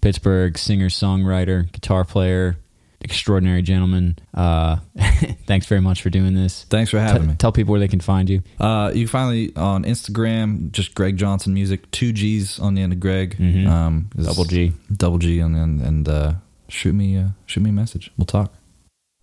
Pittsburgh 0.00 0.58
singer, 0.58 0.88
songwriter, 0.88 1.70
guitar 1.70 2.04
player, 2.04 2.58
extraordinary 3.04 3.62
gentleman. 3.62 4.16
Uh, 4.32 4.78
thanks 5.46 5.66
very 5.66 5.80
much 5.80 6.02
for 6.02 6.10
doing 6.10 6.34
this. 6.34 6.64
Thanks 6.70 6.90
for 6.90 6.96
T- 6.96 7.02
having 7.02 7.28
me. 7.28 7.34
tell 7.38 7.52
people 7.52 7.70
where 7.72 7.80
they 7.80 7.88
can 7.88 8.00
find 8.00 8.28
you. 8.28 8.42
Uh, 8.58 8.90
you 8.92 9.02
can 9.06 9.08
find 9.08 9.30
me 9.30 9.52
on 9.54 9.84
Instagram, 9.84 10.72
just 10.72 10.94
Gregg 10.94 11.16
Johnson 11.16 11.54
Music, 11.54 11.88
two 11.90 12.12
G's 12.12 12.58
on 12.58 12.74
the 12.74 12.82
end 12.82 12.92
of 12.92 13.00
Greg. 13.00 13.36
Mhm. 13.38 13.66
Um, 13.68 14.10
Double 14.20 14.44
G. 14.44 14.72
double 14.96 15.18
G 15.18 15.40
on 15.40 15.52
the 15.52 15.58
end, 15.60 15.80
and 15.82 16.08
uh, 16.08 16.32
shoot 16.68 16.94
me, 16.94 17.16
uh, 17.16 17.28
shoot 17.46 17.60
me 17.62 17.70
a 17.70 17.74
message. 17.74 18.10
We'll 18.16 18.26
talk. 18.26 18.52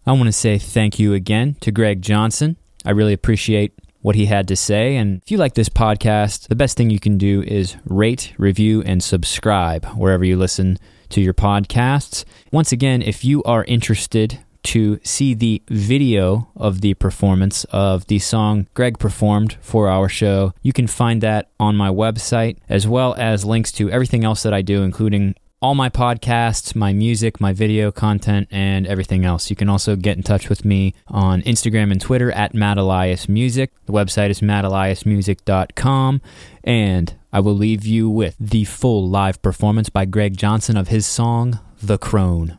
I 0.05 0.13
want 0.13 0.27
to 0.27 0.31
say 0.31 0.57
thank 0.57 0.97
you 0.99 1.13
again 1.13 1.55
to 1.61 1.71
Gregg 1.71 2.01
Johnson. 2.01 2.57
I 2.85 2.91
really 2.91 3.13
appreciate 3.13 3.73
what 4.01 4.15
he 4.15 4.25
had 4.25 4.47
to 4.47 4.55
say. 4.55 4.95
And 4.95 5.21
if 5.23 5.29
you 5.29 5.37
like 5.37 5.53
this 5.53 5.69
podcast, 5.69 6.47
the 6.47 6.55
best 6.55 6.75
thing 6.75 6.89
you 6.89 6.99
can 6.99 7.19
do 7.19 7.43
is 7.43 7.75
rate, 7.85 8.33
review, 8.39 8.81
and 8.81 9.03
subscribe 9.03 9.85
wherever 9.95 10.25
you 10.25 10.37
listen 10.37 10.79
to 11.11 11.21
your 11.21 11.33
podcasts. 11.33 12.25
Once 12.51 12.71
again, 12.71 13.01
if 13.01 13.23
you 13.23 13.43
are 13.43 13.63
interested 13.65 14.39
to 14.63 14.99
see 15.03 15.33
the 15.33 15.61
video 15.69 16.49
of 16.55 16.81
the 16.81 16.93
performance 16.95 17.63
of 17.65 18.05
the 18.07 18.19
song 18.19 18.67
Gregg 18.73 18.99
performed 18.99 19.57
for 19.61 19.87
our 19.87 20.07
show, 20.07 20.53
you 20.61 20.73
can 20.73 20.87
find 20.87 21.21
that 21.21 21.49
on 21.59 21.75
my 21.75 21.89
website, 21.89 22.57
as 22.69 22.87
well 22.87 23.15
as 23.17 23.45
links 23.45 23.71
to 23.73 23.89
everything 23.89 24.23
else 24.23 24.43
that 24.43 24.53
I 24.53 24.61
do, 24.61 24.83
including 24.83 25.35
all 25.61 25.75
my 25.75 25.89
podcasts, 25.89 26.75
my 26.75 26.91
music, 26.91 27.39
my 27.39 27.53
video 27.53 27.91
content, 27.91 28.47
and 28.49 28.87
everything 28.87 29.25
else. 29.25 29.49
You 29.51 29.55
can 29.55 29.69
also 29.69 29.95
get 29.95 30.17
in 30.17 30.23
touch 30.23 30.49
with 30.49 30.65
me 30.65 30.95
on 31.07 31.43
Instagram 31.43 31.91
and 31.91 32.01
Twitter 32.01 32.31
at 32.31 32.55
Matt 32.55 32.79
Elias 32.79 33.29
Music. 33.29 33.71
The 33.85 33.93
website 33.93 34.31
is 34.31 34.41
matteliasmusic.com. 34.41 36.21
And 36.63 37.13
I 37.31 37.39
will 37.39 37.55
leave 37.55 37.85
you 37.85 38.09
with 38.09 38.35
the 38.39 38.65
full 38.65 39.07
live 39.07 39.41
performance 39.41 39.89
by 39.89 40.05
Gregg 40.05 40.35
Johnson 40.35 40.77
of 40.77 40.87
his 40.87 41.05
song, 41.05 41.59
The 41.81 41.99
Crone. 41.99 42.57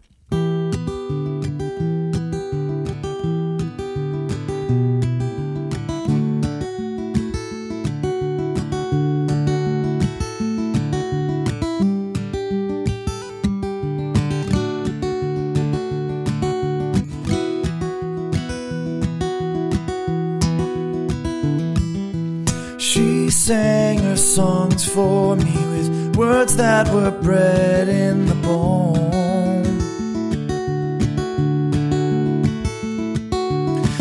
Words 26.43 26.57
that 26.57 26.93
were 26.93 27.12
bred 27.22 27.88
in 27.88 28.26
the 28.26 28.34
bone. 28.34 28.99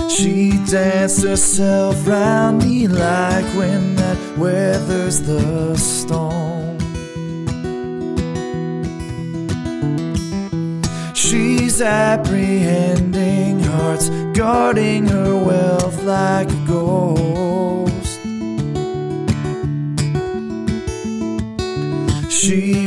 She 0.09 0.51
danced 0.65 1.23
herself 1.23 2.07
round 2.07 2.63
me 2.63 2.87
like 2.87 3.45
wind 3.55 3.99
that 3.99 4.17
weathers 4.39 5.21
the 5.21 5.75
storm. 5.77 6.79
She's 11.13 11.79
apprehending 11.79 13.59
hearts, 13.59 14.09
guarding 14.33 15.05
her 15.05 15.35
wealth 15.37 16.01
like 16.03 16.49
a 16.49 16.61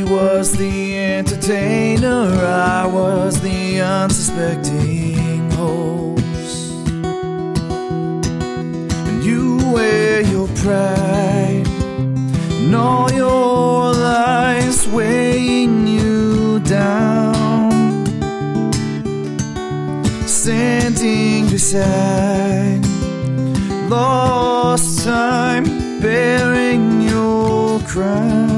was 0.05 0.55
the 0.57 0.97
entertainer, 0.97 2.31
I 2.45 2.85
was 2.85 3.39
the 3.41 3.81
unsuspecting 3.81 5.51
host. 5.51 6.71
And 9.07 9.23
you 9.23 9.57
wear 9.73 10.21
your 10.21 10.47
pride, 10.63 11.67
and 11.67 12.75
all 12.75 13.11
your 13.11 13.93
lies 13.93 14.87
weighing 14.87 15.87
you 15.87 16.59
down. 16.59 18.05
Standing 20.27 21.49
beside 21.49 22.85
lost 23.89 25.03
time, 25.05 25.65
bearing 26.01 27.01
your 27.01 27.79
crown. 27.81 28.54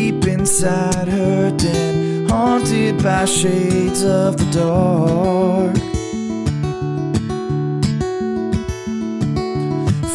Deep 0.00 0.26
inside 0.26 1.08
her 1.08 1.50
den, 1.58 2.26
haunted 2.28 3.02
by 3.02 3.24
shades 3.26 4.02
of 4.02 4.30
the 4.38 4.48
dark. 4.60 5.76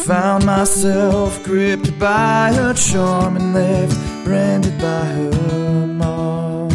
Found 0.06 0.44
myself 0.44 1.42
gripped 1.44 1.96
by 2.00 2.52
her 2.58 2.74
charm 2.74 3.36
and 3.36 3.54
left 3.54 3.96
branded 4.24 4.76
by 4.80 5.04
her 5.18 5.86
mark. 6.02 6.72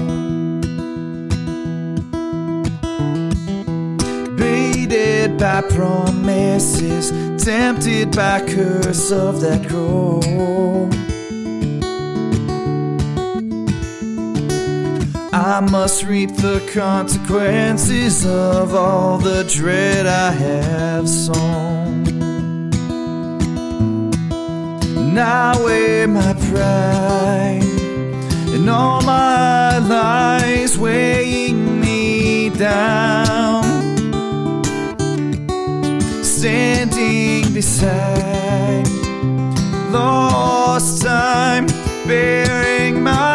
Baited 4.37 5.37
by 5.37 5.61
promises, 5.75 7.11
tempted 7.43 8.15
by 8.15 8.39
curse 8.53 9.11
of 9.11 9.41
that 9.41 9.67
crow. 9.67 11.00
I 15.53 15.59
must 15.59 16.05
reap 16.05 16.29
the 16.37 16.65
consequences 16.73 18.25
of 18.25 18.73
all 18.73 19.17
the 19.17 19.43
dread 19.43 20.07
I 20.07 20.31
have 20.31 21.09
sown. 21.09 22.03
Now 25.13 25.61
weigh 25.65 26.05
my 26.05 26.33
pride 26.51 27.63
and 28.55 28.69
all 28.69 29.01
my 29.01 29.79
lies 29.79 30.77
weighing 30.77 31.81
me 31.81 32.49
down. 32.51 33.65
Standing 36.23 37.53
beside 37.53 38.87
lost 39.91 41.01
time, 41.01 41.67
bearing 42.07 43.03
my 43.03 43.30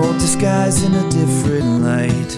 old 0.00 0.18
disguise 0.18 0.82
in 0.82 0.94
a 0.94 1.08
different 1.10 1.82
light. 1.82 2.32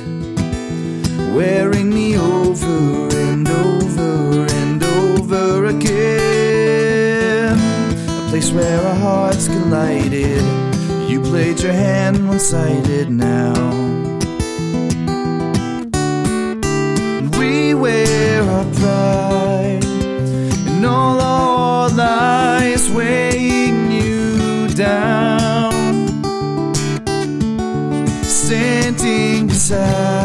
Wearing 1.35 1.91
me 1.91 2.17
over 2.19 3.09
and 3.17 3.49
over 3.49 4.47
and 4.63 4.83
over 4.83 5.67
again. 5.67 7.59
A 7.59 8.29
place 8.31 8.51
where 8.53 8.81
our 8.81 8.95
hearts 8.95 9.47
collided. 9.49 10.43
You 11.09 11.21
played 11.21 11.61
your 11.61 11.73
hand 11.73 12.29
one 12.29 12.41
sided 12.41 13.11
now. 13.11 13.53
We 17.39 17.75
wear 17.75 18.43
our 18.43 18.65
pride 18.75 19.52
Standing 29.73 30.22